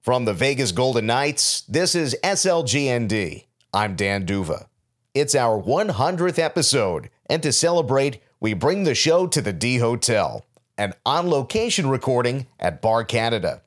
From 0.00 0.24
the 0.24 0.32
Vegas 0.32 0.72
Golden 0.72 1.04
Knights, 1.04 1.60
this 1.68 1.94
is 1.94 2.16
SLGND. 2.24 3.44
I'm 3.74 3.96
Dan 3.96 4.24
Duva. 4.24 4.64
It's 5.12 5.34
our 5.34 5.62
100th 5.62 6.38
episode, 6.38 7.10
and 7.26 7.42
to 7.42 7.52
celebrate, 7.52 8.22
we 8.40 8.54
bring 8.54 8.84
the 8.84 8.94
show 8.94 9.26
to 9.26 9.42
the 9.42 9.52
D 9.52 9.76
Hotel, 9.76 10.46
an 10.78 10.94
on 11.04 11.28
location 11.28 11.90
recording 11.90 12.46
at 12.58 12.80
Bar 12.80 13.04
Canada. 13.04 13.60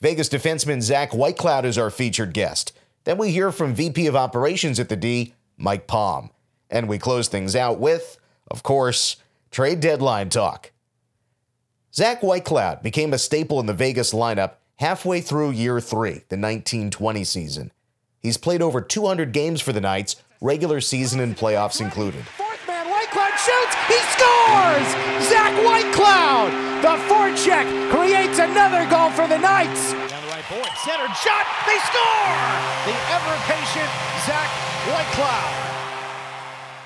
Vegas 0.00 0.28
defenseman 0.28 0.82
Zach 0.82 1.12
Whitecloud 1.12 1.64
is 1.64 1.78
our 1.78 1.90
featured 1.90 2.34
guest. 2.34 2.72
Then 3.04 3.16
we 3.16 3.30
hear 3.30 3.52
from 3.52 3.72
VP 3.72 4.08
of 4.08 4.16
Operations 4.16 4.80
at 4.80 4.88
the 4.88 4.96
D, 4.96 5.32
Mike 5.56 5.86
Palm. 5.86 6.30
And 6.70 6.88
we 6.88 6.98
close 6.98 7.28
things 7.28 7.54
out 7.54 7.78
with, 7.78 8.18
of 8.50 8.64
course, 8.64 9.14
trade 9.52 9.78
deadline 9.78 10.28
talk. 10.28 10.72
Zach 11.94 12.20
Whitecloud 12.20 12.82
became 12.82 13.12
a 13.12 13.18
staple 13.18 13.60
in 13.60 13.66
the 13.66 13.72
Vegas 13.72 14.12
lineup 14.12 14.54
halfway 14.76 15.20
through 15.20 15.50
year 15.50 15.80
three, 15.80 16.24
the 16.28 16.38
1920 16.38 17.24
season. 17.24 17.72
He's 18.20 18.36
played 18.36 18.62
over 18.62 18.80
200 18.80 19.32
games 19.32 19.60
for 19.60 19.72
the 19.72 19.80
Knights, 19.80 20.16
regular 20.40 20.80
season 20.80 21.20
and 21.20 21.36
playoffs 21.36 21.80
included. 21.80 22.24
Fourth 22.26 22.66
man, 22.66 22.86
Whitecloud 22.86 23.38
shoots, 23.38 23.74
he 23.88 23.98
scores! 24.14 24.88
Zach 25.28 25.52
Whitecloud! 25.64 26.50
The 26.82 26.98
forecheck 27.06 27.66
creates 27.90 28.38
another 28.38 28.88
goal 28.90 29.10
for 29.10 29.28
the 29.28 29.38
Knights. 29.38 29.92
Down 29.92 30.22
the 30.22 30.28
right 30.28 30.44
point, 30.44 30.76
centered 30.84 31.14
shot, 31.16 31.46
they 31.66 31.78
score! 31.90 32.30
The 32.86 32.96
ever-patient 33.14 33.90
Zach 34.26 34.48
Whitecloud. 34.86 35.68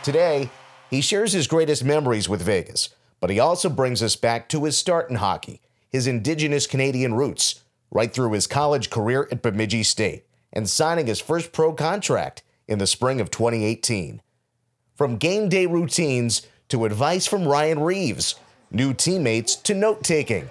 Today, 0.02 0.51
he 0.91 1.01
shares 1.01 1.32
his 1.32 1.46
greatest 1.46 1.84
memories 1.84 2.29
with 2.29 2.43
Vegas, 2.43 2.91
but 3.21 3.30
he 3.30 3.41
also 3.41 3.68
brings 3.68 4.02
us 4.02 4.16
back 4.16 4.48
to 4.51 4.65
his 4.65 4.77
start 4.77 5.10
in 5.10 5.16
hockey, 5.16 5.60
his 5.91 6.07
indigenous 6.07 6.66
Canadian 6.66 7.15
roots, 7.15 7.62
right 7.90 8.12
through 8.12 8.32
his 8.32 8.46
college 8.46 8.90
career 8.90 9.28
at 9.30 9.42
Bemidji 9.42 9.82
State 9.82 10.26
and 10.52 10.68
signing 10.68 11.06
his 11.06 11.20
first 11.20 11.52
pro 11.52 11.72
contract 11.72 12.42
in 12.66 12.78
the 12.78 12.87
spring 12.87 13.20
of 13.20 13.30
2018. 13.30 14.23
From 14.95 15.16
game 15.16 15.48
day 15.48 15.66
routines 15.66 16.43
to 16.68 16.84
advice 16.84 17.26
from 17.26 17.46
Ryan 17.46 17.80
Reaves, 17.80 18.34
new 18.70 18.95
teammates 18.95 19.54
to 19.56 19.74
note 19.74 20.02
taking, 20.02 20.51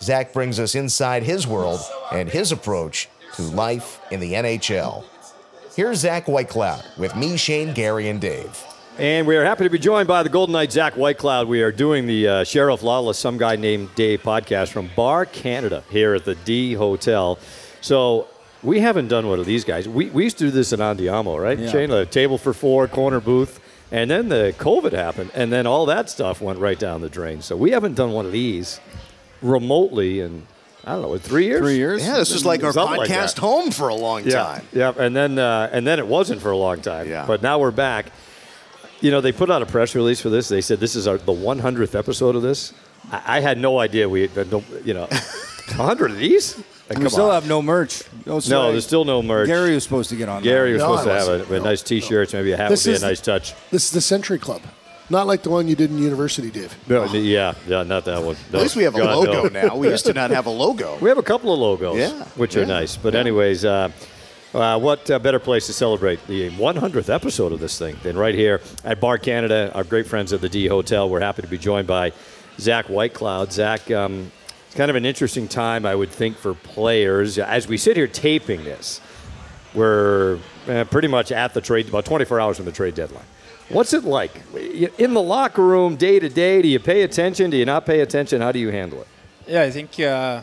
Zach 0.00 0.32
brings 0.32 0.60
us 0.60 0.74
inside 0.74 1.22
his 1.22 1.46
world 1.46 1.80
and 2.12 2.28
his 2.28 2.52
approach 2.52 3.08
to 3.34 3.42
life 3.42 4.00
in 4.10 4.20
the 4.20 4.34
NHL. 4.34 5.04
Here's 5.74 6.00
Zach 6.00 6.26
Whitecloud 6.26 6.98
with 6.98 7.16
me, 7.16 7.36
Shane, 7.36 7.74
Gary, 7.74 8.08
and 8.08 8.20
Dave. 8.20 8.62
And 8.98 9.26
we 9.26 9.36
are 9.36 9.44
happy 9.44 9.64
to 9.64 9.70
be 9.70 9.78
joined 9.78 10.08
by 10.08 10.22
the 10.22 10.30
Golden 10.30 10.54
Knight, 10.54 10.72
Zach 10.72 10.94
Whitecloud. 10.94 11.48
We 11.48 11.60
are 11.62 11.70
doing 11.70 12.06
the 12.06 12.28
uh, 12.28 12.44
Sheriff 12.44 12.82
Lawless, 12.82 13.18
Some 13.18 13.36
Guy 13.36 13.56
Named 13.56 13.94
Dave 13.94 14.22
podcast 14.22 14.70
from 14.70 14.88
Bar 14.96 15.26
Canada 15.26 15.84
here 15.90 16.14
at 16.14 16.24
the 16.24 16.34
D 16.34 16.72
Hotel. 16.72 17.38
So 17.82 18.26
we 18.62 18.80
haven't 18.80 19.08
done 19.08 19.28
one 19.28 19.38
of 19.38 19.44
these 19.44 19.64
guys. 19.64 19.86
We, 19.86 20.06
we 20.08 20.24
used 20.24 20.38
to 20.38 20.44
do 20.44 20.50
this 20.50 20.72
in 20.72 20.80
Andiamo, 20.80 21.38
right? 21.40 21.58
Yeah. 21.58 21.70
Shane, 21.70 21.90
a 21.90 22.06
table 22.06 22.38
for 22.38 22.54
four, 22.54 22.88
corner 22.88 23.20
booth. 23.20 23.60
And 23.92 24.10
then 24.10 24.30
the 24.30 24.54
COVID 24.58 24.92
happened, 24.92 25.30
and 25.34 25.52
then 25.52 25.66
all 25.66 25.86
that 25.86 26.08
stuff 26.10 26.40
went 26.40 26.58
right 26.58 26.78
down 26.78 27.02
the 27.02 27.08
drain. 27.10 27.42
So 27.42 27.54
we 27.56 27.70
haven't 27.72 27.94
done 27.94 28.12
one 28.12 28.24
of 28.26 28.32
these 28.32 28.80
remotely 29.42 30.20
in, 30.20 30.46
I 30.84 30.92
don't 30.94 31.02
know, 31.02 31.12
in 31.14 31.20
three 31.20 31.44
years? 31.44 31.60
Three 31.60 31.76
years? 31.76 32.04
Yeah, 32.04 32.14
this 32.16 32.32
was 32.32 32.44
like 32.46 32.64
our 32.64 32.72
Something 32.72 32.96
like 32.96 33.10
podcast 33.10 33.38
home 33.38 33.70
for 33.70 33.88
a 33.88 33.94
long 33.94 34.24
Yeah, 34.24 34.32
time. 34.42 34.66
yeah, 34.72 34.92
and 34.98 35.14
then 35.14 35.38
uh, 35.38 35.68
and 35.70 35.86
then 35.86 35.98
it 36.00 36.06
wasn't 36.06 36.40
for 36.40 36.50
a 36.50 36.56
long 36.56 36.80
time. 36.80 37.08
Yeah. 37.08 37.26
but 37.26 37.42
now 37.42 37.58
we're 37.60 37.70
back. 37.70 38.06
You 39.00 39.10
know, 39.10 39.20
they 39.20 39.32
put 39.32 39.50
out 39.50 39.62
a 39.62 39.66
press 39.66 39.94
release 39.94 40.20
for 40.20 40.30
this. 40.30 40.48
They 40.48 40.60
said 40.60 40.80
this 40.80 40.96
is 40.96 41.06
our 41.06 41.18
the 41.18 41.32
100th 41.32 41.94
episode 41.98 42.34
of 42.36 42.42
this. 42.42 42.72
I, 43.12 43.38
I 43.38 43.40
had 43.40 43.58
no 43.58 43.78
idea 43.78 44.08
we, 44.08 44.26
had, 44.28 44.50
no- 44.50 44.64
you 44.84 44.94
know, 44.94 45.06
100 45.76 46.12
of 46.12 46.18
these. 46.18 46.56
Like, 46.88 46.98
We 46.98 47.08
still 47.08 47.26
on. 47.26 47.34
have 47.34 47.48
no 47.48 47.60
merch. 47.62 48.04
No, 48.26 48.40
no. 48.48 48.70
There's 48.72 48.86
still 48.86 49.04
no 49.04 49.20
merch. 49.20 49.48
Gary 49.48 49.74
was 49.74 49.82
supposed 49.82 50.08
to 50.10 50.16
get 50.16 50.28
on. 50.28 50.42
Gary 50.42 50.72
was 50.74 50.80
No, 50.82 50.96
supposed 50.96 51.04
to 51.08 51.12
have 51.14 51.26
wasn't. 51.40 51.50
a, 51.50 51.54
a 51.56 51.60
nice 51.64 51.82
T-shirts, 51.82 52.32
maybe 52.32 52.52
a 52.52 52.56
hat 52.56 52.70
This 52.70 52.84
would 52.86 52.90
be 52.90 52.94
a 52.94 52.96
is- 52.96 53.02
nice 53.02 53.20
touch. 53.20 53.54
This 53.70 53.84
is 53.86 53.90
the 53.90 54.00
Century 54.00 54.38
Club, 54.38 54.62
not 55.10 55.26
like 55.26 55.42
the 55.42 55.50
one 55.50 55.66
you 55.68 55.74
did 55.74 55.90
in 55.90 55.98
university, 55.98 56.50
Dave. 56.50 56.74
No, 56.88 57.04
yeah, 57.06 57.54
yeah, 57.66 57.82
not 57.82 58.04
that 58.04 58.22
one. 58.22 58.36
At 58.52 58.60
least 58.60 58.76
we 58.76 58.84
have 58.84 58.94
a 58.94 58.98
logo 59.04 59.48
no. 59.48 59.66
now. 59.68 59.76
We 59.76 59.88
used 59.88 60.06
to 60.06 60.12
not 60.14 60.30
have 60.38 60.46
a 60.46 60.50
logo. 60.50 60.96
We 61.00 61.08
have 61.08 61.18
a 61.18 61.22
couple 61.24 61.52
of 61.52 61.58
logos, 61.58 61.98
Yeah, 61.98 62.24
which 62.36 62.56
are 62.56 62.64
nice. 62.64 62.96
But 62.96 63.14
anyways, 63.16 63.64
uh, 63.64 63.90
uh, 64.56 64.78
what 64.78 65.10
uh, 65.10 65.18
better 65.18 65.38
place 65.38 65.66
to 65.66 65.72
celebrate 65.72 66.26
the 66.26 66.50
100th 66.52 67.12
episode 67.12 67.52
of 67.52 67.60
this 67.60 67.78
thing 67.78 67.96
than 68.02 68.16
right 68.16 68.34
here 68.34 68.60
at 68.84 69.00
Bar 69.00 69.18
Canada? 69.18 69.70
Our 69.74 69.84
great 69.84 70.06
friends 70.06 70.32
at 70.32 70.40
the 70.40 70.48
D 70.48 70.66
Hotel. 70.66 71.08
We're 71.08 71.20
happy 71.20 71.42
to 71.42 71.48
be 71.48 71.58
joined 71.58 71.86
by 71.86 72.12
Zach 72.58 72.86
Whitecloud. 72.86 73.52
Zach, 73.52 73.90
um, 73.90 74.32
it's 74.66 74.74
kind 74.74 74.88
of 74.88 74.96
an 74.96 75.04
interesting 75.04 75.46
time, 75.46 75.84
I 75.84 75.94
would 75.94 76.10
think, 76.10 76.38
for 76.38 76.54
players 76.54 77.38
as 77.38 77.68
we 77.68 77.76
sit 77.76 77.96
here 77.96 78.06
taping 78.06 78.64
this. 78.64 79.02
We're 79.74 80.38
uh, 80.66 80.84
pretty 80.84 81.08
much 81.08 81.32
at 81.32 81.52
the 81.52 81.60
trade, 81.60 81.88
about 81.88 82.06
24 82.06 82.40
hours 82.40 82.56
from 82.56 82.64
the 82.64 82.72
trade 82.72 82.94
deadline. 82.94 83.26
What's 83.68 83.92
it 83.92 84.04
like 84.04 84.30
in 84.54 85.12
the 85.12 85.22
locker 85.22 85.62
room, 85.62 85.96
day 85.96 86.18
to 86.18 86.28
day? 86.30 86.62
Do 86.62 86.68
you 86.68 86.78
pay 86.78 87.02
attention? 87.02 87.50
Do 87.50 87.58
you 87.58 87.66
not 87.66 87.84
pay 87.84 88.00
attention? 88.00 88.40
How 88.40 88.52
do 88.52 88.58
you 88.58 88.70
handle 88.70 89.02
it? 89.02 89.08
Yeah, 89.46 89.62
I 89.62 89.70
think 89.70 90.00
uh, 90.00 90.42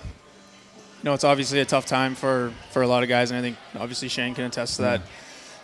know 1.03 1.13
it's 1.13 1.23
obviously 1.23 1.59
a 1.59 1.65
tough 1.65 1.85
time 1.85 2.15
for, 2.15 2.53
for 2.71 2.81
a 2.81 2.87
lot 2.87 3.03
of 3.03 3.09
guys, 3.09 3.31
and 3.31 3.37
I 3.37 3.41
think 3.41 3.57
obviously 3.75 4.07
Shane 4.07 4.35
can 4.35 4.45
attest 4.45 4.77
to 4.77 4.83
that. 4.83 5.01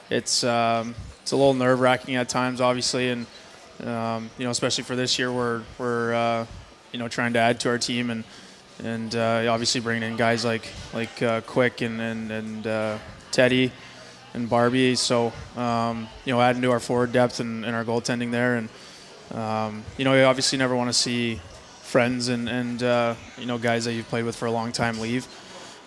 It's 0.10 0.44
um, 0.44 0.96
it's 1.22 1.32
a 1.32 1.38
little 1.38 1.54
nerve 1.54 1.80
wracking 1.80 2.16
at 2.16 2.30
times, 2.30 2.62
obviously, 2.62 3.10
and 3.10 3.26
um, 3.86 4.30
you 4.38 4.44
know 4.44 4.52
especially 4.52 4.84
for 4.84 4.96
this 4.96 5.18
year, 5.18 5.32
we're 5.32 5.62
we're 5.78 6.14
uh, 6.14 6.46
you 6.92 7.00
know 7.00 7.08
trying 7.08 7.34
to 7.34 7.40
add 7.40 7.60
to 7.62 7.70
our 7.70 7.78
team 7.78 8.10
and 8.10 8.24
and 8.84 9.16
uh, 9.16 9.46
obviously 9.50 9.82
bringing 9.82 10.10
in 10.10 10.18
guys 10.18 10.44
like 10.44 10.68
like 10.94 11.22
uh, 11.22 11.42
Quick 11.42 11.82
and 11.82 12.02
and 12.02 12.32
and 12.32 12.68
uh, 12.68 12.98
Teddy 13.32 13.72
and 14.34 14.50
Barbie. 14.50 14.96
So 14.96 15.32
um, 15.56 16.08
you 16.26 16.34
know 16.34 16.42
adding 16.42 16.62
to 16.64 16.72
our 16.72 16.80
forward 16.80 17.12
depth 17.12 17.40
and, 17.40 17.66
and 17.66 17.76
our 17.76 17.86
goaltending 17.86 18.32
there, 18.32 18.58
and 18.58 18.70
um, 19.40 19.84
you 19.98 20.06
know 20.06 20.14
you 20.16 20.24
obviously 20.24 20.58
never 20.58 20.76
want 20.76 20.90
to 20.90 20.94
see 20.94 21.40
friends 21.90 22.28
and, 22.28 22.48
and 22.48 22.84
uh, 22.84 23.16
you 23.38 23.48
know 23.48 23.58
guys 23.58 23.86
that 23.86 23.94
you've 23.94 24.08
played 24.08 24.24
with 24.24 24.36
for 24.36 24.46
a 24.46 24.52
long 24.52 24.72
time 24.72 25.00
leave. 25.00 25.28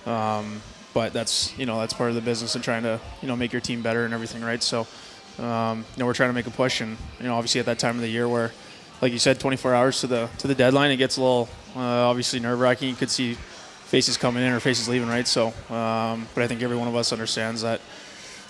Um, 0.07 0.61
but 0.95 1.13
that's 1.13 1.57
you 1.57 1.65
know 1.65 1.79
that's 1.79 1.95
part 1.95 2.11
of 2.11 2.17
the 2.17 2.21
business 2.21 2.55
and 2.55 2.63
trying 2.63 2.83
to 2.83 3.01
you 3.23 3.29
know 3.29 3.37
make 3.37 3.53
your 3.53 3.61
team 3.61 3.83
better 3.83 4.05
and 4.05 4.13
everything, 4.13 4.43
right? 4.43 4.63
So 4.63 4.87
um, 5.39 5.85
you 5.95 6.01
know 6.01 6.07
we're 6.07 6.15
trying 6.15 6.31
to 6.31 6.35
make 6.35 6.47
a 6.47 6.51
push, 6.51 6.81
and 6.81 6.99
you 7.21 7.27
know 7.27 7.35
obviously 7.35 7.61
at 7.61 7.67
that 7.67 7.79
time 7.79 7.97
of 7.97 8.03
the 8.03 8.09
year 8.09 8.29
where, 8.29 8.51
like 9.01 9.13
you 9.13 9.19
said, 9.19 9.39
24 9.41 9.75
hours 9.75 10.01
to 10.01 10.07
the 10.09 10.29
to 10.39 10.49
the 10.49 10.55
deadline, 10.55 10.91
it 10.91 10.97
gets 10.97 11.17
a 11.17 11.21
little 11.21 11.49
uh, 11.77 12.09
obviously 12.09 12.41
nerve 12.41 12.59
wracking. 12.59 12.89
You 12.89 12.97
could 12.97 13.11
see 13.11 13.35
faces 13.35 14.17
coming 14.17 14.43
in 14.43 14.53
or 14.53 14.61
faces 14.61 14.89
leaving, 14.89 15.09
right? 15.09 15.27
So, 15.29 15.49
um, 15.71 16.27
but 16.35 16.43
I 16.43 16.49
think 16.49 16.63
every 16.63 16.77
one 16.77 16.89
of 16.89 16.97
us 16.97 17.13
understands 17.13 17.63
that 17.63 17.81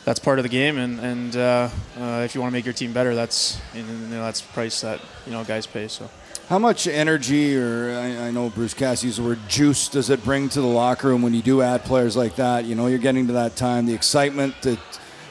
that's 0.05 0.19
part 0.19 0.39
of 0.39 0.43
the 0.43 0.49
game, 0.49 0.79
and 0.79 0.99
and 1.01 1.37
uh, 1.37 1.69
uh, 1.99 2.23
if 2.25 2.35
you 2.35 2.41
want 2.41 2.51
to 2.51 2.57
make 2.57 2.65
your 2.65 2.75
team 2.75 2.95
better, 2.95 3.15
that's 3.15 3.61
you 3.75 3.83
know, 3.83 4.23
that's 4.23 4.41
the 4.41 4.53
price 4.55 4.81
that 4.81 5.01
you 5.27 5.33
know 5.33 5.45
guys 5.45 5.67
pay. 5.67 5.87
So. 5.87 6.09
How 6.53 6.59
much 6.59 6.87
energy, 6.87 7.57
or 7.57 7.99
I, 7.99 8.27
I 8.27 8.31
know 8.31 8.51
Bruce 8.51 8.75
Cass 8.75 9.03
used 9.03 9.17
the 9.17 9.23
word 9.23 9.39
juice, 9.49 9.89
does 9.89 10.11
it 10.11 10.23
bring 10.23 10.51
to 10.51 10.61
the 10.61 10.67
locker 10.67 11.09
room 11.09 11.23
when 11.23 11.33
you 11.33 11.41
do 11.41 11.63
add 11.63 11.83
players 11.83 12.15
like 12.15 12.37
that? 12.37 12.67
You 12.67 12.75
know, 12.75 12.89
you're 12.89 12.99
getting 12.99 13.27
to 13.29 13.33
that 13.33 13.57
time, 13.57 13.87
the 13.87 13.95
excitement 13.95 14.61
that 14.61 14.79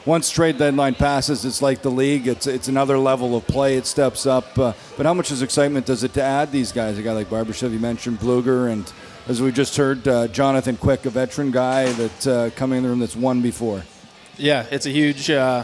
once 0.04 0.30
trade 0.30 0.58
deadline 0.58 0.96
passes, 0.96 1.44
it's 1.44 1.62
like 1.62 1.80
the 1.80 1.92
league. 1.92 2.26
It's 2.26 2.48
it's 2.48 2.66
another 2.66 2.98
level 2.98 3.36
of 3.36 3.46
play. 3.46 3.76
It 3.76 3.86
steps 3.86 4.26
up. 4.26 4.58
Uh, 4.58 4.72
but 4.96 5.06
how 5.06 5.14
much 5.14 5.30
is 5.30 5.42
excitement 5.42 5.86
does 5.86 6.02
it 6.02 6.12
to 6.14 6.22
add 6.24 6.50
these 6.50 6.72
guys? 6.72 6.98
A 6.98 7.02
guy 7.02 7.12
like 7.12 7.30
Barbashev, 7.30 7.70
you 7.70 7.78
mentioned 7.78 8.18
Blueger, 8.18 8.72
and 8.72 8.92
as 9.28 9.40
we 9.40 9.52
just 9.52 9.76
heard, 9.76 10.08
uh, 10.08 10.26
Jonathan 10.26 10.76
Quick, 10.76 11.06
a 11.06 11.10
veteran 11.10 11.52
guy 11.52 11.92
that 11.92 12.26
uh, 12.26 12.50
coming 12.56 12.78
in 12.78 12.82
the 12.82 12.88
room 12.88 12.98
that's 12.98 13.14
won 13.14 13.40
before. 13.40 13.84
Yeah, 14.38 14.66
it's 14.72 14.86
a 14.86 14.90
huge. 14.90 15.30
Uh, 15.30 15.62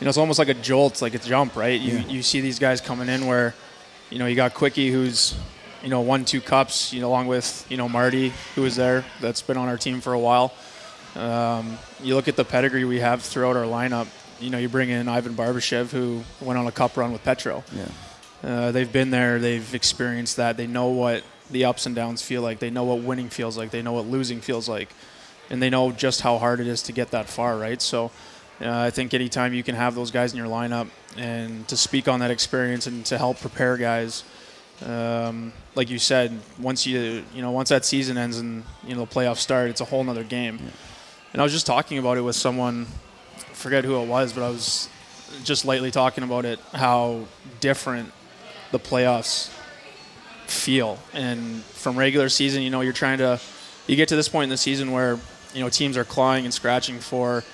you 0.00 0.06
know, 0.06 0.08
it's 0.08 0.16
almost 0.16 0.38
like 0.38 0.48
a 0.48 0.54
jolt, 0.54 1.02
like 1.02 1.12
a 1.12 1.18
jump, 1.18 1.56
right? 1.56 1.78
You 1.78 1.98
you 2.08 2.22
see 2.22 2.40
these 2.40 2.58
guys 2.58 2.80
coming 2.80 3.10
in 3.10 3.26
where, 3.26 3.54
you 4.10 4.18
know, 4.18 4.26
you 4.26 4.36
got 4.36 4.54
Quickie 4.54 4.90
who's, 4.90 5.36
you 5.82 5.88
know, 5.88 6.00
won 6.00 6.24
two 6.24 6.40
cups, 6.40 6.92
you 6.92 7.00
know, 7.00 7.08
along 7.08 7.26
with 7.26 7.66
you 7.68 7.76
know 7.76 7.88
Marty 7.88 8.32
who 8.54 8.62
was 8.62 8.76
there, 8.76 9.04
that's 9.20 9.42
been 9.42 9.56
on 9.56 9.68
our 9.68 9.76
team 9.76 10.00
for 10.00 10.12
a 10.12 10.18
while. 10.18 10.52
Um, 11.14 11.78
you 12.02 12.14
look 12.14 12.28
at 12.28 12.36
the 12.36 12.44
pedigree 12.44 12.84
we 12.84 13.00
have 13.00 13.22
throughout 13.22 13.56
our 13.56 13.64
lineup. 13.64 14.08
You 14.38 14.50
know, 14.50 14.58
you 14.58 14.68
bring 14.68 14.90
in 14.90 15.08
Ivan 15.08 15.34
Barbashev 15.34 15.90
who 15.90 16.22
went 16.40 16.58
on 16.58 16.66
a 16.66 16.72
cup 16.72 16.96
run 16.96 17.12
with 17.12 17.24
Petro. 17.24 17.64
Yeah. 17.74 17.88
Uh, 18.44 18.70
they've 18.70 18.92
been 18.92 19.10
there. 19.10 19.38
They've 19.38 19.74
experienced 19.74 20.36
that. 20.36 20.56
They 20.56 20.66
know 20.66 20.88
what 20.88 21.24
the 21.50 21.64
ups 21.64 21.86
and 21.86 21.94
downs 21.94 22.22
feel 22.22 22.42
like. 22.42 22.58
They 22.58 22.70
know 22.70 22.84
what 22.84 23.00
winning 23.00 23.30
feels 23.30 23.56
like. 23.56 23.70
They 23.70 23.82
know 23.82 23.92
what 23.92 24.06
losing 24.06 24.40
feels 24.40 24.68
like, 24.68 24.90
and 25.48 25.62
they 25.62 25.70
know 25.70 25.90
just 25.90 26.20
how 26.20 26.38
hard 26.38 26.60
it 26.60 26.66
is 26.66 26.82
to 26.82 26.92
get 26.92 27.10
that 27.12 27.28
far. 27.28 27.56
Right. 27.56 27.80
So, 27.80 28.10
uh, 28.60 28.70
I 28.70 28.90
think 28.90 29.14
anytime 29.14 29.54
you 29.54 29.62
can 29.62 29.74
have 29.74 29.94
those 29.94 30.10
guys 30.10 30.32
in 30.32 30.38
your 30.38 30.48
lineup 30.48 30.88
and 31.18 31.66
to 31.68 31.76
speak 31.76 32.08
on 32.08 32.20
that 32.20 32.30
experience 32.30 32.86
and 32.86 33.04
to 33.06 33.18
help 33.18 33.40
prepare 33.40 33.76
guys, 33.76 34.24
um, 34.84 35.52
like 35.74 35.90
you 35.90 35.98
said, 35.98 36.38
once 36.58 36.86
you 36.86 37.24
you 37.34 37.42
know 37.42 37.50
once 37.50 37.70
that 37.70 37.84
season 37.84 38.18
ends 38.18 38.38
and 38.38 38.64
you 38.86 38.94
know 38.94 39.04
the 39.04 39.06
playoffs 39.06 39.38
start, 39.38 39.70
it's 39.70 39.80
a 39.80 39.84
whole 39.84 40.04
nother 40.04 40.24
game. 40.24 40.58
And 41.32 41.40
I 41.40 41.44
was 41.44 41.52
just 41.52 41.66
talking 41.66 41.98
about 41.98 42.16
it 42.16 42.22
with 42.22 42.36
someone, 42.36 42.86
I 43.36 43.52
forget 43.52 43.84
who 43.84 44.00
it 44.00 44.06
was, 44.06 44.32
but 44.32 44.42
I 44.42 44.48
was 44.48 44.88
just 45.44 45.64
lightly 45.64 45.90
talking 45.90 46.24
about 46.24 46.44
it, 46.44 46.58
how 46.72 47.24
different 47.60 48.12
the 48.72 48.78
playoffs 48.78 49.50
feel. 50.46 50.98
And 51.12 51.62
from 51.62 51.98
regular 51.98 52.28
season, 52.28 52.62
you 52.62 52.70
know, 52.70 52.80
you're 52.80 52.92
trying 52.92 53.18
to 53.18 53.40
you 53.86 53.96
get 53.96 54.08
to 54.08 54.16
this 54.16 54.28
point 54.28 54.44
in 54.44 54.50
the 54.50 54.56
season 54.56 54.92
where 54.92 55.18
you 55.54 55.60
know 55.60 55.68
teams 55.68 55.96
are 55.96 56.04
clawing 56.04 56.44
and 56.44 56.52
scratching 56.52 56.98
for 56.98 57.44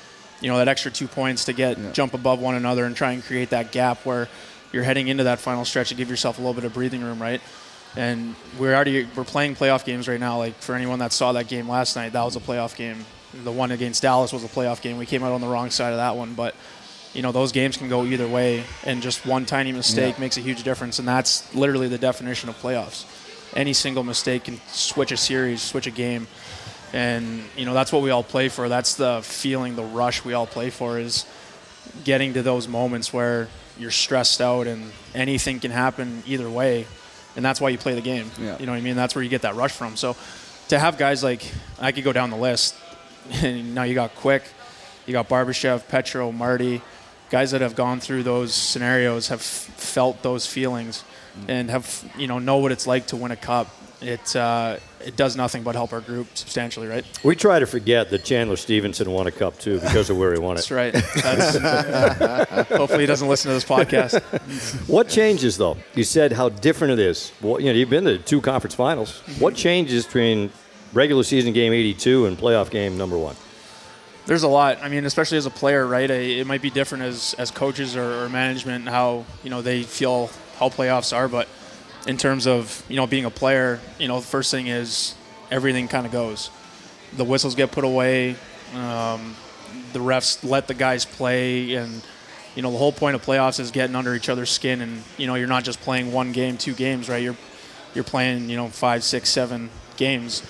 you 0.42 0.50
know 0.50 0.58
that 0.58 0.68
extra 0.68 0.90
two 0.90 1.08
points 1.08 1.46
to 1.46 1.52
get 1.52 1.94
jump 1.94 2.12
above 2.14 2.40
one 2.40 2.54
another 2.54 2.84
and 2.84 2.94
try 2.94 3.12
and 3.12 3.24
create 3.24 3.50
that 3.50 3.72
gap 3.72 4.04
where 4.04 4.28
you're 4.72 4.82
heading 4.82 5.08
into 5.08 5.24
that 5.24 5.38
final 5.38 5.64
stretch 5.64 5.90
to 5.90 5.94
give 5.94 6.10
yourself 6.10 6.38
a 6.38 6.40
little 6.40 6.54
bit 6.54 6.64
of 6.64 6.74
breathing 6.74 7.02
room, 7.02 7.20
right? 7.20 7.40
And 7.96 8.34
we're 8.58 8.74
already 8.74 9.06
we're 9.14 9.24
playing 9.24 9.54
playoff 9.54 9.84
games 9.84 10.08
right 10.08 10.20
now. 10.20 10.38
Like 10.38 10.54
for 10.54 10.74
anyone 10.74 10.98
that 10.98 11.12
saw 11.12 11.32
that 11.32 11.46
game 11.46 11.68
last 11.68 11.94
night, 11.94 12.12
that 12.12 12.24
was 12.24 12.36
a 12.36 12.40
playoff 12.40 12.76
game. 12.76 13.04
The 13.44 13.52
one 13.52 13.70
against 13.70 14.02
Dallas 14.02 14.32
was 14.32 14.44
a 14.44 14.48
playoff 14.48 14.82
game. 14.82 14.98
We 14.98 15.06
came 15.06 15.22
out 15.22 15.32
on 15.32 15.40
the 15.40 15.46
wrong 15.46 15.70
side 15.70 15.92
of 15.92 15.98
that 15.98 16.16
one, 16.16 16.34
but 16.34 16.54
you 17.14 17.22
know 17.22 17.32
those 17.32 17.52
games 17.52 17.76
can 17.76 17.88
go 17.88 18.04
either 18.04 18.26
way, 18.26 18.64
and 18.84 19.02
just 19.02 19.26
one 19.26 19.44
tiny 19.44 19.72
mistake 19.72 20.18
makes 20.18 20.36
a 20.38 20.40
huge 20.40 20.62
difference, 20.62 20.98
and 20.98 21.06
that's 21.06 21.54
literally 21.54 21.88
the 21.88 21.98
definition 21.98 22.48
of 22.48 22.60
playoffs. 22.60 23.04
Any 23.54 23.74
single 23.74 24.02
mistake 24.02 24.44
can 24.44 24.58
switch 24.68 25.12
a 25.12 25.16
series, 25.16 25.60
switch 25.60 25.86
a 25.86 25.90
game, 25.90 26.26
and 26.92 27.42
you 27.56 27.64
know 27.64 27.74
that's 27.74 27.92
what 27.92 28.02
we 28.02 28.10
all 28.10 28.22
play 28.22 28.48
for. 28.48 28.68
That's 28.68 28.94
the 28.94 29.20
feeling, 29.22 29.76
the 29.76 29.84
rush 29.84 30.24
we 30.24 30.34
all 30.34 30.46
play 30.46 30.70
for 30.70 30.98
is 30.98 31.26
getting 32.04 32.34
to 32.34 32.42
those 32.42 32.68
moments 32.68 33.12
where 33.12 33.48
you're 33.78 33.90
stressed 33.90 34.40
out 34.40 34.66
and 34.66 34.92
anything 35.14 35.60
can 35.60 35.70
happen 35.70 36.22
either 36.26 36.48
way, 36.48 36.86
and 37.36 37.44
that's 37.44 37.60
why 37.60 37.70
you 37.70 37.78
play 37.78 37.94
the 37.94 38.00
game. 38.00 38.30
Yeah. 38.38 38.58
You 38.58 38.66
know 38.66 38.72
what 38.72 38.78
I 38.78 38.82
mean? 38.82 38.96
That's 38.96 39.14
where 39.14 39.22
you 39.22 39.30
get 39.30 39.42
that 39.42 39.54
rush 39.54 39.72
from. 39.72 39.96
So 39.96 40.16
to 40.68 40.78
have 40.78 40.98
guys 40.98 41.22
like 41.22 41.50
I 41.80 41.92
could 41.92 42.04
go 42.04 42.12
down 42.12 42.30
the 42.30 42.36
list, 42.36 42.74
and 43.30 43.74
now 43.74 43.84
you 43.84 43.94
got 43.94 44.14
Quick, 44.14 44.44
you 45.06 45.12
got 45.12 45.28
Barbashev, 45.28 45.88
Petro, 45.88 46.30
Marty, 46.32 46.82
guys 47.30 47.52
that 47.52 47.62
have 47.62 47.74
gone 47.74 47.98
through 47.98 48.22
those 48.22 48.52
scenarios 48.52 49.28
have 49.28 49.40
felt 49.40 50.22
those 50.22 50.46
feelings 50.46 51.02
and 51.48 51.70
have 51.70 52.04
you 52.18 52.26
know 52.26 52.38
know 52.38 52.58
what 52.58 52.72
it's 52.72 52.86
like 52.86 53.06
to 53.06 53.16
win 53.16 53.32
a 53.32 53.36
cup. 53.36 53.68
It 54.00 54.36
uh, 54.36 54.76
it 55.04 55.16
does 55.16 55.36
nothing 55.36 55.62
but 55.62 55.74
help 55.74 55.92
our 55.92 56.00
group 56.00 56.28
substantially, 56.34 56.86
right? 56.86 57.04
We 57.24 57.36
try 57.36 57.58
to 57.58 57.66
forget 57.66 58.10
that 58.10 58.24
Chandler 58.24 58.56
Stephenson 58.56 59.10
won 59.10 59.26
a 59.26 59.32
cup 59.32 59.58
too 59.58 59.80
because 59.80 60.10
of 60.10 60.18
where 60.18 60.32
he 60.32 60.38
won 60.38 60.56
it. 60.56 60.66
That's 60.66 60.70
right. 60.70 60.92
That's, 60.92 62.68
hopefully 62.68 63.00
he 63.00 63.06
doesn't 63.06 63.28
listen 63.28 63.48
to 63.50 63.54
this 63.54 63.64
podcast. 63.64 64.20
What 64.88 65.08
changes 65.08 65.56
though? 65.56 65.76
You 65.94 66.04
said 66.04 66.32
how 66.32 66.48
different 66.48 66.94
it 66.94 66.98
is. 66.98 67.32
Well, 67.40 67.60
you 67.60 67.66
know, 67.66 67.72
you've 67.72 67.90
been 67.90 68.04
to 68.04 68.18
two 68.18 68.40
conference 68.40 68.74
finals. 68.74 69.22
Mm-hmm. 69.22 69.40
What 69.40 69.54
changes 69.54 70.06
between 70.06 70.50
regular 70.92 71.22
season 71.22 71.52
game 71.52 71.72
82 71.72 72.26
and 72.26 72.36
playoff 72.36 72.70
game 72.70 72.98
number 72.98 73.16
one? 73.16 73.36
There's 74.26 74.42
a 74.42 74.48
lot. 74.48 74.78
I 74.82 74.88
mean, 74.88 75.04
especially 75.04 75.38
as 75.38 75.46
a 75.46 75.50
player, 75.50 75.86
right? 75.86 76.08
It 76.08 76.46
might 76.46 76.62
be 76.62 76.70
different 76.70 77.04
as, 77.04 77.34
as 77.38 77.50
coaches 77.50 77.96
or, 77.96 78.24
or 78.24 78.28
management 78.28 78.88
how 78.88 79.24
you 79.42 79.50
know 79.50 79.62
they 79.62 79.82
feel 79.82 80.30
how 80.58 80.68
playoffs 80.68 81.16
are, 81.16 81.28
but 81.28 81.48
in 82.06 82.16
terms 82.16 82.46
of 82.46 82.84
you 82.88 82.96
know 82.96 83.06
being 83.06 83.24
a 83.24 83.30
player, 83.30 83.80
you 83.98 84.08
know, 84.08 84.20
the 84.20 84.26
first 84.26 84.50
thing 84.50 84.66
is 84.66 85.14
everything 85.50 85.88
kind 85.88 86.06
of 86.06 86.12
goes. 86.12 86.50
The 87.16 87.24
whistles 87.24 87.54
get 87.54 87.72
put 87.72 87.84
away. 87.84 88.36
Um, 88.74 89.36
the 89.92 89.98
refs 89.98 90.48
let 90.48 90.68
the 90.68 90.74
guys 90.74 91.04
play, 91.04 91.74
and 91.74 92.02
you 92.54 92.62
know 92.62 92.70
the 92.70 92.78
whole 92.78 92.92
point 92.92 93.14
of 93.14 93.24
playoffs 93.24 93.60
is 93.60 93.70
getting 93.70 93.96
under 93.96 94.14
each 94.14 94.28
other's 94.28 94.50
skin, 94.50 94.80
and 94.80 95.02
you 95.16 95.26
know 95.26 95.34
you're 95.34 95.48
not 95.48 95.64
just 95.64 95.80
playing 95.80 96.12
one 96.12 96.32
game, 96.32 96.56
two 96.56 96.74
games, 96.74 97.08
right? 97.08 97.22
You're 97.22 97.36
you're 97.94 98.04
playing 98.04 98.48
you 98.48 98.56
know 98.56 98.68
five, 98.68 99.04
six, 99.04 99.28
seven 99.28 99.70
games 99.96 100.42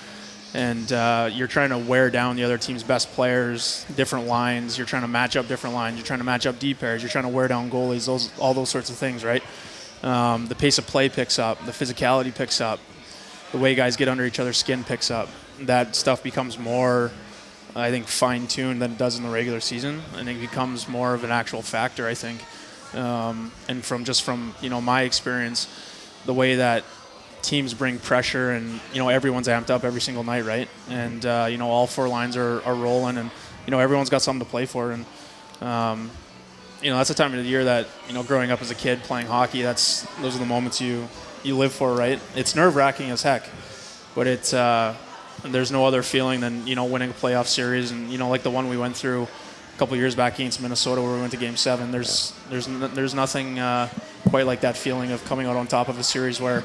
and 0.55 0.93
uh, 0.93 1.31
you're 1.33 1.49
trying 1.49 1.71
to 1.71 1.79
wear 1.79 2.11
down 2.11 2.37
the 2.37 2.45
other 2.45 2.59
team's 2.59 2.83
best 2.83 3.11
players, 3.13 3.87
different 3.97 4.27
lines. 4.27 4.77
You're 4.77 4.87
trying 4.87 5.03
to 5.03 5.09
match 5.09 5.37
up 5.37 5.49
different 5.49 5.75
lines. 5.75 5.97
You're 5.97 6.07
trying 6.07 6.19
to 6.19 6.25
match 6.25 6.47
up 6.47 6.59
D 6.59 6.75
pairs. 6.75 7.03
You're 7.03 7.11
trying 7.11 7.25
to 7.25 7.31
wear 7.31 7.49
down 7.49 7.71
goalies. 7.71 8.07
Those 8.07 8.31
all 8.39 8.53
those 8.53 8.69
sorts 8.69 8.91
of 8.91 8.97
things, 8.97 9.25
right? 9.25 9.43
Um, 10.03 10.47
the 10.47 10.55
pace 10.55 10.79
of 10.79 10.87
play 10.87 11.09
picks 11.09 11.39
up. 11.39 11.65
The 11.65 11.73
physicality 11.73 12.35
picks 12.35 12.61
up. 12.61 12.81
The 13.53 13.59
way 13.59 13.75
guys 13.75 13.97
get 13.97 14.09
under 14.09 14.25
each 14.25 14.41
other's 14.41 14.57
skin 14.57 14.83
picks 14.85 15.11
up. 15.11 15.29
That 15.61 15.95
stuff 15.95 16.23
becomes 16.23 16.59
more, 16.59 17.11
I 17.77 17.91
think, 17.91 18.07
fine 18.07 18.47
tuned 18.47 18.83
than 18.83 18.93
it 18.93 18.99
does 18.99 19.17
in 19.17 19.23
the 19.23 19.31
regular 19.31 19.61
season, 19.61 20.03
and 20.17 20.29
it 20.29 20.41
becomes 20.41 20.89
more 20.89 21.15
of 21.15 21.23
an 21.23 21.31
actual 21.31 21.63
factor. 21.63 22.07
I 22.07 22.15
think, 22.15 22.41
um, 22.95 23.53
and 23.69 23.85
from 23.85 24.05
just 24.05 24.23
from 24.23 24.55
you 24.61 24.71
know 24.71 24.81
my 24.81 25.03
experience, 25.03 25.69
the 26.25 26.35
way 26.35 26.57
that 26.57 26.85
teams 27.43 27.75
bring 27.75 27.99
pressure 27.99 28.53
and 28.53 28.81
you 28.93 28.99
know 28.99 29.09
everyone's 29.09 29.49
amped 29.49 29.69
up 29.69 29.85
every 29.85 30.01
single 30.01 30.23
night 30.23 30.45
right 30.45 30.69
and 30.89 31.27
uh, 31.27 31.47
you 31.51 31.59
know 31.59 31.69
all 31.69 31.89
four 31.89 32.09
lines 32.09 32.37
are, 32.37 32.63
are 32.63 32.75
rolling 32.75 33.19
and 33.19 33.31
you 33.67 33.73
know 33.73 33.81
everyone's 33.81 34.09
got 34.09 34.23
something 34.23 34.45
to 34.45 34.51
play 34.51 34.65
for 34.65 34.93
and 34.93 35.05
um, 35.61 36.11
you 36.83 36.91
know 36.91 36.97
that's 36.97 37.09
the 37.09 37.15
time 37.15 37.33
of 37.33 37.43
the 37.43 37.49
year 37.49 37.65
that 37.65 37.87
you 38.09 38.15
know 38.15 38.23
growing 38.23 38.51
up 38.51 38.61
as 38.61 38.71
a 38.71 38.75
kid 38.75 39.03
playing 39.03 39.27
hockey 39.27 39.63
that's 39.63 40.03
those 40.21 40.35
are 40.35 40.39
the 40.39 40.47
moments 40.47 40.81
you 40.81 41.09
you 41.43 41.57
live 41.57 41.73
for 41.73 41.95
right 41.95 42.21
it's 42.35 42.55
nerve-wracking 42.55 43.11
as 43.11 43.23
heck 43.23 43.49
but 44.15 44.27
it's 44.27 44.53
uh, 44.53 44.95
there's 45.45 45.73
no 45.73 45.87
other 45.87 46.03
feeling 46.03 46.41
than 46.41 46.67
you 46.67 46.75
know 46.75 46.85
winning 46.85 47.11
a 47.11 47.15
playoff 47.15 47.47
series 47.47 47.91
and 47.91 48.11
you 48.11 48.19
know 48.19 48.29
like 48.29 48.43
the 48.43 48.51
one 48.51 48.69
we 48.69 48.77
went 48.77 48.97
through 48.97 49.23
a 49.23 49.79
couple 49.79 49.97
years 49.97 50.15
back 50.15 50.35
against 50.35 50.61
Minnesota 50.61 51.01
where 51.01 51.15
we 51.15 51.21
went 51.21 51.33
to 51.33 51.39
game 51.39 51.57
seven 51.57 51.91
there's 51.91 52.33
there's 52.51 52.67
there's 52.95 53.15
nothing 53.15 53.59
uh, 53.59 53.89
quite 54.29 54.47
like 54.47 54.61
that 54.61 54.77
feeling 54.77 55.13
of 55.13 55.25
coming 55.25 55.47
out 55.47 55.57
on 55.57 55.67
top 55.67 55.89
of 55.89 55.99
a 55.99 56.03
series 56.03 56.41
where 56.41 56.63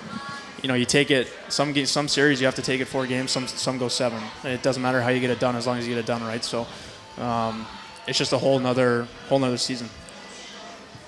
you 0.61 0.67
know, 0.67 0.73
you 0.73 0.85
take 0.85 1.11
it. 1.11 1.31
Some 1.49 1.73
ga- 1.73 1.85
some 1.85 2.07
series 2.07 2.41
you 2.41 2.47
have 2.47 2.55
to 2.55 2.61
take 2.61 2.81
it 2.81 2.85
four 2.85 3.05
games. 3.05 3.31
Some 3.31 3.47
some 3.47 3.77
go 3.77 3.87
seven. 3.87 4.21
It 4.43 4.63
doesn't 4.63 4.81
matter 4.81 5.01
how 5.01 5.09
you 5.09 5.19
get 5.19 5.29
it 5.29 5.39
done 5.39 5.55
as 5.55 5.67
long 5.67 5.77
as 5.77 5.87
you 5.87 5.93
get 5.93 5.99
it 5.99 6.05
done 6.05 6.23
right. 6.23 6.43
So, 6.43 6.65
um, 7.17 7.65
it's 8.07 8.17
just 8.17 8.33
a 8.33 8.37
whole 8.37 8.59
nother 8.59 9.07
whole 9.29 9.39
nother 9.39 9.57
season. 9.57 9.89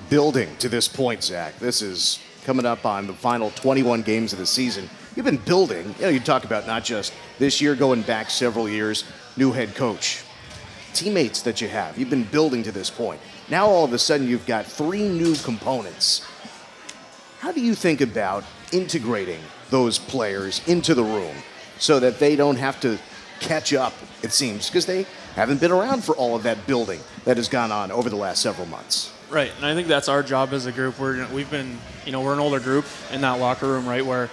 Building 0.09 0.55
to 0.57 0.69
this 0.69 0.87
point, 0.87 1.23
Zach. 1.23 1.59
This 1.59 1.83
is 1.83 2.19
coming 2.43 2.65
up 2.65 2.83
on 2.83 3.05
the 3.05 3.13
final 3.13 3.51
21 3.51 4.01
games 4.01 4.33
of 4.33 4.39
the 4.39 4.45
season. 4.47 4.89
You've 5.15 5.25
been 5.25 5.37
building. 5.37 5.93
You 5.99 6.01
know, 6.01 6.09
you 6.09 6.19
talk 6.19 6.45
about 6.45 6.65
not 6.65 6.83
just 6.83 7.13
this 7.37 7.61
year, 7.61 7.75
going 7.75 8.01
back 8.01 8.31
several 8.31 8.67
years, 8.67 9.03
new 9.37 9.51
head 9.51 9.75
coach, 9.75 10.23
teammates 10.93 11.43
that 11.43 11.61
you 11.61 11.67
have. 11.67 11.95
You've 11.95 12.09
been 12.09 12.23
building 12.23 12.63
to 12.63 12.71
this 12.71 12.89
point. 12.89 13.21
Now 13.49 13.67
all 13.67 13.85
of 13.85 13.93
a 13.93 13.99
sudden 13.99 14.27
you've 14.27 14.47
got 14.47 14.65
three 14.65 15.07
new 15.07 15.35
components. 15.35 16.25
How 17.39 17.51
do 17.51 17.61
you 17.61 17.75
think 17.75 18.01
about 18.01 18.43
integrating 18.71 19.41
those 19.69 19.99
players 19.99 20.67
into 20.67 20.95
the 20.95 21.03
room 21.03 21.35
so 21.77 21.99
that 21.99 22.17
they 22.17 22.35
don't 22.35 22.57
have 22.57 22.79
to 22.81 22.97
catch 23.41 23.73
up, 23.73 23.93
it 24.23 24.31
seems, 24.31 24.69
because 24.69 24.87
they 24.87 25.05
haven't 25.35 25.61
been 25.61 25.71
around 25.71 26.03
for 26.03 26.15
all 26.15 26.35
of 26.35 26.41
that 26.43 26.65
building 26.65 26.99
that 27.25 27.37
has 27.37 27.47
gone 27.47 27.71
on 27.71 27.91
over 27.91 28.09
the 28.09 28.15
last 28.15 28.41
several 28.41 28.65
months? 28.65 29.13
Right, 29.29 29.51
and 29.57 29.65
I 29.65 29.75
think 29.75 29.87
that's 29.87 30.09
our 30.09 30.23
job 30.23 30.53
as 30.53 30.65
a 30.65 30.71
group. 30.71 30.99
We're 30.99 31.27
we've 31.27 31.51
been 31.51 31.77
you 32.03 32.11
know 32.11 32.21
we're 32.21 32.33
an 32.33 32.39
older 32.39 32.59
group 32.59 32.85
in 33.11 33.21
that 33.21 33.33
locker 33.33 33.67
room, 33.67 33.87
right? 33.87 34.03
Where 34.03 34.27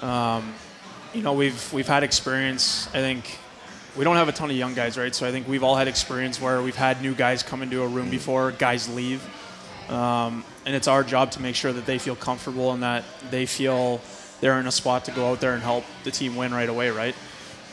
um, 0.00 0.54
you 1.12 1.20
know 1.20 1.34
we've 1.34 1.70
we've 1.70 1.86
had 1.86 2.02
experience. 2.02 2.88
I 2.94 3.00
think 3.00 3.38
we 3.94 4.04
don't 4.04 4.16
have 4.16 4.28
a 4.28 4.32
ton 4.32 4.50
of 4.50 4.56
young 4.56 4.72
guys, 4.72 4.96
right? 4.96 5.14
So 5.14 5.28
I 5.28 5.32
think 5.32 5.46
we've 5.48 5.62
all 5.62 5.76
had 5.76 5.86
experience 5.86 6.40
where 6.40 6.62
we've 6.62 6.74
had 6.74 7.02
new 7.02 7.14
guys 7.14 7.42
come 7.42 7.60
into 7.60 7.82
a 7.82 7.86
room 7.86 8.08
before, 8.08 8.52
guys 8.52 8.88
leave, 8.88 9.22
um, 9.90 10.44
and 10.64 10.74
it's 10.74 10.88
our 10.88 11.04
job 11.04 11.30
to 11.32 11.42
make 11.42 11.54
sure 11.54 11.74
that 11.74 11.84
they 11.84 11.98
feel 11.98 12.16
comfortable 12.16 12.72
and 12.72 12.82
that 12.82 13.04
they 13.30 13.44
feel 13.44 14.00
they're 14.40 14.58
in 14.58 14.66
a 14.66 14.72
spot 14.72 15.04
to 15.04 15.10
go 15.10 15.30
out 15.30 15.40
there 15.40 15.52
and 15.52 15.62
help 15.62 15.84
the 16.04 16.10
team 16.10 16.36
win 16.36 16.54
right 16.54 16.70
away, 16.70 16.88
right? 16.88 17.14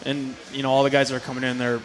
And 0.06 0.36
you 0.52 0.64
know 0.64 0.72
all 0.72 0.84
the 0.84 0.90
guys 0.90 1.08
that 1.08 1.16
are 1.16 1.26
coming 1.26 1.46
in, 1.46 1.58
they're 1.58 1.80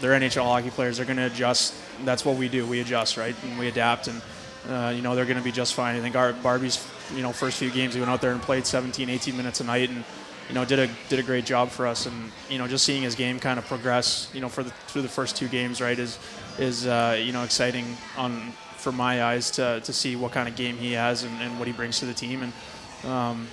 they're 0.00 0.18
NHL 0.18 0.44
hockey 0.44 0.70
players. 0.70 0.96
They're 0.96 1.06
going 1.06 1.18
to 1.18 1.26
adjust. 1.26 1.74
That's 2.04 2.24
what 2.24 2.36
we 2.36 2.48
do. 2.48 2.66
We 2.66 2.80
adjust, 2.80 3.16
right? 3.16 3.34
And 3.44 3.58
we 3.58 3.68
adapt, 3.68 4.08
and 4.08 4.22
uh, 4.68 4.92
you 4.94 5.02
know 5.02 5.14
they're 5.14 5.24
going 5.24 5.38
to 5.38 5.42
be 5.42 5.52
just 5.52 5.74
fine. 5.74 5.96
I 5.96 6.00
think 6.00 6.16
our 6.16 6.32
Barbie's, 6.32 6.86
you 7.14 7.22
know, 7.22 7.32
first 7.32 7.58
few 7.58 7.70
games 7.70 7.94
he 7.94 8.00
went 8.00 8.10
out 8.10 8.20
there 8.20 8.32
and 8.32 8.40
played 8.40 8.66
17, 8.66 9.08
18 9.08 9.36
minutes 9.36 9.60
a 9.60 9.64
night, 9.64 9.90
and 9.90 10.04
you 10.48 10.54
know 10.54 10.64
did 10.64 10.78
a 10.78 10.88
did 11.08 11.18
a 11.18 11.22
great 11.22 11.44
job 11.44 11.68
for 11.68 11.86
us. 11.86 12.06
And 12.06 12.30
you 12.48 12.58
know 12.58 12.68
just 12.68 12.84
seeing 12.84 13.02
his 13.02 13.14
game 13.14 13.38
kind 13.38 13.58
of 13.58 13.66
progress, 13.66 14.30
you 14.32 14.40
know, 14.40 14.48
for 14.48 14.62
the 14.62 14.70
through 14.88 15.02
the 15.02 15.08
first 15.08 15.36
two 15.36 15.48
games, 15.48 15.80
right, 15.80 15.98
is 15.98 16.18
is 16.58 16.86
uh, 16.86 17.20
you 17.20 17.32
know 17.32 17.42
exciting 17.42 17.96
on 18.16 18.52
for 18.76 18.92
my 18.92 19.24
eyes 19.24 19.50
to 19.52 19.80
to 19.80 19.92
see 19.92 20.16
what 20.16 20.32
kind 20.32 20.48
of 20.48 20.54
game 20.54 20.76
he 20.76 20.92
has 20.92 21.24
and, 21.24 21.42
and 21.42 21.58
what 21.58 21.66
he 21.66 21.72
brings 21.72 21.98
to 21.98 22.06
the 22.06 22.14
team. 22.14 22.42
And 22.42 23.10
um, 23.10 23.48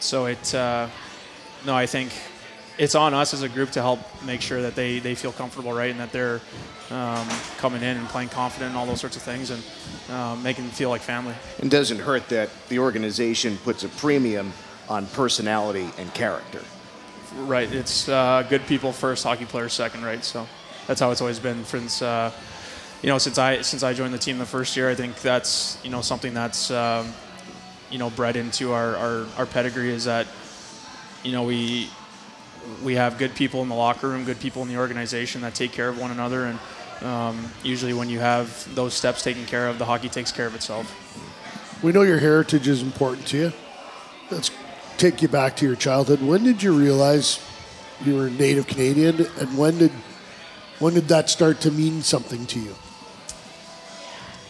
so 0.00 0.26
it, 0.26 0.54
uh, 0.54 0.88
no, 1.66 1.74
I 1.74 1.86
think 1.86 2.12
it's 2.78 2.94
on 2.94 3.12
us 3.12 3.34
as 3.34 3.42
a 3.42 3.48
group 3.48 3.70
to 3.72 3.82
help 3.82 4.00
make 4.24 4.40
sure 4.40 4.62
that 4.62 4.74
they, 4.74 5.00
they 5.00 5.14
feel 5.14 5.32
comfortable, 5.32 5.72
right, 5.72 5.90
and 5.90 5.98
that 5.98 6.12
they're 6.12 6.40
um, 6.90 7.28
coming 7.58 7.82
in 7.82 7.96
and 7.96 8.08
playing 8.08 8.28
confident 8.28 8.70
and 8.70 8.78
all 8.78 8.86
those 8.86 9.00
sorts 9.00 9.16
of 9.16 9.22
things, 9.22 9.50
and 9.50 9.62
um, 10.10 10.42
making 10.42 10.64
them 10.64 10.72
feel 10.72 10.88
like 10.88 11.00
family. 11.00 11.34
It 11.58 11.68
doesn't 11.68 11.98
hurt 11.98 12.28
that 12.28 12.50
the 12.68 12.78
organization 12.78 13.58
puts 13.58 13.82
a 13.82 13.88
premium 13.88 14.52
on 14.88 15.06
personality 15.06 15.90
and 15.98 16.12
character. 16.14 16.62
Right, 17.36 17.70
it's 17.72 18.08
uh, 18.08 18.46
good 18.48 18.64
people 18.66 18.92
first, 18.92 19.24
hockey 19.24 19.44
players 19.44 19.72
second, 19.72 20.04
right? 20.04 20.24
So 20.24 20.46
that's 20.86 21.00
how 21.00 21.10
it's 21.10 21.20
always 21.20 21.38
been 21.38 21.64
since 21.64 22.00
uh, 22.00 22.32
you 23.02 23.08
know 23.08 23.18
since 23.18 23.38
I 23.38 23.60
since 23.60 23.82
I 23.82 23.92
joined 23.92 24.14
the 24.14 24.18
team 24.18 24.38
the 24.38 24.46
first 24.46 24.76
year. 24.76 24.88
I 24.88 24.94
think 24.94 25.20
that's 25.20 25.78
you 25.84 25.90
know 25.90 26.00
something 26.00 26.32
that's 26.32 26.70
um, 26.70 27.12
you 27.90 27.98
know 27.98 28.08
bred 28.10 28.36
into 28.36 28.72
our, 28.72 28.96
our, 28.96 29.26
our 29.36 29.46
pedigree 29.46 29.90
is 29.90 30.04
that 30.04 30.26
you 31.22 31.32
know 31.32 31.42
we 31.42 31.90
we 32.82 32.94
have 32.94 33.18
good 33.18 33.34
people 33.34 33.62
in 33.62 33.68
the 33.68 33.74
locker 33.74 34.08
room, 34.08 34.24
good 34.24 34.40
people 34.40 34.62
in 34.62 34.68
the 34.68 34.76
organization 34.76 35.40
that 35.42 35.54
take 35.54 35.72
care 35.72 35.88
of 35.88 35.98
one 35.98 36.10
another, 36.10 36.44
and 36.44 36.58
um, 37.02 37.50
usually 37.62 37.92
when 37.92 38.08
you 38.08 38.18
have 38.18 38.74
those 38.74 38.94
steps 38.94 39.22
taken 39.22 39.46
care 39.46 39.68
of, 39.68 39.78
the 39.78 39.84
hockey 39.84 40.08
takes 40.08 40.32
care 40.32 40.46
of 40.46 40.54
itself. 40.54 40.94
We 41.82 41.92
know 41.92 42.02
your 42.02 42.18
heritage 42.18 42.66
is 42.66 42.82
important 42.82 43.26
to 43.28 43.36
you. 43.36 43.52
Let's 44.30 44.50
take 44.96 45.22
you 45.22 45.28
back 45.28 45.56
to 45.56 45.66
your 45.66 45.76
childhood. 45.76 46.20
When 46.20 46.42
did 46.42 46.62
you 46.62 46.72
realize 46.72 47.40
you 48.04 48.16
were 48.16 48.26
a 48.26 48.30
native 48.30 48.66
Canadian, 48.66 49.26
and 49.38 49.56
when 49.56 49.78
did 49.78 49.92
when 50.78 50.94
did 50.94 51.08
that 51.08 51.28
start 51.28 51.60
to 51.62 51.70
mean 51.72 52.02
something 52.02 52.46
to 52.46 52.60
you? 52.60 52.74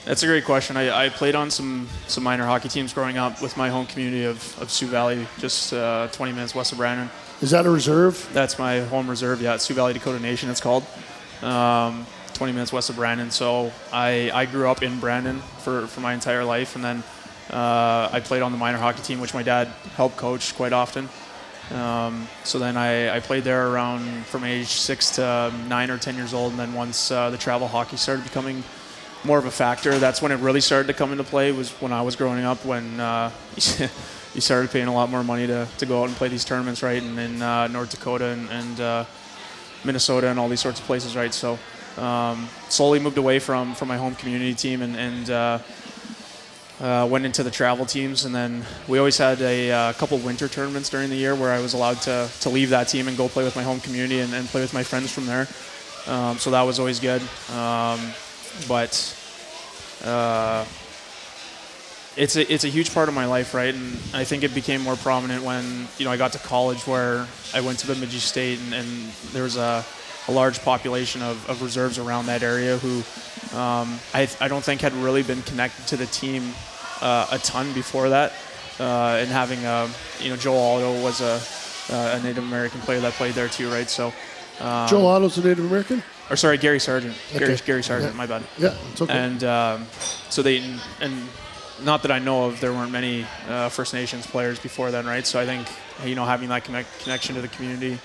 That's 0.08 0.22
a 0.22 0.26
great 0.26 0.46
question. 0.46 0.78
I, 0.78 1.04
I 1.04 1.08
played 1.10 1.34
on 1.34 1.50
some, 1.50 1.86
some 2.06 2.24
minor 2.24 2.46
hockey 2.46 2.70
teams 2.70 2.94
growing 2.94 3.18
up 3.18 3.42
with 3.42 3.58
my 3.58 3.68
home 3.68 3.84
community 3.84 4.24
of, 4.24 4.58
of 4.58 4.70
Sioux 4.70 4.86
Valley, 4.86 5.26
just 5.36 5.74
uh, 5.74 6.08
20 6.12 6.32
minutes 6.32 6.54
west 6.54 6.72
of 6.72 6.78
Brandon. 6.78 7.10
Is 7.42 7.50
that 7.50 7.66
a 7.66 7.70
reserve? 7.70 8.26
That's 8.32 8.58
my 8.58 8.80
home 8.80 9.10
reserve, 9.10 9.42
yeah, 9.42 9.58
Sioux 9.58 9.74
Valley 9.74 9.92
Dakota 9.92 10.18
Nation, 10.18 10.48
it's 10.48 10.62
called. 10.62 10.86
Um, 11.42 12.06
20 12.32 12.54
minutes 12.54 12.72
west 12.72 12.88
of 12.88 12.96
Brandon. 12.96 13.30
So 13.30 13.70
I, 13.92 14.30
I 14.32 14.46
grew 14.46 14.70
up 14.70 14.82
in 14.82 14.98
Brandon 14.98 15.40
for, 15.58 15.86
for 15.88 16.00
my 16.00 16.14
entire 16.14 16.42
life, 16.42 16.74
and 16.74 16.82
then 16.82 17.02
uh, 17.50 18.08
I 18.10 18.20
played 18.24 18.40
on 18.40 18.50
the 18.50 18.58
minor 18.58 18.78
hockey 18.78 19.02
team, 19.02 19.20
which 19.20 19.34
my 19.34 19.42
dad 19.42 19.66
helped 19.94 20.16
coach 20.16 20.56
quite 20.56 20.72
often. 20.72 21.10
Um, 21.70 22.26
so 22.44 22.58
then 22.58 22.78
I, 22.78 23.14
I 23.14 23.20
played 23.20 23.44
there 23.44 23.68
around 23.68 24.24
from 24.24 24.44
age 24.44 24.68
six 24.68 25.16
to 25.16 25.52
nine 25.68 25.90
or 25.90 25.98
10 25.98 26.16
years 26.16 26.32
old, 26.32 26.52
and 26.52 26.58
then 26.58 26.72
once 26.72 27.10
uh, 27.10 27.28
the 27.28 27.36
travel 27.36 27.68
hockey 27.68 27.98
started 27.98 28.24
becoming 28.24 28.64
more 29.24 29.38
of 29.38 29.44
a 29.44 29.50
factor, 29.50 29.98
that's 29.98 30.22
when 30.22 30.32
it 30.32 30.36
really 30.36 30.60
started 30.60 30.86
to 30.88 30.94
come 30.94 31.12
into 31.12 31.24
play. 31.24 31.52
Was 31.52 31.70
when 31.80 31.92
I 31.92 32.02
was 32.02 32.16
growing 32.16 32.44
up, 32.44 32.64
when 32.64 33.00
uh, 33.00 33.30
you 34.34 34.40
started 34.40 34.70
paying 34.70 34.86
a 34.86 34.94
lot 34.94 35.10
more 35.10 35.24
money 35.24 35.46
to, 35.46 35.66
to 35.78 35.86
go 35.86 36.02
out 36.02 36.08
and 36.08 36.16
play 36.16 36.28
these 36.28 36.44
tournaments, 36.44 36.82
right? 36.82 37.02
And 37.02 37.18
in 37.18 37.42
uh, 37.42 37.66
North 37.68 37.90
Dakota 37.90 38.26
and, 38.26 38.48
and 38.50 38.80
uh, 38.80 39.04
Minnesota 39.84 40.28
and 40.28 40.38
all 40.38 40.48
these 40.48 40.60
sorts 40.60 40.80
of 40.80 40.86
places, 40.86 41.16
right? 41.16 41.34
So 41.34 41.58
um, 41.96 42.48
slowly 42.68 43.00
moved 43.00 43.18
away 43.18 43.38
from, 43.38 43.74
from 43.74 43.88
my 43.88 43.96
home 43.96 44.14
community 44.14 44.54
team 44.54 44.82
and, 44.82 44.96
and 44.96 45.30
uh, 45.30 45.58
uh, 46.80 47.08
went 47.10 47.24
into 47.24 47.42
the 47.42 47.50
travel 47.50 47.86
teams. 47.86 48.24
And 48.24 48.34
then 48.34 48.64
we 48.86 48.98
always 48.98 49.18
had 49.18 49.40
a 49.40 49.70
uh, 49.70 49.92
couple 49.94 50.18
winter 50.18 50.48
tournaments 50.48 50.88
during 50.88 51.10
the 51.10 51.16
year 51.16 51.34
where 51.34 51.52
I 51.52 51.60
was 51.60 51.74
allowed 51.74 52.00
to, 52.02 52.28
to 52.40 52.48
leave 52.48 52.70
that 52.70 52.88
team 52.88 53.08
and 53.08 53.16
go 53.16 53.28
play 53.28 53.44
with 53.44 53.56
my 53.56 53.62
home 53.62 53.80
community 53.80 54.20
and, 54.20 54.32
and 54.32 54.46
play 54.48 54.60
with 54.60 54.74
my 54.74 54.82
friends 54.82 55.12
from 55.12 55.26
there. 55.26 55.48
Um, 56.06 56.38
so 56.38 56.50
that 56.52 56.62
was 56.62 56.78
always 56.78 57.00
good. 57.00 57.20
Um, 57.52 58.00
but 58.66 59.14
uh, 60.04 60.64
it's 62.16 62.36
a 62.36 62.52
it's 62.52 62.64
a 62.64 62.68
huge 62.68 62.92
part 62.92 63.08
of 63.08 63.14
my 63.14 63.26
life, 63.26 63.54
right? 63.54 63.74
And 63.74 63.96
I 64.12 64.24
think 64.24 64.42
it 64.42 64.54
became 64.54 64.80
more 64.82 64.96
prominent 64.96 65.44
when 65.44 65.86
you 65.98 66.04
know 66.04 66.10
I 66.10 66.16
got 66.16 66.32
to 66.32 66.38
college, 66.38 66.86
where 66.86 67.26
I 67.54 67.60
went 67.60 67.78
to 67.80 67.86
Bemidji 67.86 68.18
State, 68.18 68.58
and, 68.58 68.74
and 68.74 68.88
there 69.32 69.44
was 69.44 69.56
a, 69.56 69.84
a 70.26 70.32
large 70.32 70.60
population 70.62 71.22
of, 71.22 71.48
of 71.48 71.62
reserves 71.62 71.98
around 71.98 72.26
that 72.26 72.42
area 72.42 72.78
who 72.78 72.98
um, 73.56 73.98
I 74.12 74.28
I 74.40 74.48
don't 74.48 74.64
think 74.64 74.80
had 74.80 74.92
really 74.94 75.22
been 75.22 75.42
connected 75.42 75.86
to 75.88 75.96
the 75.96 76.06
team 76.06 76.54
uh, 77.00 77.28
a 77.30 77.38
ton 77.38 77.72
before 77.72 78.08
that. 78.10 78.32
Uh, 78.80 79.18
and 79.20 79.28
having 79.28 79.64
a 79.64 79.88
you 80.20 80.30
know 80.30 80.36
Joel 80.36 80.58
Otto 80.58 81.02
was 81.02 81.20
a 81.20 81.40
uh, 81.90 82.18
a 82.18 82.22
Native 82.22 82.44
American 82.44 82.80
player 82.80 83.00
that 83.00 83.12
played 83.14 83.34
there 83.34 83.48
too, 83.48 83.70
right? 83.70 83.88
So. 83.88 84.12
Um, 84.60 84.88
Joel 84.88 85.06
Otto's 85.06 85.38
a 85.38 85.44
Native 85.44 85.64
American. 85.64 86.02
Or 86.30 86.36
sorry, 86.36 86.58
Gary 86.58 86.78
Sargent. 86.80 87.14
Gary, 87.32 87.52
Okay. 87.54 87.62
Gary 87.66 87.82
Sargent, 87.82 88.12
Yeah. 88.12 88.16
my 88.18 88.26
bad. 88.26 88.42
Yeah, 88.58 88.74
it's 88.92 89.00
okay. 89.02 89.12
And 89.12 89.42
um, 89.44 89.86
so 90.28 90.42
they, 90.42 90.58
and 91.00 91.28
not 91.82 92.02
that 92.02 92.10
I 92.10 92.18
know 92.18 92.44
of, 92.46 92.60
there 92.60 92.72
weren't 92.72 92.90
many 92.92 93.26
uh, 93.48 93.68
First 93.68 93.94
Nations 93.94 94.26
players 94.26 94.58
before 94.58 94.90
then, 94.90 95.06
right? 95.06 95.26
So 95.26 95.40
I 95.40 95.46
think 95.46 95.68
you 96.04 96.14
know 96.14 96.24
having 96.24 96.48
that 96.50 96.64
connect, 96.64 97.00
connection 97.00 97.34
to 97.36 97.40
the 97.40 97.48
community 97.48 97.98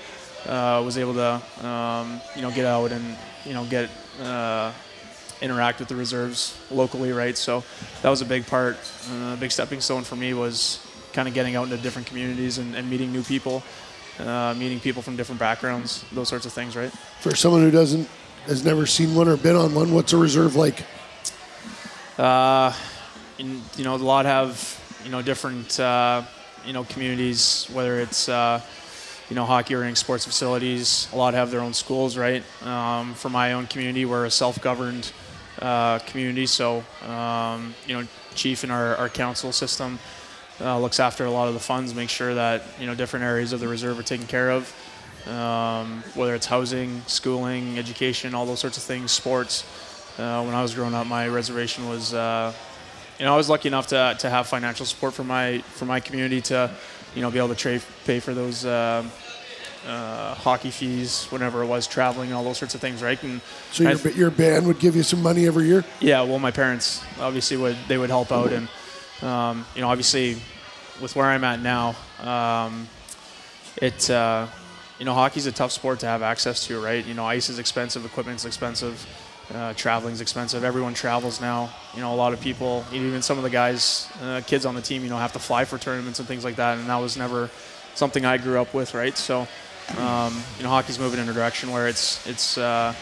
uh, 0.48 0.82
was 0.86 0.98
able 0.98 1.14
to 1.16 1.68
um, 1.68 2.22
you 2.36 2.42
know 2.42 2.52
get 2.52 2.66
out 2.66 2.92
and 2.92 3.16
you 3.46 3.54
know 3.54 3.66
get 3.66 3.90
uh, 4.22 4.72
interact 5.42 5.80
with 5.80 5.90
the 5.90 5.96
reserves 5.96 6.58
locally, 6.72 7.12
right? 7.12 7.38
So 7.38 7.64
that 8.02 8.10
was 8.10 8.22
a 8.22 8.26
big 8.26 8.46
part, 8.48 8.78
uh, 9.12 9.34
a 9.34 9.38
big 9.38 9.52
stepping 9.52 9.82
stone 9.82 10.04
for 10.04 10.16
me 10.16 10.34
was 10.34 10.80
kind 11.12 11.28
of 11.28 11.34
getting 11.34 11.56
out 11.56 11.64
into 11.66 11.78
different 11.78 12.08
communities 12.08 12.58
and, 12.58 12.76
and 12.76 12.90
meeting 12.90 13.12
new 13.12 13.24
people. 13.24 13.62
Uh, 14.20 14.54
meeting 14.58 14.80
people 14.80 15.02
from 15.02 15.16
different 15.16 15.40
backgrounds, 15.40 16.06
those 16.12 16.30
sorts 16.30 16.46
of 16.46 16.54
things, 16.54 16.76
right? 16.76 16.92
For 17.22 17.36
someone 17.36 17.62
who 17.62 17.72
doesn't 17.72 18.08
has 18.46 18.64
never 18.64 18.86
seen 18.86 19.16
one 19.16 19.28
or 19.28 19.38
been 19.38 19.56
on 19.56 19.74
one, 19.74 19.92
what's 19.92 20.14
a 20.14 20.18
reserve 20.18 20.56
like? 20.56 20.84
Uh, 22.18 22.72
in, 23.40 23.62
you 23.76 23.84
know, 23.84 23.96
a 23.96 23.98
lot 23.98 24.26
have 24.26 24.80
you 25.04 25.10
know 25.10 25.24
different 25.24 25.80
uh, 25.80 26.22
you 26.64 26.74
know 26.74 26.84
communities, 26.84 27.68
whether 27.74 28.00
it's 28.00 28.30
uh, 28.30 28.62
you 29.30 29.36
know 29.36 29.46
hockey 29.46 29.74
or 29.74 29.80
rink 29.80 29.98
sports 29.98 30.26
facilities. 30.26 31.08
A 31.12 31.16
lot 31.16 31.34
have 31.34 31.50
their 31.50 31.62
own 31.62 31.74
schools, 31.74 32.16
right? 32.16 32.44
Um, 32.64 33.16
for 33.16 33.30
my 33.30 33.54
own 33.54 33.66
community, 33.66 34.06
we're 34.06 34.26
a 34.26 34.32
self-governed 34.32 35.12
uh, 35.60 36.00
community, 36.00 36.46
so 36.46 36.84
um, 37.08 37.74
you 37.88 38.00
know, 38.00 38.08
chief 38.36 38.64
in 38.64 38.70
our, 38.70 38.96
our 38.98 39.10
council 39.10 39.52
system 39.52 39.98
uh, 40.64 40.80
looks 40.80 41.00
after 41.00 41.26
a 41.26 41.32
lot 41.32 41.48
of 41.48 41.54
the 41.54 41.60
funds, 41.60 41.94
makes 41.94 42.12
sure 42.12 42.34
that 42.36 42.64
you 42.80 42.88
know 42.88 42.96
different 42.96 43.26
areas 43.26 43.54
of 43.54 43.60
the 43.60 43.68
reserve 43.68 44.00
are 44.00 44.04
taken 44.04 44.28
care 44.28 44.50
of. 44.52 44.74
Um, 45.28 46.04
whether 46.16 46.36
it's 46.36 46.46
housing, 46.48 47.02
schooling, 47.08 47.78
education, 47.80 48.34
all 48.36 48.46
those 48.46 48.60
sorts 48.60 48.78
of 48.78 48.84
things, 48.84 49.12
sports. 49.12 49.64
Uh, 50.20 50.44
when 50.44 50.54
I 50.54 50.62
was 50.62 50.76
growing 50.76 50.94
up, 50.94 51.08
my 51.08 51.28
reservation 51.30 51.88
was, 51.88 52.14
uh, 52.14 52.52
you 53.20 53.26
know, 53.26 53.34
I 53.34 53.38
was 53.38 53.50
lucky 53.50 53.68
enough 53.70 53.88
to, 53.88 54.16
to 54.20 54.30
have 54.30 54.48
financial 54.48 54.86
support 54.86 55.14
from 55.14 55.28
my 55.28 55.60
from 55.60 55.88
my 55.88 56.00
community 56.02 56.42
to, 56.42 56.70
you 57.16 57.22
know, 57.22 57.32
be 57.32 57.38
able 57.38 57.50
to 57.50 57.56
tra- 57.56 57.80
pay 58.06 58.20
for 58.20 58.34
those 58.34 58.66
uh, 58.66 59.04
uh, 59.88 60.34
hockey 60.36 60.72
fees 60.72 61.26
whenever 61.30 61.64
it 61.64 61.68
was 61.68 61.88
traveling 61.88 62.30
and 62.30 62.36
all 62.38 62.44
those 62.44 62.58
sorts 62.58 62.76
of 62.76 62.82
things, 62.82 63.02
right? 63.02 63.22
And 63.24 63.42
So 63.72 63.84
your, 63.84 63.98
ba- 63.98 64.14
your 64.14 64.32
band 64.32 64.68
would 64.68 64.80
give 64.80 64.96
you 64.96 65.04
some 65.04 65.22
money 65.22 65.48
every 65.48 65.68
year. 65.68 65.84
yeah, 66.00 66.22
well, 66.22 66.40
my 66.40 66.52
parents 66.52 67.02
obviously 67.20 67.58
would 67.58 67.78
they 67.88 67.98
would 67.98 68.10
help 68.10 68.32
out, 68.32 68.52
and 68.52 68.68
um, 69.22 69.66
you 69.74 69.82
know, 69.82 69.88
obviously, 69.90 70.38
with 71.04 71.16
where 71.16 71.28
I'm 71.28 71.44
at 71.44 71.60
now, 71.60 71.96
um, 72.22 72.88
it 73.78 74.10
uh, 74.10 74.48
you 74.98 75.06
know, 75.06 75.14
hockey's 75.14 75.46
a 75.46 75.52
tough 75.52 75.72
sport 75.72 76.00
to 76.00 76.06
have 76.06 76.22
access 76.22 76.66
to, 76.68 76.82
right? 76.82 77.06
You 77.06 77.14
know, 77.14 77.26
ice 77.26 77.50
is 77.50 77.60
expensive, 77.60 78.06
equipment's 78.06 78.46
expensive, 78.46 79.06
uh, 79.54 79.74
traveling's 79.74 80.22
expensive. 80.22 80.64
Everyone 80.64 80.94
travels 80.94 81.42
now. 81.42 81.70
You 81.94 82.00
know, 82.00 82.14
a 82.14 82.16
lot 82.16 82.32
of 82.32 82.40
people, 82.40 82.86
even 82.94 83.22
some 83.22 83.38
of 83.38 83.44
the 83.44 83.50
guys, 83.50 84.10
uh, 84.22 84.42
kids 84.48 84.66
on 84.66 84.76
the 84.76 84.82
team, 84.82 85.04
you 85.04 85.10
know, 85.10 85.18
have 85.18 85.34
to 85.34 85.40
fly 85.40 85.66
for 85.66 85.78
tournaments 85.78 86.20
and 86.20 86.28
things 86.28 86.46
like 86.46 86.56
that, 86.56 86.78
and 86.78 86.88
that 86.88 86.98
was 86.98 87.18
never 87.18 87.50
something 87.96 88.24
I 88.26 88.38
grew 88.38 88.60
up 88.60 88.74
with, 88.74 88.94
right? 88.94 89.16
So, 89.18 89.42
um, 89.98 90.42
you 90.58 90.64
know, 90.64 90.70
hockey's 90.70 90.98
moving 90.98 91.20
in 91.20 91.28
a 91.28 91.34
direction 91.34 91.72
where 91.72 91.90
it's 91.90 92.26
it's 92.26 92.58
uh, 92.58 92.96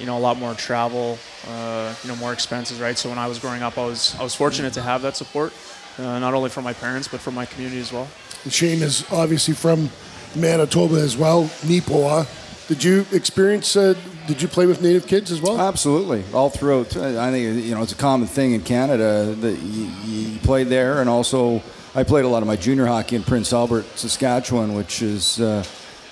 you 0.00 0.06
know 0.06 0.18
a 0.18 0.22
lot 0.26 0.36
more 0.36 0.54
travel, 0.54 1.16
uh, 1.48 1.94
you 2.02 2.08
know 2.08 2.16
more 2.16 2.32
expenses, 2.32 2.80
right? 2.80 2.98
So 2.98 3.08
when 3.08 3.18
I 3.18 3.28
was 3.28 3.38
growing 3.38 3.62
up, 3.62 3.78
I 3.78 3.86
was 3.86 4.16
I 4.18 4.24
was 4.24 4.34
fortunate 4.34 4.72
to 4.72 4.82
have 4.82 5.02
that 5.02 5.16
support, 5.16 5.52
uh, 6.00 6.18
not 6.18 6.34
only 6.34 6.50
from 6.50 6.64
my 6.64 6.72
parents 6.72 7.08
but 7.08 7.20
from 7.20 7.34
my 7.34 7.46
community 7.46 7.80
as 7.80 7.92
well. 7.92 8.08
And 8.44 8.52
Shane 8.52 8.82
is 8.82 9.04
obviously 9.12 9.54
from 9.54 9.90
Manitoba 10.34 10.96
as 10.96 11.16
well, 11.16 11.44
Neepawa. 11.62 12.26
Did 12.68 12.84
you 12.84 13.04
experience? 13.12 13.74
Uh, 13.74 13.94
did 14.28 14.40
you 14.40 14.46
play 14.46 14.66
with 14.66 14.80
Native 14.80 15.06
kids 15.06 15.32
as 15.32 15.42
well? 15.42 15.60
Absolutely, 15.60 16.22
all 16.32 16.50
throughout. 16.50 16.96
I 16.96 17.32
think 17.32 17.64
you 17.64 17.74
know 17.74 17.82
it's 17.82 17.92
a 17.92 17.96
common 17.96 18.28
thing 18.28 18.52
in 18.52 18.60
Canada 18.60 19.34
that 19.40 19.58
you, 19.58 19.90
you 20.04 20.38
played 20.38 20.68
there, 20.68 21.00
and 21.00 21.10
also 21.10 21.62
I 21.96 22.04
played 22.04 22.24
a 22.24 22.28
lot 22.28 22.42
of 22.42 22.46
my 22.46 22.54
junior 22.54 22.86
hockey 22.86 23.16
in 23.16 23.24
Prince 23.24 23.52
Albert, 23.52 23.86
Saskatchewan, 23.96 24.74
which 24.74 25.02
is 25.02 25.40
uh, 25.40 25.64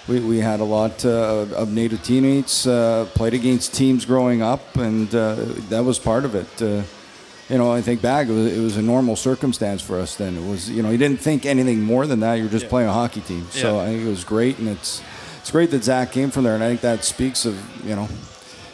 we, 0.08 0.18
we 0.18 0.38
had 0.38 0.58
a 0.58 0.64
lot 0.64 1.04
uh, 1.04 1.46
of 1.54 1.72
native 1.72 2.02
teammates. 2.02 2.66
Uh, 2.66 3.06
played 3.14 3.34
against 3.34 3.72
teams 3.72 4.04
growing 4.04 4.42
up, 4.42 4.76
and 4.76 5.14
uh, 5.14 5.36
that 5.68 5.84
was 5.84 6.00
part 6.00 6.24
of 6.24 6.34
it. 6.34 6.84
You 7.48 7.56
know, 7.56 7.72
I 7.72 7.80
think 7.80 8.02
back, 8.02 8.28
it 8.28 8.32
was, 8.32 8.52
it 8.58 8.60
was 8.60 8.76
a 8.76 8.82
normal 8.82 9.16
circumstance 9.16 9.80
for 9.80 9.98
us 9.98 10.16
then. 10.16 10.36
It 10.36 10.46
was, 10.50 10.68
you 10.68 10.82
know, 10.82 10.90
you 10.90 10.98
didn't 10.98 11.20
think 11.20 11.46
anything 11.46 11.80
more 11.82 12.06
than 12.06 12.20
that. 12.20 12.34
You're 12.34 12.48
just 12.48 12.64
Yeah. 12.64 12.68
playing 12.70 12.88
a 12.90 12.92
hockey 12.92 13.22
team. 13.22 13.46
So 13.50 13.76
Yeah. 13.76 13.82
I 13.82 13.86
think 13.86 14.06
it 14.06 14.10
was 14.10 14.24
great, 14.24 14.58
and 14.58 14.68
it's 14.68 15.00
it's 15.40 15.50
great 15.50 15.70
that 15.70 15.82
Zach 15.82 16.12
came 16.12 16.30
from 16.30 16.44
there, 16.44 16.54
and 16.54 16.62
I 16.62 16.68
think 16.68 16.82
that 16.82 17.04
speaks 17.04 17.46
of 17.46 17.54
you 17.86 17.96
know 17.96 18.06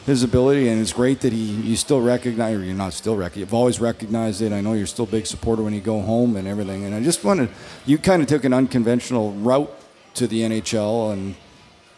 his 0.07 0.25
ability, 0.25 0.69
and 0.69 0.81
it's 0.83 0.93
great 0.93 1.21
that 1.21 1.33
he 1.33 1.38
you 1.38 1.76
still 1.76 2.00
recognize, 2.00 2.57
or 2.57 2.64
you're 2.64 2.75
not 2.75 2.95
still 2.95 3.14
recognize, 3.16 3.40
you've 3.40 3.54
always 3.54 3.81
recognized 3.81 4.43
it. 4.43 4.52
I 4.52 4.61
know 4.61 4.73
you're 4.73 4.88
still 4.88 5.04
a 5.04 5.09
big 5.19 5.26
supporter 5.26 5.62
when 5.62 5.73
you 5.73 5.81
go 5.81 6.00
home 6.00 6.35
and 6.37 6.49
everything. 6.49 6.85
And 6.85 6.95
I 6.97 7.00
just 7.00 7.23
wanted, 7.23 7.50
you 7.87 7.97
kind 7.97 8.23
of 8.23 8.28
took 8.28 8.45
an 8.45 8.52
unconventional 8.52 9.33
route 9.35 9.71
to 10.14 10.26
the 10.26 10.43
NHL, 10.43 11.12
and 11.12 11.37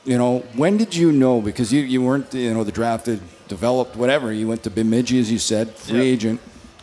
you 0.04 0.18
know, 0.18 0.44
when 0.54 0.76
did 0.76 0.94
you 0.94 1.10
know? 1.10 1.40
Because 1.40 1.72
you, 1.72 1.80
you 1.80 2.02
weren't, 2.02 2.32
you 2.34 2.52
know, 2.52 2.62
the 2.64 2.70
drafted, 2.70 3.20
developed, 3.48 3.96
whatever. 3.96 4.30
You 4.32 4.46
went 4.46 4.62
to 4.64 4.70
Bemidji, 4.70 5.18
as 5.18 5.32
you 5.32 5.38
said, 5.38 5.70
free 5.70 5.96
Yep. 5.96 6.04
agent, 6.04 6.40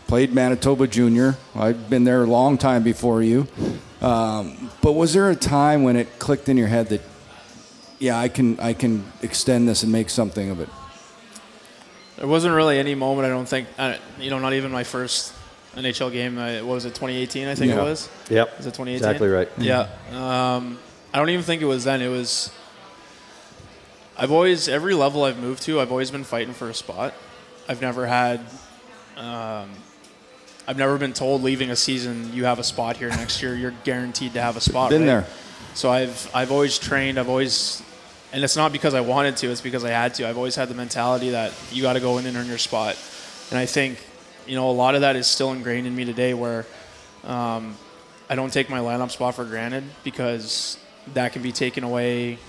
played 0.08 0.34
Manitoba 0.34 0.88
Junior. 0.88 1.38
I've 1.56 1.90
been 1.90 2.04
there 2.04 2.24
a 2.24 2.28
long 2.28 2.58
time 2.58 2.84
before 2.84 3.22
you. 3.24 3.48
Um, 4.02 4.70
but 4.82 4.94
was 4.94 5.14
there 5.14 5.30
a 5.30 5.36
time 5.36 5.84
when 5.84 5.96
it 5.96 6.20
clicked 6.20 6.50
in 6.50 6.58
your 6.58 6.68
head 6.68 6.90
that, 6.90 7.02
yeah, 8.00 8.18
I 8.20 8.28
can, 8.28 8.60
I 8.60 8.74
can 8.74 9.06
extend 9.22 9.68
this 9.68 9.84
and 9.84 9.92
make 9.92 10.10
something 10.10 10.50
of 10.50 10.60
it? 10.60 10.70
There 12.18 12.28
wasn't 12.28 12.54
really 12.54 12.78
any 12.80 12.96
moment 12.96 13.26
I 13.26 13.30
don't 13.30 13.48
think, 13.48 13.68
uh, 13.78 13.96
you 14.20 14.30
know, 14.30 14.40
not 14.40 14.54
even 14.54 14.72
my 14.72 14.84
first 14.84 15.34
NHL 15.76 16.12
game. 16.12 16.38
Uh, 16.38 16.60
what 16.60 16.76
was 16.76 16.86
it 16.86 16.90
2018? 16.90 17.48
I 17.48 17.56
think 17.56 17.72
Yeah. 17.72 17.80
it 17.80 17.84
was. 17.84 18.10
Yep. 18.30 18.58
Was 18.58 18.68
it 18.68 18.74
2018? 18.74 18.96
Exactly 18.96 19.28
right. 19.30 19.50
Yeah. 19.58 19.88
Um, 20.12 20.78
I 21.14 21.18
don't 21.18 21.30
even 21.30 21.44
think 21.44 21.62
it 21.62 21.66
was 21.66 21.86
then. 21.86 22.02
It 22.02 22.10
was. 22.10 22.52
I've 24.16 24.32
always 24.32 24.68
every 24.70 24.94
level 24.94 25.24
I've 25.24 25.40
moved 25.40 25.64
to, 25.64 25.80
I've 25.82 25.90
always 25.92 26.12
been 26.12 26.24
fighting 26.24 26.54
for 26.54 26.70
a 26.70 26.74
spot. 26.74 27.14
I've 27.68 27.82
never 27.82 28.06
had. 28.06 28.42
Um, 29.18 29.72
I've 30.68 30.78
never 30.78 30.98
been 30.98 31.14
told 31.14 31.44
leaving 31.44 31.72
a 31.72 31.76
season 31.76 32.34
you 32.34 32.46
have 32.46 32.60
a 32.60 32.64
spot 32.64 32.98
here 32.98 33.10
next 33.10 33.42
year. 33.42 33.56
You're 33.56 33.74
guaranteed 33.84 34.34
to 34.34 34.42
have 34.42 34.56
a 34.56 34.62
spot. 34.62 34.90
Been 34.90 35.02
right? 35.02 35.08
there. 35.08 35.28
So 35.74 35.92
I've 35.92 36.30
I've 36.34 36.52
always 36.52 36.78
trained. 36.78 37.20
I've 37.20 37.30
always 37.30 37.82
and 38.34 38.44
it's 38.44 38.56
not 38.56 38.72
because 38.72 38.96
I 38.96 39.02
wanted 39.02 39.38
to; 39.38 39.52
it's 39.52 39.62
because 39.62 39.84
I 39.86 39.92
had 39.92 40.16
to. 40.16 40.28
I've 40.28 40.38
always 40.38 40.56
had 40.56 40.68
the 40.68 40.76
mentality 40.76 41.30
that 41.30 41.54
you 41.72 41.84
got 41.84 41.94
to 41.94 42.00
go 42.00 42.18
in 42.18 42.26
and 42.26 42.36
earn 42.36 42.48
your 42.48 42.58
spot, 42.58 42.98
and 43.52 43.60
I 43.60 43.68
think 43.68 44.04
you 44.48 44.56
know 44.56 44.70
a 44.70 44.74
lot 44.74 44.96
of 44.96 45.02
that 45.02 45.16
is 45.16 45.28
still 45.28 45.52
ingrained 45.54 45.86
in 45.86 45.96
me 45.96 46.04
today, 46.04 46.34
where 46.34 46.66
um, 47.24 47.78
I 48.30 48.36
don't 48.36 48.52
take 48.52 48.70
my 48.70 48.80
lineup 48.80 49.12
spot 49.12 49.36
for 49.36 49.46
granted 49.46 49.84
because 50.04 50.80
that 51.14 51.34
can 51.34 51.44
be 51.44 51.52
taken 51.52 51.84
away 51.84 52.40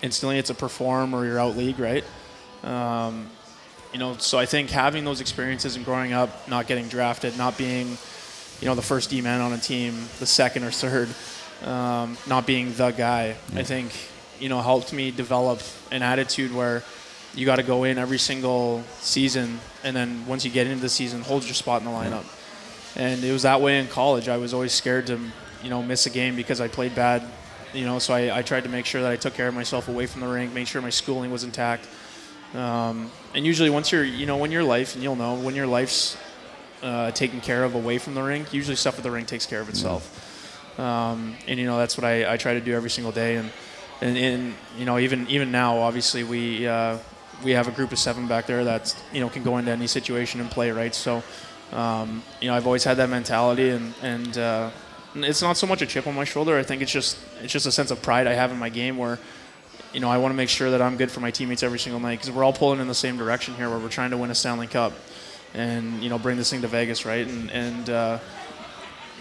instantly. 0.00 0.38
It's 0.38 0.50
a 0.50 0.54
perform 0.54 1.12
or 1.12 1.24
you're 1.24 1.40
out 1.40 1.56
league, 1.56 1.80
right? 1.80 2.04
Um, 2.62 3.28
you 3.92 3.98
know, 3.98 4.16
so 4.16 4.38
I 4.38 4.46
think 4.46 4.70
having 4.70 5.04
those 5.04 5.20
experiences 5.20 5.76
and 5.76 5.84
growing 5.84 6.12
up, 6.12 6.48
not 6.48 6.66
getting 6.66 6.88
drafted, 6.88 7.36
not 7.36 7.58
being, 7.58 7.98
you 8.60 8.66
know, 8.66 8.74
the 8.74 8.82
first 8.82 9.10
D 9.10 9.20
man 9.20 9.40
on 9.40 9.52
a 9.52 9.58
team, 9.58 9.94
the 10.18 10.26
second 10.26 10.64
or 10.64 10.70
third, 10.70 11.08
um, 11.68 12.16
not 12.26 12.46
being 12.46 12.72
the 12.74 12.90
guy, 12.90 13.36
I 13.54 13.62
think, 13.62 13.92
you 14.40 14.48
know, 14.48 14.60
helped 14.60 14.92
me 14.92 15.10
develop 15.10 15.60
an 15.90 16.02
attitude 16.02 16.54
where 16.54 16.82
you 17.34 17.46
got 17.46 17.56
to 17.56 17.62
go 17.62 17.84
in 17.84 17.98
every 17.98 18.18
single 18.18 18.82
season, 19.00 19.60
and 19.84 19.94
then 19.94 20.26
once 20.26 20.44
you 20.44 20.50
get 20.50 20.66
into 20.66 20.82
the 20.82 20.88
season, 20.88 21.22
hold 21.22 21.44
your 21.44 21.54
spot 21.54 21.80
in 21.82 21.86
the 21.86 21.92
lineup. 21.92 22.24
And 22.96 23.22
it 23.24 23.32
was 23.32 23.42
that 23.42 23.60
way 23.60 23.78
in 23.78 23.88
college. 23.88 24.28
I 24.28 24.36
was 24.36 24.52
always 24.52 24.72
scared 24.72 25.06
to, 25.06 25.18
you 25.62 25.70
know, 25.70 25.82
miss 25.82 26.06
a 26.06 26.10
game 26.10 26.36
because 26.36 26.60
I 26.60 26.68
played 26.68 26.94
bad, 26.94 27.22
you 27.72 27.86
know. 27.86 27.98
So 27.98 28.12
I, 28.12 28.38
I 28.38 28.42
tried 28.42 28.64
to 28.64 28.68
make 28.68 28.84
sure 28.84 29.00
that 29.00 29.10
I 29.10 29.16
took 29.16 29.32
care 29.34 29.48
of 29.48 29.54
myself 29.54 29.88
away 29.88 30.06
from 30.06 30.20
the 30.20 30.26
rink, 30.28 30.52
make 30.52 30.66
sure 30.66 30.82
my 30.82 30.90
schooling 30.90 31.30
was 31.30 31.42
intact. 31.42 31.86
Um, 32.54 33.10
and 33.34 33.46
usually, 33.46 33.70
once 33.70 33.92
you're, 33.92 34.04
you 34.04 34.26
know, 34.26 34.36
when 34.36 34.50
your 34.50 34.64
life, 34.64 34.94
and 34.94 35.02
you'll 35.02 35.16
know, 35.16 35.34
when 35.34 35.54
your 35.54 35.66
life's 35.66 36.16
uh, 36.82 37.10
taken 37.12 37.40
care 37.40 37.64
of 37.64 37.74
away 37.74 37.98
from 37.98 38.14
the 38.14 38.22
rink, 38.22 38.52
usually 38.52 38.76
stuff 38.76 38.98
at 38.98 39.02
the 39.02 39.10
rink 39.10 39.28
takes 39.28 39.46
care 39.46 39.60
of 39.60 39.68
itself. 39.68 40.78
Um, 40.78 41.34
and 41.46 41.58
you 41.58 41.66
know, 41.66 41.78
that's 41.78 41.96
what 41.96 42.04
I, 42.04 42.32
I 42.32 42.36
try 42.36 42.54
to 42.54 42.60
do 42.60 42.74
every 42.74 42.90
single 42.90 43.12
day. 43.12 43.36
And 43.36 43.50
and, 44.00 44.16
and 44.16 44.54
you 44.78 44.84
know, 44.84 44.98
even 44.98 45.28
even 45.28 45.50
now, 45.50 45.78
obviously, 45.78 46.24
we 46.24 46.66
uh, 46.66 46.98
we 47.42 47.52
have 47.52 47.68
a 47.68 47.72
group 47.72 47.92
of 47.92 47.98
seven 47.98 48.26
back 48.26 48.46
there 48.46 48.64
that 48.64 48.94
you 49.12 49.20
know 49.20 49.28
can 49.28 49.42
go 49.42 49.58
into 49.58 49.70
any 49.70 49.86
situation 49.86 50.40
and 50.40 50.50
play 50.50 50.70
right. 50.70 50.94
So. 50.94 51.22
Um, 51.72 52.22
you 52.42 52.48
know, 52.48 52.54
I've 52.54 52.66
always 52.66 52.84
had 52.84 52.98
that 52.98 53.08
mentality, 53.08 53.70
and 53.70 53.94
and 54.02 54.36
uh, 54.36 54.70
it's 55.14 55.40
not 55.40 55.56
so 55.56 55.66
much 55.66 55.80
a 55.80 55.86
chip 55.86 56.06
on 56.06 56.14
my 56.14 56.24
shoulder. 56.24 56.58
I 56.58 56.62
think 56.62 56.82
it's 56.82 56.92
just 56.92 57.18
it's 57.40 57.52
just 57.52 57.66
a 57.66 57.72
sense 57.72 57.90
of 57.90 58.02
pride 58.02 58.26
I 58.26 58.34
have 58.34 58.50
in 58.50 58.58
my 58.58 58.68
game 58.68 58.98
where, 58.98 59.18
you 59.92 60.00
know, 60.00 60.08
I 60.08 60.18
want 60.18 60.32
to 60.32 60.36
make 60.36 60.48
sure 60.48 60.70
that 60.70 60.82
I'm 60.82 60.96
good 60.96 61.10
for 61.10 61.20
my 61.20 61.30
teammates 61.30 61.62
every 61.62 61.78
single 61.78 62.00
night 62.00 62.18
because 62.18 62.30
we're 62.30 62.44
all 62.44 62.52
pulling 62.52 62.80
in 62.80 62.88
the 62.88 62.94
same 62.94 63.16
direction 63.16 63.54
here, 63.54 63.68
where 63.68 63.78
we're 63.78 63.88
trying 63.88 64.10
to 64.10 64.16
win 64.16 64.30
a 64.30 64.34
Stanley 64.34 64.66
Cup, 64.66 64.92
and 65.54 66.02
you 66.02 66.08
know, 66.08 66.18
bring 66.18 66.36
this 66.36 66.50
thing 66.50 66.62
to 66.62 66.68
Vegas, 66.68 67.04
right? 67.04 67.26
And 67.26 67.50
and 67.50 67.90
uh, 67.90 68.18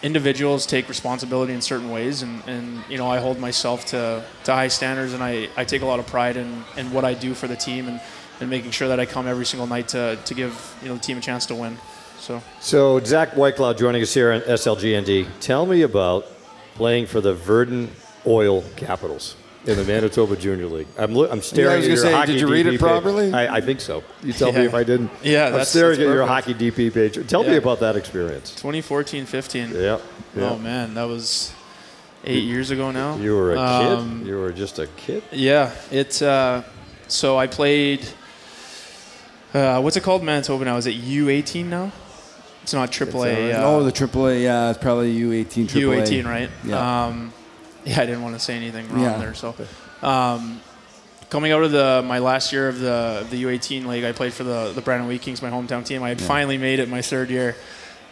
individuals 0.01 0.65
take 0.65 0.89
responsibility 0.89 1.53
in 1.53 1.61
certain 1.61 1.91
ways, 1.91 2.21
and, 2.21 2.41
and 2.47 2.83
you 2.89 2.97
know, 2.97 3.07
I 3.07 3.19
hold 3.19 3.39
myself 3.39 3.85
to, 3.87 4.23
to 4.45 4.53
high 4.53 4.67
standards, 4.67 5.13
and 5.13 5.23
I, 5.23 5.49
I 5.55 5.65
take 5.65 5.81
a 5.81 5.85
lot 5.85 5.99
of 5.99 6.07
pride 6.07 6.37
in, 6.37 6.63
in 6.77 6.91
what 6.91 7.05
I 7.05 7.13
do 7.13 7.33
for 7.33 7.47
the 7.47 7.55
team, 7.55 7.87
and, 7.87 8.01
and 8.39 8.49
making 8.49 8.71
sure 8.71 8.87
that 8.87 8.99
I 8.99 9.05
come 9.05 9.27
every 9.27 9.45
single 9.45 9.67
night 9.67 9.89
to, 9.89 10.17
to 10.25 10.33
give 10.33 10.75
you 10.81 10.89
know 10.89 10.95
the 10.95 11.01
team 11.01 11.17
a 11.17 11.21
chance 11.21 11.45
to 11.47 11.55
win. 11.55 11.77
So. 12.19 12.41
So 12.59 12.99
Zach 12.99 13.31
Whitecloud 13.31 13.77
joining 13.77 14.01
us 14.01 14.13
here 14.13 14.31
on 14.31 14.41
SLGND. 14.41 15.27
Tell 15.39 15.65
me 15.65 15.81
about 15.81 16.25
playing 16.75 17.07
for 17.07 17.19
the 17.21 17.33
Virden 17.33 17.89
Oil 18.25 18.63
Capitals 18.75 19.35
in 19.65 19.77
the 19.77 19.83
Manitoba 19.83 20.35
Junior 20.35 20.65
League. 20.67 20.87
I'm, 20.97 21.13
lo- 21.13 21.29
I'm 21.29 21.41
staring 21.41 21.69
Yeah, 21.69 21.73
I 21.73 21.77
was 21.77 21.85
at 21.85 21.87
your 21.89 21.95
gonna 21.97 22.07
say, 22.11 22.17
hockey 22.17 22.31
did 22.33 22.41
you 22.41 22.47
read 22.51 22.65
DP 22.65 22.73
it 22.73 22.79
properly? 22.79 23.33
I, 23.33 23.57
I 23.57 23.61
think 23.61 23.79
so. 23.81 24.03
You 24.23 24.33
tell 24.33 24.51
me 24.51 24.65
if 24.65 24.73
I 24.73 24.83
didn't. 24.83 25.11
Yeah, 25.23 25.45
I'm 25.45 25.51
that's- 25.51 25.69
staring 25.69 25.99
that's 25.99 26.09
at 26.09 26.13
your 26.13 26.25
HockeyDB 26.27 26.93
page. 26.93 27.27
Tell 27.27 27.43
me 27.43 27.55
about 27.57 27.79
that 27.81 27.95
experience. 27.95 28.51
2014, 28.55 29.25
15. 29.25 29.69
Yeah. 29.73 29.99
yeah. 30.35 30.49
Oh 30.49 30.57
man, 30.57 30.93
that 30.95 31.03
was 31.03 31.53
eight 32.25 32.43
years 32.43 32.71
ago 32.71 32.91
now. 32.91 33.17
You 33.17 33.35
were 33.35 33.53
a 33.53 33.59
Um, 33.59 34.19
kid. 34.19 34.27
You 34.27 34.37
were 34.39 34.51
just 34.51 34.79
a 34.79 34.87
kid. 34.87 35.23
Yeah, 35.31 35.71
it. 35.91 36.21
Uh, 36.21 36.63
so 37.07 37.37
I 37.37 37.47
played. 37.47 38.07
Uh, 39.53 39.81
what's 39.81 39.97
it 39.97 40.01
called, 40.03 40.23
Manitoba 40.23 40.63
now? 40.65 40.77
Is 40.77 40.87
it 40.87 40.95
U18 40.95 41.65
now? 41.65 41.91
It's 42.63 42.73
not 42.73 42.89
AAA. 42.91 43.53
Uh, 43.53 43.63
oh, 43.65 43.83
the 43.83 43.91
AAA, 43.91 44.43
yeah, 44.43 44.69
it's 44.69 44.79
probably 44.79 45.13
U18 45.19 45.65
AAA. 45.67 46.03
U18, 46.07 46.25
right? 46.25 46.49
Yeah. 46.63 47.05
Um, 47.07 47.33
yeah, 47.85 48.01
I 48.01 48.05
didn't 48.05 48.21
want 48.23 48.35
to 48.35 48.39
say 48.39 48.55
anything 48.55 48.87
wrong 48.89 49.01
Yeah. 49.01 49.17
there. 49.17 49.33
So, 49.33 49.55
um, 50.01 50.61
coming 51.29 51.51
out 51.51 51.63
of 51.63 51.71
the 51.71 52.03
my 52.05 52.19
last 52.19 52.51
year 52.53 52.67
of 52.67 52.79
the 52.79 53.25
the 53.29 53.43
U18 53.43 53.85
league, 53.85 54.03
I 54.03 54.11
played 54.11 54.33
for 54.33 54.43
the 54.43 54.71
the 54.73 54.81
Brandon 54.81 55.07
Wheat 55.07 55.21
Kings, 55.21 55.41
my 55.41 55.49
hometown 55.49 55.85
team. 55.85 56.03
I 56.03 56.09
had 56.09 56.21
finally 56.21 56.57
made 56.57 56.79
it 56.79 56.89
my 56.89 57.01
third 57.01 57.29
year. 57.29 57.55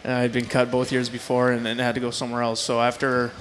Uh, 0.04 0.12
I'd 0.12 0.32
been 0.32 0.46
cut 0.46 0.70
both 0.70 0.92
years 0.92 1.08
before 1.10 1.50
and, 1.52 1.66
and 1.68 1.78
had 1.78 1.94
to 1.94 2.00
go 2.00 2.10
somewhere 2.10 2.42
else. 2.42 2.58
So 2.60 2.80
after 2.80 3.32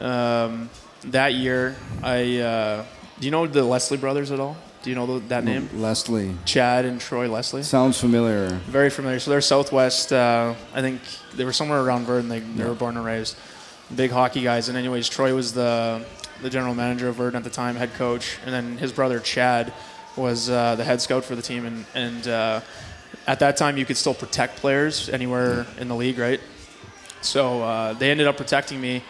um, 0.00 0.70
that 1.06 1.34
year, 1.34 1.74
I 2.02 2.38
uh, 2.38 2.84
do 3.18 3.26
you 3.26 3.30
know 3.32 3.46
the 3.46 3.64
Leslie 3.64 3.96
brothers 3.98 4.30
at 4.30 4.38
all? 4.40 4.56
Do 4.82 4.90
you 4.90 4.96
know 4.96 5.06
th- 5.06 5.22
that 5.28 5.44
name? 5.44 5.68
Leslie. 5.74 6.34
Chad 6.44 6.84
and 6.84 7.00
Troy 7.00 7.26
Leslie. 7.28 7.62
Sounds 7.62 7.98
familiar. 7.98 8.48
Very 8.68 8.90
familiar. 8.90 9.18
So 9.18 9.30
they're 9.30 9.40
Southwest. 9.40 10.12
Uh, 10.12 10.54
I 10.74 10.82
think 10.82 11.00
they 11.34 11.44
were 11.46 11.54
somewhere 11.54 11.80
around 11.80 12.06
Virden. 12.06 12.28
They, 12.28 12.40
they 12.40 12.64
were 12.64 12.74
born 12.74 12.96
and 12.98 13.04
raised. 13.06 13.34
Big 13.94 14.10
hockey 14.10 14.42
guys. 14.42 14.68
And 14.68 14.78
anyways, 14.78 15.08
Troy 15.08 15.34
was 15.34 15.52
the 15.52 16.04
the 16.42 16.50
general 16.50 16.74
manager 16.74 17.08
of 17.08 17.16
Virden 17.16 17.36
at 17.36 17.44
the 17.44 17.50
time, 17.50 17.76
head 17.76 17.94
coach, 17.94 18.38
and 18.44 18.52
then 18.52 18.76
his 18.76 18.92
brother 18.92 19.18
Chad 19.20 19.72
was 20.16 20.50
uh, 20.50 20.74
the 20.74 20.84
head 20.84 21.00
scout 21.00 21.24
for 21.24 21.34
the 21.36 21.42
team. 21.42 21.64
And 21.64 21.84
and 21.94 22.28
uh, 22.28 22.60
at 23.26 23.40
that 23.40 23.56
time, 23.56 23.76
you 23.76 23.84
could 23.84 23.96
still 23.96 24.14
protect 24.14 24.56
players 24.56 25.08
anywhere 25.08 25.66
in 25.78 25.88
the 25.88 25.94
league, 25.96 26.18
right? 26.18 26.40
So 27.20 27.62
uh, 27.62 27.92
they 27.94 28.10
ended 28.10 28.26
up 28.26 28.36
protecting 28.36 28.80
me, 28.80 29.02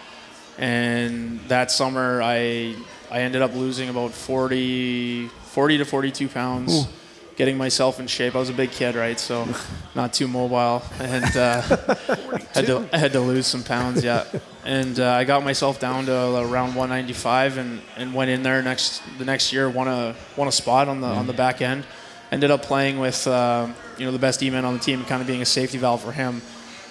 and 0.59 1.41
that 1.49 1.71
summer 1.71 2.23
I 2.23 2.77
I 3.11 3.21
ended 3.21 3.43
up 3.43 3.55
losing 3.55 3.89
about 3.89 4.11
40, 4.13 5.29
40 5.29 5.79
to 5.79 5.85
42 5.85 6.29
pounds, 6.29 6.87
getting 7.37 7.57
myself 7.57 8.01
in 8.01 8.07
shape. 8.07 8.35
I 8.35 8.39
was 8.39 8.51
a 8.51 8.55
big 8.55 8.71
kid, 8.71 8.95
right? 8.95 9.19
So 9.19 9.49
not 9.95 10.13
too 10.13 10.29
mobile, 10.29 10.83
and 10.99 11.37
uh, 11.37 11.61
had 12.55 12.67
to 12.67 12.89
I 12.93 12.99
had 12.99 13.13
to 13.13 13.21
lose 13.21 13.47
some 13.47 13.63
pounds, 13.63 14.05
yeah. 14.05 14.25
And 14.65 14.99
uh, 14.99 15.13
I 15.13 15.25
got 15.25 15.45
myself 15.45 15.81
down 15.81 16.07
to 16.07 16.37
around 16.37 16.75
195, 16.75 17.59
and, 17.59 17.81
and 17.97 18.15
went 18.15 18.31
in 18.31 18.43
there 18.43 18.63
next 18.63 19.03
the 19.19 19.25
next 19.25 19.53
year, 19.53 19.69
won 19.69 19.89
a 19.89 20.15
won 20.37 20.49
a 20.49 20.53
spot 20.53 20.89
on 20.89 21.01
the 21.01 21.09
on 21.09 21.27
the 21.27 21.35
back 21.35 21.61
end. 21.61 21.85
Ended 22.33 22.51
up 22.51 22.63
playing 22.63 22.99
with 22.99 23.27
uh, 23.27 23.69
you 23.99 24.07
know 24.07 24.13
the 24.13 24.19
best 24.19 24.41
D-man 24.41 24.65
on 24.65 24.75
the 24.75 24.81
team, 24.81 25.01
and 25.01 25.09
kind 25.09 25.21
of 25.21 25.27
being 25.27 25.43
a 25.43 25.47
safety 25.47 25.79
valve 25.79 26.03
for 26.03 26.13
him, 26.13 26.43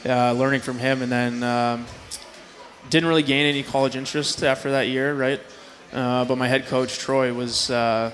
uh, 0.06 0.34
learning 0.34 0.62
from 0.62 0.78
him, 0.80 1.02
and 1.02 1.12
then. 1.12 1.44
Um, 1.44 1.86
didn't 2.90 3.08
really 3.08 3.24
gain 3.24 3.46
any 3.46 3.64
college 3.64 3.96
interest 3.96 4.44
after 4.44 4.72
that 4.72 4.88
year, 4.88 5.16
right? 5.16 5.42
Uh, 5.92 6.26
but 6.26 6.38
my 6.38 6.48
head 6.48 6.66
coach 6.66 6.98
Troy 7.00 7.34
was 7.34 7.70
uh, 7.70 8.12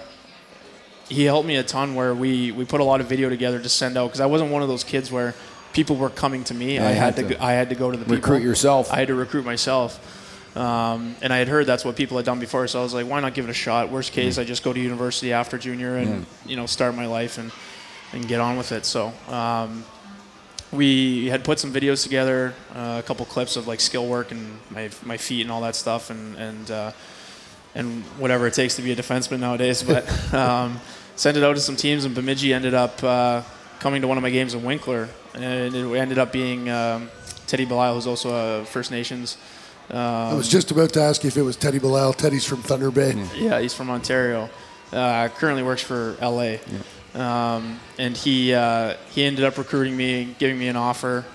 he 1.10 1.26
helped 1.26 1.48
me 1.48 1.58
a 1.58 1.64
ton. 1.64 1.96
Where 1.96 2.14
we 2.14 2.52
we 2.52 2.66
put 2.66 2.80
a 2.80 2.84
lot 2.84 3.02
of 3.02 3.08
video 3.08 3.30
together 3.30 3.60
to 3.60 3.70
send 3.70 3.98
out 3.98 4.08
because 4.08 4.22
I 4.22 4.28
wasn't 4.28 4.52
one 4.52 4.62
of 4.62 4.68
those 4.68 4.84
kids 4.84 5.12
where 5.12 5.36
people 5.74 5.96
were 5.96 6.10
coming 6.10 6.44
to 6.46 6.54
me. 6.54 6.76
Yeah, 6.76 6.88
I 6.88 6.92
had 6.92 7.16
to, 7.18 7.24
to 7.24 7.36
go, 7.36 7.44
I 7.44 7.54
had 7.54 7.70
to 7.70 7.76
go 7.76 7.92
to 7.92 7.98
the 7.98 8.06
people. 8.06 8.16
Recruit 8.16 8.44
yourself. 8.44 8.92
I 8.92 9.00
had 9.00 9.08
to 9.10 9.16
recruit 9.16 9.46
myself. 9.46 10.00
Um, 10.56 11.16
and 11.22 11.32
I 11.32 11.38
had 11.38 11.48
heard 11.48 11.68
that's 11.68 11.86
what 11.86 11.96
people 11.96 12.18
had 12.18 12.26
done 12.26 12.40
before, 12.40 12.68
so 12.68 12.80
I 12.80 12.84
was 12.84 12.94
like, 12.94 13.08
why 13.08 13.20
not 13.20 13.36
give 13.36 13.46
it 13.46 13.52
a 13.52 13.54
shot? 13.54 13.92
Worst 13.92 14.14
case, 14.14 14.40
I 14.40 14.44
just 14.44 14.64
go 14.64 14.74
to 14.74 14.80
university 14.80 15.32
after 15.32 15.60
junior 15.60 15.98
and 15.98 16.26
you 16.46 16.56
know 16.56 16.66
start 16.66 16.96
my 16.96 17.06
life 17.06 17.38
and 17.38 17.52
and 18.14 18.28
get 18.28 18.40
on 18.40 18.58
with 18.58 18.72
it. 18.72 18.86
So 18.86 19.14
um, 19.28 19.86
we 20.72 21.28
had 21.28 21.44
put 21.44 21.60
some 21.60 21.72
videos 21.72 22.04
together, 22.04 22.54
uh, 22.74 22.98
a 23.00 23.04
couple 23.04 23.26
clips 23.26 23.56
of 23.56 23.68
like 23.68 23.80
skill 23.80 24.08
work 24.08 24.32
and 24.32 24.60
my 24.72 24.90
my 25.04 25.18
feet 25.18 25.42
and 25.42 25.52
all 25.52 25.62
that 25.62 25.76
stuff, 25.76 26.10
and 26.10 26.36
and 26.36 26.72
uh, 26.72 26.92
and 27.76 28.04
whatever 28.18 28.48
it 28.48 28.54
takes 28.54 28.76
to 28.78 28.82
be 28.82 28.92
a 28.92 28.96
defenseman 28.96 29.40
nowadays. 29.40 29.84
But 29.84 30.34
um, 30.34 30.80
sent 31.20 31.36
it 31.36 31.44
out 31.44 31.54
to 31.54 31.62
some 31.62 31.76
teams, 31.76 32.06
and 32.06 32.16
Bemidji 32.16 32.54
ended 32.54 32.74
up 32.74 33.04
uh, 33.04 33.42
coming 33.80 34.02
to 34.02 34.08
one 34.08 34.18
of 34.18 34.24
my 34.24 34.30
games 34.30 34.54
in 34.54 34.64
Winkler, 34.64 35.10
and 35.34 35.76
it 35.76 35.98
ended 35.98 36.18
up 36.18 36.32
being 36.32 36.70
um, 36.70 37.10
Teddy 37.46 37.66
Belisle, 37.66 37.96
who's 37.96 38.08
also 38.08 38.62
a 38.62 38.66
First 38.66 38.90
Nations. 38.90 39.38
Um, 39.90 39.98
I 39.98 40.34
was 40.34 40.48
just 40.48 40.72
about 40.72 40.94
to 40.94 41.02
ask 41.02 41.26
you 41.26 41.28
if 41.28 41.36
it 41.36 41.42
was 41.42 41.58
Teddy 41.58 41.78
Bilal. 41.78 42.14
Teddy's 42.14 42.46
from 42.46 42.62
Thunder 42.62 42.90
Bay. 42.90 43.22
yeah, 43.36 43.60
he's 43.60 43.74
from 43.74 43.90
Ontario. 43.90 44.50
Uh, 44.94 45.28
currently 45.28 45.62
works 45.62 45.82
for 45.82 46.16
LA. 46.22 46.56
Um, 47.14 47.82
and 47.98 48.16
he 48.16 48.54
uh, 48.54 48.96
he 49.10 49.26
ended 49.26 49.44
up 49.44 49.58
recruiting 49.58 49.98
me, 49.98 50.36
giving 50.40 50.58
me 50.58 50.70
an 50.70 50.78
offer, 50.78 51.26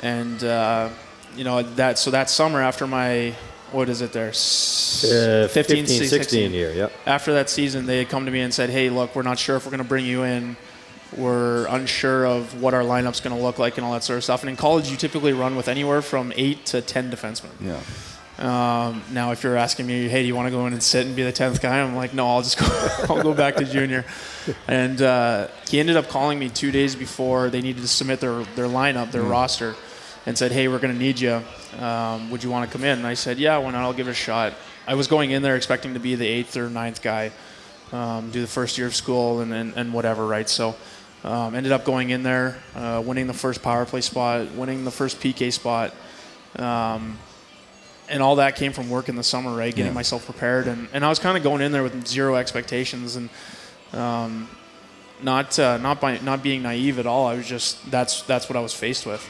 and 0.00 0.42
uh, 0.44 0.90
you 1.34 1.44
know 1.44 1.62
that 1.62 1.98
so 1.98 2.10
that 2.10 2.28
summer 2.28 2.60
after 2.60 2.86
my 2.86 3.34
what 3.72 3.88
is 3.88 4.00
it 4.02 4.12
there 4.12 4.28
S- 4.30 5.04
Uh, 5.04 5.48
15, 5.50 5.86
15, 5.86 6.08
16 6.08 6.52
year, 6.52 6.72
yep. 6.72 6.92
after 7.06 7.32
that 7.34 7.48
season 7.50 7.86
they 7.86 7.98
had 7.98 8.08
come 8.08 8.24
to 8.26 8.30
me 8.30 8.40
and 8.40 8.52
said 8.52 8.70
hey 8.70 8.90
look 8.90 9.14
we're 9.16 9.22
not 9.22 9.38
sure 9.38 9.56
if 9.56 9.64
we're 9.64 9.70
going 9.70 9.82
to 9.82 9.88
bring 9.88 10.04
you 10.04 10.22
in 10.24 10.56
we're 11.16 11.66
unsure 11.66 12.24
of 12.26 12.60
what 12.62 12.72
our 12.74 12.82
lineup's 12.82 13.20
going 13.20 13.36
to 13.36 13.42
look 13.42 13.58
like 13.58 13.76
and 13.78 13.84
all 13.84 13.92
that 13.92 14.04
sort 14.04 14.16
of 14.16 14.22
stuff 14.24 14.42
and 14.42 14.50
in 14.50 14.56
college 14.56 14.90
you 14.90 14.96
typically 14.96 15.32
run 15.32 15.56
with 15.56 15.68
anywhere 15.68 16.02
from 16.02 16.32
8 16.36 16.64
to 16.66 16.80
10 16.80 17.10
defensemen 17.10 17.50
Yeah. 17.60 17.80
um, 18.38 19.02
now, 19.12 19.32
if 19.32 19.42
you're 19.42 19.56
asking 19.56 19.86
me, 19.86 20.08
hey, 20.08 20.22
do 20.22 20.26
you 20.28 20.34
want 20.34 20.46
to 20.46 20.50
go 20.50 20.66
in 20.66 20.72
and 20.72 20.82
sit 20.82 21.06
and 21.06 21.14
be 21.14 21.22
the 21.24 21.32
tenth 21.32 21.60
guy? 21.60 21.78
I'm 21.80 21.94
like, 21.94 22.14
no, 22.14 22.26
I'll 22.26 22.40
just 22.40 22.58
go. 22.58 22.66
I'll 23.14 23.22
go 23.22 23.34
back 23.34 23.56
to 23.56 23.66
junior. 23.66 24.06
And 24.66 25.02
uh, 25.02 25.48
he 25.68 25.78
ended 25.78 25.96
up 25.98 26.08
calling 26.08 26.38
me 26.38 26.48
two 26.48 26.70
days 26.70 26.96
before 26.96 27.50
they 27.50 27.60
needed 27.60 27.82
to 27.82 27.88
submit 27.88 28.20
their 28.20 28.42
their 28.56 28.64
lineup, 28.66 29.10
their 29.10 29.22
roster, 29.22 29.74
and 30.26 30.36
said, 30.36 30.52
hey, 30.52 30.68
we're 30.68 30.78
going 30.78 30.92
to 30.92 30.98
need 30.98 31.18
you. 31.18 31.42
Um, 31.78 32.30
would 32.30 32.42
you 32.44 32.50
want 32.50 32.70
to 32.70 32.72
come 32.76 32.84
in? 32.84 32.98
And 32.98 33.06
I 33.06 33.14
said, 33.14 33.38
yeah, 33.38 33.56
why 33.58 33.70
not? 33.70 33.82
I'll 33.82 33.92
give 33.92 34.06
it 34.08 34.12
a 34.12 34.14
shot. 34.14 34.52
I 34.86 34.94
was 34.94 35.06
going 35.08 35.30
in 35.30 35.42
there 35.42 35.56
expecting 35.56 35.94
to 35.94 36.00
be 36.00 36.14
the 36.14 36.26
eighth 36.26 36.56
or 36.56 36.68
ninth 36.68 37.00
guy. 37.02 37.32
um, 37.92 38.30
do 38.30 38.40
the 38.40 38.46
first 38.46 38.78
year 38.78 38.86
of 38.86 38.94
school 38.94 39.40
and, 39.40 39.52
and, 39.52 39.74
and 39.76 39.92
whatever, 39.92 40.26
right? 40.26 40.48
So 40.48 40.76
um, 41.24 41.54
ended 41.54 41.72
up 41.72 41.84
going 41.84 42.10
in 42.10 42.22
there, 42.22 42.56
uh, 42.76 43.02
winning 43.04 43.26
the 43.26 43.34
first 43.34 43.62
power 43.62 43.84
play 43.84 44.00
spot, 44.00 44.52
winning 44.52 44.84
the 44.84 44.90
first 44.90 45.18
PK 45.20 45.52
spot. 45.52 45.92
Um, 46.56 47.18
and 48.08 48.22
all 48.22 48.36
that 48.36 48.56
came 48.56 48.72
from 48.72 48.90
work 48.90 49.08
in 49.08 49.16
the 49.16 49.22
summer, 49.22 49.54
right? 49.56 49.74
Getting 49.74 49.92
Yeah. 49.92 49.94
myself 49.94 50.24
prepared, 50.26 50.66
and, 50.66 50.88
and 50.92 51.04
I 51.04 51.08
was 51.08 51.18
kind 51.20 51.36
of 51.36 51.42
going 51.44 51.62
in 51.62 51.70
there 51.72 51.82
with 51.84 52.06
zero 52.06 52.34
expectations 52.36 53.16
and 53.16 53.28
um, 53.92 54.48
not 55.22 55.58
uh, 55.58 55.78
not 55.78 56.00
by 56.00 56.18
not 56.18 56.42
being 56.42 56.62
naive 56.62 56.98
at 56.98 57.06
all. 57.06 57.26
I 57.26 57.34
was 57.34 57.46
just 57.46 57.90
that's 57.90 58.22
that's 58.22 58.48
what 58.48 58.56
I 58.56 58.60
was 58.60 58.74
faced 58.74 59.06
with. 59.06 59.28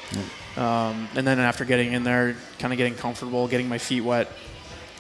Um, 0.57 1.09
and 1.15 1.27
then 1.27 1.39
after 1.39 1.65
getting 1.65 1.93
in 1.93 2.03
there, 2.03 2.37
kind 2.59 2.73
of 2.73 2.77
getting 2.77 2.95
comfortable, 2.95 3.47
getting 3.49 3.69
my 3.69 3.79
feet 3.79 4.03
wet, 4.03 4.29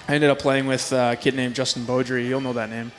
I 0.08 0.14
ended 0.14 0.30
up 0.30 0.38
playing 0.38 0.66
with 0.66 0.92
a 0.92 1.16
kid 1.20 1.34
named 1.34 1.54
Justin 1.54 1.84
Baudry. 1.84 2.26
You'll 2.26 2.40
know 2.40 2.52
that 2.52 2.70
name. 2.70 2.92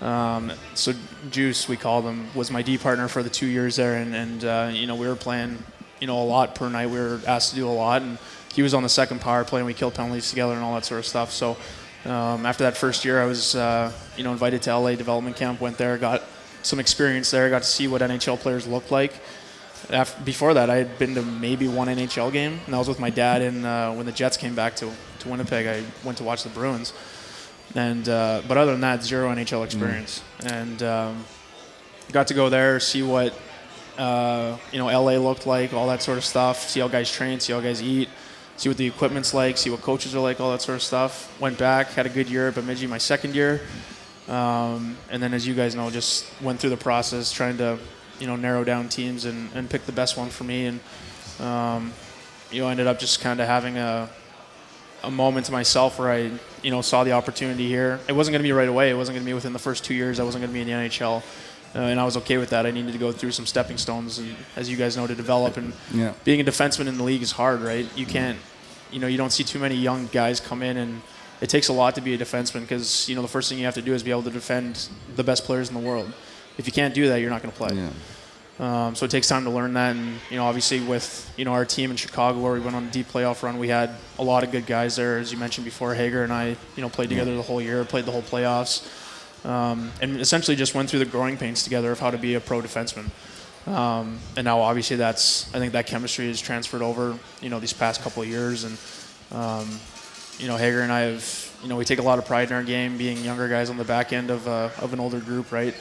Um, 0.00 0.52
so 0.74 0.92
Juice, 1.30 1.68
we 1.68 1.76
called 1.76 2.04
him, 2.04 2.26
was 2.34 2.50
my 2.50 2.62
D 2.62 2.78
partner 2.78 3.08
for 3.08 3.22
the 3.22 3.28
two 3.28 3.46
years 3.46 3.76
there, 3.76 3.96
and, 3.96 4.14
and 4.14 4.44
uh, 4.44 4.70
you 4.72 4.86
know 4.86 4.94
we 4.94 5.06
were 5.06 5.16
playing, 5.16 5.62
you 6.00 6.06
know, 6.06 6.22
a 6.22 6.24
lot 6.24 6.54
per 6.54 6.68
night. 6.68 6.88
We 6.88 6.98
were 6.98 7.20
asked 7.26 7.50
to 7.50 7.56
do 7.56 7.68
a 7.68 7.70
lot, 7.70 8.02
and 8.02 8.18
he 8.54 8.62
was 8.62 8.72
on 8.72 8.82
the 8.82 8.88
second 8.88 9.20
power 9.20 9.44
play, 9.44 9.60
and 9.60 9.66
we 9.66 9.74
killed 9.74 9.94
penalties 9.94 10.30
together 10.30 10.54
and 10.54 10.62
all 10.62 10.74
that 10.74 10.84
sort 10.84 11.00
of 11.00 11.06
stuff. 11.06 11.32
So 11.32 11.56
um, 12.04 12.46
after 12.46 12.64
that 12.64 12.76
first 12.76 13.04
year, 13.04 13.20
I 13.20 13.26
was, 13.26 13.54
uh, 13.54 13.92
you 14.16 14.24
know, 14.24 14.32
invited 14.32 14.62
to 14.62 14.76
LA 14.76 14.94
development 14.94 15.36
camp. 15.36 15.60
Went 15.60 15.76
there, 15.76 15.98
got 15.98 16.22
some 16.62 16.78
experience 16.78 17.30
there, 17.30 17.46
I 17.46 17.50
got 17.50 17.62
to 17.62 17.68
see 17.68 17.88
what 17.88 18.02
NHL 18.02 18.38
players 18.38 18.66
looked 18.66 18.90
like. 18.90 19.14
After, 19.90 20.22
before 20.22 20.54
that, 20.54 20.70
I 20.70 20.76
had 20.76 20.98
been 20.98 21.14
to 21.14 21.22
maybe 21.22 21.66
one 21.66 21.88
NHL 21.88 22.32
game, 22.32 22.60
and 22.64 22.74
that 22.74 22.78
was 22.78 22.88
with 22.88 23.00
my 23.00 23.10
dad. 23.10 23.42
And 23.42 23.64
uh, 23.64 23.92
when 23.92 24.06
the 24.06 24.12
Jets 24.12 24.36
came 24.36 24.54
back 24.54 24.76
to, 24.76 24.90
to 25.20 25.28
Winnipeg, 25.28 25.66
I 25.66 25.82
went 26.04 26.18
to 26.18 26.24
watch 26.24 26.42
the 26.42 26.50
Bruins. 26.50 26.92
And 27.74 28.08
uh, 28.08 28.42
but 28.48 28.56
other 28.56 28.72
than 28.72 28.80
that, 28.80 29.02
zero 29.02 29.32
NHL 29.32 29.64
experience, 29.64 30.22
and 30.44 30.82
um, 30.82 31.24
got 32.10 32.26
to 32.26 32.34
go 32.34 32.48
there, 32.48 32.80
see 32.80 33.02
what 33.02 33.32
uh, 33.96 34.56
you 34.72 34.78
know 34.78 34.86
LA 34.86 35.18
looked 35.18 35.46
like, 35.46 35.72
all 35.72 35.86
that 35.86 36.02
sort 36.02 36.18
of 36.18 36.24
stuff. 36.24 36.68
See 36.68 36.80
how 36.80 36.88
guys 36.88 37.10
train, 37.10 37.38
see 37.38 37.52
how 37.52 37.60
guys 37.60 37.80
eat, 37.80 38.08
see 38.56 38.68
what 38.68 38.76
the 38.76 38.86
equipment's 38.86 39.32
like, 39.32 39.56
see 39.56 39.70
what 39.70 39.82
coaches 39.82 40.16
are 40.16 40.20
like, 40.20 40.40
all 40.40 40.50
that 40.50 40.62
sort 40.62 40.76
of 40.76 40.82
stuff. 40.82 41.40
Went 41.40 41.58
back, 41.58 41.88
had 41.88 42.06
a 42.06 42.08
good 42.08 42.28
year 42.28 42.48
at 42.48 42.56
Bemidji 42.56 42.88
my 42.88 42.98
second 42.98 43.36
year, 43.36 43.60
um, 44.30 44.96
and 45.10 45.22
then 45.22 45.34
as 45.34 45.46
you 45.46 45.54
guys 45.54 45.74
know, 45.74 45.90
just 45.90 46.26
went 46.40 46.60
through 46.60 46.70
the 46.70 46.76
process 46.76 47.32
trying 47.32 47.58
to 47.58 47.78
you 48.18 48.26
know 48.26 48.36
narrow 48.36 48.64
down 48.64 48.88
teams 48.88 49.24
and, 49.24 49.50
and 49.54 49.68
pick 49.68 49.84
the 49.86 49.92
best 49.92 50.16
one 50.16 50.28
for 50.30 50.44
me, 50.44 50.66
and 50.66 50.80
um, 51.40 51.92
you 52.50 52.62
know 52.62 52.68
ended 52.68 52.86
up 52.86 52.98
just 52.98 53.20
kind 53.20 53.40
of 53.40 53.46
having 53.46 53.76
a 53.76 54.08
a 55.02 55.10
moment 55.10 55.46
to 55.46 55.52
myself 55.52 55.98
where 55.98 56.10
I, 56.10 56.30
you 56.62 56.70
know, 56.70 56.82
saw 56.82 57.04
the 57.04 57.12
opportunity 57.12 57.66
here. 57.66 57.98
It 58.06 58.12
wasn't 58.12 58.34
going 58.34 58.42
to 58.42 58.46
be 58.46 58.52
right 58.52 58.68
away. 58.68 58.90
It 58.90 58.94
wasn't 58.94 59.16
going 59.16 59.24
to 59.24 59.30
be 59.30 59.32
within 59.32 59.54
the 59.54 59.58
first 59.58 59.82
two 59.82 59.94
years. 59.94 60.20
I 60.20 60.24
wasn't 60.24 60.42
going 60.42 60.50
to 60.50 60.54
be 60.54 60.60
in 60.60 60.66
the 60.66 60.88
NHL, 60.88 61.22
uh, 61.74 61.78
and 61.78 61.98
I 61.98 62.04
was 62.04 62.18
okay 62.18 62.36
with 62.36 62.50
that. 62.50 62.66
I 62.66 62.70
needed 62.70 62.92
to 62.92 62.98
go 62.98 63.10
through 63.10 63.30
some 63.32 63.46
stepping 63.46 63.78
stones, 63.78 64.18
and 64.18 64.36
as 64.56 64.68
you 64.68 64.76
guys 64.76 64.98
know, 64.98 65.06
to 65.06 65.14
develop. 65.14 65.56
And 65.56 65.72
Yeah. 65.94 66.12
being 66.24 66.38
a 66.38 66.44
defenseman 66.44 66.86
in 66.86 66.98
the 66.98 67.02
league 67.02 67.22
is 67.22 67.32
hard, 67.32 67.62
right? 67.62 67.86
You 67.96 68.04
can't, 68.04 68.38
you 68.92 69.00
know, 69.00 69.06
you 69.06 69.16
don't 69.16 69.30
see 69.30 69.42
too 69.42 69.58
many 69.58 69.74
young 69.74 70.06
guys 70.12 70.38
come 70.38 70.62
in, 70.62 70.76
and 70.76 71.00
it 71.40 71.48
takes 71.48 71.68
a 71.68 71.72
lot 71.72 71.94
to 71.94 72.00
be 72.00 72.14
a 72.14 72.18
defenseman 72.18 72.60
because 72.60 73.08
you 73.08 73.14
know 73.14 73.22
the 73.22 73.28
first 73.28 73.48
thing 73.48 73.58
you 73.58 73.64
have 73.64 73.74
to 73.74 73.82
do 73.82 73.94
is 73.94 74.02
be 74.02 74.10
able 74.10 74.22
to 74.22 74.30
defend 74.30 74.88
the 75.16 75.24
best 75.24 75.44
players 75.44 75.68
in 75.68 75.74
the 75.74 75.80
world. 75.80 76.12
If 76.58 76.66
you 76.66 76.72
can't 76.72 76.94
do 76.94 77.08
that, 77.08 77.16
you're 77.20 77.30
not 77.30 77.42
going 77.42 77.52
to 77.52 77.58
play. 77.58 77.76
Yeah. 77.76 77.90
Um, 78.60 78.94
so 78.94 79.06
it 79.06 79.10
takes 79.10 79.26
time 79.26 79.44
to 79.44 79.50
learn 79.50 79.72
that, 79.72 79.96
and 79.96 80.18
you 80.28 80.36
know, 80.36 80.44
obviously 80.44 80.80
with 80.80 81.32
you 81.38 81.46
know 81.46 81.52
our 81.52 81.64
team 81.64 81.90
in 81.90 81.96
Chicago 81.96 82.40
where 82.40 82.52
we 82.52 82.60
went 82.60 82.76
on 82.76 82.84
a 82.84 82.90
deep 82.90 83.08
playoff 83.08 83.42
run, 83.42 83.58
we 83.58 83.68
had 83.68 83.90
a 84.18 84.22
lot 84.22 84.44
of 84.44 84.52
good 84.52 84.66
guys 84.66 84.96
there, 84.96 85.18
as 85.18 85.32
you 85.32 85.38
mentioned 85.38 85.64
before. 85.64 85.94
Hager 85.94 86.24
and 86.24 86.32
I, 86.32 86.56
you 86.76 86.82
know, 86.82 86.90
played 86.90 87.08
together 87.08 87.34
the 87.34 87.42
whole 87.42 87.62
year, 87.62 87.82
played 87.84 88.04
the 88.04 88.12
whole 88.12 88.22
playoffs, 88.22 88.86
um, 89.46 89.90
and 90.02 90.20
essentially 90.20 90.56
just 90.56 90.74
went 90.74 90.90
through 90.90 90.98
the 90.98 91.06
growing 91.06 91.38
pains 91.38 91.64
together 91.64 91.90
of 91.90 92.00
how 92.00 92.10
to 92.10 92.18
be 92.18 92.34
a 92.34 92.40
pro 92.40 92.60
defenseman. 92.60 93.10
Um, 93.66 94.18
and 94.36 94.44
now, 94.44 94.60
obviously, 94.60 94.96
that's 94.96 95.48
I 95.54 95.58
think 95.58 95.72
that 95.72 95.86
chemistry 95.86 96.26
has 96.26 96.40
transferred 96.40 96.82
over, 96.82 97.18
you 97.40 97.48
know, 97.48 97.60
these 97.60 97.72
past 97.72 98.02
couple 98.02 98.22
of 98.22 98.28
years, 98.28 98.64
and 98.64 98.76
um, 99.32 99.80
you 100.40 100.48
know, 100.48 100.56
Hager 100.56 100.80
and 100.80 100.90
I 100.90 101.00
have, 101.00 101.58
you 101.62 101.68
know, 101.68 101.76
we 101.76 101.84
take 101.84 101.98
a 101.98 102.02
lot 102.02 102.18
of 102.18 102.24
pride 102.24 102.48
in 102.48 102.54
our 102.54 102.62
game, 102.62 102.96
being 102.96 103.18
younger 103.18 103.46
guys 103.46 103.68
on 103.68 103.76
the 103.76 103.84
back 103.84 104.14
end 104.14 104.30
of, 104.30 104.48
uh, 104.48 104.70
of 104.78 104.94
an 104.94 104.98
older 104.98 105.20
group, 105.20 105.52
right? 105.52 105.74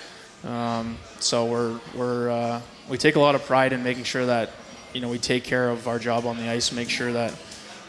Um, 0.43 0.97
so 1.19 1.45
we're, 1.45 1.79
we're, 1.95 2.29
uh, 2.29 2.61
we 2.89 2.97
take 2.97 3.15
a 3.15 3.21
lot 3.21 3.35
of 3.35 3.45
pride 3.45 3.71
in 3.71 3.83
making 3.83 4.03
sure 4.03 4.25
that, 4.25 4.51
you 4.93 4.99
know, 4.99 5.07
we 5.07 5.17
take 5.17 5.45
care 5.45 5.69
of 5.69 5.87
our 5.87 5.97
job 5.97 6.25
on 6.25 6.35
the 6.35 6.49
ice, 6.49 6.73
make 6.73 6.89
sure 6.89 7.13
that, 7.13 7.33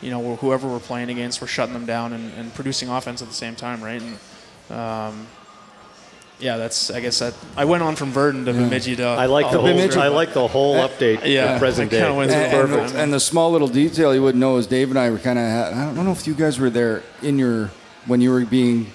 you 0.00 0.10
know, 0.10 0.36
whoever 0.36 0.68
we're 0.68 0.78
playing 0.78 1.10
against, 1.10 1.40
we're 1.40 1.48
shutting 1.48 1.74
them 1.74 1.86
down 1.86 2.12
and, 2.12 2.32
and 2.34 2.54
producing 2.54 2.88
offense 2.88 3.20
at 3.20 3.26
the 3.26 3.34
same 3.34 3.56
time, 3.56 3.82
right? 3.82 4.00
And, 4.00 4.76
um, 4.78 5.26
yeah, 6.40 6.56
that's, 6.56 6.90
I 6.90 7.00
guess 7.00 7.18
that, 7.20 7.34
I 7.56 7.64
went 7.64 7.82
on 7.82 7.96
from 7.96 8.12
Virden 8.12 8.44
to 8.46 8.52
Bemidji 8.52 8.96
to. 8.96 9.04
I 9.04 9.26
like 9.26 9.50
the 9.50 9.58
whole. 9.60 9.68
Bemidji- 9.68 9.98
I 9.98 10.08
like 10.08 10.32
the 10.32 10.48
whole 10.48 10.74
update. 10.76 11.24
yeah, 11.26 11.54
to 11.54 11.58
present 11.58 11.88
I 11.92 11.96
kinda 11.96 12.08
day. 12.10 12.16
went 12.16 12.30
And, 12.30 12.40
the 12.52 12.58
and, 12.58 12.68
perfect. 12.68 12.94
and 12.98 13.12
the 13.12 13.20
small 13.20 13.50
little 13.52 13.68
detail 13.68 14.14
you 14.14 14.22
wouldn't 14.22 14.40
know 14.40 14.56
is 14.56 14.66
Dave 14.66 14.90
and 14.90 14.98
I 14.98 15.10
were 15.10 15.18
kind 15.18 15.38
of. 15.38 15.44
I 15.44 15.92
don't 15.94 16.04
know 16.04 16.12
if 16.12 16.26
you 16.26 16.34
guys 16.34 16.58
were 16.58 16.70
there 16.70 17.02
in 17.22 17.38
your 17.38 17.70
when 18.06 18.20
you 18.20 18.30
were 18.30 18.44
being 18.44 18.86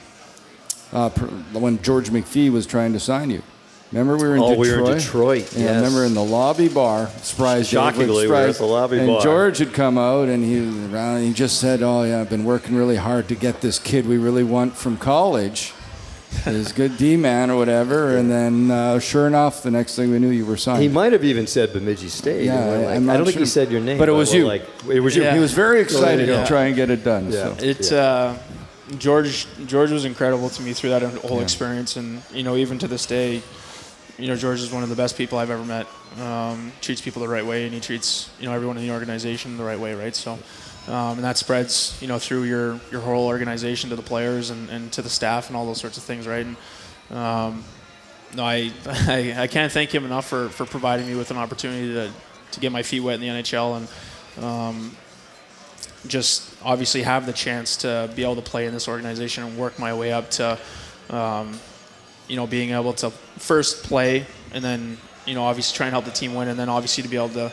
uh, 0.93 1.09
pr- 1.09 1.25
when 1.57 1.81
George 1.81 2.09
McPhee 2.09 2.51
was 2.51 2.65
trying 2.65 2.93
to 2.93 2.99
sign 2.99 3.29
you. 3.29 3.41
Remember 3.91 4.17
we 4.17 4.27
were 4.27 4.35
in 4.35 4.41
Oh, 4.41 4.49
Detroit. 4.49 4.59
we 4.67 4.81
were 4.81 4.91
in 4.91 4.97
Detroit, 4.97 5.53
Yeah, 5.53 5.63
yes. 5.65 5.75
remember 5.75 6.03
in 6.05 6.15
the 6.15 6.23
lobby 6.23 6.67
bar. 6.67 7.07
Surprise! 7.21 7.65
Dave, 7.65 7.79
Shockingly, 7.79 8.07
was 8.07 8.17
we 8.23 8.27
were 8.27 8.35
at 8.35 8.55
the 8.55 8.65
lobby 8.65 8.97
and 8.97 9.07
bar. 9.07 9.21
George 9.21 9.59
had 9.59 9.73
come 9.73 9.97
out 9.97 10.27
and 10.27 10.43
he 10.43 10.59
was 10.59 10.75
around. 10.91 11.17
And 11.17 11.27
he 11.27 11.33
just 11.33 11.59
said, 11.59 11.83
"Oh 11.83 12.03
yeah, 12.03 12.19
I've 12.21 12.29
been 12.29 12.43
working 12.45 12.75
really 12.75 12.95
hard 12.95 13.27
to 13.29 13.35
get 13.35 13.61
this 13.61 13.77
kid 13.77 14.07
we 14.07 14.17
really 14.17 14.43
want 14.43 14.75
from 14.75 14.97
college." 14.97 15.71
His 16.43 16.71
good 16.73 16.97
D 16.97 17.17
man 17.17 17.49
or 17.49 17.55
whatever, 17.57 18.17
and 18.17 18.29
then 18.29 18.69
uh, 18.69 18.99
sure 18.99 19.25
enough, 19.27 19.63
the 19.63 19.71
next 19.71 19.95
thing 19.95 20.11
we 20.11 20.19
knew, 20.19 20.29
you 20.29 20.45
were 20.45 20.57
signed. 20.57 20.81
He 20.83 20.89
might 20.89 21.11
have 21.13 21.23
even 21.23 21.47
said 21.47 21.73
Bemidji 21.73 22.09
State. 22.09 22.45
Yeah, 22.45 22.59
I- 22.59 22.67
like- 22.77 22.87
I'm 22.97 23.09
I 23.09 23.13
not 23.13 23.17
don't 23.17 23.25
think 23.25 23.39
he 23.39 23.45
said 23.45 23.71
your 23.71 23.81
name, 23.81 23.97
But 23.97 24.09
it 24.09 24.13
was 24.13 24.31
we're 24.31 24.39
you. 24.39 24.47
Like, 24.47 24.67
it 24.89 24.99
was 24.99 25.15
you. 25.15 25.23
Yeah. 25.23 25.33
He 25.33 25.39
was 25.39 25.53
very 25.53 25.79
excited 25.81 26.27
Yeah. 26.27 26.41
to 26.41 26.47
try 26.47 26.65
and 26.65 26.75
get 26.75 26.89
it 26.89 27.03
done. 27.03 27.25
Yeah. 27.31 27.55
So. 27.55 27.65
It's 27.65 27.91
uh, 27.91 28.37
George. 28.99 29.47
George 29.65 29.91
was 29.91 30.05
incredible 30.05 30.49
to 30.49 30.61
me 30.61 30.73
through 30.73 30.91
that 30.91 31.01
whole 31.01 31.41
experience, 31.41 31.95
and 31.95 32.21
you 32.31 32.43
know, 32.43 32.55
even 32.55 32.77
to 32.79 32.87
this 32.87 33.05
day, 33.05 33.41
you 34.19 34.27
know, 34.27 34.35
George 34.35 34.61
is 34.61 34.71
one 34.71 34.83
of 34.83 34.89
the 34.89 34.95
best 34.95 35.17
people 35.17 35.37
I've 35.39 35.49
ever 35.49 35.63
met. 35.65 35.87
Um, 36.21 36.71
treats 36.79 37.01
people 37.01 37.21
the 37.21 37.27
right 37.27 37.45
way, 37.45 37.65
and 37.65 37.73
he 37.73 37.79
treats 37.79 38.29
you 38.39 38.45
know 38.45 38.53
everyone 38.53 38.77
in 38.77 38.83
the 38.87 38.93
organization 38.93 39.57
the 39.57 39.63
right 39.63 39.79
way, 39.79 39.93
right? 39.95 40.15
So, 40.15 40.37
um, 40.87 41.17
and 41.17 41.23
that 41.23 41.37
spreads 41.37 41.97
you 42.01 42.07
know 42.07 42.19
through 42.19 42.43
your 42.43 42.79
your 42.91 43.01
whole 43.01 43.27
organization 43.27 43.89
to 43.89 43.95
the 43.95 44.01
players 44.01 44.49
and, 44.49 44.69
and 44.69 44.91
to 44.93 45.01
the 45.01 45.09
staff 45.09 45.47
and 45.47 45.57
all 45.57 45.65
those 45.65 45.79
sorts 45.79 45.97
of 45.97 46.03
things, 46.03 46.27
right? 46.27 46.45
And 46.45 47.17
um, 47.17 47.63
no, 48.35 48.43
I, 48.43 48.71
I 48.85 49.35
I 49.37 49.47
can't 49.47 49.71
thank 49.71 49.93
him 49.93 50.05
enough 50.05 50.27
for, 50.27 50.49
for 50.49 50.65
providing 50.65 51.07
me 51.07 51.15
with 51.15 51.31
an 51.31 51.37
opportunity 51.37 51.93
to 51.93 52.11
to 52.51 52.59
get 52.59 52.71
my 52.71 52.83
feet 52.83 53.01
wet 53.01 53.15
in 53.15 53.21
the 53.21 53.27
NHL 53.27 53.77
and. 53.77 54.43
Um, 54.43 54.97
just 56.07 56.55
obviously 56.63 57.01
have 57.01 57.25
the 57.25 57.33
chance 57.33 57.77
to 57.77 58.09
be 58.15 58.23
able 58.23 58.35
to 58.35 58.41
play 58.41 58.65
in 58.65 58.73
this 58.73 58.87
organization 58.87 59.43
and 59.43 59.57
work 59.57 59.79
my 59.79 59.93
way 59.93 60.11
up 60.11 60.29
to, 60.31 60.57
um, 61.09 61.57
you 62.27 62.35
know, 62.35 62.47
being 62.47 62.71
able 62.71 62.93
to 62.93 63.09
first 63.09 63.83
play 63.83 64.25
and 64.53 64.63
then, 64.63 64.97
you 65.25 65.33
know, 65.33 65.43
obviously 65.43 65.75
try 65.75 65.87
and 65.87 65.93
help 65.93 66.05
the 66.05 66.11
team 66.11 66.33
win 66.33 66.47
and 66.47 66.59
then 66.59 66.69
obviously 66.69 67.03
to 67.03 67.09
be 67.09 67.17
able 67.17 67.29
to, 67.29 67.51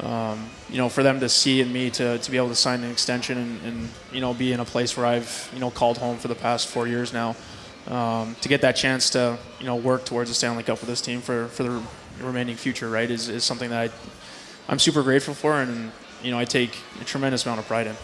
um, 0.00 0.48
you 0.70 0.78
know, 0.78 0.88
for 0.88 1.02
them 1.02 1.20
to 1.20 1.28
see 1.28 1.60
in 1.60 1.72
me 1.72 1.90
to, 1.90 2.18
to 2.18 2.30
be 2.30 2.36
able 2.36 2.48
to 2.48 2.54
sign 2.54 2.84
an 2.84 2.90
extension 2.90 3.38
and, 3.38 3.62
and, 3.62 3.88
you 4.12 4.20
know, 4.20 4.32
be 4.32 4.52
in 4.52 4.60
a 4.60 4.64
place 4.64 4.96
where 4.96 5.06
I've, 5.06 5.50
you 5.52 5.58
know, 5.58 5.70
called 5.70 5.98
home 5.98 6.18
for 6.18 6.28
the 6.28 6.36
past 6.36 6.68
four 6.68 6.86
years 6.86 7.12
now. 7.12 7.34
Um, 7.88 8.36
to 8.42 8.48
get 8.48 8.60
that 8.60 8.72
chance 8.72 9.10
to, 9.10 9.38
you 9.58 9.66
know, 9.66 9.74
work 9.74 10.04
towards 10.04 10.30
a 10.30 10.34
Stanley 10.34 10.62
Cup 10.62 10.80
with 10.80 10.88
this 10.88 11.00
team 11.00 11.20
for, 11.20 11.48
for 11.48 11.62
the 11.62 11.82
remaining 12.20 12.54
future, 12.54 12.88
right, 12.88 13.10
is, 13.10 13.28
is 13.28 13.44
something 13.44 13.70
that 13.70 13.90
I, 13.90 13.94
I'm 14.68 14.78
super 14.78 15.02
grateful 15.02 15.34
for 15.34 15.60
and, 15.60 15.90
you 16.22 16.30
know, 16.30 16.38
I 16.38 16.44
take 16.44 16.76
a 17.00 17.04
tremendous 17.04 17.46
amount 17.46 17.60
of 17.60 17.66
pride 17.66 17.86
in. 17.86 17.96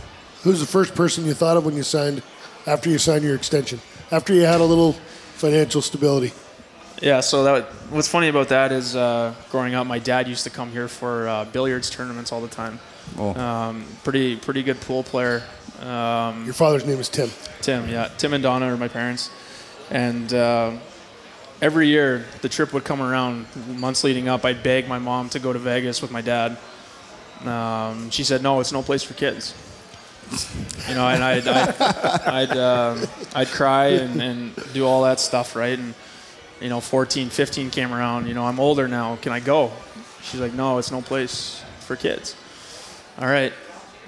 Who's 0.42 0.61
the 0.61 0.66
first 0.66 0.94
person 0.94 1.26
you 1.26 1.35
thought 1.35 1.57
of 1.57 1.64
when 1.64 1.76
you 1.76 1.83
signed, 1.83 2.22
after 2.66 2.90
you 2.90 2.98
signed 2.98 3.24
your 3.24 3.35
extension? 3.35 3.80
After 4.11 4.33
you 4.35 4.42
had 4.42 4.61
a 4.61 4.64
little 4.64 4.94
financial 5.35 5.83
stability? 5.83 6.33
Yeah, 7.02 7.20
so 7.20 7.44
that 7.44 7.64
what's 7.90 8.09
funny 8.09 8.28
about 8.28 8.48
that 8.48 8.72
is 8.72 8.94
uh, 8.94 9.35
growing 9.50 9.74
up, 9.74 9.87
my 9.87 9.98
dad 9.98 10.28
used 10.28 10.44
to 10.44 10.50
come 10.50 10.70
here 10.70 10.88
for 10.88 11.28
uh, 11.28 11.44
billiards 11.46 11.90
tournaments 11.90 12.33
all 12.33 12.40
the 12.40 12.48
time. 12.48 12.78
Oh. 13.18 13.35
Um, 13.35 13.85
pretty 14.04 14.37
pretty 14.37 14.62
good 14.62 14.80
pool 14.80 15.02
player. 15.02 15.42
Um, 15.80 16.44
Your 16.44 16.54
father's 16.54 16.87
name 16.87 16.98
is 17.00 17.09
Tim. 17.09 17.30
Tim, 17.61 17.88
yeah, 17.88 18.09
Tim 18.16 18.33
and 18.33 18.42
Donna 18.42 18.72
are 18.72 18.76
my 18.76 18.88
parents, 18.88 19.30
and 19.90 20.33
uh, 20.33 20.72
every 21.61 21.88
year 21.88 22.24
the 22.42 22.48
trip 22.48 22.72
would 22.72 22.85
come 22.85 23.02
around. 23.02 23.46
Months 23.76 24.04
leading 24.04 24.28
up, 24.28 24.44
I'd 24.44 24.62
beg 24.62 24.88
my 24.88 24.98
mom 24.98 25.28
to 25.30 25.38
go 25.38 25.52
to 25.52 25.59
Vegas 25.59 26.00
with 26.00 26.11
my 26.11 26.22
dad. 26.22 26.57
Um, 27.44 28.11
she 28.11 28.24
said, 28.24 28.42
"No, 28.42 28.61
it's 28.61 28.72
no 28.72 28.83
place 28.83 29.02
for 29.02 29.14
kids." 29.14 29.52
You 30.88 30.94
know, 30.94 31.07
and 31.07 31.22
I'd 31.22 31.46
I'd 31.46 31.80
I'd, 31.80 32.57
um 32.57 33.07
I'd 33.35 33.48
cry 33.48 33.87
and, 33.88 34.22
and 34.22 34.72
do 34.72 34.87
all 34.87 35.02
that 35.02 35.20
stuff, 35.20 35.54
right? 35.54 35.78
And 35.78 35.94
you 36.60 36.68
know, 36.68 36.80
14, 36.80 37.30
15 37.30 37.70
came 37.70 37.92
around. 37.92 38.26
You 38.26 38.34
know, 38.34 38.44
I'm 38.44 38.60
older 38.60 38.88
now. 38.88 39.16
Can 39.16 39.32
I 39.32 39.40
go? 39.40 39.72
She's 40.22 40.40
like, 40.40 40.54
"No, 40.54 40.78
it's 40.78 40.90
no 40.90 41.02
place 41.02 41.62
for 41.80 41.96
kids." 41.96 42.36
All 43.18 43.26
right, 43.26 43.52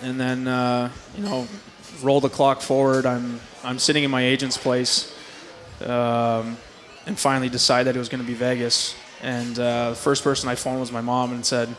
and 0.00 0.18
then 0.18 0.48
uh, 0.48 0.90
you 1.16 1.24
know, 1.24 1.46
roll 2.02 2.20
the 2.20 2.30
clock 2.30 2.61
forward. 2.61 3.06
I'm 3.06 3.40
I'm 3.62 3.78
sitting 3.78 4.04
in 4.04 4.11
my 4.11 4.22
agent's 4.22 4.56
place. 4.56 5.12
Um, 5.85 6.56
and 7.06 7.18
finally 7.18 7.48
decide 7.48 7.85
that 7.85 7.96
it 7.96 7.98
was 7.98 8.09
going 8.09 8.20
to 8.20 8.26
be 8.26 8.35
Vegas. 8.35 8.94
And 9.22 9.59
uh, 9.59 9.90
the 9.90 9.96
first 9.96 10.22
person 10.22 10.48
I 10.48 10.56
phoned 10.56 10.80
was 10.80 10.92
my 10.92 11.00
mom 11.00 11.32
and 11.32 11.46
said, 11.46 11.74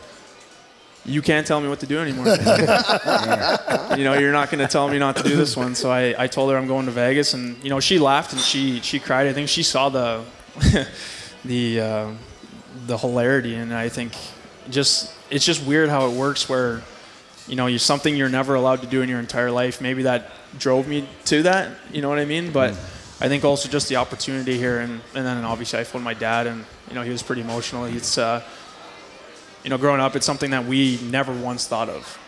"You 1.04 1.22
can't 1.22 1.46
tell 1.46 1.60
me 1.60 1.68
what 1.68 1.80
to 1.80 1.86
do 1.86 1.98
anymore. 1.98 2.26
you 3.96 4.04
know, 4.04 4.14
you're 4.18 4.32
not 4.32 4.50
going 4.50 4.66
to 4.66 4.66
tell 4.66 4.88
me 4.88 4.98
not 4.98 5.16
to 5.16 5.22
do 5.22 5.36
this 5.36 5.56
one." 5.56 5.74
So 5.74 5.90
I, 5.90 6.14
I 6.18 6.26
told 6.26 6.50
her 6.50 6.56
I'm 6.56 6.66
going 6.66 6.86
to 6.86 6.92
Vegas, 6.92 7.34
and 7.34 7.62
you 7.62 7.70
know, 7.70 7.78
she 7.78 7.98
laughed 7.98 8.32
and 8.32 8.40
she 8.40 8.80
she 8.80 8.98
cried. 8.98 9.28
I 9.28 9.32
think 9.32 9.48
she 9.48 9.62
saw 9.62 9.88
the 9.88 10.24
the 11.44 11.80
uh, 11.80 12.10
the 12.86 12.98
hilarity, 12.98 13.54
and 13.54 13.72
I 13.72 13.88
think 13.88 14.12
just 14.70 15.12
it's 15.30 15.44
just 15.44 15.66
weird 15.66 15.88
how 15.88 16.08
it 16.08 16.16
works 16.16 16.48
where 16.48 16.82
you 17.46 17.56
know 17.56 17.66
you're 17.66 17.78
something 17.78 18.16
you're 18.16 18.28
never 18.28 18.54
allowed 18.54 18.82
to 18.82 18.86
do 18.86 19.02
in 19.02 19.08
your 19.08 19.20
entire 19.20 19.50
life. 19.50 19.80
Maybe 19.80 20.02
that 20.02 20.30
drove 20.58 20.88
me 20.88 21.08
to 21.26 21.42
that. 21.42 21.72
You 21.92 22.02
know 22.02 22.08
what 22.08 22.18
I 22.18 22.24
mean? 22.24 22.52
But 22.52 22.72
I 23.20 23.28
think 23.28 23.44
also 23.44 23.68
just 23.68 23.88
the 23.88 23.96
opportunity 23.96 24.56
here, 24.56 24.78
and, 24.78 25.00
and 25.14 25.26
then 25.26 25.44
obviously 25.44 25.80
I 25.80 25.84
phoned 25.84 26.04
my 26.04 26.14
dad, 26.14 26.46
and 26.46 26.64
you 26.88 26.94
know 26.94 27.02
he 27.02 27.10
was 27.10 27.22
pretty 27.22 27.42
emotional. 27.42 27.84
It's 27.84 28.16
uh, 28.16 28.42
you 29.64 29.70
know 29.70 29.78
growing 29.78 30.00
up, 30.00 30.14
it's 30.16 30.26
something 30.26 30.50
that 30.50 30.64
we 30.64 31.00
never 31.02 31.32
once 31.32 31.66
thought 31.66 31.88
of. 31.88 32.18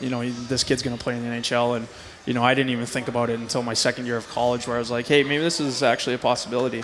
You 0.00 0.10
know, 0.10 0.28
this 0.28 0.64
kid's 0.64 0.82
going 0.82 0.96
to 0.96 1.02
play 1.02 1.16
in 1.16 1.22
the 1.22 1.28
NHL, 1.28 1.76
and 1.76 1.86
you 2.24 2.32
know 2.32 2.42
I 2.42 2.54
didn't 2.54 2.70
even 2.70 2.86
think 2.86 3.08
about 3.08 3.30
it 3.30 3.38
until 3.38 3.62
my 3.62 3.74
second 3.74 4.06
year 4.06 4.16
of 4.16 4.28
college, 4.28 4.66
where 4.66 4.76
I 4.76 4.78
was 4.78 4.90
like, 4.90 5.06
hey, 5.06 5.22
maybe 5.22 5.42
this 5.42 5.60
is 5.60 5.82
actually 5.82 6.14
a 6.14 6.18
possibility. 6.18 6.82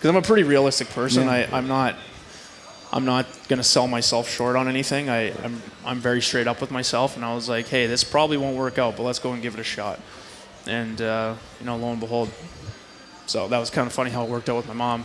Because 0.00 0.08
I'm 0.08 0.16
a 0.16 0.22
pretty 0.22 0.44
realistic 0.44 0.88
person. 0.88 1.28
I, 1.28 1.44
I'm 1.54 1.68
not. 1.68 1.94
I'm 2.90 3.04
not 3.04 3.26
gonna 3.48 3.62
sell 3.62 3.86
myself 3.86 4.30
short 4.30 4.56
on 4.56 4.66
anything. 4.66 5.10
I, 5.10 5.30
I'm 5.44 5.62
I'm 5.84 5.98
very 5.98 6.22
straight 6.22 6.48
up 6.48 6.62
with 6.62 6.70
myself, 6.70 7.16
and 7.16 7.24
I 7.24 7.34
was 7.34 7.50
like, 7.50 7.68
hey, 7.68 7.86
this 7.86 8.02
probably 8.02 8.38
won't 8.38 8.56
work 8.56 8.78
out, 8.78 8.96
but 8.96 9.02
let's 9.02 9.18
go 9.18 9.32
and 9.32 9.42
give 9.42 9.52
it 9.52 9.60
a 9.60 9.64
shot. 9.64 10.00
And 10.66 11.02
uh, 11.02 11.34
you 11.60 11.66
know, 11.66 11.76
lo 11.76 11.90
and 11.90 12.00
behold, 12.00 12.30
so 13.26 13.46
that 13.48 13.58
was 13.58 13.68
kind 13.68 13.86
of 13.86 13.92
funny 13.92 14.10
how 14.10 14.24
it 14.24 14.30
worked 14.30 14.48
out 14.48 14.56
with 14.56 14.66
my 14.68 14.74
mom. 14.74 15.04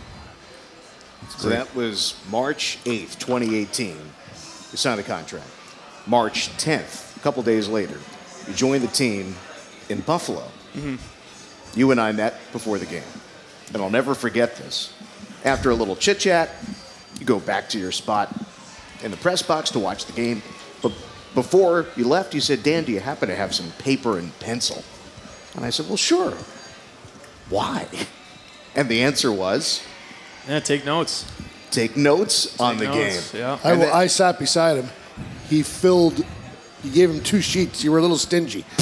So 1.28 1.48
that 1.50 1.74
was 1.76 2.14
March 2.30 2.78
8th, 2.84 3.18
2018. 3.18 3.88
You 3.88 3.96
signed 4.78 4.98
the 4.98 5.02
contract. 5.02 5.46
March 6.06 6.48
10th, 6.56 7.16
a 7.16 7.20
couple 7.20 7.42
days 7.42 7.68
later, 7.68 7.98
you 8.48 8.54
joined 8.54 8.82
the 8.82 8.88
team 8.88 9.34
in 9.90 10.00
Buffalo. 10.00 10.48
You 11.74 11.90
and 11.90 12.00
I 12.00 12.12
met 12.12 12.34
before 12.52 12.78
the 12.78 12.86
game. 12.86 13.02
And 13.72 13.82
I'll 13.82 13.90
never 13.90 14.14
forget 14.14 14.56
this. 14.56 14.92
After 15.44 15.70
a 15.70 15.74
little 15.74 15.96
chit 15.96 16.18
chat, 16.20 16.50
you 17.18 17.26
go 17.26 17.38
back 17.40 17.68
to 17.70 17.78
your 17.78 17.92
spot 17.92 18.34
in 19.02 19.10
the 19.10 19.16
press 19.16 19.42
box 19.42 19.70
to 19.70 19.78
watch 19.78 20.06
the 20.06 20.12
game. 20.12 20.42
But 20.82 20.92
before 21.34 21.86
you 21.96 22.06
left, 22.08 22.34
you 22.34 22.40
said, 22.40 22.62
Dan, 22.62 22.84
do 22.84 22.92
you 22.92 23.00
happen 23.00 23.28
to 23.28 23.34
have 23.36 23.54
some 23.54 23.70
paper 23.78 24.18
and 24.18 24.36
pencil? 24.40 24.82
And 25.54 25.64
I 25.64 25.70
said, 25.70 25.86
Well, 25.88 25.96
sure. 25.96 26.32
Why? 27.50 27.86
And 28.78 28.90
the 28.90 29.02
answer 29.04 29.32
was, 29.32 29.82
Yeah, 30.46 30.60
take 30.60 30.84
notes. 30.84 31.24
take 31.70 31.96
notes 31.96 32.60
on 32.60 32.76
the 32.76 32.84
notes, 32.84 33.32
game. 33.32 33.40
Yeah. 33.40 33.58
I, 33.64 33.72
And 33.72 33.80
then- 33.80 33.90
I 33.94 34.06
sat 34.06 34.38
beside 34.38 34.76
him. 34.76 34.90
He 35.48 35.62
filled. 35.62 36.18
You 36.84 36.90
gave 36.92 37.08
him 37.10 37.22
two 37.22 37.40
sheets. 37.40 37.82
You 37.82 37.90
were 37.92 37.96
a 37.98 38.02
little 38.02 38.18
stingy. 38.18 38.66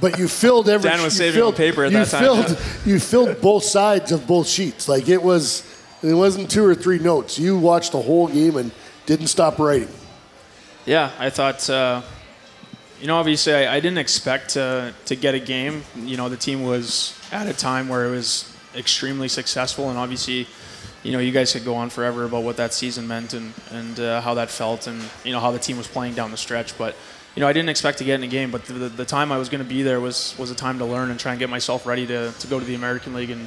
but 0.00 0.18
you 0.18 0.28
filled 0.28 0.68
every. 0.68 0.90
Dan 0.90 1.02
was 1.02 1.14
you 1.14 1.24
saving 1.24 1.40
on 1.42 1.46
filled, 1.48 1.56
paper 1.56 1.84
at 1.84 1.92
you 1.92 1.98
that 1.98 2.08
time, 2.08 2.22
Filled. 2.22 2.58
You 2.86 3.00
filled 3.00 3.40
both 3.40 3.64
sides 3.64 4.12
of 4.12 4.26
both 4.26 4.48
sheets. 4.48 4.88
Like 4.88 5.08
it 5.08 5.22
was. 5.22 5.72
It 6.02 6.12
wasn't 6.12 6.50
two 6.50 6.64
or 6.64 6.74
three 6.74 6.98
notes. 6.98 7.38
You 7.38 7.58
watched 7.58 7.92
the 7.92 8.02
whole 8.02 8.28
game 8.28 8.56
and 8.56 8.70
didn't 9.06 9.28
stop 9.28 9.58
writing. 9.58 9.88
Yeah, 10.84 11.10
I 11.18 11.30
thought, 11.30 11.68
uh, 11.68 12.02
you 13.00 13.06
know, 13.08 13.16
obviously 13.16 13.54
I, 13.54 13.76
I 13.76 13.80
didn't 13.80 13.98
expect 13.98 14.50
to, 14.50 14.94
to 15.06 15.16
get 15.16 15.34
a 15.34 15.40
game. 15.40 15.82
You 15.96 16.16
know, 16.16 16.28
the 16.28 16.36
team 16.36 16.62
was 16.62 17.18
at 17.32 17.48
a 17.48 17.52
time 17.52 17.88
where 17.88 18.04
it 18.04 18.10
was 18.10 18.54
extremely 18.74 19.26
successful, 19.28 19.88
and 19.88 19.98
obviously, 19.98 20.46
you 21.02 21.12
know, 21.12 21.18
you 21.18 21.32
guys 21.32 21.52
could 21.52 21.64
go 21.64 21.74
on 21.74 21.90
forever 21.90 22.24
about 22.24 22.44
what 22.44 22.56
that 22.58 22.72
season 22.72 23.08
meant 23.08 23.32
and, 23.32 23.52
and 23.70 23.98
uh, 23.98 24.20
how 24.20 24.34
that 24.34 24.50
felt 24.50 24.86
and, 24.86 25.02
you 25.24 25.32
know, 25.32 25.40
how 25.40 25.50
the 25.50 25.58
team 25.58 25.76
was 25.76 25.88
playing 25.88 26.14
down 26.14 26.30
the 26.30 26.36
stretch. 26.36 26.76
But, 26.78 26.94
you 27.36 27.40
know, 27.40 27.48
I 27.48 27.52
didn't 27.52 27.68
expect 27.68 27.98
to 27.98 28.04
get 28.04 28.14
in 28.14 28.24
a 28.24 28.28
game, 28.28 28.50
but 28.50 28.64
the, 28.64 28.72
the, 28.72 28.88
the 28.88 29.04
time 29.04 29.30
I 29.30 29.36
was 29.36 29.50
going 29.50 29.62
to 29.62 29.68
be 29.68 29.82
there 29.82 30.00
was, 30.00 30.34
was 30.38 30.50
a 30.50 30.54
time 30.54 30.78
to 30.78 30.86
learn 30.86 31.10
and 31.10 31.20
try 31.20 31.32
and 31.32 31.38
get 31.38 31.50
myself 31.50 31.84
ready 31.84 32.06
to, 32.06 32.32
to 32.32 32.46
go 32.46 32.58
to 32.58 32.64
the 32.64 32.74
American 32.74 33.12
League 33.12 33.28
and, 33.28 33.46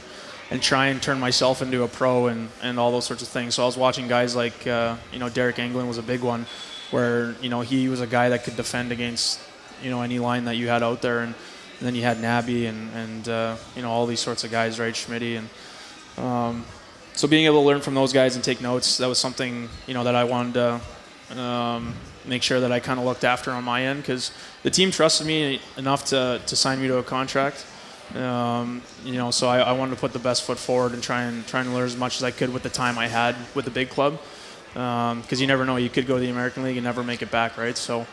and 0.52 0.62
try 0.62 0.88
and 0.88 1.02
turn 1.02 1.20
myself 1.20 1.64
into 1.64 1.82
a 1.82 1.88
pro 1.88 2.28
and, 2.28 2.50
and 2.62 2.80
all 2.80 2.92
those 2.92 3.06
sorts 3.06 3.24
of 3.24 3.30
things. 3.30 3.56
So 3.56 3.64
I 3.64 3.66
was 3.66 3.78
watching 3.78 4.08
guys 4.08 4.36
like, 4.36 4.68
uh, 4.68 4.96
you 5.12 5.18
know, 5.18 5.26
Deryk 5.26 5.56
Engelland 5.56 5.88
was 5.88 5.98
a 5.98 6.04
big 6.04 6.22
one 6.22 6.46
where, 6.92 7.36
you 7.42 7.50
know, 7.50 7.62
he 7.62 7.90
was 7.90 8.00
a 8.00 8.06
guy 8.06 8.30
that 8.30 8.44
could 8.44 8.56
defend 8.56 8.92
against, 8.92 9.40
you 9.82 9.90
know, 9.90 10.04
any 10.04 10.20
line 10.20 10.46
that 10.46 10.56
you 10.56 10.68
had 10.68 10.84
out 10.84 11.02
there. 11.02 11.22
And, 11.22 11.34
and 11.80 11.88
then 11.88 11.96
you 11.96 12.04
had 12.04 12.18
Nabby 12.18 12.68
and, 12.68 12.94
and 12.94 13.28
uh, 13.28 13.56
you 13.76 13.82
know, 13.82 13.90
all 13.90 14.06
these 14.06 14.20
sorts 14.20 14.44
of 14.44 14.52
guys, 14.52 14.80
right, 14.80 14.94
Schmitty. 14.94 15.40
And 15.40 16.24
um, 16.24 16.64
so 17.14 17.28
being 17.28 17.46
able 17.46 17.62
to 17.62 17.68
learn 17.68 17.82
from 17.82 17.96
those 17.96 18.14
guys 18.14 18.36
and 18.36 18.44
take 18.44 18.62
notes, 18.62 19.00
that 19.00 19.08
was 19.08 19.18
something, 19.18 19.68
you 19.88 19.96
know, 19.96 20.04
that 20.04 20.14
I 20.14 20.26
wanted 20.26 20.54
to 20.54 21.40
um, 21.42 21.96
make 22.26 22.44
sure 22.44 22.60
that 22.60 22.72
I 22.72 22.80
kind 22.80 23.00
of 23.00 23.06
looked 23.06 23.24
after 23.24 23.52
on 23.52 23.64
my 23.64 23.84
end 23.84 24.02
because 24.02 24.32
the 24.64 24.70
team 24.70 24.92
trusted 24.92 25.26
me 25.26 25.62
enough 25.78 26.06
to, 26.06 26.42
to 26.46 26.56
sign 26.56 26.82
me 26.82 26.88
to 26.88 26.98
a 26.98 27.04
contract. 27.04 27.66
Um, 28.16 28.82
you 29.06 29.14
know, 29.14 29.32
so 29.32 29.48
I, 29.48 29.60
I 29.60 29.72
wanted 29.74 29.96
to 29.96 30.02
put 30.02 30.14
the 30.14 30.20
best 30.20 30.44
foot 30.44 30.58
forward 30.58 30.94
and 30.94 31.04
try 31.04 31.24
and 31.24 31.46
try 31.46 31.62
and 31.62 31.74
learn 31.74 31.86
as 31.86 31.96
much 31.96 32.18
as 32.18 32.24
I 32.24 32.32
could 32.32 32.52
with 32.52 32.64
the 32.64 32.70
time 32.70 32.98
I 32.98 33.08
had 33.08 33.36
with 33.54 33.66
the 33.66 33.72
big 33.72 33.90
club, 33.90 34.20
because 34.74 35.40
you 35.40 35.46
never 35.46 35.64
know. 35.64 35.78
You 35.78 35.90
could 35.90 36.08
go 36.08 36.16
to 36.16 36.20
the 36.20 36.30
American 36.30 36.64
League 36.64 36.78
and 36.78 36.84
never 36.84 37.04
make 37.04 37.22
it 37.22 37.30
back, 37.30 37.58
right? 37.58 37.78
So, 37.78 38.08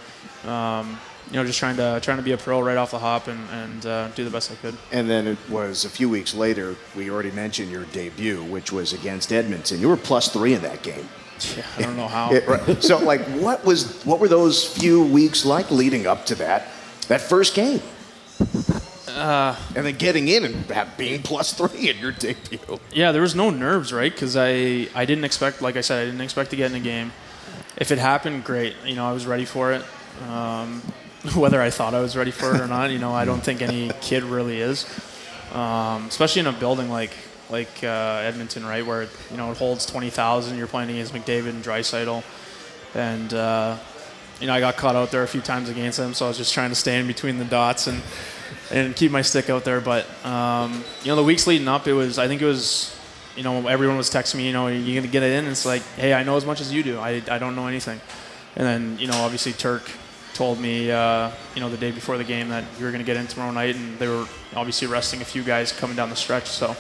um, 0.45 0.99
you 1.31 1.37
know, 1.37 1.47
just 1.47 1.59
trying 1.59 1.77
to 1.77 1.99
trying 2.03 2.19
to 2.19 2.23
be 2.23 2.33
a 2.33 2.37
pro 2.37 2.61
right 2.61 2.77
off 2.77 2.91
the 2.91 2.99
hop 2.99 3.27
and, 3.27 3.41
and 3.51 3.87
uh, 3.87 4.09
do 4.09 4.23
the 4.23 4.31
best 4.31 4.53
I 4.53 4.57
could. 4.57 4.77
And 4.93 5.09
then 5.09 5.27
it 5.27 5.39
was 5.49 5.87
a 5.87 5.89
few 5.89 6.11
weeks 6.11 6.35
later, 6.35 6.77
we 6.95 7.11
already 7.11 7.31
mentioned 7.31 7.71
your 7.71 7.85
debut, 7.87 8.45
which 8.45 8.71
was 8.71 8.93
against 8.93 9.33
Edmonton. 9.33 9.81
You 9.81 9.89
were 9.89 9.97
plus 9.97 10.29
three 10.29 10.53
in 10.53 10.61
that 10.61 10.83
game. 10.83 11.09
Yeah, 11.57 11.65
I 11.77 11.83
don't 11.83 11.97
know 11.97 12.09
how. 12.09 12.33
It- 12.33 12.47
right. 12.47 12.83
so, 12.83 12.99
like, 12.99 13.23
what 13.41 13.65
was 13.65 14.05
what 14.05 14.21
were 14.21 14.29
those 14.29 14.65
few 14.65 15.03
weeks 15.05 15.45
like 15.45 15.71
leading 15.71 16.07
up 16.07 16.27
to 16.27 16.35
that 16.37 16.69
that 17.09 17.21
first 17.21 17.55
game? 17.55 17.81
Uh, 19.09 19.57
and 19.75 19.87
then 19.87 19.97
getting 19.97 20.29
in 20.29 20.45
and 20.45 20.55
have, 20.67 20.95
being 20.99 21.23
plus 21.23 21.55
three 21.55 21.89
in 21.89 21.97
your 21.97 22.13
debut. 22.13 22.59
Yeah, 22.93 23.13
there 23.13 23.23
was 23.23 23.35
no 23.35 23.49
nerves, 23.49 23.91
right? 23.91 24.13
Because 24.13 24.37
I, 24.37 24.89
I 24.95 25.07
didn't 25.07 25.25
expect, 25.25 25.63
like 25.63 25.77
I 25.77 25.81
said, 25.81 26.03
I 26.03 26.05
didn't 26.05 26.21
expect 26.21 26.51
to 26.51 26.57
get 26.57 26.71
in 26.71 26.77
a 26.77 26.81
game. 26.81 27.13
If 27.79 27.93
it 27.93 27.99
happened, 27.99 28.45
great. 28.45 28.75
You 28.85 28.95
know, 28.95 29.07
I 29.07 29.13
was 29.13 29.25
ready 29.25 29.47
for 29.47 29.73
it. 29.73 29.83
Um, 30.29 30.81
whether 31.35 31.63
I 31.63 31.71
thought 31.71 31.95
I 31.95 32.01
was 32.01 32.15
ready 32.15 32.31
for 32.31 32.55
it 32.55 32.61
or 32.61 32.67
not, 32.67 32.91
you 32.91 32.99
know, 32.99 33.13
I 33.13 33.25
don't 33.25 33.41
think 33.41 33.63
any 33.63 33.91
kid 34.03 34.23
really 34.23 34.61
is. 34.61 34.85
Um, 35.53 36.07
especially 36.09 36.41
in 36.41 36.47
a 36.49 36.53
building 36.53 36.91
like 36.91 37.13
like 37.51 37.85
uh, 37.85 38.23
Edmonton, 38.25 38.65
right, 38.65 38.85
where 38.85 39.03
you 39.31 39.37
know 39.37 39.51
it 39.51 39.57
holds 39.57 39.87
twenty 39.87 40.11
thousand. 40.11 40.59
You're 40.59 40.67
playing 40.67 40.91
against 40.91 41.13
McDavid 41.13 41.51
and 41.51 41.65
Draisaitl, 41.65 42.23
and 42.95 43.35
uh, 43.35 43.77
you 44.41 44.47
know 44.47 44.55
I 44.55 44.61
got 44.61 44.77
caught 44.77 44.97
out 44.97 45.11
there 45.11 45.23
a 45.23 45.29
few 45.29 45.41
times 45.41 45.69
against 45.69 45.99
them, 45.99 46.15
so 46.15 46.27
I 46.27 46.29
was 46.29 46.39
just 46.39 46.53
trying 46.53 46.71
to 46.71 46.75
stay 46.75 46.99
in 46.99 47.07
between 47.07 47.39
the 47.39 47.45
dots 47.45 47.87
and 47.87 48.03
and 48.71 48.97
keep 48.97 49.13
my 49.13 49.23
stick 49.23 49.51
out 49.51 49.65
there. 49.65 49.81
But 49.81 50.07
um, 50.25 50.85
you 51.03 51.09
know, 51.09 51.17
the 51.17 51.25
weeks 51.25 51.47
leading 51.47 51.69
up, 51.69 51.87
it 51.87 51.93
was 51.93 52.19
I 52.19 52.27
think 52.29 52.43
it 52.43 52.47
was, 52.47 52.97
you 53.37 53.43
know, 53.43 53.67
everyone 53.67 53.97
was 53.97 54.11
texting 54.11 54.37
me, 54.37 54.47
you 54.47 54.53
know, 54.53 54.67
you're 54.69 55.01
gonna 55.01 55.13
get 55.13 55.23
it 55.23 55.33
in? 55.33 55.47
It's 55.47 55.67
like, 55.67 55.83
hey, 55.97 56.15
I 56.15 56.23
know 56.23 56.37
as 56.37 56.45
much 56.45 56.61
as 56.61 56.73
you 56.73 56.83
do. 56.83 56.99
I, 56.99 57.23
I 57.31 57.39
don't 57.39 57.55
know 57.57 57.67
anything. 57.67 58.01
And 58.57 58.67
then 58.67 58.99
you 58.99 59.07
know, 59.07 59.17
obviously 59.19 59.53
Turk 59.53 59.91
told 60.35 60.61
me, 60.61 60.91
uh, 60.91 61.31
you 61.55 61.61
know, 61.61 61.71
the 61.71 61.79
day 61.79 61.93
before 61.93 62.19
the 62.19 62.25
game 62.25 62.49
that 62.49 62.65
you 62.79 62.85
were 62.85 62.91
gonna 62.91 63.05
get 63.05 63.17
in 63.17 63.27
tomorrow 63.27 63.53
night, 63.53 63.77
and 63.77 63.99
they 63.99 64.09
were 64.09 64.27
obviously 64.55 64.89
resting 64.89 65.23
a 65.23 65.25
few 65.25 65.43
guys 65.43 65.73
coming 65.73 65.97
down 65.97 66.11
the 66.11 66.17
stretch. 66.17 66.49
So. 66.49 66.77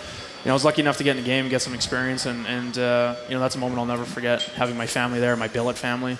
Know, 0.46 0.52
I 0.52 0.54
was 0.54 0.64
lucky 0.64 0.80
enough 0.80 0.96
to 0.98 1.04
get 1.04 1.16
in 1.16 1.24
the 1.24 1.26
game 1.26 1.48
get 1.48 1.60
some 1.60 1.74
experience, 1.74 2.24
and, 2.24 2.46
and 2.46 2.78
uh, 2.78 3.16
you 3.28 3.34
know 3.34 3.40
that's 3.40 3.56
a 3.56 3.58
moment 3.58 3.80
I'll 3.80 3.84
never 3.84 4.04
forget. 4.04 4.42
Having 4.42 4.76
my 4.76 4.86
family 4.86 5.18
there, 5.18 5.34
my 5.34 5.48
billet 5.48 5.76
family, 5.76 6.18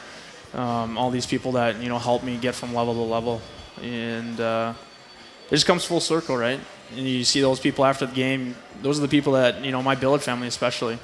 um, 0.53 0.99
all 0.99 1.11
these 1.11 1.27
people 1.27 1.53
that 1.53 1.81
you 1.81 1.89
know 1.89 1.99
helped 1.99 2.25
me 2.25 2.37
get 2.37 2.57
from 2.57 2.75
level 2.75 2.93
to 2.95 3.01
level, 3.01 3.41
and 3.81 4.41
uh, 4.41 4.75
it 5.49 5.55
just 5.55 5.65
comes 5.65 5.85
full 5.85 6.01
circle, 6.01 6.37
right? 6.37 6.59
And 6.97 7.07
you 7.07 7.23
see 7.23 7.41
those 7.41 7.61
people 7.61 7.85
after 7.85 8.05
the 8.05 8.15
game. 8.15 8.57
Those 8.83 8.99
are 8.99 9.03
the 9.03 9.09
people 9.09 9.35
that 9.35 9.65
you 9.65 9.71
know, 9.71 9.81
my 9.81 9.95
billet 9.95 10.23
family 10.23 10.49
especially. 10.49 10.99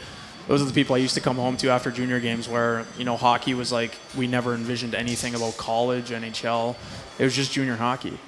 Those 0.49 0.61
are 0.61 0.65
the 0.65 0.73
people 0.73 0.97
I 0.97 0.99
used 0.99 1.15
to 1.15 1.21
come 1.21 1.37
home 1.37 1.57
to 1.59 1.71
after 1.71 1.93
junior 1.93 2.19
games, 2.19 2.49
where 2.49 2.85
you 2.99 3.05
know 3.05 3.17
hockey 3.17 3.55
was 3.55 3.71
like 3.71 3.97
we 4.19 4.27
never 4.27 4.53
envisioned 4.53 4.97
anything 4.97 5.37
about 5.37 5.57
college, 5.57 6.11
NHL. 6.11 6.75
It 7.21 7.25
was 7.25 7.37
just 7.37 7.53
junior 7.53 7.77
hockey. 7.77 8.19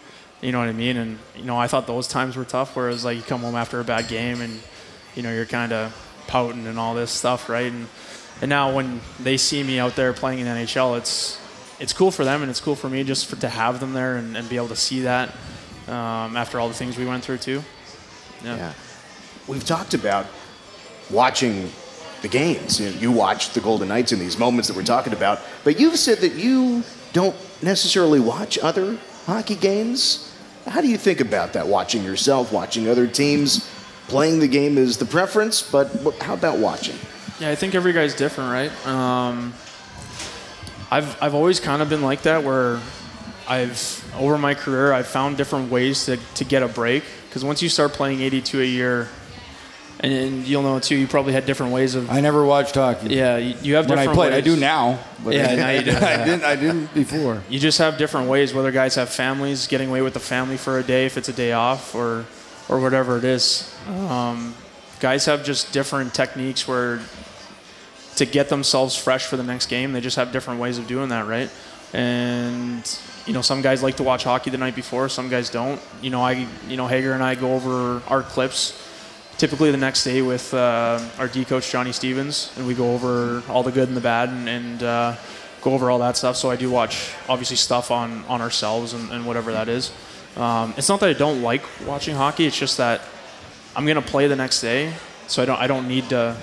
You 0.41 0.53
know 0.53 0.61
what 0.61 0.69
I 0.69 0.73
mean? 0.73 0.97
And 0.97 1.19
you 1.35 1.47
know, 1.47 1.59
I 1.59 1.67
thought 1.67 1.89
those 1.89 2.07
times 2.07 2.37
were 2.37 2.45
tough. 2.45 2.77
where 2.77 2.91
it 2.91 2.93
was 2.93 3.05
like 3.05 3.17
you 3.17 3.25
come 3.25 3.41
home 3.41 3.57
after 3.57 3.81
a 3.81 3.85
bad 3.85 4.07
game 4.07 4.41
and 4.41 4.61
you 5.15 5.23
know 5.23 5.33
you're 5.33 5.47
kind 5.47 5.73
of 5.73 5.95
pouting 6.27 6.67
and 6.67 6.79
all 6.79 6.95
this 6.95 7.11
stuff, 7.11 7.49
right? 7.49 7.71
And 7.71 7.89
and 8.41 8.49
now 8.49 8.75
when 8.75 9.01
they 9.21 9.37
see 9.37 9.63
me 9.63 9.79
out 9.79 9.97
there 9.97 10.13
playing 10.13 10.41
in 10.41 10.47
NHL, 10.47 10.99
it's 10.99 11.41
it's 11.81 11.93
cool 11.93 12.11
for 12.11 12.25
them 12.25 12.43
and 12.43 12.51
it's 12.51 12.61
cool 12.61 12.77
for 12.77 12.89
me 12.89 13.05
just 13.05 13.27
for, 13.27 13.37
to 13.37 13.49
have 13.49 13.81
them 13.81 13.93
there 13.93 14.17
and, 14.17 14.37
and 14.37 14.49
be 14.49 14.57
able 14.57 14.69
to 14.69 14.77
see 14.77 15.01
that 15.01 15.31
um, 15.89 16.37
after 16.37 16.61
all 16.61 16.69
the 16.69 16.75
things 16.75 16.97
we 16.97 17.07
went 17.07 17.25
through 17.25 17.39
too. 17.39 17.63
Yeah. 18.45 18.57
Yeah. 18.57 18.73
We've 19.47 19.65
talked 19.65 19.95
about 19.95 20.27
watching 21.11 21.71
the 22.23 22.29
games. 22.29 22.81
You, 22.81 22.91
know, 22.91 22.97
you 22.99 23.13
watch 23.13 23.51
the 23.51 23.61
Golden 23.61 23.89
Knights 23.89 24.13
in 24.13 24.19
these 24.19 24.39
moments 24.39 24.69
that 24.69 24.77
we're 24.77 24.85
talking 24.85 25.13
about, 25.13 25.41
but 25.63 25.79
you've 25.79 25.99
said 25.99 26.19
that 26.19 26.35
you 26.35 26.83
don't 27.13 27.37
necessarily 27.63 28.21
watch 28.21 28.59
other 28.59 28.99
hockey 29.27 29.57
games. 29.57 30.33
How 30.67 30.81
do 30.81 30.89
you 30.89 30.97
think 30.97 31.21
about 31.21 31.53
that? 31.53 31.67
Watching 31.67 32.03
yourself, 32.03 32.53
watching 32.53 32.89
other 32.89 33.07
teams. 33.07 33.71
Playing 34.09 34.41
the 34.41 34.49
game 34.49 34.79
is 34.79 34.99
the 34.99 35.05
preference, 35.07 35.63
but 35.63 35.89
how 36.21 36.35
about 36.35 36.59
watching? 36.59 36.97
Yeah, 37.41 37.51
I 37.51 37.55
think 37.55 37.75
every 37.75 37.93
guy's 37.93 38.15
different, 38.15 38.51
right? 38.53 38.87
Um, 38.87 39.55
I've 40.91 41.21
I've 41.23 41.35
always 41.35 41.61
kind 41.61 41.83
of 41.83 41.89
been 41.89 42.03
like 42.03 42.23
that, 42.23 42.45
where 42.45 42.81
I've 43.49 44.15
over 44.17 44.39
my 44.39 44.55
career 44.55 44.93
I've 44.93 45.07
found 45.07 45.37
different 45.37 45.71
ways 45.71 46.07
to, 46.07 46.17
to 46.17 46.45
get 46.45 46.63
a 46.63 46.69
break. 46.69 47.05
Because 47.29 47.45
once 47.45 47.63
you 47.63 47.69
start 47.69 47.93
playing 47.93 48.21
82 48.21 48.61
a 48.61 48.65
year, 48.65 49.09
and, 49.99 50.13
and 50.13 50.47
you'll 50.47 50.63
know 50.63 50.79
too, 50.79 50.95
you 50.95 51.09
probably 51.09 51.33
had 51.33 51.47
different 51.47 51.73
ways 51.73 51.97
of. 51.97 52.11
I 52.11 52.21
never 52.21 52.45
watched 52.45 52.77
hockey. 52.77 53.09
Yeah, 53.09 53.39
you, 53.39 53.57
you 53.61 53.75
have 53.75 53.89
when 53.89 53.99
different. 53.99 54.11
I 54.11 54.15
played, 54.15 54.33
I 54.35 54.41
do 54.41 54.55
now. 54.57 55.01
But 55.25 55.35
Yeah, 55.35 55.55
now 55.57 55.71
you 55.71 55.83
do. 55.83 55.97
I 55.97 56.25
didn't. 56.25 56.45
I 56.45 56.57
didn't 56.57 56.95
before. 56.95 57.43
You 57.49 57.59
just 57.59 57.79
have 57.79 57.99
different 57.99 58.29
ways. 58.29 58.55
Whether 58.55 58.71
guys 58.71 58.95
have 58.95 59.09
families, 59.09 59.67
getting 59.67 59.89
away 59.89 60.03
with 60.03 60.15
the 60.15 60.21
family 60.21 60.57
for 60.57 60.79
a 60.79 60.85
day 60.85 61.07
if 61.07 61.17
it's 61.17 61.29
a 61.29 61.33
day 61.33 61.53
off, 61.53 61.95
or 61.95 62.25
or 62.69 62.81
whatever 62.81 63.19
it 63.19 63.25
is. 63.25 63.75
Um, 63.89 64.55
guys 65.01 65.27
have 65.27 65.45
just 65.45 65.73
different 65.73 66.15
techniques 66.15 66.67
where 66.67 67.01
to 68.17 68.27
get 68.27 68.49
themselves 68.49 68.97
fresh 68.97 69.27
for 69.27 69.37
the 69.37 69.43
next 69.43 69.67
game, 69.67 69.93
they 69.93 70.01
just 70.01 70.17
have 70.17 70.33
different 70.33 70.61
ways 70.61 70.79
of 70.79 70.87
doing 70.87 71.09
that, 71.09 71.27
right? 71.27 71.51
And 71.93 72.99
you 73.27 73.33
know, 73.33 73.43
some 73.43 73.63
guys 73.63 73.83
like 73.83 73.97
to 73.97 74.03
watch 74.03 74.25
hockey 74.25 74.51
the 74.51 74.59
night 74.59 74.75
before, 74.75 75.09
some 75.09 75.29
guys 75.29 75.51
don't. 75.51 75.81
You 76.03 76.11
know, 76.11 76.21
I, 76.21 76.47
you 76.69 76.77
know, 76.77 76.87
Hager 76.87 77.13
and 77.13 77.23
I 77.23 77.35
go 77.35 77.55
over 77.55 78.03
our 78.09 78.23
clips 78.23 78.81
typically 79.39 79.71
the 79.71 79.77
next 79.77 80.05
day 80.05 80.23
with 80.23 80.55
uh, 80.55 81.01
our 81.19 81.29
D 81.29 81.45
coach 81.45 81.71
Johnny 81.71 81.93
Stevens, 81.93 82.53
and 82.57 82.67
we 82.67 82.75
go 82.75 82.95
over 82.95 83.43
all 83.49 83.63
the 83.63 83.73
good 83.73 83.89
and 83.89 83.97
the 83.97 84.01
bad, 84.01 84.29
and, 84.29 84.49
and 84.49 84.83
uh, 84.83 85.17
go 85.63 85.73
over 85.73 85.91
all 85.91 85.99
that 86.01 86.17
stuff. 86.17 86.37
So 86.37 86.51
I 86.51 86.57
do 86.57 86.71
watch 86.71 87.13
obviously 87.29 87.57
stuff 87.57 87.91
on 87.91 88.25
on 88.27 88.41
ourselves 88.41 88.93
and, 88.93 89.11
and 89.11 89.27
whatever 89.27 89.53
that 89.53 89.69
is. 89.69 89.93
Um, 90.37 90.75
it's 90.77 90.89
not 90.89 91.01
that 91.01 91.09
I 91.09 91.13
don't 91.13 91.43
like 91.43 91.63
watching 91.87 92.17
hockey. 92.17 92.47
It's 92.47 92.59
just 92.59 92.79
that 92.79 93.03
I'm 93.77 93.87
gonna 93.87 94.03
play 94.03 94.27
the 94.27 94.37
next 94.37 94.61
day, 94.61 94.93
so 95.27 95.43
I 95.43 95.47
don't 95.47 95.61
I 95.61 95.67
don't 95.67 95.89
need 95.89 96.09
to 96.11 96.37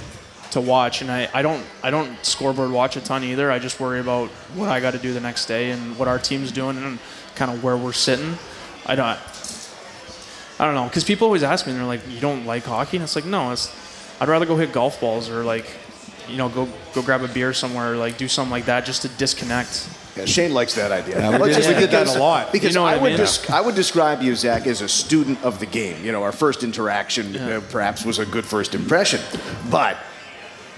to 0.51 0.61
watch, 0.61 1.01
and 1.01 1.11
I, 1.11 1.29
I 1.33 1.41
don't 1.41 1.63
I 1.83 1.91
don't 1.91 2.23
scoreboard 2.25 2.71
watch 2.71 2.95
a 2.95 3.01
ton 3.01 3.23
either. 3.23 3.51
I 3.51 3.59
just 3.59 3.79
worry 3.79 3.99
about 3.99 4.29
what 4.55 4.69
I 4.69 4.79
got 4.79 4.91
to 4.91 4.99
do 4.99 5.13
the 5.13 5.19
next 5.19 5.45
day 5.45 5.71
and 5.71 5.97
what 5.97 6.07
our 6.07 6.19
team's 6.19 6.51
doing 6.51 6.77
and 6.77 6.99
kind 7.35 7.51
of 7.51 7.63
where 7.63 7.77
we're 7.77 7.93
sitting. 7.93 8.37
I 8.85 8.95
don't 8.95 9.17
I 10.59 10.65
don't 10.65 10.75
know 10.75 10.85
because 10.85 11.03
people 11.03 11.25
always 11.25 11.43
ask 11.43 11.65
me 11.65 11.71
and 11.71 11.79
they're 11.81 11.87
like, 11.87 12.01
you 12.09 12.19
don't 12.19 12.45
like 12.45 12.63
hockey, 12.63 12.97
and 12.97 13.03
it's 13.03 13.15
like 13.15 13.25
no, 13.25 13.51
it's 13.51 13.73
I'd 14.21 14.29
rather 14.29 14.45
go 14.45 14.55
hit 14.55 14.71
golf 14.71 15.01
balls 15.01 15.29
or 15.29 15.43
like 15.43 15.65
you 16.27 16.37
know 16.37 16.49
go 16.49 16.67
go 16.93 17.01
grab 17.01 17.23
a 17.23 17.27
beer 17.27 17.53
somewhere 17.53 17.93
or 17.93 17.97
like 17.97 18.17
do 18.17 18.27
something 18.27 18.51
like 18.51 18.65
that 18.65 18.85
just 18.85 19.01
to 19.01 19.09
disconnect. 19.09 19.89
Yeah, 20.17 20.25
Shane 20.25 20.53
likes 20.53 20.75
that 20.75 20.91
idea. 20.91 21.19
Yeah, 21.19 21.29
we 21.31 21.37
Well, 21.37 21.47
did- 21.47 21.55
just 21.55 21.67
we 21.69 21.73
did 21.75 21.91
that 21.91 21.99
because- 22.01 22.15
a 22.15 22.19
lot. 22.19 22.51
Because 22.51 22.69
You 22.69 22.75
know 22.75 22.83
what 22.83 22.93
I, 22.93 22.97
I 22.97 23.01
would 23.01 23.11
mean? 23.13 23.19
desc- 23.21 23.49
I 23.49 23.61
would 23.61 23.75
describe 23.75 24.21
you, 24.21 24.35
Zach, 24.35 24.67
as 24.67 24.81
a 24.81 24.89
student 24.89 25.41
of 25.43 25.59
the 25.59 25.65
game. 25.65 26.03
You 26.03 26.11
know, 26.11 26.23
our 26.23 26.33
first 26.33 26.63
interaction 26.63 27.35
uh, 27.37 27.61
perhaps 27.71 28.03
was 28.03 28.19
a 28.19 28.25
good 28.25 28.45
first 28.45 28.75
impression, 28.75 29.21
but 29.69 29.97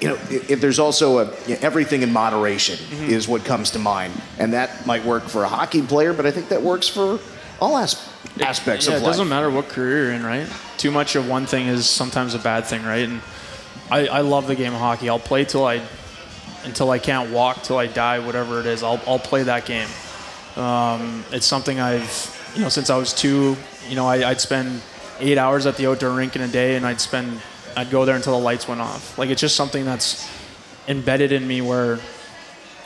you 0.02 0.10
know, 0.10 0.18
if 0.30 0.60
there's 0.62 0.80
also 0.80 1.20
a 1.20 1.26
you 1.48 1.54
know, 1.56 1.58
everything 1.62 2.02
in 2.04 2.12
moderation 2.12 2.78
Mm-hmm. 2.78 3.10
is 3.12 3.28
what 3.28 3.44
comes 3.46 3.72
to 3.72 3.80
mind, 3.80 4.14
and 4.38 4.54
that 4.54 4.86
might 4.86 5.04
work 5.06 5.24
for 5.24 5.44
a 5.44 5.48
hockey 5.48 5.82
player, 5.82 6.14
but 6.14 6.26
I 6.26 6.32
think 6.32 6.50
that 6.50 6.62
works 6.62 6.88
for 6.88 7.20
all 7.60 7.78
as- 7.78 7.96
aspects 8.42 8.86
yeah, 8.88 8.96
of 8.96 9.02
life. 9.02 9.08
it 9.08 9.12
doesn't 9.14 9.30
matter 9.30 9.50
what 9.50 9.68
career 9.70 10.06
you're 10.06 10.14
in, 10.14 10.24
right? 10.26 10.48
Too 10.78 10.92
much 10.92 11.16
of 11.16 11.28
one 11.28 11.46
thing 11.46 11.68
is 11.68 11.90
sometimes 11.90 12.34
a 12.36 12.40
bad 12.40 12.66
thing, 12.66 12.84
right? 12.84 13.08
And 13.08 13.22
I, 13.90 14.08
I 14.08 14.22
love 14.22 14.48
the 14.48 14.56
game 14.56 14.74
of 14.74 14.80
hockey. 14.80 15.10
I'll 15.10 15.20
play 15.20 15.46
till 15.46 15.66
I 15.66 15.82
until 16.64 16.92
I 16.92 17.00
can't 17.00 17.32
walk, 17.32 17.64
till 17.64 17.78
I 17.78 17.88
die, 17.88 18.20
whatever 18.20 18.60
it 18.60 18.66
is. 18.66 18.84
I'll 18.84 19.02
I'll 19.08 19.20
play 19.20 19.44
that 19.44 19.66
game. 19.66 19.90
Um, 20.56 21.24
it's 21.32 21.46
something 21.46 21.80
I've 21.80 22.52
you 22.56 22.62
know 22.62 22.70
since 22.70 22.90
I 22.90 22.98
was 22.98 23.14
two. 23.14 23.56
You 23.88 23.96
know, 23.96 24.08
I, 24.08 24.30
I'd 24.30 24.42
spend 24.42 24.82
eight 25.20 25.38
hours 25.38 25.66
at 25.66 25.78
the 25.78 25.88
outdoor 25.88 26.12
rink 26.12 26.36
in 26.36 26.42
a 26.42 26.48
day, 26.48 26.76
and 26.76 26.86
I'd 26.86 27.02
spend 27.02 27.42
I'd 27.76 27.90
go 27.90 28.06
there 28.06 28.16
until 28.16 28.38
the 28.38 28.44
lights 28.44 28.68
went 28.68 28.82
off. 28.82 29.18
Like 29.18 29.30
it's 29.30 29.42
just 29.42 29.56
something 29.56 29.86
that's 29.86 30.30
embedded 30.88 31.32
in 31.32 31.48
me 31.48 31.62
where 31.62 32.00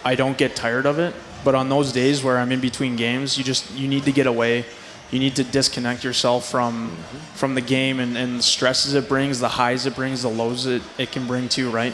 I 0.04 0.16
don't 0.16 0.38
get 0.38 0.56
tired 0.56 0.86
of 0.86 1.00
it. 1.00 1.14
But 1.44 1.56
on 1.56 1.70
those 1.70 1.92
days 1.92 2.24
where 2.24 2.38
I'm 2.38 2.52
in 2.52 2.60
between 2.60 2.96
games, 2.96 3.38
you 3.38 3.44
just 3.44 3.72
you 3.74 3.88
need 3.88 4.04
to 4.04 4.12
get 4.12 4.28
away. 4.28 4.66
You 5.12 5.20
need 5.20 5.38
to 5.38 5.44
disconnect 5.44 6.04
yourself 6.04 6.50
from 6.50 6.98
from 7.36 7.56
the 7.56 7.62
game 7.62 8.00
and, 8.00 8.18
and 8.18 8.40
the 8.40 8.44
stresses 8.44 8.94
it 8.94 9.08
brings, 9.08 9.40
the 9.40 9.50
highs 9.50 9.86
it 9.86 9.96
brings, 9.96 10.22
the 10.24 10.30
lows 10.30 10.66
it, 10.66 10.82
it 10.98 11.12
can 11.12 11.28
bring 11.28 11.48
too, 11.48 11.70
right? 11.70 11.94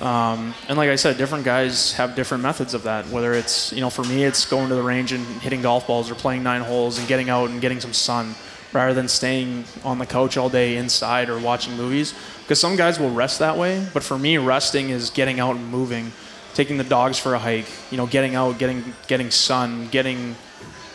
Um, 0.00 0.54
and 0.68 0.78
like 0.78 0.88
I 0.88 0.96
said, 0.96 1.18
different 1.18 1.44
guys 1.44 1.92
have 1.92 2.14
different 2.14 2.42
methods 2.42 2.72
of 2.72 2.84
that. 2.84 3.06
Whether 3.08 3.34
it's 3.34 3.72
you 3.72 3.80
know 3.80 3.90
for 3.90 4.02
me, 4.04 4.24
it's 4.24 4.46
going 4.46 4.68
to 4.70 4.74
the 4.74 4.82
range 4.82 5.12
and 5.12 5.26
hitting 5.42 5.62
golf 5.62 5.86
balls 5.86 6.10
or 6.10 6.14
playing 6.14 6.42
nine 6.42 6.62
holes 6.62 6.98
and 6.98 7.06
getting 7.06 7.28
out 7.28 7.50
and 7.50 7.60
getting 7.60 7.80
some 7.80 7.92
sun, 7.92 8.34
rather 8.72 8.94
than 8.94 9.08
staying 9.08 9.64
on 9.84 9.98
the 9.98 10.06
couch 10.06 10.36
all 10.36 10.48
day 10.48 10.76
inside 10.76 11.28
or 11.28 11.38
watching 11.38 11.76
movies. 11.76 12.14
Because 12.42 12.58
some 12.58 12.76
guys 12.76 12.98
will 12.98 13.10
rest 13.10 13.38
that 13.40 13.56
way, 13.58 13.86
but 13.92 14.02
for 14.02 14.18
me, 14.18 14.38
resting 14.38 14.88
is 14.88 15.10
getting 15.10 15.38
out 15.38 15.56
and 15.56 15.66
moving, 15.70 16.12
taking 16.54 16.78
the 16.78 16.84
dogs 16.84 17.18
for 17.18 17.34
a 17.34 17.38
hike. 17.38 17.68
You 17.90 17.98
know, 17.98 18.06
getting 18.06 18.34
out, 18.34 18.58
getting 18.58 18.94
getting 19.06 19.30
sun, 19.30 19.88
getting 19.88 20.34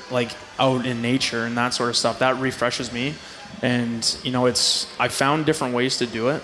like 0.10 0.32
out 0.58 0.86
in 0.86 1.02
nature 1.02 1.46
and 1.46 1.58
that 1.58 1.74
sort 1.74 1.90
of 1.90 1.98
stuff. 1.98 2.20
That 2.20 2.40
refreshes 2.40 2.92
me, 2.92 3.14
and 3.62 4.18
you 4.24 4.32
know, 4.32 4.48
it's 4.48 4.88
I 5.00 5.10
found 5.10 5.46
different 5.46 5.76
ways 5.76 5.98
to 5.98 6.08
do 6.08 6.30
it, 6.30 6.42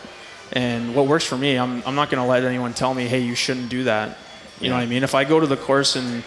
and 0.54 0.96
what 0.96 1.08
works 1.08 1.26
for 1.26 1.38
me, 1.38 1.58
I'm 1.58 1.84
I'm 1.86 1.96
not 1.96 2.10
gonna 2.10 2.28
let 2.28 2.44
anyone 2.44 2.74
tell 2.74 2.94
me, 2.94 3.08
hey, 3.08 3.20
you 3.20 3.36
shouldn't 3.36 3.70
do 3.70 3.86
that. 3.86 4.18
You 4.60 4.70
know 4.70 4.76
what 4.76 4.84
I 4.84 4.86
mean? 4.86 5.04
If 5.04 5.16
I 5.16 5.24
go 5.24 5.40
to 5.40 5.48
the 5.48 5.58
course 5.58 5.96
and 5.96 6.24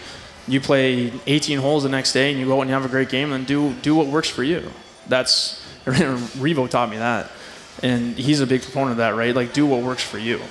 you 0.47 0.59
play 0.59 1.11
18 1.25 1.59
holes 1.59 1.83
the 1.83 1.89
next 1.89 2.11
day 2.11 2.31
and 2.31 2.39
you 2.39 2.45
go 2.45 2.57
out 2.57 2.61
and 2.61 2.69
you 2.69 2.73
have 2.73 2.85
a 2.85 2.89
great 2.89 3.09
game, 3.09 3.29
then 3.29 3.45
do 3.45 3.73
do 3.81 3.95
what 3.95 4.07
works 4.07 4.29
for 4.29 4.43
you. 4.43 4.69
That's 5.07 5.63
Revo 5.85 6.69
taught 6.69 6.89
me 6.89 6.97
that, 6.97 7.31
and 7.83 8.17
he's 8.17 8.41
a 8.41 8.47
big 8.47 8.61
proponent 8.63 8.91
of 8.91 8.97
that, 8.97 9.15
right? 9.15 9.35
Like 9.35 9.53
do 9.53 9.65
what 9.65 9.83
works 9.83 10.03
for 10.03 10.17
you, 10.17 10.41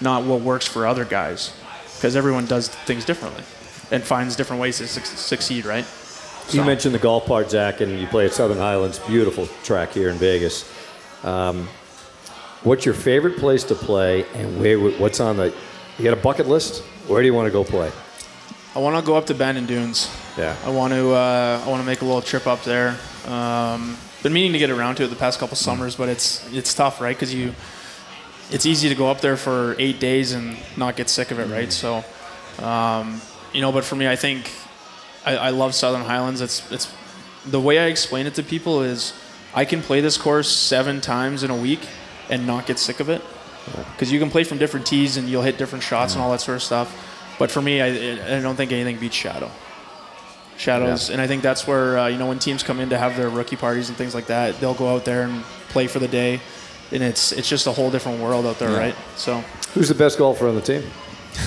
not 0.00 0.24
what 0.24 0.42
works 0.42 0.66
for 0.66 0.86
other 0.86 1.04
guys, 1.04 1.52
because 1.96 2.14
everyone 2.16 2.46
does 2.46 2.68
things 2.68 3.04
differently 3.04 3.42
and 3.90 4.02
finds 4.02 4.36
different 4.36 4.60
ways 4.60 4.78
to 4.78 4.86
suc 4.86 5.04
succeed, 5.04 5.64
right? 5.64 5.86
You 6.50 6.62
mentioned 6.62 6.94
the 6.94 6.98
golf 6.98 7.24
part, 7.24 7.50
Zach, 7.50 7.80
and 7.80 7.98
you 7.98 8.06
play 8.06 8.26
at 8.26 8.34
Southern 8.34 8.58
Highlands, 8.58 8.98
beautiful 8.98 9.46
track 9.62 9.92
here 9.92 10.10
in 10.10 10.16
Vegas. 10.18 10.70
Um, 11.24 11.68
what's 12.64 12.84
your 12.84 12.94
favorite 12.94 13.36
place 13.36 13.62
to 13.64 13.74
play, 13.74 14.24
and 14.34 14.58
where? 14.58 14.78
What's 14.78 15.20
on 15.20 15.36
the? 15.36 15.54
You 15.98 16.04
got 16.04 16.18
a 16.18 16.20
bucket 16.20 16.48
list? 16.48 16.82
Where 17.06 17.22
do 17.22 17.26
you 17.26 17.34
want 17.34 17.46
to 17.46 17.52
go 17.52 17.62
play? 17.62 17.92
I 18.74 18.80
want 18.80 18.96
to 18.96 19.06
go 19.06 19.16
up 19.16 19.26
to 19.26 19.34
Bandon 19.34 19.66
Dunes. 19.66 20.10
Yeah. 20.36 20.56
I 20.64 20.70
want 20.70 20.92
to 20.92 21.12
uh, 21.12 21.62
I 21.64 21.68
want 21.68 21.80
to 21.80 21.86
make 21.86 22.00
a 22.00 22.04
little 22.04 22.22
trip 22.22 22.46
up 22.46 22.64
there. 22.64 22.98
Um, 23.26 23.96
been 24.22 24.32
meaning 24.32 24.52
to 24.54 24.58
get 24.58 24.70
around 24.70 24.96
to 24.96 25.04
it 25.04 25.08
the 25.08 25.16
past 25.16 25.38
couple 25.38 25.56
summers, 25.56 25.94
but 25.94 26.08
it's 26.08 26.52
it's 26.52 26.74
tough, 26.74 27.00
right? 27.00 27.14
Because 27.14 27.32
you, 27.32 27.54
it's 28.50 28.66
easy 28.66 28.88
to 28.88 28.94
go 28.94 29.08
up 29.10 29.20
there 29.20 29.36
for 29.36 29.76
eight 29.78 30.00
days 30.00 30.32
and 30.32 30.56
not 30.76 30.96
get 30.96 31.08
sick 31.08 31.30
of 31.30 31.38
it, 31.38 31.46
right? 31.46 31.72
So, 31.72 32.04
um, 32.58 33.20
you 33.52 33.60
know, 33.60 33.70
but 33.70 33.84
for 33.84 33.96
me, 33.96 34.08
I 34.08 34.16
think 34.16 34.50
I, 35.24 35.36
I 35.36 35.50
love 35.50 35.74
Southern 35.74 36.02
Highlands. 36.02 36.40
It's 36.40 36.70
it's 36.72 36.92
the 37.46 37.60
way 37.60 37.78
I 37.78 37.86
explain 37.86 38.26
it 38.26 38.34
to 38.34 38.42
people 38.42 38.82
is 38.82 39.12
I 39.54 39.64
can 39.64 39.82
play 39.82 40.00
this 40.00 40.16
course 40.16 40.50
seven 40.50 41.00
times 41.00 41.42
in 41.42 41.50
a 41.50 41.56
week 41.56 41.80
and 42.30 42.46
not 42.46 42.66
get 42.66 42.78
sick 42.78 43.00
of 43.00 43.08
it 43.08 43.22
because 43.92 44.12
you 44.12 44.18
can 44.18 44.30
play 44.30 44.44
from 44.44 44.58
different 44.58 44.86
tees 44.86 45.16
and 45.16 45.28
you'll 45.28 45.42
hit 45.42 45.58
different 45.58 45.82
shots 45.82 46.14
and 46.14 46.22
all 46.22 46.30
that 46.30 46.40
sort 46.40 46.56
of 46.56 46.62
stuff. 46.62 47.36
But 47.38 47.50
for 47.50 47.60
me, 47.60 47.80
I, 47.80 48.36
I 48.36 48.40
don't 48.40 48.56
think 48.56 48.72
anything 48.72 48.98
beats 48.98 49.16
Shadow. 49.16 49.50
Shadows, 50.56 51.10
and 51.10 51.20
I 51.20 51.26
think 51.26 51.42
that's 51.42 51.66
where 51.66 51.98
uh, 51.98 52.06
you 52.06 52.16
know 52.16 52.28
when 52.28 52.38
teams 52.38 52.62
come 52.62 52.78
in 52.78 52.90
to 52.90 52.98
have 52.98 53.16
their 53.16 53.28
rookie 53.28 53.56
parties 53.56 53.88
and 53.88 53.98
things 53.98 54.14
like 54.14 54.26
that, 54.26 54.60
they'll 54.60 54.74
go 54.74 54.94
out 54.94 55.04
there 55.04 55.22
and 55.22 55.42
play 55.70 55.88
for 55.88 55.98
the 55.98 56.06
day, 56.06 56.40
and 56.92 57.02
it's 57.02 57.32
it's 57.32 57.48
just 57.48 57.66
a 57.66 57.72
whole 57.72 57.90
different 57.90 58.20
world 58.20 58.46
out 58.46 58.60
there, 58.60 58.70
right? 58.70 58.94
So, 59.16 59.38
Who's 59.74 59.88
the 59.88 59.96
best 59.96 60.16
golfer 60.16 60.46
on 60.46 60.54
the 60.54 60.60
team? 60.60 60.84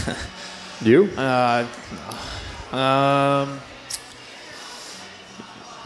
you? 0.82 1.06
uh, 1.18 1.66
um, 2.74 3.62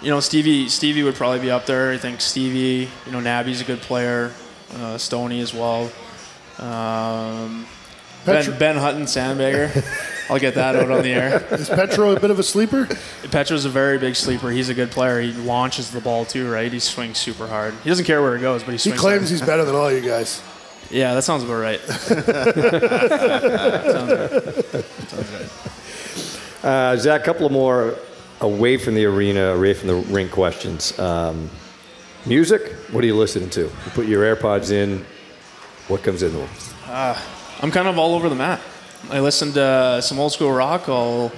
you 0.01 0.09
know, 0.09 0.19
Stevie 0.19 0.67
Stevie 0.67 1.03
would 1.03 1.13
probably 1.15 1.39
be 1.39 1.51
up 1.51 1.67
there. 1.67 1.91
I 1.91 1.97
think 1.97 2.21
Stevie, 2.21 2.89
you 3.05 3.11
know, 3.11 3.19
Nabby's 3.19 3.61
a 3.61 3.65
good 3.65 3.81
player, 3.81 4.31
uh, 4.75 4.97
Stoney 4.97 5.41
as 5.41 5.53
well. 5.53 5.89
Um, 6.59 7.65
Petro- 8.25 8.51
ben, 8.51 8.59
ben 8.59 8.77
Hutton, 8.77 9.03
Sandbagger. 9.03 9.83
I'll 10.29 10.39
get 10.39 10.55
that 10.55 10.75
out 10.75 10.91
on 10.91 11.01
the 11.01 11.09
air. 11.11 11.43
Is 11.51 11.67
Petro 11.69 12.15
a 12.15 12.19
bit 12.19 12.29
of 12.31 12.39
a 12.39 12.43
sleeper? 12.43 12.87
Petro's 13.31 13.65
a 13.65 13.69
very 13.69 13.97
big 13.97 14.15
sleeper. 14.15 14.49
He's 14.51 14.69
a 14.69 14.73
good 14.73 14.91
player. 14.91 15.19
He 15.21 15.33
launches 15.33 15.91
the 15.91 15.99
ball 15.99 16.23
too, 16.25 16.49
right? 16.49 16.71
He 16.71 16.79
swings 16.79 17.17
super 17.17 17.47
hard. 17.47 17.73
He 17.83 17.89
doesn't 17.89 18.05
care 18.05 18.21
where 18.21 18.35
it 18.35 18.41
goes, 18.41 18.61
but 18.63 18.67
he 18.71 18.73
He 18.73 18.77
swings. 18.77 18.99
claims 18.99 19.21
hard. 19.23 19.29
he's 19.31 19.41
better 19.41 19.65
than 19.65 19.75
all 19.75 19.91
you 19.91 20.01
guys. 20.01 20.41
Yeah, 20.91 21.15
that 21.15 21.23
sounds 21.23 21.43
about 21.43 21.53
right. 21.61 21.79
Sounds 21.81 22.27
right. 25.31 25.49
Uh, 26.63 26.95
Zach, 26.97 27.21
a 27.21 27.23
couple 27.23 27.45
of 27.45 27.51
more 27.51 27.95
away 28.39 28.77
from 28.77 28.95
the 28.95 29.05
arena, 29.05 29.53
away 29.55 29.73
from 29.73 29.87
the 29.87 29.95
ring 29.95 30.29
questions. 30.29 30.97
Um, 30.99 31.49
music? 32.25 32.73
What 32.91 33.03
are 33.03 33.07
you 33.07 33.15
listening 33.15 33.49
to? 33.51 33.61
You 33.61 33.91
put 33.93 34.07
your 34.07 34.35
AirPods 34.35 34.71
in. 34.71 35.05
What 35.87 36.03
comes 36.03 36.23
into 36.23 36.37
them? 36.37 36.49
I'm 37.61 37.71
kind 37.71 37.87
of 37.87 37.97
all 37.97 38.15
over 38.15 38.29
the 38.29 38.35
map. 38.35 38.61
I 39.09 39.19
listen 39.19 39.51
to 39.53 39.99
some 40.01 40.19
old 40.19 40.31
school 40.31 40.51
rock. 40.51 40.87
I'll 40.87 41.31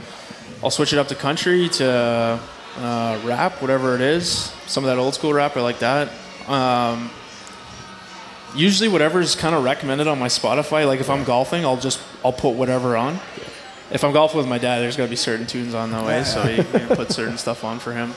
I'll 0.63 0.71
switch 0.71 0.93
it 0.93 0.99
up 0.99 1.07
to 1.09 1.15
country 1.15 1.69
to 1.69 2.39
uh, 2.77 3.21
rap, 3.23 3.61
whatever 3.61 3.95
it 3.95 4.01
is. 4.01 4.53
Some 4.67 4.83
of 4.83 4.89
that 4.89 4.97
old 4.97 5.13
school 5.13 5.33
rap, 5.33 5.57
I 5.57 5.61
like 5.61 5.79
that. 5.79 6.09
Um, 6.47 7.09
usually 8.55 8.89
whatever's 8.89 9.35
kind 9.35 9.55
of 9.55 9.63
recommended 9.63 10.07
on 10.07 10.19
my 10.19 10.27
Spotify. 10.27 10.85
Like 10.85 10.99
if 10.99 11.09
I'm 11.09 11.23
golfing, 11.23 11.65
I'll 11.65 11.77
just 11.77 11.99
I'll 12.23 12.33
put 12.33 12.55
whatever 12.55 12.95
on. 12.95 13.19
If 13.91 14.03
I'm 14.03 14.13
golfing 14.13 14.37
with 14.37 14.47
my 14.47 14.57
dad, 14.57 14.79
there's 14.79 14.97
got 14.97 15.03
to 15.03 15.09
be 15.09 15.15
certain 15.15 15.45
tunes 15.45 15.73
on 15.73 15.91
that 15.91 16.05
way, 16.05 16.23
so 16.23 16.47
you, 16.47 16.63
he 16.63 16.95
put 16.95 17.11
certain 17.11 17.37
stuff 17.37 17.63
on 17.63 17.79
for 17.79 17.93
him. 17.93 18.13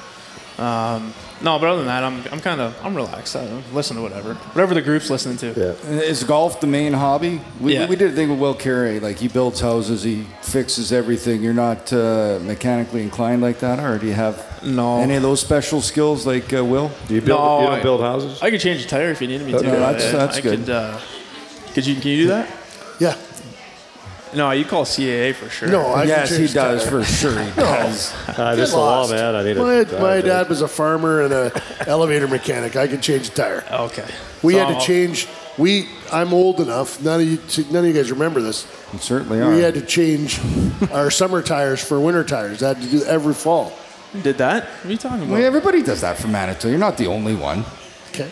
Um, 0.59 1.13
no, 1.43 1.59
but 1.59 1.69
other 1.69 1.79
than 1.79 1.87
that, 1.89 2.03
I'm 2.03 2.25
I'm 2.33 2.41
kind 2.41 2.63
of 2.63 2.75
I'm 2.83 2.95
relaxed. 2.95 3.37
I 3.37 3.45
listen 3.73 3.97
to 3.97 4.03
whatever, 4.03 4.33
whatever 4.35 4.73
the 4.73 4.81
group's 4.81 5.11
listening 5.11 5.37
to. 5.39 5.49
Yeah. 5.49 5.91
Is 6.01 6.25
golf 6.25 6.61
the 6.63 6.67
main 6.67 6.95
hobby? 6.95 7.43
We, 7.61 7.75
Yeah. 7.75 7.87
we 7.89 7.97
did 7.97 8.13
a 8.13 8.15
thing 8.15 8.31
with 8.31 8.39
Will 8.39 8.55
Carey. 8.55 8.99
Like 8.99 9.19
he 9.19 9.29
builds 9.29 9.61
houses, 9.61 10.03
he 10.03 10.25
fixes 10.41 10.93
everything. 10.93 11.43
You're 11.43 11.53
not 11.53 11.93
uh, 11.93 12.39
mechanically 12.43 13.03
inclined 13.03 13.43
like 13.43 13.59
that, 13.61 13.81
or 13.81 13.99
do 13.99 14.07
you 14.07 14.15
have 14.15 14.63
No. 14.65 14.99
any 15.01 15.15
of 15.17 15.23
those 15.23 15.41
special 15.41 15.83
skills 15.83 16.27
like 16.27 16.55
uh, 16.55 16.65
Will? 16.65 16.91
Do 17.07 17.15
you 17.15 17.21
build? 17.21 17.39
No, 17.39 17.61
you 17.61 17.67
don't 17.67 17.79
I- 17.81 17.83
build 17.83 18.01
houses? 18.01 18.43
I 18.43 18.51
could 18.51 18.61
change 18.61 18.83
a 18.83 18.89
tire 18.89 19.11
if 19.11 19.21
you 19.21 19.29
needed 19.29 19.47
me 19.47 19.53
to. 19.53 19.59
Okay, 19.59 19.71
that's- 19.71 20.13
that's 20.13 20.39
I 20.39 20.41
good. 20.41 20.61
Could, 20.61 20.71
uh, 20.71 20.99
could 21.75 21.87
you 21.87 21.97
can 21.97 22.11
you 22.13 22.17
do 22.23 22.27
that? 22.29 22.49
Yeah. 22.99 23.15
No, 24.35 24.51
you 24.51 24.65
call 24.65 24.85
CAA 24.85 25.35
for 25.35 25.49
sure. 25.49 25.69
No, 25.69 25.95
I 25.95 26.01
can 26.01 26.09
yes, 26.09 26.37
he 26.37 26.47
does 26.49 26.87
for 26.87 27.05
sure. 27.05 27.41
He 27.41 27.51
does. 27.53 28.13
Uh, 28.29 28.55
this 28.57 28.69
is 28.69 28.75
the 28.75 28.79
law, 28.81 29.09
man. 29.09 29.35
I 29.35 29.43
need 29.45 29.57
My, 29.57 29.75
it. 29.77 29.93
my 30.01 30.21
dad 30.21 30.49
was 30.49 30.63
a 30.63 30.69
farmer 30.69 31.23
and 31.23 31.33
a 31.33 31.63
elevator 31.89 32.27
mechanic. 32.29 32.77
I 32.77 32.87
could 32.89 33.03
change 33.03 33.29
a 33.29 33.31
tire. 33.31 33.65
Okay. 33.71 34.05
We 34.43 34.55
So- 34.55 34.65
had 34.67 34.79
to 34.81 34.85
change. 34.87 35.29
We. 35.59 35.89
I'm 36.13 36.35
old 36.35 36.61
enough. 36.61 37.01
None 37.03 37.21
of 37.21 37.27
you. 37.27 37.39
None 37.71 37.85
of 37.85 37.87
you 37.87 37.95
guys 37.95 38.11
remember 38.11 38.41
this. 38.43 38.67
You 38.93 38.99
certainly 38.99 39.41
are. 39.41 39.51
We 39.51 39.61
had 39.61 39.75
to 39.75 39.83
change 39.83 40.39
our 40.93 41.11
summer 41.11 41.41
tires 41.41 41.83
for 41.83 41.99
winter 42.01 42.25
tires. 42.25 42.63
I 42.63 42.69
had 42.69 42.83
to 42.83 42.89
do 42.91 43.03
every 43.05 43.33
fall. 43.35 43.73
Did 44.23 44.39
that? 44.39 44.65
What 44.65 44.85
are 44.87 44.91
you 44.91 44.97
talking 44.99 45.19
about? 45.23 45.31
well, 45.33 45.45
everybody 45.45 45.83
does 45.83 46.01
that 46.03 46.19
for 46.19 46.29
Manitou. 46.29 46.69
You're 46.69 46.79
not 46.79 46.97
the 46.99 47.07
only 47.07 47.35
one. 47.35 47.65
Okay. 48.11 48.31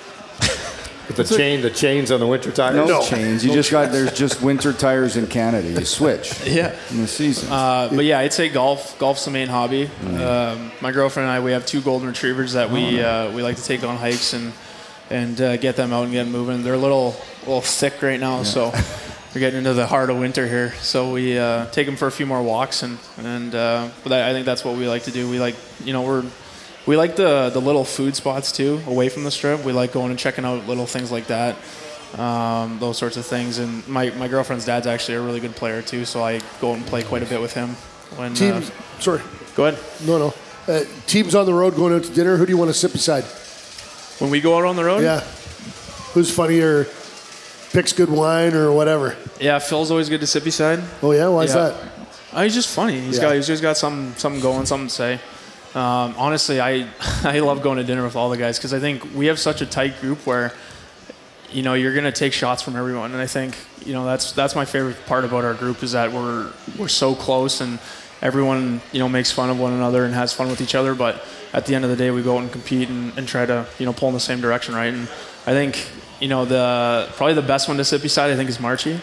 The 1.08 1.24
chain, 1.24 1.60
the 1.60 1.70
chains 1.70 2.10
on 2.10 2.18
the 2.20 2.26
winter 2.26 2.50
tires. 2.50 2.76
No, 2.76 2.86
No. 2.86 3.02
chains. 3.02 3.44
You 3.44 3.52
just 3.52 3.70
got 3.70 3.92
there's 3.92 4.12
just 4.12 4.40
winter 4.42 4.72
tires 4.72 5.16
in 5.16 5.26
Canada. 5.26 5.68
You 5.68 5.84
switch 5.84 6.40
yeah. 6.46 6.74
in 6.90 7.02
the 7.02 7.06
season. 7.06 7.52
Uh, 7.52 7.90
but 7.94 8.04
yeah, 8.04 8.18
I'd 8.20 8.32
say 8.32 8.48
golf. 8.48 8.98
Golf's 8.98 9.24
the 9.24 9.30
main 9.30 9.48
hobby. 9.48 9.90
Um, 10.06 10.72
my 10.80 10.92
girlfriend 10.92 11.28
and 11.28 11.36
I, 11.36 11.40
we 11.40 11.52
have 11.52 11.66
two 11.66 11.80
golden 11.82 12.08
retrievers 12.08 12.54
that 12.54 12.70
we 12.70 13.02
uh, 13.02 13.30
we 13.32 13.42
like 13.42 13.56
to 13.56 13.64
take 13.64 13.84
on 13.84 13.96
hikes 13.96 14.32
and 14.32 14.52
and 15.10 15.38
uh, 15.40 15.56
get 15.58 15.76
them 15.76 15.92
out 15.92 16.04
and 16.04 16.12
get 16.12 16.24
them 16.24 16.32
moving. 16.32 16.62
They're 16.62 16.74
a 16.74 16.78
little 16.78 17.14
a 17.42 17.46
little 17.46 17.60
thick 17.60 18.00
right 18.02 18.18
now, 18.18 18.42
so 18.42 18.72
we're 19.34 19.40
getting 19.40 19.58
into 19.58 19.74
the 19.74 19.86
heart 19.86 20.08
of 20.08 20.18
winter 20.18 20.46
here. 20.46 20.72
So 20.80 21.12
we 21.12 21.38
uh, 21.38 21.66
take 21.66 21.86
them 21.86 21.96
for 21.96 22.08
a 22.08 22.12
few 22.12 22.24
more 22.26 22.42
walks 22.42 22.82
and 22.82 22.98
and 23.18 23.54
uh, 23.54 23.88
but 24.02 24.12
I 24.12 24.30
I 24.30 24.32
think 24.32 24.46
that's 24.46 24.64
what 24.64 24.76
we 24.76 24.88
like 24.88 25.02
to 25.04 25.10
do. 25.10 25.28
We 25.28 25.38
like 25.38 25.56
you 25.84 25.92
know 25.92 26.02
we're 26.02 26.24
we 26.86 26.96
like 26.96 27.16
the 27.16 27.50
the 27.50 27.60
little 27.60 27.84
food 27.84 28.14
spots 28.16 28.52
too 28.52 28.80
away 28.86 29.08
from 29.08 29.24
the 29.24 29.30
strip. 29.30 29.64
We 29.64 29.72
like 29.72 29.92
going 29.92 30.10
and 30.10 30.18
checking 30.18 30.44
out 30.44 30.66
little 30.66 30.86
things 30.86 31.10
like 31.10 31.26
that. 31.28 31.56
Um, 32.18 32.78
those 32.78 32.96
sorts 32.96 33.16
of 33.16 33.26
things, 33.26 33.58
and 33.58 33.86
my, 33.88 34.10
my 34.10 34.28
girlfriend's 34.28 34.64
dad's 34.64 34.86
actually 34.86 35.16
a 35.16 35.20
really 35.20 35.40
good 35.40 35.56
player 35.56 35.82
too, 35.82 36.04
so 36.04 36.22
I 36.22 36.40
go 36.60 36.70
out 36.70 36.76
and 36.76 36.86
play 36.86 37.02
quite 37.02 37.24
a 37.24 37.26
bit 37.26 37.40
with 37.40 37.54
him. 37.54 37.70
When 38.16 38.34
Teams. 38.34 38.70
uh, 38.70 39.00
sorry. 39.00 39.20
go 39.56 39.66
ahead. 39.66 39.82
No, 40.06 40.18
no. 40.18 40.34
Uh, 40.68 40.84
teams 41.08 41.34
on 41.34 41.44
the 41.44 41.52
road 41.52 41.74
going 41.74 41.92
out 41.92 42.04
to 42.04 42.12
dinner. 42.12 42.36
Who 42.36 42.46
do 42.46 42.52
you 42.52 42.56
want 42.56 42.68
to 42.70 42.74
sit 42.74 42.92
beside? 42.92 43.24
When 44.20 44.30
we 44.30 44.40
go 44.40 44.56
out 44.56 44.64
on 44.64 44.76
the 44.76 44.84
road, 44.84 45.02
Yeah. 45.02 45.20
Who's 46.12 46.30
funnier? 46.32 46.86
Picks 47.72 47.92
good 47.92 48.08
wine 48.08 48.54
or 48.54 48.70
whatever. 48.72 49.16
yeah, 49.40 49.58
Phil's 49.58 49.90
always 49.90 50.08
good 50.08 50.20
to 50.20 50.26
sit 50.28 50.44
beside. 50.44 50.78
Oh 51.02 51.10
yeah. 51.10 51.26
Why 51.26 51.42
is 51.44 51.54
that? 51.54 51.74
Uh, 52.32 52.42
he's 52.44 52.54
just 52.54 52.68
funny. 52.72 53.00
He's 53.00 53.16
Yeah. 53.16 53.22
got 53.24 53.34
he's 53.34 53.48
just 53.48 53.62
got 53.62 53.76
something 53.76 54.14
something 54.16 54.40
going, 54.40 54.66
something 54.66 54.86
to 54.86 54.94
say. 54.94 55.20
Um, 55.74 56.14
honestly, 56.16 56.60
I 56.60 56.88
I 57.24 57.40
love 57.40 57.62
going 57.62 57.78
to 57.78 57.84
dinner 57.84 58.04
with 58.04 58.16
all 58.16 58.30
the 58.30 58.36
guys 58.36 58.58
because 58.58 58.72
I 58.72 58.78
think 58.78 59.14
we 59.14 59.26
have 59.26 59.38
such 59.38 59.60
a 59.60 59.66
tight 59.66 60.00
group 60.00 60.24
where 60.26 60.52
you 61.50 61.62
know 61.62 61.74
you're 61.74 61.94
gonna 61.94 62.12
take 62.12 62.32
shots 62.32 62.62
from 62.62 62.76
everyone, 62.76 63.12
and 63.12 63.20
I 63.20 63.26
think 63.26 63.56
you 63.84 63.92
know 63.92 64.04
that's 64.04 64.32
that's 64.32 64.54
my 64.54 64.64
favorite 64.64 65.04
part 65.06 65.24
about 65.24 65.44
our 65.44 65.54
group 65.54 65.82
is 65.82 65.92
that 65.92 66.12
we're 66.12 66.50
we're 66.78 66.88
so 66.88 67.14
close 67.14 67.60
and 67.60 67.78
everyone 68.22 68.80
you 68.92 68.98
know 69.00 69.08
makes 69.08 69.32
fun 69.32 69.50
of 69.50 69.58
one 69.58 69.72
another 69.72 70.04
and 70.04 70.14
has 70.14 70.32
fun 70.32 70.48
with 70.48 70.60
each 70.60 70.74
other, 70.74 70.94
but 70.94 71.24
at 71.52 71.66
the 71.66 71.74
end 71.74 71.84
of 71.84 71.90
the 71.90 71.96
day 71.96 72.10
we 72.10 72.22
go 72.22 72.36
out 72.36 72.42
and 72.42 72.52
compete 72.52 72.88
and, 72.88 73.16
and 73.18 73.26
try 73.26 73.44
to 73.44 73.66
you 73.78 73.86
know 73.86 73.92
pull 73.92 74.08
in 74.08 74.14
the 74.14 74.20
same 74.20 74.40
direction, 74.40 74.74
right? 74.74 74.92
And 74.94 75.08
I 75.46 75.52
think 75.52 75.88
you 76.20 76.28
know 76.28 76.44
the 76.44 77.08
probably 77.16 77.34
the 77.34 77.42
best 77.42 77.66
one 77.66 77.76
to 77.78 77.84
sit 77.84 78.00
beside 78.00 78.30
I 78.30 78.36
think 78.36 78.48
is 78.48 78.58
Marchie. 78.58 79.00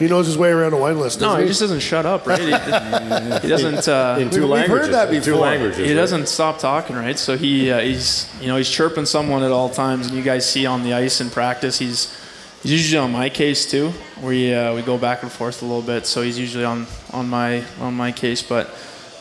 He 0.00 0.08
knows 0.08 0.26
his 0.26 0.38
way 0.38 0.48
around 0.50 0.72
a 0.72 0.78
wine 0.78 0.98
list. 0.98 1.20
No, 1.20 1.26
doesn't 1.26 1.40
he 1.40 1.44
he 1.44 1.48
just 1.50 1.60
doesn't 1.60 1.80
shut 1.80 2.06
up, 2.06 2.26
right? 2.26 2.40
He, 2.40 2.46
he 2.46 2.50
doesn't. 3.48 3.86
Uh, 3.86 4.16
in 4.18 4.30
two 4.30 4.48
We've 4.48 4.66
heard 4.66 4.88
languages. 4.88 4.88
that 4.88 5.14
in 5.14 5.22
two 5.22 5.36
languages. 5.36 5.76
he 5.76 5.84
right? 5.88 5.94
doesn't 5.94 6.26
stop 6.26 6.58
talking, 6.58 6.96
right? 6.96 7.18
So 7.18 7.36
he 7.36 7.70
uh, 7.70 7.80
he's 7.80 8.26
you 8.40 8.48
know 8.48 8.56
he's 8.56 8.70
chirping 8.70 9.04
someone 9.04 9.42
at 9.42 9.52
all 9.52 9.68
times, 9.68 10.06
and 10.06 10.16
you 10.16 10.22
guys 10.22 10.50
see 10.50 10.64
on 10.64 10.82
the 10.84 10.94
ice 10.94 11.20
in 11.20 11.28
practice 11.28 11.78
he's 11.78 12.16
he's 12.62 12.72
usually 12.72 12.98
on 12.98 13.12
my 13.12 13.28
case 13.28 13.70
too. 13.70 13.92
We 14.22 14.54
uh, 14.54 14.74
we 14.74 14.80
go 14.80 14.96
back 14.96 15.22
and 15.22 15.30
forth 15.30 15.60
a 15.60 15.66
little 15.66 15.82
bit, 15.82 16.06
so 16.06 16.22
he's 16.22 16.38
usually 16.38 16.64
on 16.64 16.86
on 17.12 17.28
my 17.28 17.62
on 17.78 17.92
my 17.94 18.10
case, 18.10 18.42
but 18.42 18.74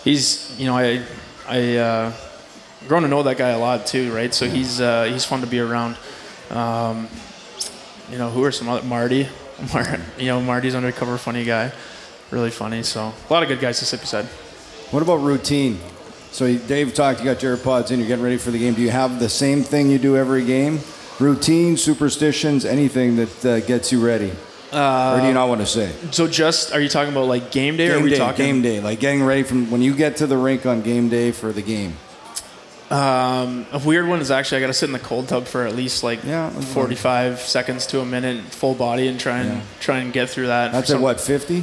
he's 0.06 0.58
you 0.58 0.66
know 0.66 0.78
I 0.78 1.04
I 1.46 1.76
uh, 1.76 2.14
grown 2.88 3.02
to 3.02 3.10
know 3.10 3.24
that 3.24 3.38
guy 3.38 3.50
a 3.50 3.60
lot 3.60 3.86
too, 3.86 4.14
right? 4.14 4.34
So 4.34 4.48
he's 4.48 4.80
uh, 4.80 5.04
he's 5.12 5.26
fun 5.26 5.42
to 5.42 5.48
be 5.48 5.60
around. 5.60 5.98
Um, 6.50 7.10
you 8.10 8.18
know 8.18 8.30
who 8.30 8.46
are 8.46 8.52
some 8.54 8.70
other 8.70 8.86
Marty? 8.88 9.28
Mar- 9.74 9.99
you 10.18 10.28
know 10.28 10.41
Marty's 10.41 10.76
undercover 10.76 11.18
funny 11.18 11.43
guy, 11.43 11.72
really 12.32 12.51
funny. 12.51 12.84
So 12.84 13.14
a 13.30 13.34
lot 13.34 13.43
of 13.43 13.49
good 13.49 13.60
guys 13.60 13.80
to 13.80 13.86
sit 13.86 13.99
beside. 14.01 14.26
What 14.91 15.03
about 15.03 15.18
routine? 15.18 15.80
So 16.32 16.55
Dave 16.57 16.93
talked. 16.93 17.20
You 17.20 17.26
got 17.26 17.41
your 17.43 17.57
AirPods 17.57 17.91
in. 17.91 17.99
You're 17.99 18.07
getting 18.07 18.24
ready 18.24 18.38
for 18.38 18.51
the 18.51 18.60
game. 18.60 18.74
Do 18.74 18.82
you 18.82 18.91
have 18.91 19.20
the 19.20 19.30
same 19.30 19.64
thing 19.64 19.89
you 19.89 19.97
do 19.97 20.16
every 20.16 20.45
game? 20.45 20.80
Routine, 21.20 21.76
superstitions, 21.76 22.64
anything 22.66 23.18
that 23.18 23.45
uh, 23.45 23.60
gets 23.62 23.91
you 23.91 23.99
ready, 24.05 24.32
or 24.72 25.20
do 25.20 25.28
you 25.28 25.34
not 25.34 25.49
want 25.49 25.60
to 25.60 25.68
say? 25.68 25.91
So 26.12 26.28
just 26.28 26.72
are 26.74 26.80
you 26.80 26.88
talking 26.88 27.12
about 27.12 27.28
like 27.28 27.51
game 27.51 27.76
day 27.76 27.89
or 27.89 27.93
are 27.93 27.95
Game 27.95 28.03
we 28.05 28.10
day, 28.12 28.18
talking 28.18 28.45
game 28.45 28.62
day, 28.62 28.80
like 28.80 28.99
getting 29.01 29.24
ready 29.24 29.43
from 29.43 29.70
when 29.70 29.82
you 29.82 29.93
get 29.95 30.16
to 30.18 30.28
the 30.28 30.38
rink 30.38 30.66
on 30.66 30.82
game 30.82 31.10
day 31.10 31.32
for 31.32 31.51
the 31.51 31.62
game. 31.62 31.93
Um, 32.90 33.68
a 33.72 33.80
weird 33.80 34.08
one 34.08 34.20
is 34.20 34.32
actually 34.32 34.58
I 34.58 34.62
got 34.62 34.68
to 34.68 34.74
sit 34.74 34.88
in 34.88 34.94
the 34.94 35.00
cold 35.00 35.28
tub 35.28 35.46
for 35.46 35.66
at 35.66 35.76
least 35.76 36.04
like 36.04 36.24
Yeah, 36.24 36.50
that's 36.50 36.74
45 36.74 37.40
seconds 37.40 37.86
to 37.88 38.02
a 38.02 38.06
minute, 38.06 38.44
full 38.46 38.74
body, 38.74 39.08
and 39.08 39.20
try 39.20 39.40
and 39.40 39.62
try 39.80 40.00
and 40.00 40.12
get 40.12 40.30
through 40.30 40.48
that. 40.48 40.72
That's 40.72 40.90
at 40.90 41.00
what 41.00 41.22
50? 41.22 41.62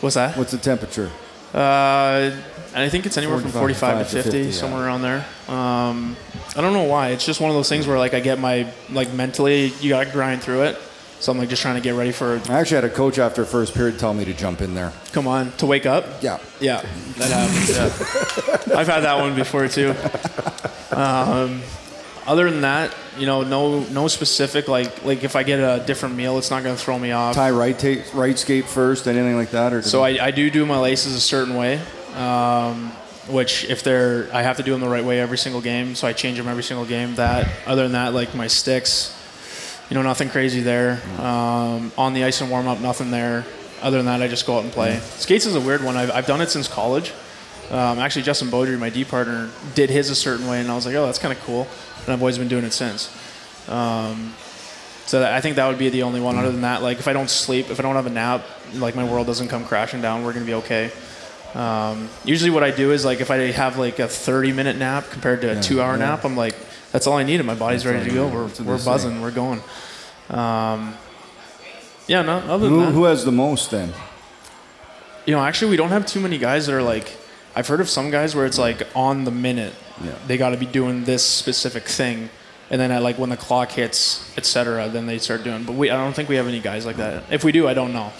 What's 0.00 0.14
that? 0.16 0.36
What's 0.36 0.52
the 0.52 0.58
temperature? 0.58 1.10
Uh, 1.54 2.30
and 2.74 2.84
I 2.84 2.90
think 2.90 3.06
it's 3.06 3.16
anywhere 3.16 3.40
from 3.40 3.50
45 3.50 4.08
45 4.08 4.10
to 4.10 4.22
50, 4.22 4.30
50, 4.30 4.46
yeah. 4.46 4.52
somewhere 4.52 4.84
around 4.84 5.00
there. 5.02 5.24
Um, 5.48 6.16
I 6.54 6.60
don't 6.60 6.74
know 6.74 6.84
why. 6.84 7.08
It's 7.08 7.24
just 7.24 7.40
one 7.40 7.50
of 7.50 7.56
those 7.56 7.68
things 7.68 7.86
where 7.86 7.98
like 7.98 8.12
I 8.12 8.20
get 8.20 8.38
my 8.38 8.70
like 8.90 9.12
mentally 9.14 9.66
you 9.80 9.88
got 9.88 10.04
to 10.04 10.12
grind 10.12 10.42
through 10.42 10.64
it. 10.64 10.78
So 11.20 11.32
I'm 11.32 11.38
like 11.38 11.48
just 11.48 11.62
trying 11.62 11.74
to 11.74 11.80
get 11.80 11.94
ready 11.94 12.12
for 12.12 12.40
I 12.48 12.60
actually 12.60 12.76
had 12.76 12.84
a 12.84 12.90
coach 12.90 13.18
after 13.18 13.44
first 13.44 13.74
period 13.74 13.98
tell 13.98 14.14
me 14.14 14.24
to 14.24 14.32
jump 14.34 14.60
in 14.60 14.74
there. 14.74 14.92
come 15.12 15.26
on 15.26 15.50
to 15.52 15.66
wake 15.66 15.84
up. 15.86 16.04
Yeah. 16.22 16.38
Yeah, 16.60 16.82
that 17.16 17.30
happens. 17.30 17.70
Yeah. 18.70 18.76
I've 18.78 18.86
had 18.86 19.00
that 19.00 19.18
one 19.18 19.34
before 19.34 19.66
too. 19.68 19.94
Um, 20.90 21.62
other 22.26 22.50
than 22.50 22.60
that, 22.60 22.94
you 23.18 23.26
know, 23.26 23.42
no 23.42 23.80
no 23.84 24.06
specific 24.08 24.68
like 24.68 25.04
like 25.04 25.24
if 25.24 25.34
I 25.34 25.42
get 25.42 25.58
a 25.58 25.84
different 25.84 26.14
meal, 26.14 26.38
it's 26.38 26.50
not 26.50 26.62
going 26.62 26.76
to 26.76 26.80
throw 26.80 26.98
me 26.98 27.10
off. 27.12 27.34
Tie 27.34 27.50
right, 27.50 27.76
ta- 27.78 28.04
right 28.14 28.38
skate 28.38 28.66
first, 28.66 29.06
anything 29.08 29.36
like 29.36 29.50
that, 29.50 29.72
or 29.72 29.82
So 29.82 30.02
I, 30.04 30.26
I 30.26 30.30
do 30.30 30.50
do 30.50 30.66
my 30.66 30.78
laces 30.78 31.14
a 31.14 31.20
certain 31.20 31.54
way, 31.54 31.80
um, 32.14 32.90
which 33.28 33.64
if 33.64 33.82
they're 33.82 34.28
I 34.32 34.42
have 34.42 34.58
to 34.58 34.62
do 34.62 34.72
them 34.72 34.80
the 34.80 34.88
right 34.88 35.04
way 35.04 35.20
every 35.20 35.38
single 35.38 35.60
game. 35.60 35.94
So 35.94 36.06
I 36.06 36.12
change 36.12 36.38
them 36.38 36.48
every 36.48 36.62
single 36.62 36.86
game. 36.86 37.14
That 37.16 37.48
other 37.66 37.82
than 37.82 37.92
that, 37.92 38.12
like 38.14 38.34
my 38.34 38.46
sticks, 38.46 39.14
you 39.88 39.94
know, 39.94 40.02
nothing 40.02 40.28
crazy 40.28 40.60
there. 40.60 41.00
Um, 41.18 41.92
on 41.96 42.14
the 42.14 42.24
ice 42.24 42.40
and 42.40 42.50
warm 42.50 42.68
up, 42.68 42.80
nothing 42.80 43.10
there. 43.10 43.44
Other 43.80 43.96
than 43.98 44.06
that, 44.06 44.22
I 44.22 44.28
just 44.28 44.46
go 44.46 44.58
out 44.58 44.64
and 44.64 44.72
play. 44.72 44.98
Skates 44.98 45.46
is 45.46 45.54
a 45.54 45.60
weird 45.60 45.82
one. 45.82 45.96
I've, 45.96 46.10
I've 46.10 46.26
done 46.26 46.40
it 46.40 46.50
since 46.50 46.68
college. 46.68 47.12
Um, 47.70 47.98
actually, 47.98 48.22
Justin 48.22 48.50
Baudry, 48.50 48.76
my 48.76 48.90
D 48.90 49.04
partner, 49.04 49.50
did 49.74 49.90
his 49.90 50.10
a 50.10 50.14
certain 50.14 50.48
way, 50.48 50.60
and 50.60 50.70
I 50.70 50.74
was 50.74 50.86
like, 50.86 50.94
oh, 50.94 51.06
that's 51.06 51.18
kind 51.18 51.36
of 51.36 51.42
cool. 51.44 51.66
And 52.04 52.12
I've 52.12 52.20
always 52.20 52.38
been 52.38 52.48
doing 52.48 52.64
it 52.64 52.72
since. 52.72 53.14
Um, 53.68 54.34
so 55.06 55.20
that, 55.20 55.32
I 55.32 55.40
think 55.40 55.56
that 55.56 55.68
would 55.68 55.78
be 55.78 55.88
the 55.90 56.02
only 56.02 56.20
one. 56.20 56.36
Other 56.36 56.50
than 56.50 56.62
that, 56.62 56.82
like 56.82 56.98
if 56.98 57.08
I 57.08 57.12
don't 57.12 57.30
sleep, 57.30 57.70
if 57.70 57.78
I 57.78 57.82
don't 57.82 57.94
have 57.94 58.06
a 58.06 58.10
nap, 58.10 58.44
like 58.74 58.94
my 58.94 59.04
world 59.04 59.26
doesn't 59.26 59.48
come 59.48 59.64
crashing 59.64 60.00
down, 60.02 60.24
we're 60.24 60.32
gonna 60.32 60.44
be 60.44 60.54
okay. 60.54 60.90
Um, 61.54 62.08
usually, 62.24 62.50
what 62.50 62.62
I 62.62 62.70
do 62.70 62.92
is 62.92 63.04
like 63.04 63.20
if 63.20 63.30
I 63.30 63.36
have 63.52 63.78
like 63.78 63.98
a 63.98 64.08
30 64.08 64.52
minute 64.52 64.76
nap 64.76 65.08
compared 65.10 65.40
to 65.42 65.58
a 65.58 65.62
two 65.62 65.80
hour 65.80 65.96
nap, 65.96 66.24
I'm 66.24 66.36
like, 66.36 66.54
that's 66.92 67.06
all 67.06 67.16
I 67.16 67.22
need, 67.22 67.36
and 67.36 67.46
my 67.46 67.54
body's 67.54 67.84
ready 67.86 68.08
to 68.08 68.14
go. 68.14 68.28
We're, 68.28 68.44
we're 68.64 68.78
say. 68.78 68.84
buzzing, 68.84 69.20
we're 69.20 69.30
going. 69.30 69.60
Um, 70.30 70.94
yeah, 72.06 72.22
no. 72.22 72.38
Other 72.38 72.68
than 72.68 72.70
who, 72.70 72.80
that, 72.86 72.92
who 72.92 73.04
has 73.04 73.24
the 73.24 73.32
most 73.32 73.70
then? 73.70 73.92
you 75.26 75.34
know, 75.34 75.40
actually, 75.40 75.70
we 75.70 75.76
don't 75.76 75.90
have 75.90 76.06
too 76.06 76.20
many 76.20 76.38
guys 76.38 76.66
that 76.66 76.74
are 76.74 76.82
like. 76.82 77.16
I've 77.56 77.66
heard 77.66 77.80
of 77.80 77.88
some 77.88 78.10
guys 78.10 78.36
where 78.36 78.46
it's 78.46 78.58
like 78.58 78.86
on 78.94 79.24
the 79.24 79.30
minute, 79.32 79.74
Yeah. 80.04 80.12
they 80.26 80.36
got 80.36 80.50
to 80.50 80.56
be 80.56 80.66
doing 80.66 81.04
this 81.04 81.24
specific 81.24 81.84
thing, 81.84 82.30
and 82.70 82.80
then 82.80 82.90
at 82.92 83.02
like 83.02 83.18
when 83.18 83.30
the 83.30 83.36
clock 83.36 83.72
hits, 83.72 84.32
etc., 84.38 84.88
then 84.88 85.06
they 85.06 85.18
start 85.18 85.42
doing. 85.44 85.64
But 85.64 85.74
we, 85.74 85.90
I 85.90 85.96
don't 85.96 86.14
think 86.14 86.28
we 86.28 86.36
have 86.36 86.46
any 86.46 86.60
guys 86.60 86.86
like 86.86 86.96
that. 86.96 87.24
If 87.30 87.42
we 87.44 87.52
do, 87.52 87.66
I 87.66 87.74
don't 87.74 87.92
know. 87.92 88.12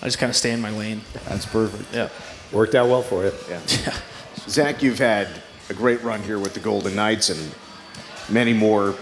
I 0.00 0.06
just 0.06 0.18
kind 0.18 0.30
of 0.30 0.36
stay 0.36 0.52
in 0.52 0.60
my 0.60 0.70
lane. 0.70 1.00
That's 1.28 1.46
perfect. 1.46 1.92
Yeah. 1.94 2.08
Worked 2.52 2.74
out 2.74 2.88
well 2.88 3.02
for 3.02 3.24
you. 3.24 3.32
Yeah. 3.48 3.60
Zach, 4.48 4.82
you've 4.82 4.98
had 4.98 5.28
a 5.70 5.74
great 5.74 6.02
run 6.02 6.22
here 6.22 6.38
with 6.38 6.54
the 6.54 6.60
Golden 6.60 6.94
Knights 6.94 7.30
and 7.30 7.54
many 8.28 8.52
more 8.52 8.94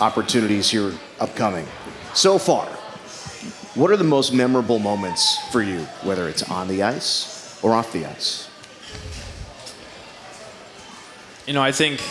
opportunities 0.00 0.70
here 0.70 0.92
upcoming. 1.20 1.66
So 2.14 2.38
far, 2.38 2.66
what 3.74 3.90
are 3.90 3.96
the 3.96 4.04
most 4.04 4.32
memorable 4.32 4.78
moments 4.78 5.38
for 5.50 5.62
you, 5.62 5.80
whether 6.02 6.28
it's 6.28 6.42
on 6.50 6.68
the 6.68 6.82
ice 6.82 7.58
or 7.62 7.74
off 7.74 7.92
the 7.92 8.04
ice? 8.06 8.48
You 11.46 11.54
know, 11.54 11.62
I 11.62 11.72
think, 11.72 12.02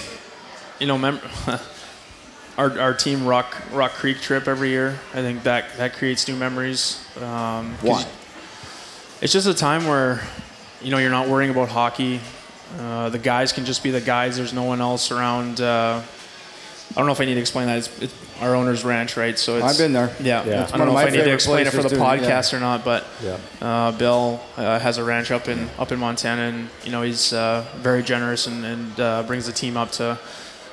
you 0.79 0.87
know, 0.87 0.97
mem- 0.97 1.21
our, 2.57 2.79
our 2.79 2.93
team 2.93 3.25
Rock 3.25 3.55
Rock 3.71 3.91
Creek 3.91 4.19
trip 4.21 4.47
every 4.47 4.69
year. 4.69 4.99
I 5.13 5.21
think 5.21 5.43
that 5.43 5.77
that 5.77 5.93
creates 5.93 6.27
new 6.27 6.35
memories. 6.35 7.05
Um, 7.17 7.75
Why? 7.81 8.05
It's 9.21 9.31
just 9.31 9.47
a 9.47 9.53
time 9.53 9.85
where, 9.85 10.21
you 10.81 10.89
know, 10.91 10.97
you're 10.97 11.11
not 11.11 11.27
worrying 11.27 11.51
about 11.51 11.69
hockey. 11.69 12.19
Uh, 12.79 13.09
the 13.09 13.19
guys 13.19 13.51
can 13.51 13.65
just 13.65 13.83
be 13.83 13.91
the 13.91 14.01
guys. 14.01 14.37
There's 14.37 14.53
no 14.53 14.63
one 14.63 14.81
else 14.81 15.11
around. 15.11 15.59
Uh, 15.61 16.01
I 16.91 16.93
don't 16.95 17.05
know 17.05 17.11
if 17.13 17.21
I 17.21 17.25
need 17.25 17.35
to 17.35 17.39
explain 17.39 17.67
that. 17.67 17.77
It's, 17.77 18.01
it's 18.01 18.13
our 18.41 18.53
owner's 18.55 18.83
ranch, 18.83 19.15
right? 19.15 19.37
So 19.39 19.55
it's, 19.57 19.65
I've 19.65 19.77
been 19.77 19.93
there. 19.93 20.13
Yeah, 20.19 20.43
Yeah. 20.45 20.69
I 20.73 20.77
don't 20.77 20.87
know 20.87 20.97
if 20.97 21.07
I 21.07 21.09
need 21.09 21.23
to 21.23 21.33
explain 21.33 21.65
it 21.67 21.69
for 21.71 21.77
the 21.77 21.89
places 21.89 21.91
to- 22.21 22.27
yeah. 22.27 22.41
podcast 22.41 22.53
or 22.53 22.59
not, 22.59 22.83
but 22.83 23.05
Yeah. 23.23 23.37
uh, 23.61 23.91
Bill 23.93 24.41
uh, 24.57 24.77
has 24.79 24.97
a 24.97 25.03
ranch 25.03 25.31
up 25.31 25.47
in 25.47 25.69
up 25.79 25.91
in 25.91 25.99
Montana, 25.99 26.41
and 26.43 26.69
you 26.83 26.91
know 26.91 27.01
he's 27.01 27.31
uh, 27.33 27.65
very 27.77 28.03
generous 28.03 28.47
and, 28.47 28.65
and 28.65 28.99
uh, 28.99 29.23
brings 29.23 29.45
the 29.45 29.53
team 29.53 29.77
up 29.77 29.91
to 29.93 30.17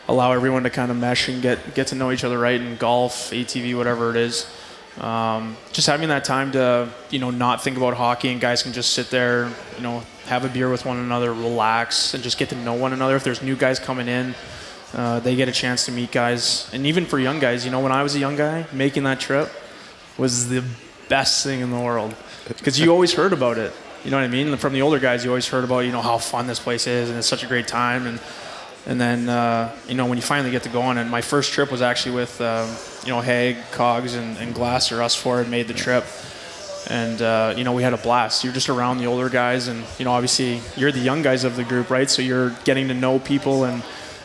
allow 0.09 0.32
everyone 0.32 0.62
to 0.64 0.70
kind 0.70 0.90
of 0.90 0.96
mesh 0.96 1.28
and 1.28 1.40
get 1.42 1.74
get 1.74 1.86
to 1.88 1.94
know 1.94 2.11
each 2.11 2.24
other 2.24 2.38
right 2.38 2.61
in 2.61 2.76
golf, 2.76 3.30
ATV, 3.30 3.76
whatever 3.76 4.11
it 4.11 4.16
is. 4.16 4.46
Um, 5.01 5.57
just 5.72 5.86
having 5.86 6.09
that 6.09 6.24
time 6.24 6.53
to 6.53 6.88
you 7.11 7.20
know 7.20 7.30
not 7.30 7.62
think 7.62 7.76
about 7.76 7.94
hockey 7.94 8.30
and 8.30 8.40
guys 8.40 8.62
can 8.62 8.72
just 8.72 8.94
sit 8.94 9.11
there, 9.11 9.51
you 9.76 9.82
know, 9.82 10.03
have 10.26 10.44
a 10.44 10.49
beer 10.49 10.70
with 10.70 10.84
one 10.84 10.99
another, 10.99 11.32
relax, 11.32 12.14
and 12.14 12.22
just 12.22 12.38
get 12.38 12.49
to 12.49 12.57
know 12.57 12.74
one 12.74 12.92
another. 12.92 13.14
If 13.16 13.24
there's 13.24 13.42
new 13.42 13.57
guys 13.57 13.78
coming 13.78 14.09
in, 14.09 14.34
uh, 14.94 15.20
they 15.20 15.36
get 15.36 15.49
a 15.49 15.53
chance 15.53 15.84
to 15.86 15.92
meet 15.92 16.11
guys, 16.11 16.68
and 16.72 16.84
even 16.86 17.07
for 17.07 17.18
young 17.18 17.38
guys, 17.38 17.64
you 17.64 17.70
know, 17.70 17.80
when 17.80 17.92
I 17.92 18.03
was 18.03 18.16
a 18.16 18.18
young 18.18 18.36
guy, 18.36 18.66
making 18.72 19.05
that 19.05 19.20
trip 19.20 19.51
was 20.16 20.49
the 20.49 20.64
best 21.09 21.44
thing 21.44 21.61
in 21.61 21.70
the 21.70 21.78
world 21.78 22.14
because 22.49 22.78
you 22.78 22.90
always 22.90 23.12
heard 23.14 23.32
about 23.32 23.59
it. 23.59 23.72
You 24.05 24.11
know 24.11 24.18
what 24.18 24.24
I 24.24 24.28
mean? 24.28 24.57
From 24.57 24.72
the 24.72 24.82
older 24.82 24.99
guys, 24.99 25.24
you 25.24 25.30
always 25.30 25.49
heard 25.49 25.64
about 25.64 25.80
you 25.80 25.92
know 25.92 26.03
how 26.03 26.18
fun 26.18 26.46
this 26.46 26.59
place 26.59 26.86
is 26.86 27.09
and 27.09 27.18
it's 27.18 27.26
such 27.26 27.44
a 27.44 27.46
great 27.46 27.68
time 27.68 28.07
and 28.07 28.20
and 28.86 29.01
then 29.01 29.28
uh, 29.28 29.74
you 29.86 29.94
know 29.94 30.07
when 30.07 30.18
you 30.18 30.22
finally 30.22 30.51
get 30.51 30.62
to 30.62 30.68
go 30.68 30.80
on 30.82 30.99
and 30.99 31.11
my 31.11 31.20
first 31.20 31.53
trip 31.53 31.70
was 31.70 31.82
actually 31.82 32.14
with 32.14 32.40
um, 32.40 32.68
you 33.09 33.14
know 33.14 33.22
Haig, 33.22 33.56
Cogs, 33.72 34.14
and, 34.14 34.36
and 34.36 34.54
Glasser. 34.54 35.02
Us 35.02 35.14
four 35.14 35.38
had 35.38 35.48
made 35.48 35.66
the 35.66 35.72
trip. 35.72 36.04
And 36.90 37.22
uh, 37.22 37.54
you 37.56 37.64
know 37.64 37.72
we 37.72 37.82
had 37.82 37.94
a 37.94 37.96
blast. 37.96 38.44
You're 38.44 38.52
just 38.52 38.68
around 38.68 38.98
the 38.98 39.06
older 39.06 39.30
guys, 39.30 39.66
and 39.66 39.82
you 39.98 40.04
know 40.04 40.12
obviously 40.12 40.61
you're 40.76 40.92
the 40.92 41.00
young 41.00 41.22
guys 41.22 41.44
of 41.44 41.56
the 41.56 41.64
group, 41.64 41.88
right? 41.88 42.09
So 42.09 42.20
you're 42.20 42.50
getting 42.64 42.88
to 42.88 42.94
know 42.94 43.18
people, 43.18 43.64
and 43.64 43.82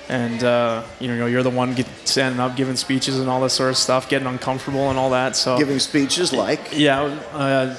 and 0.10 0.44
uh, 0.44 0.84
you 1.00 1.08
know 1.08 1.26
you're 1.28 1.44
the 1.44 1.50
one 1.50 1.76
get, 1.76 1.88
standing 2.04 2.42
up, 2.42 2.58
giving 2.58 2.76
speeches, 2.76 3.20
and 3.20 3.30
all 3.30 3.40
this 3.40 3.54
sort 3.54 3.70
of 3.70 3.78
stuff, 3.78 4.10
getting 4.10 4.28
uncomfortable 4.28 4.90
and 4.90 5.00
all 5.00 5.12
that. 5.12 5.38
So 5.38 5.58
Giving 5.58 5.80
speeches 5.80 6.34
like 6.34 6.72
yeah, 6.74 7.04
uh, 7.32 7.76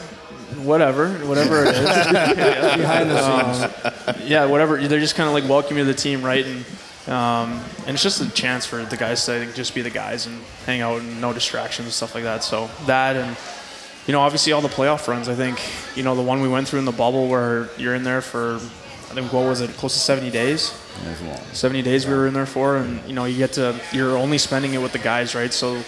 whatever, 0.63 1.11
whatever 1.27 1.65
it 1.65 1.75
is. 1.75 1.85
Behind 2.77 3.11
the 3.11 3.53
scenes. 4.09 4.23
yeah, 4.27 4.47
whatever. 4.47 4.87
They're 4.87 5.01
just 5.01 5.17
kind 5.17 5.29
of 5.29 5.35
like 5.35 5.49
welcoming 5.51 5.79
you 5.79 5.85
to 5.85 5.93
the 5.93 5.99
team, 5.99 6.23
right? 6.23 6.47
And 6.47 6.65
um, 7.07 7.63
and 7.87 7.91
it's 7.91 8.03
just 8.03 8.21
a 8.21 8.31
chance 8.31 8.65
for 8.65 8.85
the 8.85 8.97
guys 8.97 9.25
to 9.27 9.35
I 9.35 9.39
think, 9.41 9.55
just 9.55 9.75
be 9.75 9.83
the 9.83 9.91
guys 9.91 10.27
and 10.27 10.41
hang 10.65 10.81
out 10.81 11.01
and 11.01 11.21
no 11.21 11.33
distractions 11.33 11.87
and 11.87 11.93
stuff 11.93 12.15
like 12.15 12.25
that. 12.25 12.43
So 12.43 12.71
that 12.87 13.17
and 13.17 13.37
you 14.07 14.13
know 14.13 14.21
obviously 14.21 14.53
all 14.53 14.63
the 14.63 14.69
playoff 14.69 15.07
runs. 15.07 15.29
I 15.29 15.35
think 15.35 15.61
you 15.97 16.03
know 16.03 16.15
the 16.15 16.23
one 16.23 16.41
we 16.41 16.49
went 16.49 16.67
through 16.67 16.79
in 16.79 16.85
the 16.85 16.93
bubble 16.93 17.29
where 17.29 17.69
you're 17.77 17.95
in 17.95 18.05
there 18.05 18.23
for 18.23 18.57
I 18.57 19.15
think 19.15 19.33
what 19.33 19.45
was 19.45 19.61
it 19.61 19.71
close 19.73 19.93
to 19.95 20.01
70 20.01 20.31
days. 20.31 20.73
70 21.53 21.83
days 21.83 22.07
we 22.07 22.15
were 22.15 22.27
in 22.27 22.35
there 22.35 22.47
for, 22.47 22.77
and 22.79 23.07
you 23.07 23.15
know 23.15 23.27
you 23.27 23.37
get 23.37 23.53
to 23.53 23.79
you're 23.93 24.17
only 24.17 24.39
spending 24.39 24.75
it 24.75 24.79
with 24.79 24.93
the 24.93 24.99
guys, 24.99 25.35
right? 25.35 25.53
So 25.53 25.83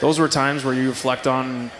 those 0.00 0.18
were 0.18 0.28
times 0.28 0.64
where 0.64 0.74
you 0.74 0.88
reflect 0.88 1.26
on 1.26 1.70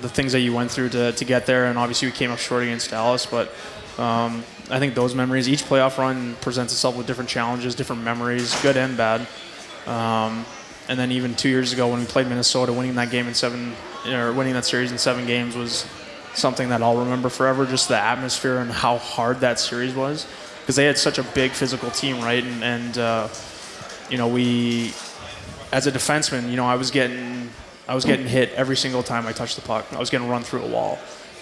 the 0.00 0.08
things 0.08 0.32
that 0.32 0.40
you 0.40 0.52
went 0.52 0.70
through 0.70 0.88
to, 0.90 1.12
to 1.12 1.24
get 1.24 1.46
there, 1.46 1.66
and 1.66 1.78
obviously 1.78 2.08
we 2.08 2.12
came 2.12 2.30
up 2.30 2.38
short 2.38 2.62
against 2.64 2.90
Dallas, 2.90 3.26
but 3.26 3.52
um, 3.98 4.42
I 4.70 4.78
think 4.78 4.94
those 4.94 5.14
memories, 5.14 5.48
each 5.48 5.64
playoff 5.64 5.98
run 5.98 6.36
presents 6.40 6.72
itself 6.72 6.96
with 6.96 7.06
different 7.06 7.28
challenges, 7.28 7.74
different 7.74 8.02
memories, 8.02 8.60
good 8.62 8.76
and 8.76 8.96
bad. 8.96 9.26
Um, 9.86 10.46
and 10.88 10.98
then 10.98 11.12
even 11.12 11.34
two 11.34 11.50
years 11.50 11.72
ago 11.72 11.88
when 11.88 12.00
we 12.00 12.06
played 12.06 12.28
Minnesota, 12.28 12.72
winning 12.72 12.94
that 12.94 13.10
game 13.10 13.28
in 13.28 13.34
seven, 13.34 13.74
or 14.06 14.32
winning 14.32 14.54
that 14.54 14.64
series 14.64 14.90
in 14.90 14.98
seven 14.98 15.26
games 15.26 15.54
was 15.54 15.86
something 16.34 16.70
that 16.70 16.82
I'll 16.82 16.96
remember 16.96 17.28
forever. 17.28 17.66
Just 17.66 17.88
the 17.88 17.98
atmosphere 17.98 18.58
and 18.58 18.70
how 18.70 18.96
hard 18.98 19.40
that 19.40 19.60
series 19.60 19.94
was, 19.94 20.26
because 20.60 20.76
they 20.76 20.86
had 20.86 20.96
such 20.96 21.18
a 21.18 21.22
big 21.22 21.52
physical 21.52 21.90
team, 21.90 22.20
right? 22.20 22.42
And, 22.42 22.64
and 22.64 22.98
uh, 22.98 23.28
you 24.08 24.16
know 24.16 24.28
we, 24.28 24.94
as 25.72 25.86
a 25.86 25.92
defenseman, 25.92 26.50
you 26.50 26.56
know 26.56 26.66
I 26.66 26.76
was 26.76 26.90
getting, 26.90 27.50
I 27.86 27.94
was 27.94 28.04
getting 28.04 28.26
hit 28.26 28.50
every 28.52 28.76
single 28.76 29.02
time 29.02 29.26
I 29.26 29.32
touched 29.32 29.56
the 29.56 29.62
puck. 29.62 29.86
I 29.92 29.98
was 29.98 30.08
getting 30.08 30.28
run 30.28 30.42
through 30.42 30.64
a 30.64 30.68
wall, 30.68 30.98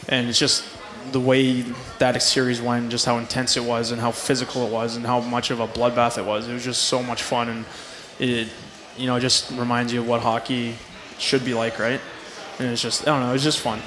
and 0.08 0.28
it's 0.28 0.38
just 0.38 0.64
the 1.10 1.20
way 1.20 1.62
that 1.98 2.22
series 2.22 2.60
went, 2.62 2.90
just 2.90 3.04
how 3.04 3.18
intense 3.18 3.56
it 3.56 3.64
was, 3.64 3.90
and 3.90 4.00
how 4.00 4.12
physical 4.12 4.66
it 4.66 4.72
was, 4.72 4.96
and 4.96 5.04
how 5.04 5.20
much 5.20 5.50
of 5.50 5.60
a 5.60 5.66
bloodbath 5.66 6.18
it 6.18 6.24
was. 6.24 6.48
It 6.48 6.52
was 6.54 6.64
just 6.64 6.82
so 6.84 7.02
much 7.02 7.22
fun, 7.22 7.48
and 7.48 7.64
it, 8.18 8.48
you 8.96 9.06
know, 9.06 9.18
just 9.18 9.50
reminds 9.52 9.92
you 9.92 10.00
of 10.00 10.08
what 10.08 10.20
hockey 10.22 10.74
should 11.18 11.44
be 11.44 11.54
like, 11.54 11.78
right? 11.78 12.00
And 12.58 12.68
it's 12.68 12.82
just, 12.82 13.02
I 13.02 13.12
don't 13.12 13.20
know, 13.26 13.34
it's 13.34 13.42
just 13.44 13.60
fun. 13.60 13.80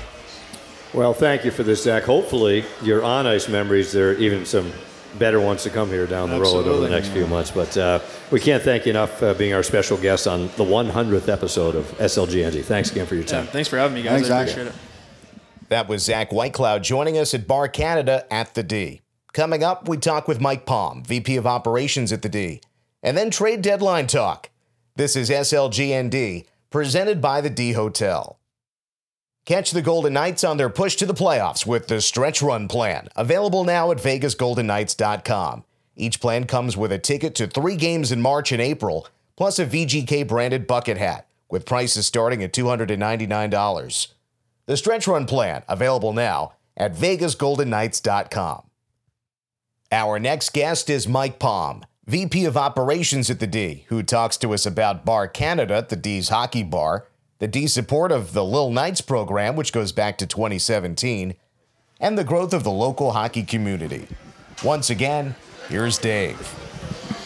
Well, 0.93 1.13
thank 1.13 1.43
you 1.45 1.51
for 1.51 1.63
this, 1.63 1.84
Zach. 1.84 2.03
Hopefully, 2.03 2.63
your 2.82 3.03
on 3.03 3.28
ice 3.28 3.49
memories, 3.49 3.91
there 3.91 4.11
are 4.11 4.13
even 4.13 4.45
some 4.45 4.72
better 5.20 5.39
ones 5.39 5.63
to 5.63 5.70
come 5.70 5.88
here 5.89 6.05
down 6.07 6.30
the 6.30 6.39
road 6.39 6.68
over 6.68 6.82
the 6.82 6.89
next 6.89 7.09
few 7.09 7.26
months. 7.28 7.51
But 7.51 7.78
uh, 7.78 7.99
we 8.32 8.39
can't 8.39 8.61
thank 8.63 8.86
you 8.86 8.89
enough 8.91 9.20
for 9.20 9.34
being 9.34 9.53
our 9.53 9.63
special 9.63 9.97
guest 9.97 10.28
on 10.28 10.47
the 10.57 10.63
100th 10.63 11.28
episode 11.30 11.76
of 11.76 11.86
SLGND. 11.99 12.63
Thanks 12.66 12.91
again 12.91 13.05
for 13.05 13.16
your 13.16 13.24
Yeah, 13.24 13.30
time. 13.32 13.47
thanks 13.47 13.70
for 13.70 13.78
having 13.78 13.95
me, 13.95 14.03
guys. 14.03 14.28
Thanks, 14.28 14.30
I 14.30 14.45
Zach. 14.45 14.49
appreciate 14.51 14.68
it. 14.68 14.95
That 15.70 15.88
was 15.88 16.03
Zach 16.03 16.30
Whitecloud 16.30 16.84
joining 16.84 17.18
us 17.18 17.34
at 17.34 17.47
Bar 17.47 17.68
Canada 17.70 18.26
at 18.32 18.53
the 18.53 18.61
D. 18.61 19.01
Coming 19.34 19.63
up, 19.63 19.89
we 19.89 19.97
talk 19.97 20.28
with 20.28 20.39
Mike 20.39 20.66
Palm, 20.66 21.03
VP 21.03 21.36
of 21.38 21.47
Operations 21.47 22.13
at 22.13 22.22
the 22.22 22.30
D, 22.30 22.61
and 23.01 23.18
then 23.18 23.32
trade 23.32 23.61
deadline 23.61 24.07
talk. 24.07 24.49
This 24.95 25.16
is 25.16 25.30
SLGND, 25.30 26.45
presented 26.70 27.20
by 27.20 27.41
the 27.41 27.49
D 27.49 27.74
Hotel. 27.74 28.39
Catch 29.45 29.72
the 29.72 29.82
Golden 29.82 30.13
Knights 30.13 30.43
on 30.43 30.57
their 30.57 30.70
push 30.70 30.95
to 30.97 31.05
the 31.05 31.13
playoffs 31.13 31.66
with 31.66 31.88
the 31.88 31.99
Stretch 31.99 32.41
Run 32.41 32.68
Plan, 32.68 33.09
available 33.16 33.63
now 33.63 33.91
at 33.91 33.97
VegasGoldenKnights.com. 33.97 35.63
Each 35.95 36.20
plan 36.20 36.45
comes 36.45 36.78
with 36.78 36.91
a 36.91 36.99
ticket 36.99 37.36
to 37.36 37.47
three 37.47 37.76
games 37.76 38.11
in 38.11 38.22
March 38.22 38.51
and 38.51 38.61
April, 38.61 39.07
plus 39.36 39.59
a 39.59 39.66
VGK 39.66 40.28
branded 40.28 40.68
bucket 40.68 40.97
hat, 40.97 41.28
with 41.49 41.66
prices 41.66 42.05
starting 42.05 42.43
at 42.43 42.53
$299. 42.53 44.07
The 44.68 44.78
Stretch 44.78 45.07
Run 45.07 45.28
Plan, 45.28 45.61
available 45.70 46.11
now 46.11 46.53
at 46.76 46.95
VegasGoldenKnights.com. 46.95 48.63
Our 49.91 50.20
next 50.20 50.53
guest 50.53 50.89
is 50.89 51.07
Mike 51.07 51.38
Palm, 51.38 51.86
VP 52.07 52.45
of 52.45 52.57
Operations 52.57 53.30
at 53.30 53.39
the 53.39 53.45
D, 53.45 53.86
who 53.89 54.01
talks 54.01 54.38
to 54.38 54.55
us 54.55 54.66
about 54.66 55.05
Bar 55.05 55.28
Canada, 55.28 55.86
the 55.88 55.95
D's 55.95 56.30
hockey 56.30 56.63
bar, 56.63 57.07
the 57.38 57.47
D 57.47 57.68
support 57.68 58.11
of 58.11 58.34
the 58.34 58.43
Lil 58.43 58.72
Knights 58.72 59.01
program, 59.01 59.55
which 59.55 59.72
goes 59.72 59.91
back 59.91 60.18
to 60.18 60.26
2017, 60.26 61.36
and 61.99 62.18
the 62.18 62.24
growth 62.24 62.51
of 62.51 62.63
the 62.63 62.72
local 62.72 63.11
hockey 63.11 63.43
community. 63.43 64.07
Once 64.63 64.89
again, 64.89 65.36
here's 65.70 65.99
Dave. 65.99 66.39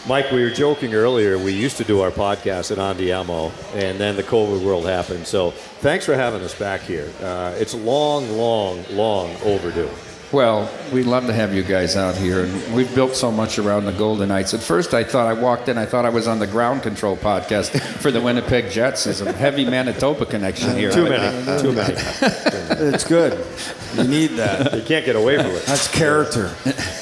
Mike, 0.06 0.30
we 0.32 0.42
were 0.42 0.50
joking 0.50 0.94
earlier. 0.94 1.38
We 1.38 1.52
used 1.52 1.76
to 1.76 1.84
do 1.84 2.00
our 2.00 2.10
podcast 2.10 2.72
at 2.72 2.78
Andiamo, 2.78 3.52
and 3.74 4.00
then 4.00 4.16
the 4.16 4.22
COVID 4.22 4.64
world 4.64 4.86
happened. 4.86 5.26
So 5.26 5.50
thanks 5.50 6.06
for 6.06 6.14
having 6.14 6.40
us 6.40 6.58
back 6.58 6.80
here. 6.80 7.12
Uh, 7.20 7.54
it's 7.58 7.74
long, 7.74 8.30
long, 8.30 8.82
long 8.90 9.36
overdue. 9.44 9.90
Well, 10.32 10.70
we'd 10.92 11.06
love 11.06 11.26
to 11.26 11.32
have 11.32 11.52
you 11.52 11.64
guys 11.64 11.96
out 11.96 12.14
here, 12.14 12.44
and 12.44 12.72
we've 12.72 12.94
built 12.94 13.16
so 13.16 13.32
much 13.32 13.58
around 13.58 13.86
the 13.86 13.92
Golden 13.92 14.28
Knights. 14.28 14.54
At 14.54 14.60
first, 14.60 14.94
I 14.94 15.02
thought 15.02 15.26
I 15.26 15.32
walked 15.32 15.68
in, 15.68 15.76
I 15.76 15.86
thought 15.86 16.04
I 16.06 16.10
was 16.10 16.28
on 16.28 16.38
the 16.38 16.46
ground 16.46 16.84
control 16.84 17.16
podcast 17.16 17.76
for 17.98 18.12
the 18.12 18.20
Winnipeg 18.20 18.70
Jets. 18.70 19.04
There's 19.04 19.22
a 19.22 19.32
heavy 19.32 19.64
Manitoba 19.64 20.26
connection 20.26 20.76
here. 20.76 20.92
Too 20.92 21.08
many. 21.08 21.60
Too 21.60 21.72
many. 21.72 21.96
It's 22.82 23.04
good. 23.04 23.44
You 23.94 24.04
need 24.04 24.28
that. 24.36 24.72
You 24.74 24.82
can't 24.82 25.04
get 25.04 25.14
away 25.14 25.36
from 25.36 25.48
it. 25.50 25.66
That's 25.66 25.86
character. 25.88 26.48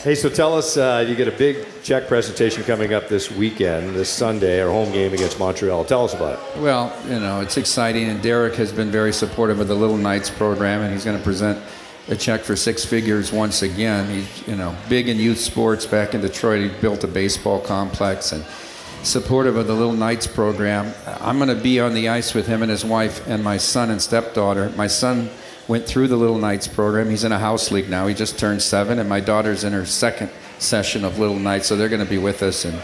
Hey, 0.03 0.17
so 0.17 0.29
tell 0.29 0.55
us, 0.57 0.77
uh, 0.77 1.05
you 1.07 1.15
get 1.15 1.29
a 1.29 1.33
big 1.33 1.65
check 1.85 2.09
presentation 2.09 2.65
coming 2.65 2.95
up 2.95 3.09
this 3.09 3.31
weekend, 3.31 3.95
this 3.95 4.09
Sunday, 4.09 4.61
our 4.61 4.71
home 4.71 4.91
game 4.91 5.13
against 5.13 5.39
Montreal. 5.39 5.85
Tell 5.85 6.05
us 6.05 6.15
about 6.15 6.39
it. 6.41 6.61
Well, 6.61 6.93
you 7.07 7.21
know, 7.21 7.41
it's 7.41 7.59
exciting, 7.59 8.09
and 8.09 8.21
Derek 8.23 8.55
has 8.57 8.73
been 8.73 8.91
very 8.91 9.13
supportive 9.13 9.61
of 9.61 9.69
the 9.69 9.77
Little 9.77 9.99
Knights 9.99 10.31
program, 10.31 10.81
and 10.81 10.93
he's 10.93 11.05
going 11.05 11.19
to 11.19 11.23
present 11.23 11.63
a 12.09 12.17
check 12.17 12.41
for 12.43 12.57
six 12.57 12.85
figures 12.85 13.33
once 13.33 13.63
again. 13.63 14.09
He's, 14.09 14.49
you 14.49 14.57
know, 14.57 14.75
big 14.89 15.09
in 15.09 15.19
youth 15.19 15.39
sports 15.39 15.87
back 15.87 16.15
in 16.15 16.21
Detroit. 16.21 16.63
He 16.63 16.81
built 16.81 17.05
a 17.05 17.07
baseball 17.07 17.61
complex 17.61 18.33
and 18.33 18.45
supportive 19.03 19.57
of 19.57 19.67
the 19.67 19.75
Little 19.75 19.93
Knights 19.93 20.27
program. 20.27 20.93
I'm 21.21 21.37
going 21.37 21.55
to 21.55 21.63
be 21.63 21.81
on 21.81 21.95
the 21.95 22.09
ice 22.09 22.35
with 22.35 22.47
him 22.47 22.63
and 22.63 22.71
his 22.71 22.85
wife 22.85 23.27
and 23.27 23.45
my 23.45 23.57
son 23.59 23.91
and 23.91 24.01
stepdaughter. 24.01 24.71
My 24.71 24.87
son 24.87 25.31
went 25.69 25.87
through 25.87 26.09
the 26.09 26.17
Little 26.17 26.39
Knights 26.39 26.67
program. 26.67 27.11
He's 27.11 27.25
in 27.25 27.33
a 27.33 27.39
house 27.39 27.71
league 27.71 27.91
now. 27.91 28.07
He 28.07 28.15
just 28.15 28.39
turned 28.39 28.63
seven, 28.63 28.99
and 28.99 29.09
my 29.09 29.21
daughter's 29.21 29.65
in 29.65 29.73
her 29.75 29.85
second 29.85 30.31
session 30.59 31.05
of 31.05 31.19
Little 31.19 31.39
Knights, 31.39 31.67
so 31.69 31.77
they're 31.77 31.91
going 31.91 32.05
to 32.05 32.11
be 32.11 32.19
with 32.19 32.43
us 32.43 32.65
and 32.65 32.81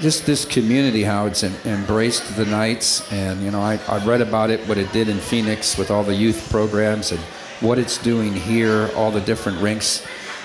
just 0.00 0.26
this 0.26 0.44
community, 0.44 1.04
how 1.04 1.26
it's 1.26 1.44
em- 1.44 1.54
embraced 1.64 2.36
the 2.36 2.44
Knights, 2.44 3.10
and 3.12 3.42
you 3.42 3.50
know, 3.50 3.60
I, 3.60 3.78
I 3.88 4.04
read 4.04 4.20
about 4.20 4.50
it, 4.50 4.60
what 4.68 4.76
it 4.76 4.92
did 4.92 5.08
in 5.08 5.18
Phoenix 5.18 5.78
with 5.78 5.90
all 5.90 6.02
the 6.02 6.14
youth 6.14 6.50
programs, 6.50 7.12
and 7.12 7.20
what 7.62 7.78
it's 7.78 7.96
doing 7.98 8.32
here, 8.34 8.90
all 8.96 9.10
the 9.10 9.20
different 9.20 9.60
rinks 9.60 10.04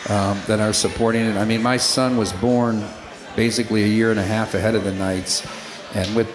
um, 0.09 0.39
that 0.47 0.59
are 0.59 0.73
supporting 0.73 1.25
it. 1.25 1.35
I 1.35 1.45
mean, 1.45 1.61
my 1.61 1.77
son 1.77 2.15
was 2.15 2.31
born 2.33 2.83
basically 3.35 3.83
a 3.83 3.87
year 3.87 4.11
and 4.11 4.19
a 4.19 4.23
half 4.23 4.53
ahead 4.53 4.75
of 4.75 4.83
the 4.83 4.93
Knights, 4.93 5.45
and 5.95 6.15
with 6.15 6.29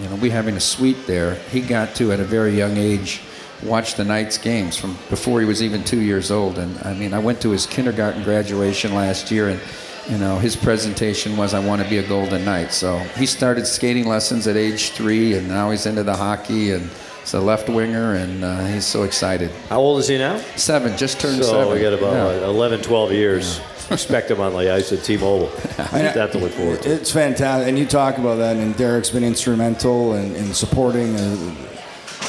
you 0.00 0.08
know 0.08 0.16
we 0.16 0.30
having 0.30 0.56
a 0.56 0.60
suite 0.60 1.06
there, 1.06 1.34
he 1.50 1.60
got 1.60 1.94
to 1.96 2.12
at 2.12 2.20
a 2.20 2.24
very 2.24 2.56
young 2.56 2.76
age 2.76 3.20
watch 3.62 3.94
the 3.94 4.04
Knights 4.04 4.38
games 4.38 4.76
from 4.76 4.96
before 5.08 5.38
he 5.40 5.46
was 5.46 5.62
even 5.62 5.84
two 5.84 6.00
years 6.00 6.30
old. 6.30 6.58
And 6.58 6.78
I 6.82 6.94
mean, 6.94 7.14
I 7.14 7.18
went 7.18 7.40
to 7.42 7.50
his 7.50 7.66
kindergarten 7.66 8.24
graduation 8.24 8.94
last 8.94 9.30
year, 9.30 9.50
and 9.50 9.60
you 10.08 10.18
know 10.18 10.38
his 10.38 10.56
presentation 10.56 11.36
was, 11.36 11.52
"I 11.52 11.60
want 11.60 11.82
to 11.82 11.88
be 11.88 11.98
a 11.98 12.08
Golden 12.08 12.44
Knight." 12.44 12.72
So 12.72 12.98
he 13.18 13.26
started 13.26 13.66
skating 13.66 14.06
lessons 14.06 14.46
at 14.46 14.56
age 14.56 14.90
three, 14.90 15.34
and 15.34 15.46
now 15.46 15.70
he's 15.70 15.86
into 15.86 16.02
the 16.02 16.16
hockey 16.16 16.72
and. 16.72 16.88
He's 17.22 17.34
a 17.34 17.40
left 17.40 17.68
winger, 17.68 18.16
and 18.16 18.42
uh, 18.44 18.66
he's 18.66 18.84
so 18.84 19.04
excited. 19.04 19.50
How 19.68 19.78
old 19.80 20.00
is 20.00 20.08
he 20.08 20.18
now? 20.18 20.38
Seven, 20.56 20.96
just 20.98 21.20
turned 21.20 21.36
so 21.36 21.52
seven. 21.52 21.72
we 21.72 21.80
got 21.80 21.92
about 21.92 22.12
Yeah. 22.14 22.46
uh, 22.46 22.50
11, 22.50 22.82
12 22.82 23.12
years. 23.12 23.60
Expect 23.90 24.30
him 24.30 24.40
on 24.40 24.52
the 24.54 24.72
ice 24.72 24.92
at 24.92 25.04
T-Mobile. 25.04 25.46
that 25.76 26.32
to 26.32 26.38
look 26.38 26.50
forward 26.50 26.82
to. 26.82 26.92
It's 26.92 27.12
fantastic, 27.12 27.68
and 27.68 27.78
you 27.78 27.86
talk 27.86 28.18
about 28.18 28.36
that, 28.36 28.56
and 28.56 28.76
Derek's 28.76 29.10
been 29.10 29.22
instrumental 29.22 30.14
in, 30.14 30.34
in 30.34 30.52
supporting, 30.52 31.14
uh, 31.14 31.54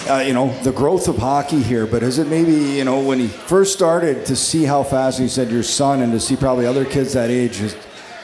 uh, 0.09 0.17
you 0.19 0.33
know, 0.33 0.55
the 0.61 0.71
growth 0.71 1.07
of 1.07 1.17
hockey 1.17 1.61
here. 1.61 1.87
But 1.87 2.03
is 2.03 2.19
it 2.19 2.27
maybe, 2.27 2.53
you 2.53 2.83
know, 2.83 2.99
when 3.01 3.17
he 3.19 3.27
first 3.27 3.73
started 3.73 4.27
to 4.27 4.35
see 4.35 4.63
how 4.63 4.83
fast 4.83 5.17
he 5.19 5.27
said 5.27 5.49
your 5.49 5.63
son, 5.63 6.01
and 6.01 6.11
to 6.11 6.19
see 6.19 6.35
probably 6.35 6.67
other 6.67 6.85
kids 6.85 7.13
that 7.13 7.31
age, 7.31 7.61
is, 7.61 7.73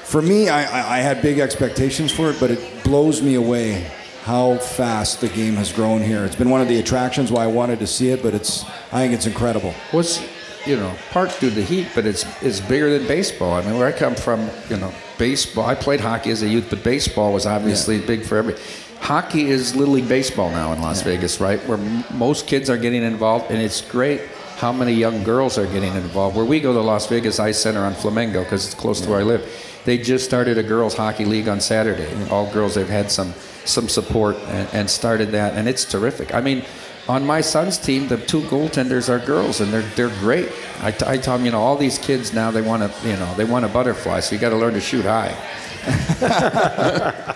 for 0.04 0.22
me, 0.22 0.50
I, 0.50 0.64
I, 0.66 0.98
I 0.98 1.00
had 1.00 1.22
big 1.24 1.40
expectations 1.40 2.12
for 2.12 2.30
it, 2.30 2.40
but 2.40 2.52
it 2.52 2.84
blows 2.84 3.24
me 3.24 3.34
away 3.36 3.90
how 4.30 4.56
fast 4.58 5.22
the 5.22 5.28
game 5.30 5.56
has 5.56 5.74
grown 5.74 6.04
here. 6.04 6.24
It's 6.24 6.36
been 6.36 6.52
one 6.52 6.62
of 6.62 6.68
the 6.68 6.78
attractions 6.78 7.32
why 7.32 7.46
I 7.46 7.48
wanted 7.48 7.80
to 7.80 7.88
see 7.88 8.10
it, 8.10 8.22
but 8.22 8.36
it's, 8.36 8.64
I 8.94 9.02
think 9.02 9.16
it's 9.16 9.26
incredible. 9.26 9.74
What's 9.90 10.22
you 10.68 10.76
know 10.76 10.94
part 11.10 11.36
due 11.40 11.50
to 11.50 11.64
heat, 11.64 11.88
but 11.96 12.06
it's 12.06 12.24
it's 12.44 12.60
bigger 12.60 12.96
than 12.96 13.08
baseball. 13.08 13.54
I 13.54 13.62
mean, 13.64 13.76
where 13.80 13.88
I 13.88 13.92
come 13.92 14.14
from, 14.14 14.48
you 14.70 14.78
know, 14.78 14.94
baseball. 15.18 15.66
I 15.66 15.74
played 15.74 16.00
hockey 16.00 16.30
as 16.30 16.44
a 16.44 16.48
youth, 16.48 16.68
but 16.70 16.84
baseball 16.84 17.34
was 17.34 17.48
obviously 17.48 18.00
big 18.00 18.24
for 18.24 18.38
every. 18.38 18.56
Hockey 19.00 19.48
is 19.48 19.76
little 19.76 19.96
league 19.96 20.08
baseball 20.08 20.52
now 20.52 20.74
in 20.74 20.82
Las 20.84 21.02
Vegas, 21.02 21.40
right? 21.40 21.60
Where 21.68 21.80
m- 21.80 22.04
most 22.14 22.46
kids 22.46 22.70
are 22.70 22.78
getting 22.78 23.02
involved, 23.02 23.50
and 23.50 23.60
it's 23.60 23.82
great 23.82 24.22
how 24.58 24.72
many 24.72 24.94
young 24.94 25.24
girls 25.24 25.58
are 25.58 25.66
getting 25.66 25.96
involved. 25.96 26.36
Where 26.36 26.46
we 26.46 26.60
go 26.60 26.72
to 26.72 26.82
Las 26.82 27.08
Vegas 27.08 27.40
Ice 27.40 27.58
Center 27.58 27.80
on 27.80 27.96
Flamingo 27.96 28.44
because 28.44 28.66
it's 28.68 28.76
close 28.76 29.02
to 29.02 29.10
where 29.10 29.22
I 29.22 29.24
live. 29.24 29.69
They 29.86 29.98
just 29.98 30.26
started 30.26 30.58
a 30.58 30.64
girls 30.64 30.96
hockey 30.96 31.26
league 31.26 31.48
on 31.48 31.62
Saturday. 31.62 32.10
All 32.30 32.52
girls 32.52 32.76
They've 32.76 32.88
had 32.88 33.12
some 33.12 33.34
some 33.66 33.88
support 33.88 34.36
and, 34.48 34.68
and 34.74 34.90
started 34.90 35.32
that, 35.32 35.56
and 35.56 35.68
it's 35.68 35.86
terrific. 35.86 36.34
I 36.34 36.42
mean, 36.42 36.64
on 37.08 37.26
my 37.26 37.42
son's 37.42 37.78
team, 37.78 38.08
the 38.08 38.18
two 38.18 38.42
goaltenders 38.42 39.10
are 39.10 39.20
girls, 39.26 39.62
and 39.62 39.72
they're 39.74 39.82
they're 39.96 40.16
great. 40.20 40.50
I, 40.82 40.92
tell 40.92 41.38
them, 41.38 41.46
you 41.46 41.52
know, 41.52 41.60
all 41.60 41.76
these 41.76 41.98
kids 41.98 42.34
now 42.34 42.52
they 42.52 42.62
want 42.62 42.84
to, 42.84 43.08
you 43.08 43.16
know, 43.18 43.34
they 43.36 43.46
want 43.46 43.66
a 43.66 43.68
butterfly, 43.68 44.22
so 44.22 44.36
you 44.36 44.42
got 44.42 44.50
to 44.50 44.58
learn 44.58 44.74
to 44.74 44.82
shoot 44.82 45.06
high. 45.06 45.36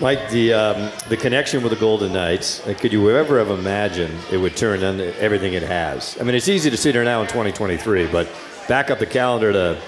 Mike, 0.00 0.30
the 0.30 0.52
um, 0.52 0.90
the 1.08 1.16
connection 1.16 1.62
with 1.62 1.70
the 1.70 1.78
Golden 1.78 2.12
Knights. 2.12 2.66
uh, 2.66 2.74
Could 2.74 2.92
you 2.92 3.08
ever 3.10 3.38
have 3.38 3.50
imagined 3.50 4.18
it 4.32 4.36
would 4.36 4.56
turn 4.56 4.82
into 4.82 5.16
everything 5.20 5.52
it 5.52 5.62
has? 5.62 6.18
I 6.20 6.24
mean, 6.24 6.34
it's 6.34 6.48
easy 6.48 6.70
to 6.70 6.76
sit 6.76 6.94
here 6.96 7.04
now 7.04 7.20
in 7.20 7.28
2023, 7.28 8.08
but 8.08 8.28
back 8.68 8.90
up 8.90 8.98
the 8.98 9.06
calendar 9.06 9.52
to 9.52 9.80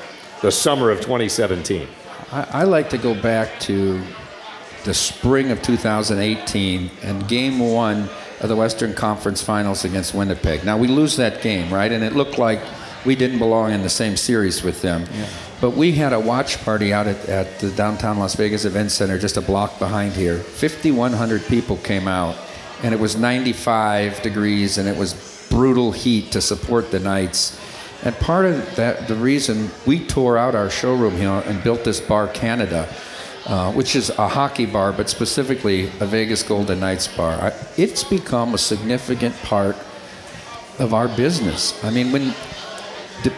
the 0.45 0.53
summer 0.53 0.91
of 0.91 1.01
2017. 1.01 1.89
I, 2.31 2.47
I 2.51 2.65
like 2.65 2.91
to 2.91 2.99
go 2.99 3.15
back 3.15 3.59
to 3.61 3.99
the 4.85 4.93
spring 4.93 5.51
of 5.51 5.63
2018 5.63 6.91
and 7.03 7.27
game 7.27 7.59
one 7.59 8.11
of 8.43 8.51
the 8.51 8.55
Western 8.55 8.93
Conference 8.93 9.43
Finals 9.43 9.87
against 9.87 10.13
Winnipeg. 10.13 10.63
Now, 10.63 10.77
we 10.77 10.87
lose 10.87 11.17
that 11.17 11.41
game, 11.41 11.73
right? 11.73 11.91
And 11.91 12.05
it 12.05 12.13
looked 12.13 12.37
like 12.37 12.61
we 13.07 13.17
didn't 13.17 13.39
belong 13.39 13.73
in 13.73 13.81
the 13.81 13.89
same 13.89 14.19
series 14.19 14.63
with 14.63 14.83
them. 14.83 15.07
But 15.63 15.71
we 15.71 15.93
had 15.93 16.13
a 16.13 16.21
watch 16.21 16.63
party 16.63 16.93
out 16.93 17.07
at, 17.07 17.27
at 17.27 17.61
the 17.61 17.71
downtown 17.71 18.19
Las 18.19 18.35
Vegas 18.35 18.67
Event 18.67 18.91
Center, 18.91 19.19
just 19.19 19.39
a 19.39 19.41
block 19.41 19.79
behind 19.79 20.13
here. 20.13 20.37
5,100 20.37 21.47
people 21.47 21.79
came 21.79 22.07
out, 22.07 22.37
and 22.83 22.93
it 22.93 23.01
was 23.01 23.17
95 23.17 24.21
degrees, 24.21 24.77
and 24.77 24.87
it 24.87 24.99
was 24.99 25.47
brutal 25.49 25.91
heat 25.91 26.33
to 26.33 26.43
support 26.43 26.91
the 26.91 27.01
Knights. 27.01 27.59
And 28.05 28.15
part 28.17 28.45
of 28.45 28.77
that, 28.77 29.09
the 29.09 29.15
reason 29.15 29.71
we 29.87 30.05
tore 30.07 30.37
out 30.37 30.55
our 30.55 30.69
showroom 30.69 31.17
here 31.17 31.43
and 31.47 31.63
built 31.65 31.85
this 31.85 32.01
bar, 32.01 32.29
Canada, 32.29 32.87
uh, 33.47 33.73
which 33.73 33.97
is 33.97 34.11
a 34.11 34.29
hockey 34.29 34.67
bar, 34.67 34.93
but 34.93 35.09
specifically 35.09 35.87
a 36.01 36.07
Vegas 36.07 36.43
Golden 36.43 36.81
Knights 36.81 37.09
bar. 37.09 37.33
I, 37.33 37.53
it's 37.77 38.05
become 38.05 38.55
a 38.55 38.59
significant 38.59 39.35
part 39.43 39.77
of 40.79 40.93
our 40.93 41.09
business. 41.09 41.83
I 41.83 41.91
mean, 41.91 42.13
when 42.13 42.35
de- 43.23 43.33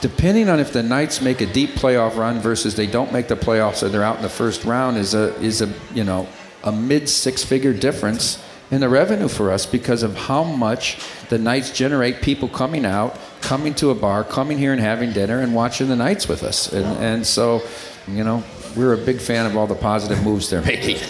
depending 0.00 0.48
on 0.48 0.60
if 0.60 0.72
the 0.72 0.82
Knights 0.82 1.22
make 1.22 1.40
a 1.40 1.46
deep 1.46 1.70
playoff 1.70 2.16
run 2.16 2.40
versus 2.40 2.74
they 2.74 2.86
don't 2.86 3.12
make 3.12 3.28
the 3.28 3.36
playoffs 3.36 3.82
or 3.82 3.88
they're 3.88 4.02
out 4.02 4.16
in 4.16 4.22
the 4.22 4.28
first 4.28 4.64
round 4.64 4.96
is 4.96 5.14
a 5.14 5.34
is 5.40 5.62
a 5.62 5.72
you 5.94 6.04
know 6.04 6.26
a 6.62 6.72
mid 6.72 7.08
six 7.08 7.44
figure 7.44 7.72
difference 7.72 8.42
in 8.70 8.80
the 8.80 8.88
revenue 8.88 9.28
for 9.28 9.50
us 9.50 9.66
because 9.66 10.02
of 10.02 10.16
how 10.16 10.42
much 10.42 10.98
the 11.28 11.38
Knights 11.38 11.70
generate 11.70 12.22
people 12.22 12.48
coming 12.48 12.84
out, 12.84 13.18
coming 13.44 13.74
to 13.74 13.90
a 13.90 13.94
bar, 13.94 14.24
coming 14.24 14.58
here 14.58 14.72
and 14.72 14.80
having 14.80 15.12
dinner 15.12 15.40
and 15.40 15.54
watching 15.54 15.88
the 15.88 15.96
Knights 15.96 16.26
with 16.26 16.42
us. 16.42 16.72
And 16.72 16.86
and 16.98 17.26
so, 17.26 17.62
you 18.08 18.24
know, 18.24 18.42
we're 18.76 18.94
a 18.94 18.98
big 18.98 19.20
fan 19.20 19.46
of 19.46 19.56
all 19.56 19.66
the 19.66 19.74
positive 19.74 20.22
moves 20.24 20.50
they're 20.50 20.62
making. 20.62 20.96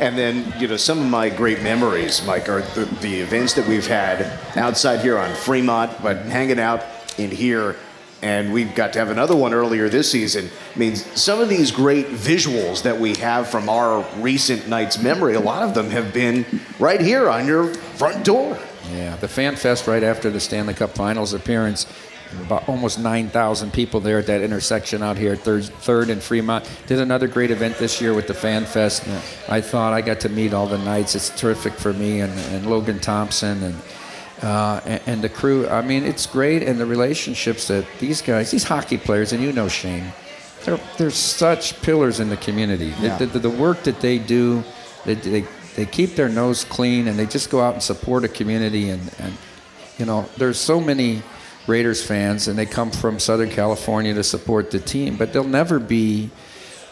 And 0.00 0.16
then, 0.16 0.52
you 0.58 0.66
know, 0.66 0.78
some 0.78 0.98
of 0.98 1.06
my 1.06 1.28
great 1.28 1.62
memories, 1.62 2.24
Mike, 2.26 2.48
are 2.48 2.62
the, 2.62 2.86
the 3.02 3.20
events 3.20 3.52
that 3.54 3.68
we've 3.68 3.86
had 3.86 4.22
outside 4.56 5.00
here 5.00 5.18
on 5.18 5.34
Fremont, 5.34 6.02
but 6.02 6.16
hanging 6.24 6.58
out 6.58 6.82
in 7.18 7.30
here. 7.30 7.76
And 8.22 8.52
we've 8.52 8.74
got 8.74 8.94
to 8.94 8.98
have 8.98 9.10
another 9.10 9.36
one 9.36 9.52
earlier 9.52 9.88
this 9.88 10.10
season. 10.10 10.50
I 10.74 10.78
mean, 10.78 10.96
some 10.96 11.40
of 11.40 11.48
these 11.48 11.70
great 11.70 12.06
visuals 12.06 12.82
that 12.82 12.98
we 12.98 13.14
have 13.16 13.48
from 13.48 13.68
our 13.68 14.04
recent 14.20 14.68
night's 14.68 14.98
memory, 15.02 15.34
a 15.34 15.40
lot 15.40 15.62
of 15.62 15.74
them 15.74 15.90
have 15.90 16.12
been 16.12 16.44
right 16.78 17.00
here 17.00 17.28
on 17.28 17.46
your 17.46 17.72
front 17.74 18.24
door. 18.24 18.58
Yeah, 18.92 19.16
the 19.16 19.28
Fan 19.28 19.56
Fest 19.56 19.86
right 19.86 20.02
after 20.02 20.30
the 20.30 20.40
Stanley 20.40 20.74
Cup 20.74 20.90
Finals 20.90 21.32
appearance, 21.34 21.86
about 22.42 22.68
almost 22.68 22.98
9,000 22.98 23.72
people 23.72 23.98
there 24.00 24.18
at 24.18 24.26
that 24.26 24.40
intersection 24.40 25.02
out 25.02 25.18
here, 25.18 25.34
third, 25.36 25.64
third 25.64 26.10
and 26.10 26.22
Fremont. 26.22 26.64
Did 26.86 27.00
another 27.00 27.26
great 27.28 27.50
event 27.50 27.76
this 27.78 28.00
year 28.00 28.14
with 28.14 28.26
the 28.28 28.34
Fan 28.34 28.64
Fest. 28.64 29.02
I 29.48 29.60
thought 29.60 29.92
I 29.92 30.00
got 30.00 30.20
to 30.20 30.28
meet 30.28 30.54
all 30.54 30.66
the 30.66 30.78
Knights. 30.78 31.14
It's 31.14 31.30
terrific 31.30 31.72
for 31.74 31.92
me 31.92 32.20
and, 32.20 32.32
and 32.54 32.66
Logan 32.70 33.00
Thompson 33.00 33.62
and, 33.64 33.74
uh, 34.42 34.80
and 34.86 35.00
and 35.06 35.22
the 35.22 35.28
crew. 35.28 35.68
I 35.68 35.82
mean, 35.82 36.04
it's 36.04 36.24
great, 36.26 36.62
and 36.62 36.78
the 36.80 36.86
relationships 36.86 37.66
that 37.68 37.84
these 37.98 38.22
guys, 38.22 38.50
these 38.50 38.64
hockey 38.64 38.96
players, 38.96 39.32
and 39.32 39.42
you 39.42 39.52
know 39.52 39.68
Shane, 39.68 40.12
they're 40.64 40.80
they're 40.98 41.10
such 41.10 41.80
pillars 41.82 42.20
in 42.20 42.28
the 42.30 42.36
community. 42.38 42.90
The- 42.90 43.06
Yeah. 43.06 43.18
The, 43.18 43.26
the, 43.26 43.38
the 43.40 43.50
work 43.50 43.82
that 43.82 44.00
they 44.00 44.18
do, 44.18 44.62
they, 45.04 45.14
they 45.14 45.44
they 45.80 45.86
keep 45.86 46.14
their 46.14 46.28
nose 46.28 46.64
clean 46.64 47.08
and 47.08 47.18
they 47.18 47.24
just 47.26 47.48
go 47.48 47.60
out 47.62 47.72
and 47.72 47.82
support 47.82 48.22
a 48.22 48.28
community 48.28 48.90
and, 48.90 49.00
and 49.18 49.34
you 49.98 50.04
know 50.04 50.28
there's 50.36 50.58
so 50.58 50.78
many 50.78 51.22
Raiders 51.66 52.04
fans 52.04 52.48
and 52.48 52.58
they 52.58 52.66
come 52.66 52.90
from 52.90 53.18
Southern 53.18 53.48
California 53.48 54.12
to 54.14 54.24
support 54.24 54.70
the 54.70 54.78
team, 54.78 55.16
but 55.16 55.32
they'll 55.32 55.44
never 55.44 55.78
be 55.78 56.30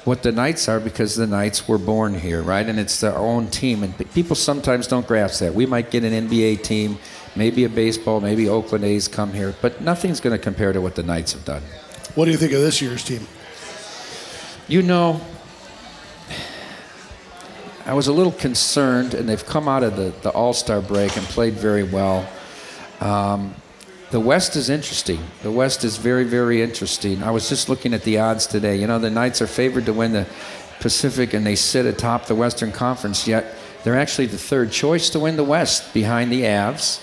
what 0.05 0.23
the 0.23 0.33
Knights 0.33 0.69
are 0.69 0.81
because 0.81 1.17
the 1.17 1.27
Knights 1.27 1.69
were 1.69 1.79
born 1.79 2.19
here, 2.19 2.41
right? 2.43 2.67
And 2.67 2.79
it's 2.79 3.01
their 3.01 3.17
own 3.17 3.49
team. 3.49 3.83
And 3.83 3.93
people 4.13 4.37
sometimes 4.37 4.87
don't 4.87 5.07
grasp 5.07 5.41
that. 5.41 5.53
We 5.53 5.67
might 5.67 5.91
get 5.91 6.05
an 6.05 6.29
NBA 6.29 6.63
team, 6.63 6.99
maybe 7.37 7.65
a 7.65 7.69
baseball, 7.69 8.21
maybe 8.21 8.49
Oakland 8.49 8.85
A's 8.85 9.09
come 9.09 9.35
here, 9.35 9.55
but 9.61 9.83
nothing's 9.83 10.21
going 10.21 10.37
to 10.37 10.43
compare 10.43 10.73
to 10.73 10.81
what 10.81 10.95
the 10.95 11.03
Knights 11.03 11.33
have 11.33 11.45
done. 11.45 11.63
What 12.15 12.25
do 12.25 12.31
you 12.31 12.39
think 12.39 12.53
of 12.53 12.61
this 12.61 12.81
year's 12.81 13.05
team? 13.05 13.27
You 14.67 14.83
know, 14.83 15.21
I 17.89 17.95
was 17.95 18.07
a 18.07 18.13
little 18.13 18.33
concerned, 18.33 19.15
and 19.15 19.27
they've 19.27 19.47
come 19.47 19.67
out 19.67 19.83
of 19.83 19.97
the, 19.97 20.13
the 20.21 20.29
All 20.29 20.53
Star 20.53 20.83
break 20.83 21.17
and 21.17 21.25
played 21.27 21.55
very 21.55 21.85
well. 21.85 22.29
Um, 23.01 23.55
the 24.11 24.21
West 24.21 24.57
is 24.57 24.69
interesting. 24.69 25.21
The 25.43 25.51
West 25.51 25.85
is 25.85 25.97
very, 25.97 26.25
very 26.25 26.61
interesting. 26.61 27.23
I 27.23 27.31
was 27.31 27.49
just 27.49 27.71
looking 27.71 27.95
at 27.95 28.03
the 28.03 28.19
odds 28.19 28.47
today. 28.47 28.77
You 28.77 28.87
know, 28.87 28.99
the 28.99 29.09
Knights 29.09 29.41
are 29.41 29.47
favored 29.47 29.87
to 29.87 29.95
win 29.95 30.13
the 30.13 30.27
Pacific, 30.81 31.33
and 31.33 31.47
they 31.47 31.55
sit 31.55 31.87
atop 31.87 32.27
the 32.27 32.35
Western 32.35 32.73
Conference, 32.73 33.27
yet 33.27 33.55
they're 33.85 33.99
actually 33.99 34.27
the 34.27 34.37
third 34.37 34.71
choice 34.71 35.09
to 35.11 35.19
win 35.19 35.37
the 35.37 35.45
West 35.45 35.95
behind 35.95 36.31
the 36.31 36.43
Avs 36.43 37.01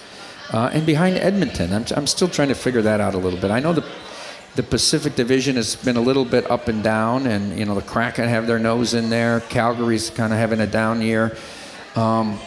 uh, 0.54 0.70
and 0.72 0.86
behind 0.86 1.18
Edmonton. 1.18 1.74
I'm, 1.74 1.86
I'm 1.96 2.06
still 2.06 2.28
trying 2.28 2.50
to 2.50 2.56
figure 2.56 2.84
that 2.84 3.02
out 3.02 3.16
a 3.16 3.18
little 3.18 3.40
bit. 3.40 3.50
I 3.50 3.60
know 3.60 3.74
the 3.74 3.86
the 4.56 4.64
Pacific 4.64 5.16
Division 5.16 5.58
has 5.58 5.76
been 5.76 5.98
a 5.98 6.02
little 6.02 6.26
bit 6.26 6.50
up 6.50 6.68
and 6.68 6.82
down, 6.82 7.28
and 7.28 7.58
you 7.58 7.66
know 7.66 7.76
the 7.76 7.82
Kraken 7.82 8.28
have 8.28 8.48
their 8.48 8.60
nose 8.60 8.94
in 8.94 9.10
there. 9.10 9.42
Calgary's 9.42 10.10
kind 10.10 10.32
of 10.32 10.40
having 10.40 10.62
a 10.62 10.68
down 10.68 11.02
year. 11.02 11.36
Um, 11.96 12.40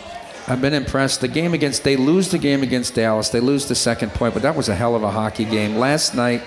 I've 0.47 0.63
been 0.63 0.73
impressed. 0.73 1.21
The 1.21 1.29
game 1.29 1.53
against 1.53 1.85
they 1.85 1.97
lose 1.97 2.31
the 2.31 2.39
game 2.39 2.63
against 2.63 2.95
Dallas. 2.95 3.29
They 3.29 3.41
lose 3.41 3.67
the 3.67 3.75
second 3.75 4.13
point, 4.13 4.33
but 4.33 4.43
that 4.43 4.57
was 4.57 4.69
a 4.71 4.75
hell 4.75 4.97
of 4.97 5.03
a 5.03 5.11
hockey 5.11 5.45
game 5.45 5.77
last 5.77 6.15
night. 6.15 6.43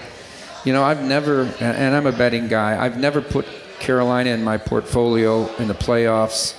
You 0.65 0.73
know, 0.73 0.83
I've 0.83 1.03
never, 1.03 1.43
and 1.43 1.77
and 1.77 1.95
I'm 1.95 2.07
a 2.07 2.11
betting 2.11 2.47
guy. 2.47 2.83
I've 2.83 2.97
never 2.97 3.21
put 3.21 3.45
Carolina 3.79 4.31
in 4.31 4.43
my 4.43 4.57
portfolio 4.57 5.53
in 5.57 5.67
the 5.67 5.75
playoffs 5.75 6.55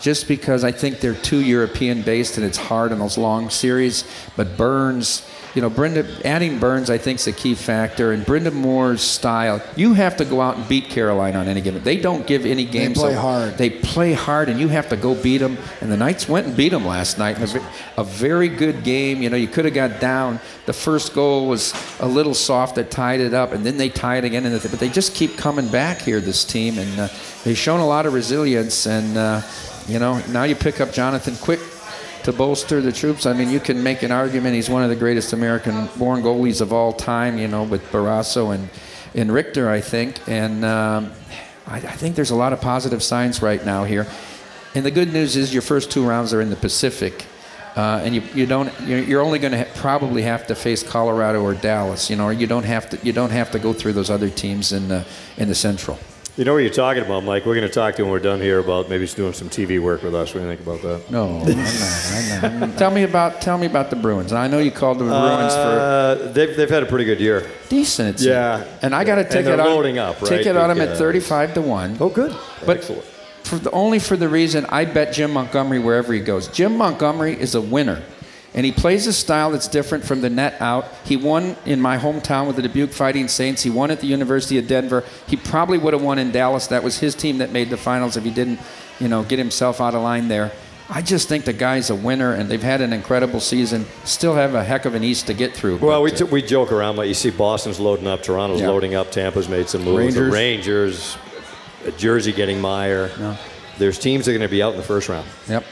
just 0.00 0.28
because 0.28 0.64
I 0.64 0.72
think 0.72 1.00
they're 1.00 1.14
too 1.14 1.40
European 1.40 2.02
based 2.02 2.36
and 2.36 2.44
it's 2.44 2.58
hard 2.58 2.92
in 2.92 2.98
those 2.98 3.16
long 3.16 3.48
series. 3.48 4.04
But 4.36 4.56
Burns, 4.56 5.26
you 5.54 5.62
know, 5.62 5.70
Brenda 5.70 6.06
adding 6.24 6.58
Burns 6.58 6.90
I 6.90 6.98
think 6.98 7.20
is 7.20 7.26
a 7.26 7.32
key 7.32 7.54
factor, 7.54 8.12
and 8.12 8.24
Brind'Amour's 8.24 9.02
style. 9.02 9.62
You 9.76 9.94
have 9.94 10.16
to 10.16 10.24
go 10.24 10.40
out 10.40 10.56
and 10.56 10.68
beat 10.68 10.88
Carolina 10.88 11.38
on 11.38 11.48
any 11.48 11.60
given. 11.60 11.82
They 11.82 11.96
don't 11.96 12.26
give 12.26 12.44
any 12.44 12.64
games. 12.64 12.96
They 12.96 13.02
play 13.02 13.14
up. 13.14 13.22
hard. 13.22 13.58
They 13.58 13.70
play 13.70 14.12
hard, 14.12 14.48
and 14.48 14.58
you 14.58 14.68
have 14.68 14.88
to 14.88 14.96
go 14.96 15.14
beat 15.14 15.38
them. 15.38 15.56
And 15.80 15.90
the 15.92 15.96
Knights 15.96 16.28
went 16.28 16.46
and 16.48 16.56
beat 16.56 16.70
them 16.70 16.84
last 16.84 17.18
night. 17.18 17.38
A, 17.38 17.62
a 17.96 18.04
very 18.04 18.48
good 18.48 18.82
game. 18.82 19.22
You 19.22 19.30
know, 19.30 19.36
you 19.36 19.48
could 19.48 19.64
have 19.64 19.74
got 19.74 20.00
down. 20.00 20.40
The 20.66 20.72
first 20.72 21.14
goal 21.14 21.46
was 21.46 21.72
a 22.00 22.08
little 22.08 22.34
soft 22.34 22.74
that 22.74 22.90
tied 22.90 23.20
it 23.20 23.32
up, 23.32 23.52
and 23.52 23.64
then 23.64 23.76
they 23.76 23.88
tied 23.88 24.24
it 24.24 24.28
again. 24.28 24.46
And 24.46 24.60
but 24.60 24.80
they 24.80 24.88
just 24.88 25.14
keep 25.14 25.36
coming 25.36 25.68
back 25.68 26.00
here. 26.00 26.20
This 26.20 26.44
team, 26.44 26.78
and 26.78 26.98
uh, 26.98 27.08
they've 27.44 27.56
shown 27.56 27.80
a 27.80 27.86
lot 27.86 28.06
of 28.06 28.12
resilience. 28.12 28.86
And 28.86 29.16
uh, 29.16 29.42
you 29.86 29.98
know, 29.98 30.18
now 30.30 30.44
you 30.44 30.56
pick 30.56 30.80
up 30.80 30.92
Jonathan 30.92 31.36
Quick 31.36 31.60
to 32.24 32.32
bolster 32.32 32.80
the 32.80 32.92
troops. 32.92 33.26
I 33.26 33.32
mean, 33.32 33.50
you 33.50 33.60
can 33.60 33.82
make 33.82 34.02
an 34.02 34.10
argument 34.10 34.54
he's 34.54 34.68
one 34.68 34.82
of 34.82 34.90
the 34.90 34.96
greatest 34.96 35.32
American-born 35.32 36.22
goalies 36.22 36.60
of 36.60 36.72
all 36.72 36.92
time. 36.92 37.38
You 37.38 37.48
know, 37.48 37.62
with 37.62 37.82
Barrasso 37.90 38.54
and 38.54 38.68
and 39.14 39.32
Richter, 39.32 39.70
I 39.70 39.80
think, 39.80 40.20
and 40.28 40.64
um, 40.64 41.12
I, 41.66 41.76
I 41.76 41.96
think 41.96 42.16
there's 42.16 42.32
a 42.32 42.36
lot 42.36 42.52
of 42.52 42.60
positive 42.60 43.02
signs 43.02 43.40
right 43.40 43.64
now 43.64 43.84
here. 43.84 44.06
And 44.74 44.84
the 44.84 44.90
good 44.90 45.12
news 45.12 45.36
is 45.36 45.52
your 45.52 45.62
first 45.62 45.90
two 45.90 46.04
rounds 46.04 46.32
are 46.34 46.40
in 46.40 46.50
the 46.50 46.56
Pacific. 46.56 47.26
Uh, 47.76 48.00
and 48.04 48.14
you, 48.14 48.22
you 48.34 48.46
don't 48.46 48.72
you're, 48.82 49.20
only 49.20 49.40
going 49.40 49.50
to 49.50 49.58
ha- 49.58 49.70
probably 49.74 50.22
have 50.22 50.46
to 50.46 50.54
face 50.54 50.84
Colorado 50.84 51.42
or 51.42 51.54
Dallas, 51.54 52.08
you 52.08 52.14
know, 52.14 52.30
you 52.30 52.46
don't 52.46 52.64
have 52.64 52.88
to 52.90 52.98
you 53.02 53.12
don't 53.12 53.32
have 53.32 53.50
to 53.50 53.58
go 53.58 53.72
through 53.72 53.94
those 53.94 54.10
other 54.10 54.30
teams 54.30 54.72
in 54.72 54.86
the 54.86 55.04
in 55.36 55.48
the 55.48 55.56
Central. 55.56 55.98
You 56.36 56.44
know 56.44 56.52
what 56.52 56.64
you're 56.64 56.70
talking 56.72 57.04
about, 57.04 57.22
Mike. 57.22 57.46
We're 57.46 57.54
going 57.54 57.68
to 57.68 57.72
talk 57.72 57.94
to 57.94 58.02
him 58.02 58.08
when 58.08 58.12
we're 58.20 58.24
done 58.24 58.40
here 58.40 58.58
about 58.58 58.88
maybe 58.88 59.02
he's 59.04 59.14
doing 59.14 59.32
some 59.34 59.48
TV 59.48 59.80
work 59.80 60.02
with 60.02 60.16
us. 60.16 60.34
What 60.34 60.40
do 60.40 60.48
you 60.48 60.56
think 60.56 60.66
about 60.66 60.82
that? 60.82 61.08
No, 61.08 61.38
I'm 61.40 61.56
not. 61.56 62.44
I'm 62.52 62.60
not. 62.70 62.76
tell 62.78 62.90
me 62.90 63.04
about 63.04 63.40
tell 63.40 63.56
me 63.56 63.66
about 63.66 63.90
the 63.90 63.94
Bruins. 63.96 64.32
I 64.32 64.48
know 64.48 64.58
you 64.58 64.72
called 64.72 64.98
the 64.98 65.04
Bruins 65.04 65.54
for 65.54 65.60
Uh, 65.60 66.14
they've, 66.32 66.56
they've 66.56 66.68
had 66.68 66.82
a 66.82 66.86
pretty 66.86 67.04
good 67.04 67.20
year. 67.20 67.48
decent. 67.68 68.20
Yeah. 68.20 68.64
and 68.82 68.96
I 68.96 69.04
got 69.04 69.18
a 69.18 69.24
ticket 69.24 69.60
on 69.60 69.66
loading 69.66 69.98
up, 69.98 70.20
right? 70.22 70.28
Ticket 70.28 70.56
on 70.56 70.70
them 70.70 70.80
at 70.80 70.96
35 70.96 71.54
to 71.54 71.62
one. 71.62 71.96
Oh, 72.00 72.08
good. 72.08 72.34
But 72.66 72.78
Excellent. 72.78 73.04
for 73.44 73.56
the, 73.56 73.70
only 73.70 74.00
for 74.00 74.16
the 74.16 74.28
reason 74.28 74.66
I 74.70 74.86
bet 74.86 75.12
Jim 75.12 75.32
Montgomery 75.34 75.78
wherever 75.78 76.12
he 76.12 76.18
goes. 76.18 76.48
Jim 76.48 76.76
Montgomery 76.76 77.40
is 77.40 77.54
a 77.54 77.60
winner. 77.60 78.02
And 78.56 78.64
he 78.64 78.70
plays 78.70 79.06
a 79.08 79.12
style 79.12 79.50
that's 79.50 79.66
different 79.66 80.04
from 80.04 80.20
the 80.20 80.30
net 80.30 80.60
out. 80.60 80.86
He 81.04 81.16
won 81.16 81.56
in 81.66 81.80
my 81.80 81.98
hometown 81.98 82.46
with 82.46 82.54
the 82.54 82.62
Dubuque 82.62 82.92
Fighting 82.92 83.26
Saints. 83.26 83.62
He 83.62 83.70
won 83.70 83.90
at 83.90 84.00
the 84.00 84.06
University 84.06 84.58
of 84.58 84.68
Denver. 84.68 85.02
He 85.26 85.36
probably 85.36 85.76
would 85.76 85.92
have 85.92 86.02
won 86.02 86.18
in 86.20 86.30
Dallas. 86.30 86.68
That 86.68 86.84
was 86.84 86.98
his 86.98 87.16
team 87.16 87.38
that 87.38 87.50
made 87.50 87.68
the 87.68 87.76
finals 87.76 88.16
if 88.16 88.22
he 88.22 88.30
didn't, 88.30 88.60
you 89.00 89.08
know, 89.08 89.24
get 89.24 89.40
himself 89.40 89.80
out 89.80 89.94
of 89.96 90.02
line 90.02 90.28
there. 90.28 90.52
I 90.88 91.02
just 91.02 91.28
think 91.28 91.46
the 91.46 91.52
guy's 91.54 91.88
a 91.90 91.94
winner, 91.96 92.34
and 92.34 92.48
they've 92.48 92.62
had 92.62 92.80
an 92.82 92.92
incredible 92.92 93.40
season. 93.40 93.86
Still 94.04 94.34
have 94.34 94.54
a 94.54 94.62
heck 94.62 94.84
of 94.84 94.94
an 94.94 95.02
East 95.02 95.26
to 95.28 95.34
get 95.34 95.54
through. 95.54 95.78
Well, 95.78 96.02
we, 96.02 96.12
uh, 96.12 96.16
t- 96.16 96.24
we 96.24 96.42
joke 96.42 96.70
around, 96.72 96.94
but 96.96 97.08
you 97.08 97.14
see 97.14 97.30
Boston's 97.30 97.80
loading 97.80 98.06
up, 98.06 98.22
Toronto's 98.22 98.60
Yeah. 98.60 98.68
loading 98.68 98.94
up, 98.94 99.10
Tampa's 99.10 99.48
made 99.48 99.68
some 99.68 99.82
moves, 99.82 99.98
Rangers. 99.98 100.26
the 100.26 100.30
Rangers, 100.30 101.16
uh, 101.88 101.90
Jersey 101.92 102.32
getting 102.32 102.60
Meier. 102.60 103.10
There's 103.78 103.98
teams 103.98 104.26
that 104.26 104.32
are 104.32 104.38
going 104.38 104.46
to 104.48 104.50
be 104.52 104.62
out 104.62 104.72
in 104.74 104.76
the 104.78 104.84
first 104.86 105.08
round. 105.08 105.26
yep. 105.48 105.64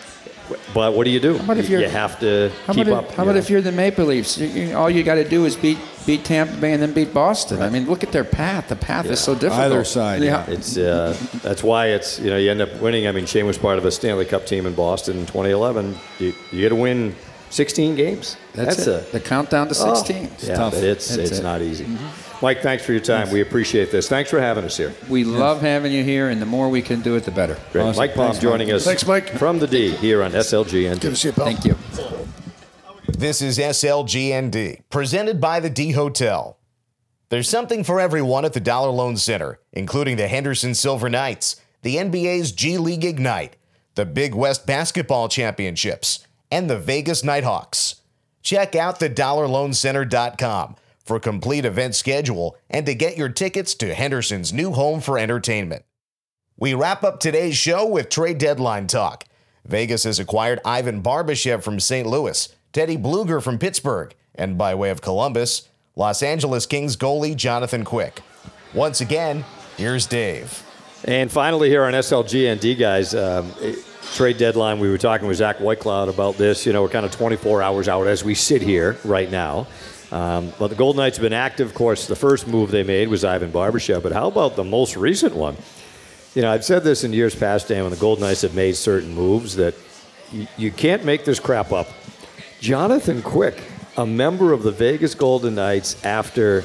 But 0.75 0.95
what 0.95 1.05
do 1.05 1.11
you 1.11 1.21
do? 1.21 1.37
about 1.37 1.57
if 1.59 1.69
you, 1.69 1.73
you're- 1.79 1.85
you 1.85 1.91
have 1.91 2.19
to 2.21 2.51
How 2.67 2.73
keep 2.75 2.87
about, 2.87 3.05
up. 3.05 3.11
if, 3.11 3.17
how 3.17 3.23
you 3.25 3.29
about 3.31 3.35
know. 3.35 3.39
if 3.41 3.51
you're 3.51 3.61
the 3.61 3.73
Maple 3.73 4.05
Leafs? 4.07 4.39
You, 4.39 4.47
you, 4.47 4.77
all 4.77 4.91
you 4.91 5.03
got 5.03 5.17
to 5.17 5.29
do 5.29 5.45
is 5.45 5.57
beat 5.57 5.79
beat 6.07 6.25
Tampa 6.25 6.57
Bay 6.57 6.73
and 6.73 6.83
then 6.83 6.93
beat 6.93 7.15
Boston. 7.15 7.63
I 7.63 7.69
mean, 7.71 7.87
look 7.87 8.03
at 8.03 8.11
their 8.13 8.25
path. 8.25 8.69
The 8.69 8.77
path 8.77 9.07
is 9.07 9.21
so 9.21 9.35
difficult. 9.35 9.61
Either 9.61 9.85
side, 9.85 10.23
yeah. 10.23 10.45
It's 10.49 10.77
uh, 10.77 11.17
that's 11.43 11.63
why 11.63 11.87
it's 11.89 12.19
you 12.19 12.31
know 12.31 12.37
you 12.37 12.51
end 12.51 12.61
up 12.61 12.73
winning. 12.81 13.07
I 13.07 13.13
mean, 13.13 13.27
Shane 13.27 13.47
was 13.47 13.59
part 13.59 13.79
of 13.79 13.85
a 13.85 13.91
Stanley 13.91 14.25
Cup 14.25 14.47
team 14.47 14.67
in 14.67 14.75
Boston 14.75 15.19
in 15.19 15.27
2011. 15.27 15.95
You, 16.19 16.33
you 16.51 16.63
got 16.63 16.75
to 16.75 16.81
win 16.81 17.15
16 17.51 17.95
games. 17.97 18.37
That's, 18.55 18.87
a 18.87 18.99
it. 18.99 19.13
the 19.13 19.21
countdown 19.21 19.69
to 19.69 19.75
Oh, 19.79 19.95
16. 19.95 20.31
yeah, 20.49 20.55
tough. 20.57 20.75
It's 20.75 21.09
That's 21.17 21.31
it's 21.31 21.39
it. 21.41 21.43
not 21.43 21.61
easy. 21.63 21.87
Mike, 22.43 22.61
thanks 22.61 22.85
for 22.85 22.91
your 22.91 23.01
time. 23.01 23.31
We 23.31 23.41
appreciate 23.41 23.93
this. 23.93 24.09
Thanks 24.09 24.29
for 24.29 24.41
having 24.41 24.65
us 24.65 24.77
here. 24.77 24.93
We 25.09 25.23
love 25.23 25.61
having 25.61 25.93
you 25.93 26.03
here, 26.03 26.29
and 26.29 26.43
the 26.43 26.47
more 26.47 26.69
we 26.69 26.83
can 26.83 27.01
do 27.01 27.15
it, 27.15 27.23
the 27.25 27.31
better. 27.31 27.57
Great. 27.71 27.83
Awesome. 27.83 27.99
Mike 27.99 28.15
Palm 28.15 28.33
Thanks, 28.33 28.39
Mike. 28.39 28.43
joining 28.43 28.73
us. 28.73 28.85
Thanks, 28.85 29.07
Mike. 29.07 29.29
From 29.31 29.61
the 29.61 29.69
D 29.69 29.93
here 29.93 30.25
on 30.25 30.33
SLG. 30.33 31.01
Good 31.01 31.01
to 31.01 31.17
see 31.17 31.29
you, 31.29 31.35
pal. 31.35 31.45
Thank 31.45 31.65
you. 31.65 31.77
This 33.07 33.41
is 33.41 33.59
SLGND, 33.59 34.83
presented 34.91 35.41
by 35.41 35.61
the 35.61 35.71
D 35.71 35.93
Hotel. 35.93 36.59
There's 37.29 37.49
something 37.49 37.85
for 37.85 38.01
everyone 38.01 38.45
at 38.45 38.55
the 38.55 38.61
Dollar 38.61 38.91
Loan 38.91 39.17
Center, 39.17 39.61
including 39.73 40.17
the 40.17 40.27
Henderson 40.27 40.75
Silver 40.75 41.09
Knights, 41.09 41.61
the 41.83 41.95
NBA's 41.97 42.51
G 42.51 42.77
League 42.77 43.05
Ignite, 43.05 43.57
the 43.95 44.05
Big 44.05 44.35
West 44.35 44.67
Basketball 44.67 45.29
Championships, 45.29 46.27
and 46.51 46.69
the 46.69 46.79
Vegas 46.79 47.23
Nighthawks. 47.23 48.01
Check 48.43 48.75
out 48.75 48.99
thedollarloancenter.com 48.99 50.77
for 51.13 51.21
complete 51.21 51.67
event 51.67 51.95
schedule 51.95 52.57
and 52.71 52.87
to 52.87 52.95
get 52.95 53.19
your 53.19 53.29
tickets 53.29 53.75
to 53.75 53.93
Henderson's 53.93 54.51
new 54.51 54.73
home 54.73 54.99
for 54.99 55.19
entertainment. 55.19 55.85
We 56.57 56.73
wrap 56.73 57.05
up 57.05 57.21
today's 57.21 57.55
show 57.55 57.87
with 57.87 58.09
trade 58.09 58.39
deadline 58.39 58.87
talk. 58.87 59.25
Vegas 59.67 60.05
has 60.05 60.19
acquired 60.19 60.59
Ivan 60.65 61.03
Barbashev 61.03 61.63
from 61.63 61.81
St. 61.81 62.07
Louis, 62.07 62.49
Teddy 62.73 62.97
Blueger 62.97 63.43
from 63.43 63.59
Pittsburgh, 63.59 64.15
and 64.35 64.57
by 64.57 64.75
way 64.75 64.89
of 64.89 65.03
Columbus, 65.03 65.69
Los 65.97 66.23
Angeles 66.23 66.65
Kings 66.65 66.97
goalie 66.97 67.37
Jonathan 67.37 67.85
Quick. 67.85 68.23
Once 68.73 69.03
again, 69.03 69.45
here's 69.77 70.07
Dave. 70.07 70.63
And 71.05 71.31
finally, 71.31 71.69
here 71.69 71.85
on 71.85 71.93
SLGND, 71.93 72.79
guys, 72.79 73.15
um, 73.15 73.53
eh, 73.61 73.75
trade 74.15 74.39
deadline. 74.39 74.79
We 74.79 74.89
were 74.89 74.97
talking 74.97 75.29
with 75.29 75.37
Zach 75.37 75.59
Whitecloud 75.59 76.09
about 76.09 76.39
this. 76.39 76.65
You 76.65 76.73
know, 76.73 76.81
we're 76.81 76.89
kind 76.89 77.05
of 77.05 77.13
24 77.13 77.61
hours 77.61 77.87
out 77.87 78.07
as 78.07 78.25
we 78.25 78.35
sit 78.35 78.63
here 78.63 78.97
right 79.05 79.31
now. 79.31 79.67
Um, 80.13 80.53
but 80.59 80.69
the 80.69 80.77
Golden 80.77 80.99
Knights 80.99 81.17
have 81.17 81.23
been 81.23 81.33
active. 81.33 81.67
Of 81.67 81.75
course, 81.75 82.07
the 82.07 82.15
first 82.15 82.47
move 82.47 82.71
they 82.71 82.83
made 82.83 83.09
was 83.09 83.25
Ivan 83.25 83.51
Barbashev. 83.51 84.03
But 84.03 84.13
how 84.13 84.29
about 84.29 84.57
the 84.57 84.65
most 84.65 84.95
recent 84.95 85.35
one? 85.35 85.57
You 86.35 86.43
know, 86.43 86.53
I've 86.53 86.65
said 86.65 86.85
this 86.85 87.03
in 87.03 87.15
years 87.15 87.35
past, 87.35 87.69
Dan, 87.69 87.83
when 87.83 87.91
the 87.91 87.99
Golden 87.99 88.23
Knights 88.23 88.43
have 88.43 88.55
made 88.55 88.77
certain 88.77 89.15
moves 89.15 89.57
that 89.57 89.75
you, 90.31 90.47
you 90.59 90.71
can't 90.71 91.05
make 91.05 91.25
this 91.25 91.41
crap 91.41 91.73
up. 91.73 91.89
Jonathan 92.61 93.23
Quick, 93.23 93.63
a 93.97 94.07
member 94.07 94.53
of 94.53 94.63
the 94.63 94.71
Vegas 94.71 95.15
Golden 95.15 95.55
Knights 95.55 96.03
after 96.05 96.65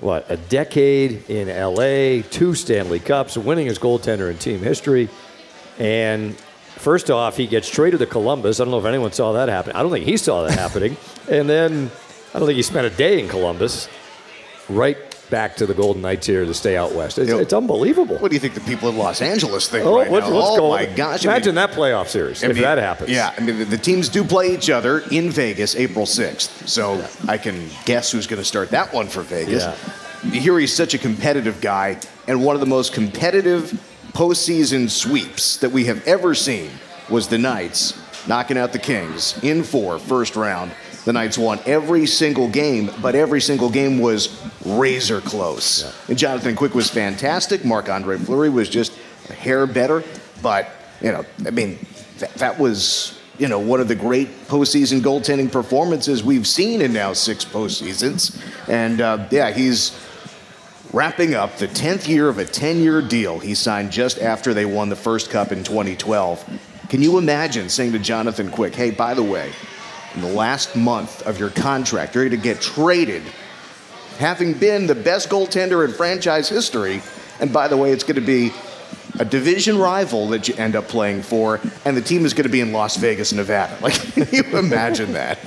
what 0.00 0.30
a 0.30 0.36
decade 0.36 1.28
in 1.30 1.48
LA, 1.48 2.22
two 2.30 2.54
Stanley 2.54 3.00
Cups, 3.00 3.38
winning 3.38 3.68
as 3.68 3.78
goaltender 3.78 4.30
in 4.30 4.36
team 4.36 4.60
history, 4.60 5.08
and 5.78 6.36
first 6.76 7.10
off, 7.10 7.36
he 7.36 7.46
gets 7.46 7.68
traded 7.68 8.00
to 8.00 8.06
Columbus. 8.06 8.60
I 8.60 8.64
don't 8.64 8.70
know 8.70 8.78
if 8.78 8.84
anyone 8.84 9.12
saw 9.12 9.32
that 9.32 9.48
happen. 9.48 9.72
I 9.72 9.82
don't 9.82 9.90
think 9.90 10.04
he 10.04 10.16
saw 10.16 10.42
that 10.44 10.58
happening. 10.58 10.96
And 11.30 11.48
then 11.48 11.90
I 12.36 12.38
don't 12.38 12.48
think 12.48 12.56
he 12.56 12.62
spent 12.62 12.86
a 12.86 12.90
day 12.90 13.18
in 13.18 13.28
Columbus. 13.28 13.88
Right 14.68 14.98
back 15.30 15.56
to 15.56 15.64
the 15.66 15.72
Golden 15.72 16.02
Knights 16.02 16.26
here 16.26 16.44
to 16.44 16.52
stay 16.52 16.76
out 16.76 16.92
west. 16.92 17.16
It's, 17.16 17.30
Yep. 17.30 17.40
it's 17.40 17.52
unbelievable. 17.54 18.18
What 18.18 18.30
do 18.30 18.34
you 18.36 18.40
think 18.40 18.52
the 18.52 18.60
people 18.60 18.90
in 18.90 18.98
Los 18.98 19.22
Angeles 19.22 19.68
think 19.70 19.86
Oh, 19.86 19.96
right 19.96 20.10
what's, 20.10 20.28
now? 20.28 20.34
what's 20.34 20.48
oh 20.50 20.56
going? 20.58 20.90
my 20.90 20.94
gosh! 20.94 21.24
I 21.24 21.28
mean- 21.28 21.36
Imagine 21.36 21.54
that 21.54 21.70
playoff 21.72 22.08
series 22.08 22.44
I 22.44 22.48
if 22.48 22.58
that 22.58 22.76
happens. 22.76 23.10
Yeah, 23.10 23.32
I 23.36 23.40
mean 23.40 23.68
the, 23.70 23.78
teams 23.78 24.10
do 24.10 24.22
play 24.22 24.52
each 24.52 24.68
other 24.68 24.98
in 25.10 25.30
Vegas 25.30 25.76
April 25.76 26.04
6th, 26.04 26.68
so 26.68 27.02
I 27.26 27.38
can 27.38 27.68
guess 27.86 28.12
who's 28.12 28.26
going 28.26 28.38
to 28.40 28.44
start 28.44 28.70
that 28.70 28.92
one 28.92 29.06
for 29.08 29.22
Vegas. 29.22 29.62
Yeah. 29.64 29.74
You 30.30 30.40
hear 30.42 30.58
he's 30.58 30.74
such 30.74 30.92
a 30.92 30.98
competitive 30.98 31.60
guy 31.62 31.98
and 32.28 32.44
one 32.44 32.54
of 32.54 32.60
the 32.60 32.66
most 32.66 32.92
competitive 32.92 33.72
postseason 34.12 34.90
sweeps 34.90 35.56
that 35.58 35.70
we 35.72 35.84
have 35.86 36.06
ever 36.06 36.34
seen 36.34 36.70
was 37.08 37.28
the 37.28 37.38
Knights 37.38 37.94
knocking 38.28 38.58
out 38.58 38.72
the 38.72 38.78
Kings 38.78 39.38
in 39.42 39.62
four 39.62 39.98
first 39.98 40.36
round. 40.36 40.72
The 41.06 41.12
Knights 41.12 41.38
won 41.38 41.60
every 41.66 42.04
single 42.04 42.48
game, 42.48 42.90
but 43.00 43.14
every 43.14 43.40
single 43.40 43.70
game 43.70 44.00
was 44.00 44.44
razor 44.64 45.20
close. 45.20 45.94
And 46.08 46.18
Jonathan 46.18 46.56
Quick 46.56 46.74
was 46.74 46.90
fantastic. 46.90 47.64
Marc 47.64 47.88
Andre 47.88 48.18
Fleury 48.18 48.50
was 48.50 48.68
just 48.68 48.92
a 49.30 49.32
hair 49.32 49.68
better, 49.68 50.02
but 50.42 50.68
you 51.00 51.12
know, 51.12 51.24
I 51.46 51.50
mean, 51.50 51.78
that, 52.18 52.34
that 52.34 52.58
was 52.58 53.20
you 53.38 53.46
know 53.46 53.60
one 53.60 53.80
of 53.80 53.86
the 53.86 53.94
great 53.94 54.48
postseason 54.48 55.00
goaltending 55.00 55.50
performances 55.52 56.24
we've 56.24 56.46
seen 56.46 56.80
in 56.80 56.92
now 56.92 57.12
six 57.12 57.44
postseasons. 57.44 58.42
And 58.68 59.00
uh, 59.00 59.28
yeah, 59.30 59.52
he's 59.52 59.96
wrapping 60.92 61.34
up 61.34 61.56
the 61.58 61.68
10th 61.68 62.08
year 62.08 62.28
of 62.28 62.38
a 62.38 62.44
10 62.44 62.78
year 62.78 63.00
deal 63.00 63.38
he 63.38 63.54
signed 63.54 63.92
just 63.92 64.18
after 64.18 64.52
they 64.52 64.64
won 64.64 64.88
the 64.88 64.96
first 64.96 65.30
cup 65.30 65.52
in 65.52 65.62
2012. 65.62 66.60
Can 66.88 67.00
you 67.00 67.16
imagine 67.16 67.68
saying 67.68 67.92
to 67.92 68.00
Jonathan 68.00 68.50
Quick, 68.50 68.74
hey, 68.74 68.90
by 68.90 69.14
the 69.14 69.22
way, 69.22 69.52
in 70.16 70.22
the 70.22 70.32
last 70.32 70.74
month 70.74 71.22
of 71.26 71.38
your 71.38 71.50
contract, 71.50 72.14
you're 72.14 72.28
going 72.28 72.40
to 72.40 72.42
get 72.42 72.60
traded, 72.60 73.22
having 74.18 74.54
been 74.54 74.86
the 74.86 74.94
best 74.94 75.28
goaltender 75.28 75.84
in 75.86 75.92
franchise 75.92 76.48
history. 76.48 77.02
And 77.38 77.52
by 77.52 77.68
the 77.68 77.76
way, 77.76 77.92
it's 77.92 78.02
going 78.02 78.16
to 78.16 78.20
be 78.22 78.50
a 79.18 79.24
division 79.24 79.78
rival 79.78 80.28
that 80.28 80.48
you 80.48 80.54
end 80.56 80.74
up 80.74 80.88
playing 80.88 81.22
for, 81.22 81.60
and 81.84 81.96
the 81.96 82.00
team 82.00 82.24
is 82.24 82.34
going 82.34 82.44
to 82.44 82.50
be 82.50 82.60
in 82.60 82.72
Las 82.72 82.96
Vegas, 82.96 83.32
Nevada. 83.32 83.76
Like, 83.82 83.94
can 84.14 84.26
you 84.32 84.58
imagine 84.58 85.12
that? 85.12 85.38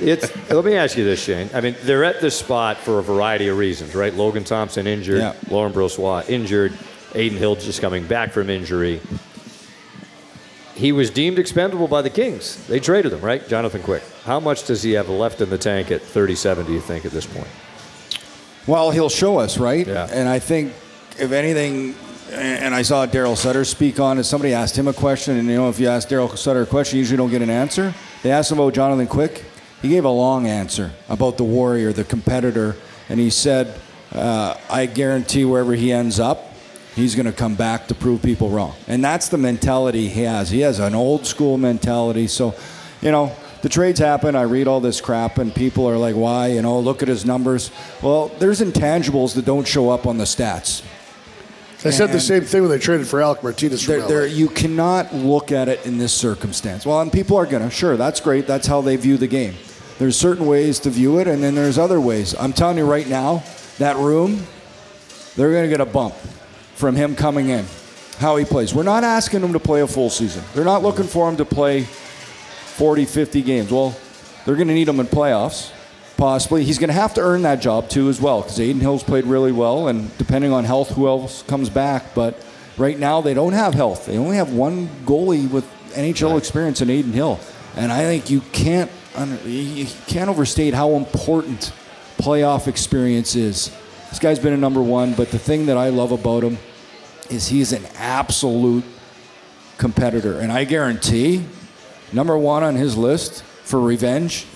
It's, 0.00 0.50
let 0.50 0.64
me 0.64 0.74
ask 0.74 0.96
you 0.96 1.04
this, 1.04 1.22
Shane. 1.22 1.48
I 1.54 1.60
mean, 1.60 1.74
they're 1.82 2.04
at 2.04 2.20
this 2.20 2.38
spot 2.38 2.76
for 2.76 2.98
a 2.98 3.02
variety 3.02 3.48
of 3.48 3.56
reasons, 3.56 3.94
right? 3.94 4.12
Logan 4.12 4.44
Thompson 4.44 4.86
injured, 4.86 5.18
Yeah. 5.18 5.34
Laurent 5.48 5.74
Brossoit 5.74 6.28
injured. 6.28 6.72
Adin 7.14 7.38
Hill 7.38 7.56
just 7.56 7.80
coming 7.80 8.06
back 8.06 8.32
from 8.32 8.50
injury. 8.50 9.00
He 10.78 10.92
was 10.92 11.10
deemed 11.10 11.40
expendable 11.40 11.88
by 11.88 12.02
the 12.02 12.10
Kings. 12.10 12.64
They 12.68 12.78
traded 12.78 13.12
him, 13.12 13.20
right? 13.20 13.46
Jonathan 13.48 13.82
Quick. 13.82 14.04
How 14.22 14.38
much 14.38 14.64
does 14.64 14.80
he 14.80 14.92
have 14.92 15.08
left 15.08 15.40
in 15.40 15.50
the 15.50 15.58
tank 15.58 15.90
at 15.90 16.00
37, 16.00 16.66
do 16.66 16.72
you 16.72 16.80
think, 16.80 17.04
at 17.04 17.10
this 17.10 17.26
point? 17.26 17.48
Well, 18.64 18.92
he'll 18.92 19.08
show 19.08 19.38
us, 19.38 19.58
right? 19.58 19.84
Yeah. 19.84 20.08
And 20.12 20.28
I 20.28 20.38
think, 20.38 20.72
if 21.18 21.32
anything, 21.32 21.96
and 22.30 22.76
I 22.76 22.82
saw 22.82 23.06
Daryl 23.06 23.36
Sutter 23.36 23.64
speak 23.64 23.98
on 23.98 24.18
it. 24.18 24.24
Somebody 24.24 24.54
asked 24.54 24.78
him 24.78 24.86
a 24.86 24.92
question, 24.92 25.36
and 25.36 25.48
you 25.48 25.56
know, 25.56 25.68
if 25.68 25.80
you 25.80 25.88
ask 25.88 26.08
Daryl 26.08 26.36
Sutter 26.38 26.62
a 26.62 26.66
question, 26.66 26.98
you 26.98 27.00
usually 27.00 27.16
don't 27.16 27.30
get 27.30 27.42
an 27.42 27.50
answer. 27.50 27.92
They 28.22 28.30
asked 28.30 28.52
him 28.52 28.60
about 28.60 28.74
Jonathan 28.74 29.08
Quick. 29.08 29.44
He 29.82 29.88
gave 29.88 30.04
a 30.04 30.10
long 30.10 30.46
answer 30.46 30.92
about 31.08 31.38
the 31.38 31.44
warrior, 31.44 31.92
the 31.92 32.04
competitor, 32.04 32.76
and 33.08 33.18
he 33.18 33.30
said, 33.30 33.74
uh, 34.12 34.54
"I 34.70 34.86
guarantee 34.86 35.44
wherever 35.44 35.72
he 35.72 35.92
ends 35.92 36.20
up, 36.20 36.47
he's 36.98 37.14
going 37.14 37.26
to 37.26 37.32
come 37.32 37.54
back 37.54 37.88
to 37.88 37.94
prove 37.94 38.22
people 38.22 38.50
wrong." 38.50 38.74
And 38.86 39.02
that's 39.02 39.28
the 39.28 39.38
mentality 39.38 40.08
he 40.08 40.24
has. 40.24 40.50
He 40.50 40.60
has 40.60 40.78
an 40.78 40.94
old 40.94 41.26
school 41.26 41.56
mentality. 41.56 42.26
So, 42.26 42.54
you 43.00 43.10
know, 43.10 43.32
the 43.62 43.68
trades 43.68 43.98
happen. 43.98 44.36
I 44.36 44.42
read 44.42 44.68
all 44.68 44.80
this 44.80 45.00
crap, 45.00 45.38
and 45.38 45.54
people 45.54 45.88
are 45.88 45.96
like, 45.96 46.14
"Why?" 46.14 46.48
You 46.48 46.62
know, 46.62 46.78
look 46.78 47.02
at 47.02 47.08
his 47.08 47.24
numbers. 47.24 47.70
Well, 48.02 48.30
there's 48.38 48.60
intangibles 48.60 49.34
that 49.34 49.44
don't 49.44 49.66
show 49.66 49.90
up 49.90 50.06
on 50.06 50.18
the 50.18 50.24
stats. 50.24 50.82
I 51.84 51.90
said 51.90 52.10
the 52.10 52.20
same 52.20 52.42
thing 52.42 52.62
when 52.62 52.70
they 52.70 52.78
traded 52.78 53.06
for 53.06 53.22
Alec 53.22 53.42
Martinez 53.42 53.86
there, 53.86 54.26
you 54.26 54.48
cannot 54.48 55.14
look 55.14 55.52
at 55.52 55.68
it 55.68 55.86
in 55.86 55.96
this 55.96 56.12
circumstance. 56.12 56.84
Well, 56.84 57.00
and 57.00 57.12
people 57.12 57.36
are 57.36 57.46
gonna. 57.46 57.70
Sure, 57.70 57.96
that's 57.96 58.20
great. 58.20 58.46
That's 58.46 58.66
how 58.66 58.80
they 58.80 58.96
view 58.96 59.16
the 59.16 59.28
game. 59.28 59.54
There's 59.98 60.16
certain 60.16 60.46
ways 60.46 60.80
to 60.80 60.90
view 60.90 61.18
it, 61.18 61.28
and 61.28 61.42
then 61.42 61.54
there's 61.54 61.78
other 61.78 62.00
ways. 62.00 62.34
I'm 62.38 62.52
telling 62.52 62.78
you 62.78 62.84
right 62.84 63.08
now, 63.08 63.44
that 63.78 63.96
room, 63.96 64.46
they're 65.36 65.52
gonna 65.52 65.68
get 65.68 65.80
a 65.80 65.86
bump 65.86 66.14
from 66.78 66.94
him 66.94 67.16
coming 67.16 67.48
in. 67.48 67.66
How 68.18 68.36
he 68.36 68.44
plays. 68.44 68.74
We're 68.74 68.84
not 68.84 69.04
asking 69.04 69.42
him 69.42 69.52
to 69.52 69.60
play 69.60 69.80
a 69.80 69.86
full 69.86 70.10
season. 70.10 70.42
They're 70.54 70.64
not 70.64 70.82
looking 70.82 71.06
for 71.06 71.28
him 71.28 71.36
to 71.36 71.44
play 71.44 71.82
40, 71.82 73.04
50 73.04 73.42
games. 73.42 73.70
Well, 73.70 73.96
they're 74.44 74.56
going 74.56 74.68
to 74.68 74.74
need 74.74 74.88
him 74.88 74.98
in 75.00 75.06
playoffs, 75.06 75.72
possibly. 76.16 76.64
He's 76.64 76.78
going 76.78 76.88
to 76.88 76.94
have 76.94 77.14
to 77.14 77.20
earn 77.20 77.42
that 77.42 77.60
job 77.60 77.88
too, 77.88 78.08
as 78.08 78.20
well, 78.20 78.42
because 78.42 78.58
Adin 78.58 78.80
Hill's 78.80 79.02
played 79.02 79.24
really 79.24 79.52
well, 79.52 79.88
and 79.88 80.16
depending 80.18 80.52
on 80.52 80.64
health, 80.64 80.90
who 80.90 81.06
else 81.06 81.42
comes 81.42 81.68
back. 81.68 82.14
But 82.14 82.44
right 82.76 82.98
now, 82.98 83.20
they 83.20 83.34
don't 83.34 83.52
have 83.52 83.74
health. 83.74 84.06
They 84.06 84.16
only 84.16 84.36
have 84.36 84.52
one 84.52 84.88
goalie 85.04 85.50
with 85.50 85.64
NHL 85.94 86.38
experience 86.38 86.80
in 86.80 86.90
Adin 86.90 87.12
Hill, 87.12 87.40
and 87.76 87.92
I 87.92 88.02
think 88.02 88.30
you 88.30 88.40
can't 88.52 88.90
you 89.44 89.86
can't 90.06 90.30
overstate 90.30 90.74
how 90.74 90.92
important 90.94 91.72
playoff 92.18 92.68
experience 92.68 93.34
is. 93.34 93.76
This 94.10 94.18
guy's 94.18 94.38
been 94.38 94.52
a 94.52 94.58
number 94.58 94.80
one, 94.80 95.14
but 95.14 95.30
the 95.30 95.38
thing 95.38 95.66
that 95.66 95.76
I 95.76 95.88
love 95.88 96.12
about 96.12 96.44
him 96.44 96.58
is 97.30 97.48
he's 97.48 97.72
an 97.72 97.84
absolute 97.96 98.84
competitor, 99.76 100.40
and 100.40 100.50
I 100.50 100.64
guarantee 100.64 101.44
number 102.12 102.36
one 102.36 102.62
on 102.62 102.74
his 102.74 102.96
list 102.96 103.42
for 103.42 103.80
revenge 103.80 104.46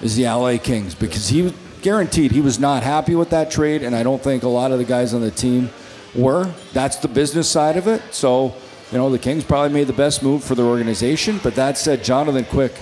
is 0.00 0.16
the 0.16 0.24
LA 0.24 0.58
Kings 0.58 0.94
because 0.94 1.28
he 1.28 1.52
guaranteed 1.82 2.32
he 2.32 2.40
was 2.40 2.58
not 2.58 2.82
happy 2.82 3.14
with 3.14 3.30
that 3.30 3.50
trade, 3.50 3.82
and 3.82 3.94
I 3.94 4.02
don't 4.02 4.22
think 4.22 4.42
a 4.42 4.48
lot 4.48 4.72
of 4.72 4.78
the 4.78 4.84
guys 4.84 5.14
on 5.14 5.20
the 5.20 5.30
team 5.30 5.70
were. 6.14 6.52
That's 6.72 6.96
the 6.96 7.08
business 7.08 7.48
side 7.48 7.76
of 7.76 7.86
it. 7.86 8.02
So, 8.12 8.54
you 8.90 8.98
know, 8.98 9.10
the 9.10 9.18
Kings 9.18 9.44
probably 9.44 9.72
made 9.72 9.86
the 9.86 9.92
best 9.92 10.22
move 10.22 10.42
for 10.42 10.54
their 10.54 10.64
organization. 10.64 11.38
But 11.42 11.54
that 11.54 11.78
said, 11.78 12.02
Jonathan 12.02 12.44
Quick 12.44 12.72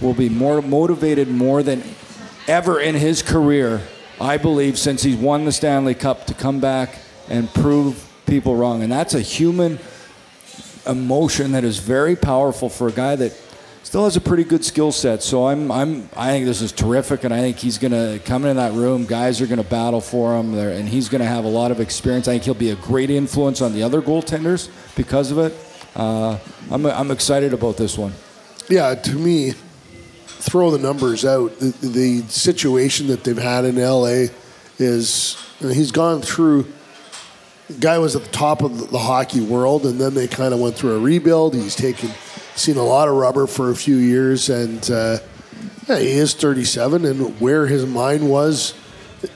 will 0.00 0.14
be 0.14 0.28
more 0.28 0.62
motivated 0.62 1.28
more 1.28 1.62
than 1.62 1.82
ever 2.46 2.80
in 2.80 2.94
his 2.94 3.22
career, 3.22 3.82
I 4.20 4.38
believe, 4.38 4.78
since 4.78 5.02
he's 5.02 5.16
won 5.16 5.44
the 5.44 5.52
Stanley 5.52 5.94
Cup 5.94 6.26
to 6.26 6.34
come 6.34 6.60
back 6.60 6.96
and 7.28 7.52
prove 7.52 8.07
people 8.28 8.54
wrong. 8.54 8.82
And 8.82 8.92
that's 8.92 9.14
a 9.14 9.20
human 9.20 9.78
emotion 10.86 11.52
that 11.52 11.64
is 11.64 11.78
very 11.78 12.16
powerful 12.16 12.68
for 12.68 12.88
a 12.88 12.92
guy 12.92 13.16
that 13.16 13.32
still 13.82 14.04
has 14.04 14.16
a 14.16 14.20
pretty 14.20 14.44
good 14.44 14.64
skill 14.64 14.92
set. 14.92 15.22
So 15.22 15.46
I'm, 15.46 15.70
I'm, 15.70 16.10
I 16.16 16.28
think 16.28 16.44
this 16.44 16.60
is 16.60 16.72
terrific, 16.72 17.24
and 17.24 17.32
I 17.32 17.40
think 17.40 17.56
he's 17.56 17.78
going 17.78 17.92
to 17.92 18.20
come 18.24 18.44
in 18.44 18.56
that 18.56 18.72
room. 18.72 19.06
Guys 19.06 19.40
are 19.40 19.46
going 19.46 19.62
to 19.62 19.68
battle 19.68 20.00
for 20.00 20.36
him, 20.36 20.52
there, 20.52 20.70
and 20.70 20.88
he's 20.88 21.08
going 21.08 21.22
to 21.22 21.26
have 21.26 21.44
a 21.44 21.48
lot 21.48 21.70
of 21.70 21.80
experience. 21.80 22.28
I 22.28 22.32
think 22.32 22.44
he'll 22.44 22.54
be 22.54 22.70
a 22.70 22.76
great 22.76 23.10
influence 23.10 23.62
on 23.62 23.72
the 23.72 23.82
other 23.82 24.02
goaltenders 24.02 24.68
because 24.94 25.30
of 25.30 25.38
it. 25.38 25.54
Uh, 25.96 26.38
I'm, 26.70 26.84
I'm 26.84 27.10
excited 27.10 27.54
about 27.54 27.76
this 27.76 27.96
one. 27.96 28.12
Yeah, 28.68 28.94
to 28.94 29.14
me, 29.14 29.52
throw 30.26 30.70
the 30.70 30.78
numbers 30.78 31.24
out. 31.24 31.58
The, 31.58 31.72
the 31.80 32.22
situation 32.28 33.06
that 33.06 33.24
they've 33.24 33.38
had 33.38 33.64
in 33.64 33.76
LA 33.76 34.26
is 34.78 35.42
he's 35.60 35.92
gone 35.92 36.20
through. 36.20 36.66
Guy 37.80 37.98
was 37.98 38.16
at 38.16 38.22
the 38.22 38.30
top 38.30 38.62
of 38.62 38.90
the, 38.90 38.98
hockey 38.98 39.40
world, 39.40 39.84
and 39.84 40.00
then 40.00 40.14
they 40.14 40.26
kind 40.26 40.54
of 40.54 40.60
went 40.60 40.74
through 40.74 40.96
a 40.96 40.98
rebuild. 40.98 41.54
He's 41.54 41.76
taken, 41.76 42.10
seen 42.54 42.78
a 42.78 42.82
lot 42.82 43.08
of 43.08 43.14
rubber 43.14 43.46
for 43.46 43.70
a 43.70 43.76
few 43.76 43.96
years, 43.96 44.48
and 44.48 44.90
uh, 44.90 45.18
yeah, 45.86 45.98
he 45.98 46.12
is 46.12 46.34
37. 46.34 47.04
And 47.04 47.40
where 47.40 47.66
his 47.66 47.84
mind 47.84 48.28
was, 48.28 48.74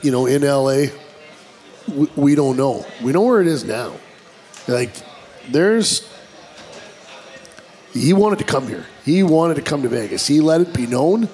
you 0.01 0.11
know, 0.11 0.25
in 0.25 0.41
LA, 0.41 0.87
we, 1.87 2.07
we 2.15 2.35
don't 2.35 2.57
know. 2.57 2.85
We 3.03 3.11
know 3.11 3.21
where 3.21 3.39
it 3.39 3.47
is 3.47 3.63
now. 3.63 3.93
Like, 4.67 4.95
there's 5.49 6.09
he 7.93 8.13
wanted 8.13 8.39
to 8.39 8.45
come 8.45 8.67
here. 8.67 8.85
He 9.05 9.21
wanted 9.21 9.55
to 9.55 9.61
come 9.61 9.83
to 9.83 9.89
Vegas. 9.89 10.25
He 10.25 10.41
let 10.41 10.61
it 10.61 10.73
be 10.73 10.87
known 10.87 11.29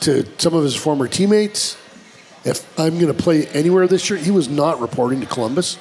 to 0.00 0.26
some 0.38 0.54
of 0.54 0.64
his 0.64 0.74
former 0.74 1.06
teammates. 1.06 1.76
If 2.44 2.66
I'm 2.78 2.98
going 2.98 3.14
to 3.14 3.22
play 3.22 3.46
anywhere 3.48 3.86
this 3.86 4.10
year, 4.10 4.18
he 4.18 4.30
was 4.30 4.48
not 4.48 4.80
reporting 4.80 5.20
to 5.20 5.26
Columbus. 5.26 5.78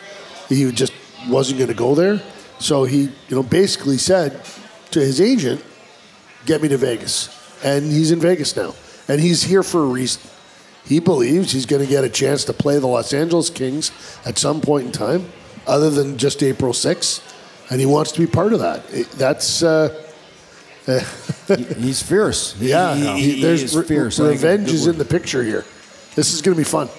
He 0.49 0.69
just 0.71 0.93
wasn't 1.27 1.59
going 1.59 1.69
to 1.69 1.75
go 1.75 1.95
there. 1.95 2.21
So 2.59 2.83
he, 2.83 3.03
you 3.03 3.35
know, 3.35 3.43
basically 3.43 3.97
said 3.97 4.41
to 4.91 4.99
his 4.99 5.21
agent, 5.21 5.63
"Get 6.45 6.61
me 6.61 6.67
to 6.69 6.77
Vegas." 6.77 7.29
And 7.63 7.85
he's 7.91 8.11
in 8.11 8.19
Vegas 8.19 8.55
now, 8.55 8.73
and 9.07 9.19
he's 9.21 9.43
here 9.43 9.63
for 9.63 9.83
a 9.83 9.87
reason. 9.87 10.21
He 10.85 10.99
believes 10.99 11.51
he's 11.51 11.65
going 11.65 11.83
to 11.83 11.87
get 11.89 12.03
a 12.03 12.09
chance 12.09 12.45
to 12.45 12.53
play 12.53 12.79
the 12.79 12.87
Los 12.87 13.13
Angeles 13.13 13.49
Kings 13.49 13.91
at 14.25 14.37
some 14.37 14.59
point 14.61 14.85
in 14.87 14.91
time, 14.91 15.29
other 15.67 15.89
than 15.89 16.17
just 16.17 16.41
April 16.41 16.73
6th, 16.73 17.21
and 17.69 17.79
he 17.79 17.85
wants 17.85 18.11
to 18.13 18.19
be 18.19 18.27
part 18.27 18.53
of 18.53 18.59
that. 18.59 18.87
That's. 19.17 19.61
Uh, 19.63 20.03
He's 21.77 22.01
fierce. 22.01 22.53
He- 22.53 22.69
yeah, 22.69 22.95
he, 22.95 23.21
he- 23.21 23.31
he 23.35 23.41
there's 23.41 23.61
is 23.63 23.75
re- 23.77 23.83
fierce. 23.83 24.19
Revenge 24.19 24.69
is 24.71 24.87
in 24.87 24.97
the 24.97 25.05
picture 25.05 25.43
here. 25.43 25.63
This 26.15 26.33
is 26.33 26.41
going 26.41 26.55
to 26.55 26.59
be 26.59 26.63
fun. 26.63 26.89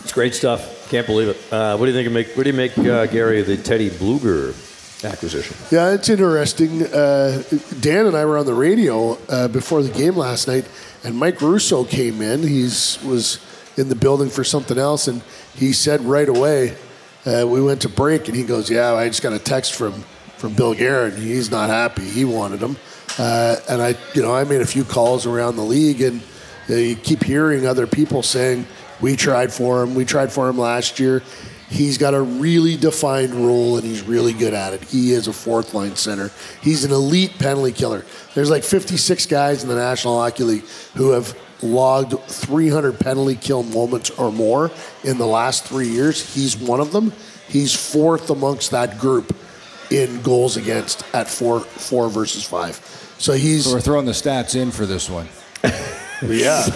It's 0.00 0.12
great 0.12 0.34
stuff. 0.34 0.81
Can't 0.92 1.06
believe 1.06 1.28
it. 1.28 1.38
Uh, 1.50 1.74
what 1.78 1.86
do 1.86 1.90
you 1.90 1.96
think 1.96 2.06
of 2.06 2.12
make? 2.12 2.36
What 2.36 2.42
do 2.42 2.50
you 2.50 2.56
make, 2.56 2.76
uh, 2.76 3.06
Gary, 3.06 3.40
the 3.40 3.56
Teddy 3.56 3.88
Blueger 3.88 4.52
acquisition? 5.10 5.56
Yeah, 5.70 5.94
it's 5.94 6.10
interesting. 6.10 6.82
Uh, 6.82 7.42
Dan 7.80 8.04
and 8.04 8.14
I 8.14 8.26
were 8.26 8.36
on 8.36 8.44
the 8.44 8.52
radio 8.52 9.16
uh, 9.30 9.48
before 9.48 9.82
the 9.82 9.88
game 9.88 10.16
last 10.18 10.46
night, 10.48 10.68
and 11.02 11.16
Mike 11.16 11.40
Russo 11.40 11.84
came 11.84 12.20
in. 12.20 12.42
He's 12.42 13.02
was 13.02 13.38
in 13.78 13.88
the 13.88 13.94
building 13.94 14.28
for 14.28 14.44
something 14.44 14.76
else, 14.76 15.08
and 15.08 15.22
he 15.54 15.72
said 15.72 16.02
right 16.02 16.28
away, 16.28 16.76
uh, 17.24 17.46
we 17.48 17.62
went 17.62 17.80
to 17.80 17.88
break, 17.88 18.28
and 18.28 18.36
he 18.36 18.42
goes, 18.42 18.68
"Yeah, 18.68 18.92
I 18.92 19.08
just 19.08 19.22
got 19.22 19.32
a 19.32 19.38
text 19.38 19.72
from 19.72 19.94
from 20.36 20.52
Bill 20.52 20.74
Guerin. 20.74 21.16
He's 21.16 21.50
not 21.50 21.70
happy. 21.70 22.04
He 22.04 22.26
wanted 22.26 22.60
him." 22.60 22.76
Uh, 23.18 23.56
and 23.66 23.80
I, 23.80 23.94
you 24.12 24.20
know, 24.20 24.34
I 24.34 24.44
made 24.44 24.60
a 24.60 24.66
few 24.66 24.84
calls 24.84 25.24
around 25.24 25.56
the 25.56 25.64
league, 25.64 26.02
and 26.02 26.20
you 26.68 26.96
keep 26.96 27.24
hearing 27.24 27.66
other 27.66 27.86
people 27.86 28.22
saying, 28.22 28.66
"We 29.02 29.16
tried 29.16 29.52
for 29.52 29.82
him. 29.82 29.94
We 29.94 30.06
tried 30.06 30.32
for 30.32 30.48
him 30.48 30.58
last 30.58 30.98
year." 30.98 31.22
He's 31.68 31.96
got 31.96 32.12
a 32.12 32.20
really 32.20 32.76
defined 32.76 33.34
role 33.34 33.78
and 33.78 33.84
he's 33.84 34.02
really 34.02 34.34
good 34.34 34.52
at 34.52 34.74
it. 34.74 34.84
He 34.84 35.12
is 35.12 35.26
a 35.26 35.32
fourth 35.32 35.72
line 35.72 35.96
center. 35.96 36.30
He's 36.60 36.84
an 36.84 36.92
elite 36.92 37.38
penalty 37.38 37.72
killer. 37.72 38.04
There's 38.34 38.50
like 38.50 38.62
56 38.62 39.24
guys 39.24 39.62
in 39.62 39.70
the 39.70 39.76
National 39.76 40.20
Hockey 40.20 40.44
League 40.44 40.64
who 40.96 41.12
have 41.12 41.34
logged 41.62 42.18
300 42.28 43.00
penalty 43.00 43.36
kill 43.36 43.62
moments 43.62 44.10
or 44.10 44.30
more 44.30 44.70
in 45.02 45.16
the 45.16 45.26
last 45.26 45.64
three 45.64 45.88
years. 45.88 46.34
He's 46.34 46.58
one 46.58 46.80
of 46.80 46.92
them. 46.92 47.10
He's 47.48 47.74
fourth 47.74 48.28
amongst 48.28 48.70
that 48.72 48.98
group 48.98 49.34
in 49.90 50.20
goals 50.20 50.58
against 50.58 51.04
at 51.14 51.28
four 51.28 51.60
four 51.60 52.10
versus 52.10 52.44
five. 52.44 52.76
So 53.18 53.32
he's 53.32 53.64
So 53.64 53.74
we're 53.74 53.80
throwing 53.80 54.06
the 54.06 54.12
stats 54.12 54.54
in 54.54 54.70
for 54.70 54.84
this 54.84 55.08
one. 55.08 55.28
yeah. 56.22 56.66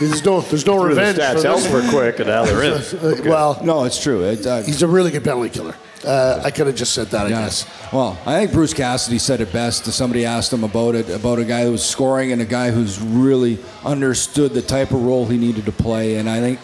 There's 0.00 0.24
no 0.24 0.40
there's 0.40 0.66
no 0.66 0.80
Threw 0.80 0.94
the 0.94 1.00
revenge. 1.00 1.18
stats 1.18 1.70
for 1.70 1.80
out 1.82 1.90
quick, 1.90 2.18
and 2.20 2.28
now 2.28 2.44
they're 2.44 2.62
in. 2.64 2.72
Uh, 3.00 3.22
Well, 3.30 3.60
No, 3.62 3.84
it's 3.84 4.02
true. 4.02 4.24
It, 4.24 4.46
uh, 4.46 4.62
he's 4.62 4.82
a 4.82 4.88
really 4.88 5.10
good 5.10 5.22
penalty 5.22 5.50
killer. 5.50 5.74
Uh, 6.04 6.40
I 6.42 6.50
could 6.50 6.66
have 6.66 6.76
just 6.76 6.94
said 6.94 7.08
that. 7.08 7.26
I 7.26 7.28
Yes. 7.28 7.64
guess. 7.64 7.92
Well, 7.92 8.18
I 8.24 8.38
think 8.40 8.52
Bruce 8.52 8.72
Cassidy 8.72 9.18
said 9.18 9.42
it 9.42 9.52
best. 9.52 9.84
Somebody 9.92 10.24
asked 10.24 10.50
him 10.52 10.64
about 10.64 10.94
it, 10.94 11.10
about 11.10 11.38
a 11.38 11.44
guy 11.44 11.64
who 11.64 11.72
was 11.72 11.84
scoring 11.84 12.32
and 12.32 12.40
a 12.40 12.46
guy 12.46 12.70
who's 12.70 12.98
really 13.00 13.58
understood 13.84 14.54
the 14.54 14.62
type 14.62 14.92
of 14.92 15.02
role 15.04 15.26
he 15.26 15.36
needed 15.36 15.66
to 15.66 15.72
play. 15.72 16.16
And 16.16 16.30
I 16.30 16.40
think, 16.40 16.58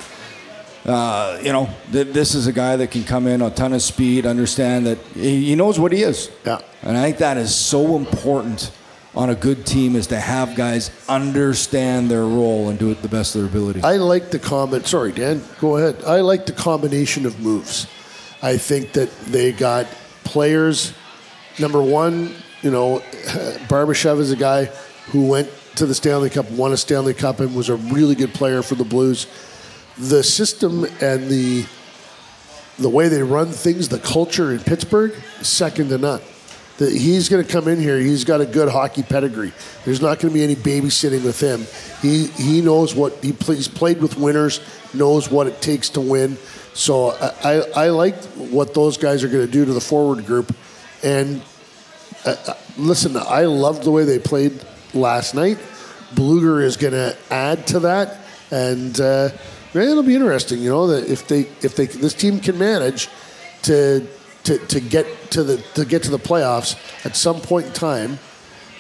uh, 0.87 1.39
you 1.43 1.53
know, 1.53 1.69
th- 1.93 2.15
this 2.15 2.35
is 2.35 2.47
a 2.47 2.53
guy 2.53 2.77
that 2.77 2.91
can 2.91 3.05
come 3.05 3.27
in 3.27 3.43
a 3.43 3.51
ton 3.51 3.75
of 3.75 3.83
speed, 3.83 4.25
understand 4.25 4.87
that 4.87 4.99
he, 5.15 5.45
he 5.47 5.55
knows 5.55 5.79
what 5.79 5.93
he 5.93 6.03
is. 6.03 6.31
Yeah. 6.47 6.61
And 6.83 6.97
I 6.97 7.03
think 7.05 7.19
that 7.19 7.37
is 7.37 7.55
so 7.55 7.97
important 7.97 8.71
on 9.17 9.31
a 9.31 9.35
good 9.35 9.65
team 9.65 9.97
is 9.97 10.09
to 10.09 10.21
have 10.21 10.55
guys 10.55 10.91
understand 11.09 12.11
their 12.11 12.25
role 12.25 12.69
and 12.69 12.79
do 12.79 12.91
it 12.91 13.01
the 13.01 13.09
best 13.09 13.35
of 13.35 13.41
their 13.41 13.51
ability. 13.51 13.83
I 13.83 13.97
like 13.97 14.31
the 14.31 14.39
comment. 14.39 14.87
Sorry, 14.87 15.11
Dan. 15.11 15.43
Go 15.59 15.79
ahead. 15.79 16.05
I 16.05 16.21
like 16.21 16.45
the 16.45 16.53
combination 16.53 17.25
of 17.25 17.41
moves. 17.41 17.87
I 18.43 18.59
think 18.59 18.93
that 18.93 19.11
they 19.27 19.53
got 19.53 19.87
players. 20.25 20.93
Number 21.59 21.83
one, 21.83 22.35
you 22.61 22.71
know, 22.71 22.99
Barbashev 23.69 24.21
is 24.21 24.31
a 24.31 24.37
guy 24.37 24.67
who 25.07 25.27
went 25.27 25.51
to 25.77 25.87
the 25.87 25.95
Stanley 25.95 26.29
Cup, 26.29 26.51
won 26.51 26.73
a 26.73 26.77
Stanley 26.77 27.15
Cup, 27.15 27.41
and 27.41 27.57
was 27.57 27.71
a 27.71 27.77
really 27.77 28.15
good 28.15 28.35
player 28.35 28.63
for 28.63 28.75
the 28.75 28.85
Blues. 28.85 29.27
The 29.97 30.23
system 30.23 30.85
and 31.01 31.29
the 31.29 31.65
the 32.79 32.91
way 32.91 33.09
they 33.09 33.23
run 33.23 33.49
things, 33.49 33.89
the 33.89 33.99
culture 33.99 34.53
in 34.53 34.61
Pittsburgh, 34.61 35.15
second 35.41 35.89
to 35.89 35.97
none. 35.97 36.21
That 36.79 36.93
he's 36.93 37.31
going 37.31 37.45
to 37.45 37.51
come 37.51 37.69
in 37.69 37.81
here. 37.81 37.99
He's 37.99 38.25
got 38.25 38.43
a 38.43 38.47
good 38.47 38.69
hockey 38.69 39.03
pedigree. 39.03 39.53
There's 39.85 40.03
not 40.03 40.19
going 40.19 40.33
to 40.33 40.39
be 40.39 40.45
any 40.45 40.57
babysitting 40.57 41.25
with 41.25 41.41
him. 41.41 41.67
He 42.03 42.27
he 42.27 42.61
knows 42.61 42.95
what 42.95 43.15
he 43.25 43.33
plays. 43.33 43.67
Played 43.67 44.03
with 44.03 44.19
winners. 44.19 44.61
Knows 44.93 45.31
what 45.31 45.47
it 45.47 45.63
takes 45.63 45.89
to 45.91 46.01
win. 46.01 46.37
So 46.75 47.11
I 47.11 47.33
I, 47.45 47.85
I 47.87 47.89
like 47.91 48.17
what 48.37 48.75
those 48.75 48.99
guys 48.99 49.25
are 49.25 49.29
going 49.29 49.47
to 49.47 49.51
do 49.51 49.65
to 49.65 49.73
the 49.73 49.81
forward 49.81 50.27
group. 50.27 50.55
And 51.03 51.43
uh, 52.27 52.37
uh, 52.47 52.55
listen, 52.77 53.17
I 53.17 53.43
loved 53.43 53.85
the 53.85 53.91
way 53.91 54.05
they 54.05 54.19
played 54.19 54.61
last 54.93 55.35
night. 55.35 55.59
Blueger 56.15 56.63
is 56.63 56.77
going 56.77 56.93
to 56.93 57.17
add 57.31 57.67
to 57.69 57.81
that, 57.81 58.19
and 58.51 58.99
uh, 59.01 59.31
it'll 59.75 60.03
be 60.03 60.15
interesting. 60.15 60.61
You 60.61 60.71
know 60.71 60.87
that 60.89 61.09
if 61.11 61.27
they 61.29 61.41
if 61.63 61.77
they 61.77 61.87
this 61.87 62.15
team 62.15 62.41
can 62.41 62.59
manage 62.59 63.09
to 63.63 64.07
to, 64.47 64.59
to 64.59 64.81
get 64.81 65.07
to 65.33 65.43
the 65.43 65.57
to 65.75 65.85
get 65.85 66.05
to 66.05 66.11
the 66.11 66.19
playoffs 66.19 66.77
at 67.05 67.17
some 67.17 67.41
point 67.41 67.67
in 67.67 67.73
time. 67.73 68.19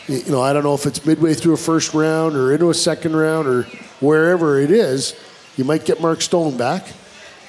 You 0.06 0.22
know, 0.30 0.40
I 0.40 0.52
don't 0.52 0.62
know 0.62 0.74
if 0.74 0.86
it's 0.86 1.04
midway 1.04 1.34
through 1.34 1.54
a 1.54 1.58
first 1.58 1.92
round 1.92 2.36
or 2.36 2.52
into 2.52 2.70
a 2.70 2.74
second 2.74 3.16
round 3.16 3.48
or 3.48 3.62
wherever 3.98 4.60
it 4.60 4.70
is. 4.70 5.18
You 5.56 5.64
might 5.64 5.84
get 5.84 6.00
Mark 6.00 6.22
Stone 6.22 6.56
back, 6.56 6.86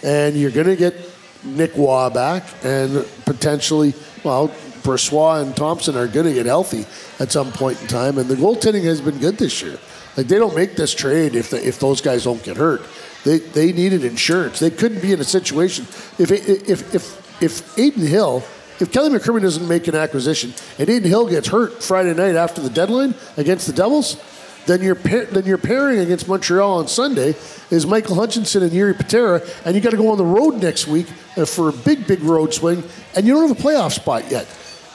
and 0.04 0.36
you're 0.36 0.50
going 0.50 0.68
to 0.68 0.76
get 0.76 0.96
Nick 1.44 1.78
Waugh 1.78 2.10
back, 2.10 2.44
and 2.64 3.06
potentially, 3.26 3.94
well, 4.24 4.48
Brossoit 4.82 5.44
and 5.44 5.56
Thompson 5.56 5.96
are 5.96 6.08
going 6.08 6.26
to 6.26 6.34
get 6.34 6.48
healthy 6.48 6.86
at 7.20 7.32
some 7.32 7.52
point 7.52 7.80
in 7.82 7.88
time. 7.88 8.18
And 8.18 8.28
the 8.28 8.36
goaltending 8.36 8.84
has 8.86 9.02
been 9.02 9.20
good 9.20 9.38
this 9.38 9.62
year. 9.62 9.78
Like 10.16 10.28
they 10.28 10.40
don't 10.40 10.56
make 10.56 10.76
this 10.76 10.96
trade 10.96 11.36
if 11.36 11.52
the, 11.52 11.68
if 11.68 11.80
those 11.80 12.02
guys 12.02 12.24
don't 12.24 12.42
get 12.42 12.58
hurt. 12.58 12.82
They 13.24 13.38
they 13.38 13.72
needed 13.72 14.04
insurance. 14.04 14.60
They 14.60 14.72
couldn't 14.72 15.02
be 15.02 15.12
in 15.12 15.20
a 15.20 15.26
situation 15.26 15.86
if 16.18 16.32
if 16.32 16.96
if 16.96 17.27
if 17.42 17.78
Adin 17.78 18.06
Hill, 18.08 18.44
if 18.80 18.92
Kelly 18.92 19.10
McCrimmon 19.10 19.42
doesn't 19.42 19.68
make 19.68 19.88
an 19.88 19.96
acquisition 19.96 20.54
and 20.80 20.90
Adin 20.90 21.04
Hill 21.04 21.28
gets 21.28 21.48
hurt 21.48 21.82
Friday 21.84 22.14
night 22.14 22.36
after 22.36 22.62
the 22.62 22.70
deadline 22.70 23.16
against 23.38 23.68
the 23.68 23.74
Devils, 23.74 24.18
then 24.66 24.82
your 24.82 24.96
then 24.96 25.46
your 25.46 25.58
pairing 25.58 26.00
against 26.00 26.28
Montreal 26.28 26.80
on 26.80 26.88
Sunday 26.88 27.36
is 27.72 27.86
Michael 27.88 28.16
Hutchinson 28.16 28.64
and 28.64 28.72
Jiri 28.72 28.98
Patera, 28.98 29.42
and 29.66 29.76
you 29.76 29.82
got 29.82 29.92
to 29.92 29.98
go 29.98 30.12
on 30.12 30.18
the 30.18 30.26
road 30.26 30.62
next 30.62 30.88
week 30.88 31.08
uh, 31.38 31.46
for 31.46 31.70
a 31.70 31.72
big 31.72 32.06
big 32.06 32.22
road 32.22 32.54
swing, 32.54 32.84
and 33.16 33.26
you 33.26 33.34
don't 33.34 33.48
have 33.48 33.58
a 33.58 33.62
playoff 33.62 33.94
spot 33.94 34.30
yet, 34.30 34.46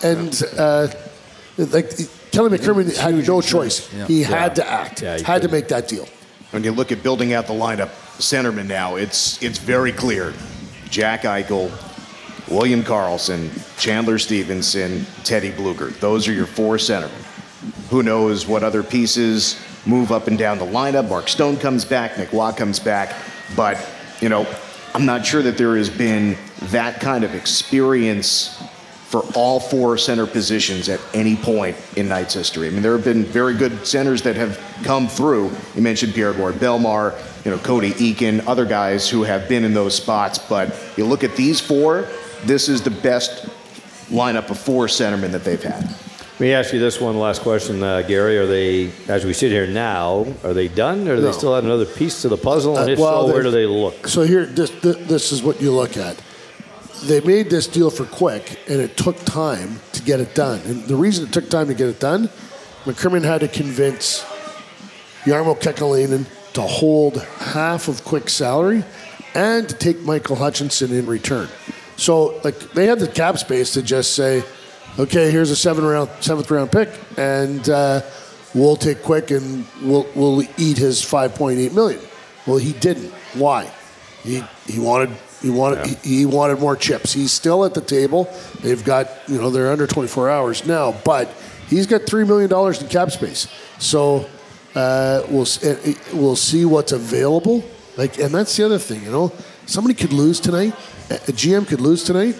and 0.03 0.43
uh, 0.59 0.89
like 1.57 1.91
Kelly 2.33 2.57
McCrimmon 2.59 2.95
had 2.97 3.27
no 3.27 3.41
choice. 3.41 3.93
Yeah. 3.95 4.07
He 4.07 4.23
had 4.23 4.57
to 4.57 4.67
act, 4.71 5.01
Yeah, 5.03 5.17
he 5.19 5.23
had 5.25 5.41
to 5.43 5.49
couldn't. 5.49 5.51
make 5.53 5.69
that 5.69 5.89
deal. 5.89 6.07
When 6.51 6.65
you 6.65 6.73
look 6.73 6.93
at 6.93 7.03
building 7.03 7.33
out 7.33 7.47
the 7.47 7.55
lineup, 7.55 7.89
centerman 8.19 8.67
now, 8.67 8.97
it's 8.97 9.43
it's 9.43 9.59
very 9.59 9.93
clear. 9.93 10.35
Jack 10.91 11.23
Eichel, 11.23 11.71
William 12.51 12.83
Karlsson, 12.83 13.51
Chandler 13.79 14.19
Stephenson, 14.19 15.07
Teddy 15.25 15.53
Blueger. 15.53 15.99
Those 16.01 16.29
are 16.29 16.33
your 16.33 16.47
four 16.47 16.77
centermen. 16.77 17.11
Who 17.91 18.03
knows 18.03 18.47
what 18.47 18.63
other 18.63 18.83
pieces 18.83 19.61
move 19.87 20.11
up 20.13 20.27
and 20.27 20.39
down 20.39 20.59
the 20.59 20.67
lineup? 20.67 21.09
Mark 21.09 21.29
Stone 21.29 21.59
comes 21.59 21.85
back, 21.85 22.19
Nick 22.19 22.33
Waugh 22.33 22.53
comes 22.53 22.79
back, 22.81 23.17
but 23.55 23.79
you 24.21 24.29
know, 24.29 24.47
I'm 24.95 25.07
not 25.07 25.25
sure 25.25 25.43
that 25.43 25.57
there 25.57 25.77
has 25.77 25.89
been 25.89 26.37
that 26.71 27.01
kind 27.01 27.25
of 27.25 27.35
experience 27.35 28.63
for 29.13 29.21
all 29.35 29.61
four 29.61 29.99
center 29.99 30.27
positions 30.27 30.89
at 30.89 30.99
any 31.13 31.37
point 31.37 31.77
in 31.97 32.09
Knights 32.09 32.33
history. 32.33 32.67
I 32.67 32.71
mean, 32.71 32.81
there 32.81 32.97
have 32.97 33.05
been 33.05 33.25
very 33.25 33.55
good 33.55 33.87
centers 33.87 34.23
that 34.23 34.37
have 34.37 34.59
come 34.85 35.07
through. 35.07 35.51
You 35.75 35.83
mentioned 35.83 36.15
Pierre 36.15 36.31
Edouard 36.31 36.55
Bellemare, 36.55 37.45
you 37.45 37.51
know, 37.51 37.59
Cody 37.59 37.91
Eakin, 37.91 38.43
other 38.47 38.65
guys 38.65 39.11
who 39.11 39.23
have 39.23 39.51
been 39.51 39.65
in 39.65 39.75
those 39.75 39.95
spots. 39.95 40.39
But 40.39 40.75
you 40.97 41.05
look 41.05 41.25
at 41.25 41.37
these 41.37 41.61
four, 41.61 42.09
this 42.45 42.69
is 42.69 42.83
the 42.83 42.91
best 42.91 43.47
lineup 44.11 44.51
of 44.51 44.59
four 44.59 44.87
centermen 44.87 45.33
that 45.33 45.45
they've 45.45 45.63
had. 45.63 45.85
Let 45.85 46.41
me 46.41 46.53
ask 46.55 46.73
you 46.73 46.81
this 46.81 47.01
one 47.01 47.19
last 47.19 47.43
question, 47.43 47.83
uh, 47.83 48.03
Gary. 48.03 48.37
Are 48.39 48.47
they, 48.47 48.91
as 49.09 49.25
we 49.25 49.33
sit 49.33 49.53
here 49.53 49.67
now, 49.67 50.27
are 50.43 50.53
they 50.53 50.67
done, 50.69 51.07
or 51.07 51.17
do 51.17 51.23
No. 51.23 51.27
they 51.31 51.33
still 51.33 51.55
have 51.55 51.65
another 51.65 51.85
piece 51.85 52.23
to 52.23 52.29
the 52.29 52.37
puzzle? 52.37 52.77
And 52.77 52.89
Uh, 52.89 52.93
if 52.95 52.99
well, 52.99 53.27
so, 53.29 53.33
where 53.33 53.43
do 53.43 53.51
they've- 53.51 53.69
look? 53.71 54.09
So 54.09 54.23
here, 54.23 54.45
this, 54.47 54.71
this 54.83 54.97
this 55.07 55.33
is 55.33 55.43
what 55.43 55.61
you 55.63 55.71
look 55.73 55.97
at. 55.97 56.17
They 57.05 57.21
made 57.21 57.49
this 57.51 57.67
deal 57.67 57.91
for 57.91 58.05
quick, 58.05 58.59
and 58.69 58.81
it 58.81 58.97
took 58.97 59.25
time 59.25 59.81
to 59.93 60.03
get 60.03 60.21
it 60.21 60.35
done. 60.35 60.61
And 60.67 60.85
the 60.87 60.97
reason 60.97 61.25
it 61.27 61.33
took 61.33 61.49
time 61.49 61.69
to 61.69 61.75
get 61.75 61.89
it 61.89 62.01
done, 62.01 62.29
McCrimmon 62.87 63.23
had 63.25 63.41
to 63.43 63.49
convince 63.49 64.25
Jarmo 65.25 65.55
Kekalainen 65.61 66.25
to 66.55 66.63
hold 66.63 67.23
half 67.39 67.89
of 67.89 68.05
Quick's 68.05 68.33
salary 68.33 68.85
and 69.35 69.69
to 69.69 69.75
take 69.75 70.01
Michael 70.03 70.37
Hutchinson 70.37 70.93
in 70.93 71.07
return. 71.07 71.49
So, 72.03 72.41
like, 72.43 72.59
they 72.73 72.87
had 72.87 72.99
the 72.99 73.07
cap 73.07 73.39
space 73.39 73.75
to 73.75 73.83
just 73.83 74.17
say, 74.17 74.43
okay, 74.99 75.31
here's 75.31 75.53
a 75.53 75.57
seven 75.57 75.85
round, 75.85 76.11
seventh 76.19 76.51
round 76.51 76.73
pick, 76.73 76.89
and 77.17 77.69
uh, 77.69 78.01
we'll 78.55 78.75
take 78.75 79.05
Quick 79.05 79.31
and 79.31 79.65
we'll, 79.81 80.09
we'll 80.17 80.43
eat 80.59 80.79
his 80.79 81.01
5.8 81.01 81.73
million. 81.73 82.01
Well, 82.45 82.57
he 82.59 82.73
didn't. 82.73 83.13
Why? 83.35 83.71
He, 84.25 84.43
he 84.67 84.81
wanted 84.81 85.17
he 85.41 85.51
wanted 85.51 85.87
he, 85.87 86.19
he 86.19 86.27
wanted 86.27 86.59
more 86.59 86.77
chips. 86.77 87.13
He's 87.13 87.33
still 87.33 87.65
at 87.65 87.75
the 87.75 87.81
table. 87.81 88.33
They've 88.61 88.83
got 88.85 89.09
you 89.29 89.39
know 89.41 89.51
they're 89.51 89.71
under 89.71 89.87
24 89.87 90.31
hours 90.31 90.67
now, 90.67 90.93
but 91.05 91.29
he's 91.69 91.87
got 91.87 92.03
three 92.03 92.25
million 92.25 92.49
dollars 92.49 92.81
in 92.81 92.89
cap 92.89 93.11
space. 93.11 93.49
So 93.79 94.29
uh, 94.75 95.23
we'll 95.29 95.47
uh, 95.65 95.71
uh, 95.71 95.93
we'll 96.15 96.37
see 96.37 96.65
what's 96.65 96.93
available. 96.93 97.65
Like, 97.97 98.19
and 98.19 98.33
that's 98.33 98.57
the 98.57 98.65
other 98.65 98.79
thing. 98.79 99.03
You 99.03 99.11
know, 99.11 99.33
somebody 99.67 99.95
could 99.95 100.13
lose 100.13 100.41
tonight. 100.41 100.75
A 101.11 101.33
GM 101.33 101.67
could 101.67 101.81
lose 101.81 102.05
tonight, 102.05 102.37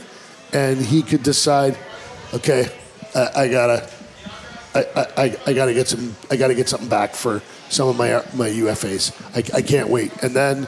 and 0.53 0.81
he 0.81 1.03
could 1.03 1.23
decide, 1.23 1.77
okay, 2.35 2.69
I, 3.15 3.43
I 3.43 3.49
gotta 3.49 3.91
I, 4.75 5.07
I, 5.17 5.37
I 5.47 5.53
got 5.53 5.67
to 5.67 5.75
get 5.75 5.89
some. 5.89 6.17
I 6.31 6.37
got 6.37 6.49
to 6.49 6.55
get 6.55 6.69
something 6.69 6.89
back 6.89 7.15
for 7.15 7.43
some 7.69 7.89
of 7.89 7.97
my 7.97 8.23
my 8.35 8.49
UFAs. 8.49 9.13
I, 9.37 9.59
I 9.59 9.63
can't 9.63 9.89
wait. 9.89 10.23
And 10.23 10.35
then 10.35 10.67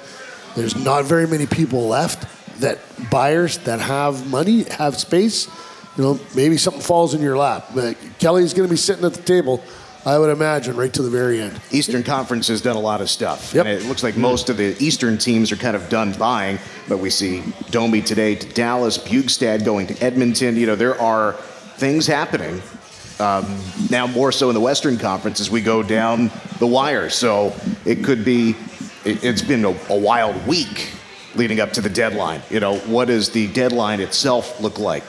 there's 0.56 0.76
not 0.76 1.04
very 1.04 1.26
many 1.26 1.46
people 1.46 1.88
left 1.88 2.60
that 2.60 2.78
buyers 3.10 3.58
that 3.58 3.80
have 3.80 4.28
money 4.28 4.64
have 4.64 4.98
space. 4.98 5.48
You 5.96 6.02
know, 6.02 6.20
maybe 6.34 6.58
something 6.58 6.82
falls 6.82 7.14
in 7.14 7.22
your 7.22 7.36
lap. 7.36 7.70
Kelly's 8.18 8.52
going 8.52 8.68
to 8.68 8.72
be 8.72 8.76
sitting 8.76 9.04
at 9.04 9.14
the 9.14 9.22
table. 9.22 9.62
I 10.06 10.18
would 10.18 10.28
imagine 10.28 10.76
right 10.76 10.92
to 10.92 11.02
the 11.02 11.08
very 11.08 11.40
end. 11.40 11.58
Eastern 11.70 12.02
Conference 12.02 12.48
has 12.48 12.60
done 12.60 12.76
a 12.76 12.80
lot 12.80 13.00
of 13.00 13.08
stuff. 13.08 13.54
Yep. 13.54 13.64
And 13.64 13.82
it 13.82 13.86
looks 13.86 14.02
like 14.02 14.18
most 14.18 14.50
of 14.50 14.58
the 14.58 14.76
Eastern 14.78 15.16
teams 15.16 15.50
are 15.50 15.56
kind 15.56 15.74
of 15.74 15.88
done 15.88 16.12
buying, 16.12 16.58
but 16.88 16.98
we 16.98 17.08
see 17.08 17.42
Domi 17.70 18.02
today 18.02 18.34
to 18.34 18.46
Dallas, 18.52 18.98
Bjugstad 18.98 19.64
going 19.64 19.86
to 19.86 20.02
Edmonton. 20.02 20.56
You 20.56 20.66
know, 20.66 20.76
there 20.76 21.00
are 21.00 21.32
things 21.76 22.06
happening 22.06 22.60
um, 23.18 23.58
now 23.90 24.06
more 24.06 24.30
so 24.30 24.50
in 24.50 24.54
the 24.54 24.60
Western 24.60 24.98
Conference 24.98 25.40
as 25.40 25.50
we 25.50 25.62
go 25.62 25.82
down 25.82 26.30
the 26.58 26.66
wire. 26.66 27.08
So 27.08 27.54
it 27.86 28.04
could 28.04 28.26
be, 28.26 28.56
it, 29.06 29.24
it's 29.24 29.42
been 29.42 29.64
a, 29.64 29.74
a 29.88 29.98
wild 29.98 30.46
week 30.46 30.92
leading 31.34 31.60
up 31.60 31.72
to 31.72 31.80
the 31.80 31.88
deadline. 31.88 32.42
You 32.50 32.60
know, 32.60 32.76
what 32.80 33.06
does 33.06 33.30
the 33.30 33.46
deadline 33.52 34.00
itself 34.00 34.60
look 34.60 34.78
like? 34.78 35.04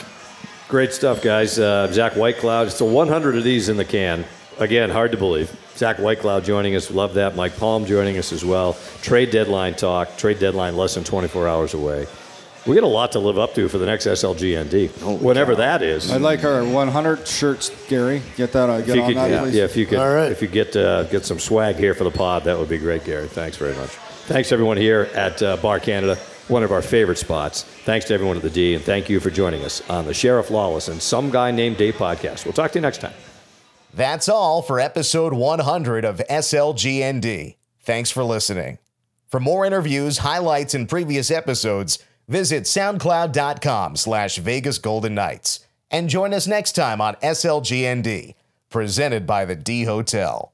Great 0.69 0.93
stuff, 0.93 1.21
guys. 1.21 1.59
Uh, 1.59 1.91
Zach 1.91 2.13
Whitecloud. 2.13 2.67
It's 2.67 2.79
a 2.79 2.85
100 2.85 3.35
of 3.35 3.43
these 3.43 3.67
in 3.67 3.75
the 3.75 3.85
can. 3.85 4.25
Again, 4.59 4.89
hard 4.89 5.11
to 5.11 5.17
believe. 5.17 5.51
Zach 5.75 5.97
Whitecloud 5.97 6.43
joining 6.45 6.75
us. 6.75 6.89
Love 6.89 7.15
that. 7.15 7.35
Mike 7.35 7.57
Palm 7.57 7.85
joining 7.85 8.17
us 8.17 8.31
as 8.31 8.45
well. 8.45 8.77
Trade 9.01 9.31
deadline 9.31 9.73
talk. 9.75 10.15
Trade 10.17 10.39
deadline 10.39 10.77
less 10.77 10.95
than 10.95 11.03
24 11.03 11.47
hours 11.47 11.73
away. 11.73 12.07
We 12.65 12.73
got 12.73 12.83
a 12.83 12.87
lot 12.87 13.11
to 13.11 13.19
live 13.19 13.37
up 13.37 13.53
to 13.55 13.67
for 13.69 13.77
the 13.77 13.85
next 13.85 14.07
SLGND, 14.07 15.21
whenever 15.21 15.55
that 15.57 15.83
is. 15.83 16.09
I'd 16.11 16.21
like 16.21 16.43
our 16.43 16.63
100 16.63 17.27
shirts, 17.27 17.69
Gary. 17.87 18.23
Get 18.37 18.53
that. 18.53 18.69
Uh, 18.69 18.73
If 18.79 18.85
get 18.87 18.95
you 18.95 19.01
on 19.03 19.07
could, 19.09 19.17
that, 19.17 19.29
yeah, 19.29 19.41
please. 19.41 19.55
yeah, 19.55 19.63
if 19.65 19.77
you 19.77 19.85
could, 19.85 19.99
All 19.99 20.11
right. 20.11 20.31
if 20.31 20.41
you 20.41 20.47
get 20.47 20.75
uh, 20.75 21.03
get 21.03 21.25
some 21.25 21.37
swag 21.37 21.75
here 21.75 21.93
for 21.93 22.05
the 22.05 22.09
pod, 22.11 22.45
that 22.45 22.57
would 22.57 22.69
be 22.69 22.79
great, 22.79 23.03
Gary. 23.03 23.27
Thanks 23.27 23.57
very 23.57 23.75
much. 23.75 23.89
Thanks 23.89 24.51
everyone 24.51 24.77
here 24.77 25.09
at 25.13 25.43
uh, 25.43 25.57
Bar 25.57 25.79
Canada, 25.79 26.15
one 26.47 26.63
of 26.63 26.71
our 26.71 26.81
favorite 26.81 27.19
spots. 27.19 27.61
Thanks 27.63 28.07
to 28.07 28.15
everyone 28.15 28.35
at 28.37 28.41
the 28.41 28.49
D, 28.49 28.73
and 28.73 28.83
thank 28.83 29.09
you 29.11 29.19
for 29.19 29.29
joining 29.29 29.63
us 29.63 29.87
on 29.87 30.05
the 30.07 30.13
Sheriff 30.15 30.49
Lawless 30.49 30.87
and 30.87 30.99
Some 30.99 31.29
Guy 31.29 31.51
Named 31.51 31.77
Dave 31.77 31.93
podcast. 31.95 32.45
We'll 32.45 32.53
talk 32.53 32.71
to 32.71 32.79
you 32.79 32.81
next 32.81 32.97
time. 33.01 33.13
That's 33.95 34.27
all 34.27 34.61
for 34.61 34.77
episode 34.77 35.33
100 35.33 36.03
of 36.03 36.21
SLGND. 36.29 37.55
Thanks 37.79 38.11
for 38.11 38.25
listening. 38.25 38.79
For 39.29 39.39
more 39.39 39.65
interviews, 39.65 40.17
highlights, 40.17 40.73
and 40.73 40.89
previous 40.89 41.31
episodes, 41.31 41.99
visit 42.27 42.63
soundcloud.com 42.63 43.95
slash 43.95 44.37
Vegas 44.37 44.79
Golden 44.79 45.15
Knights. 45.15 45.61
And 45.89 46.09
join 46.09 46.33
us 46.33 46.45
next 46.45 46.73
time 46.73 46.99
on 46.99 47.15
SLGND, 47.15 48.35
presented 48.69 49.25
by 49.25 49.45
the 49.45 49.55
D 49.55 49.85
Hotel. 49.85 50.51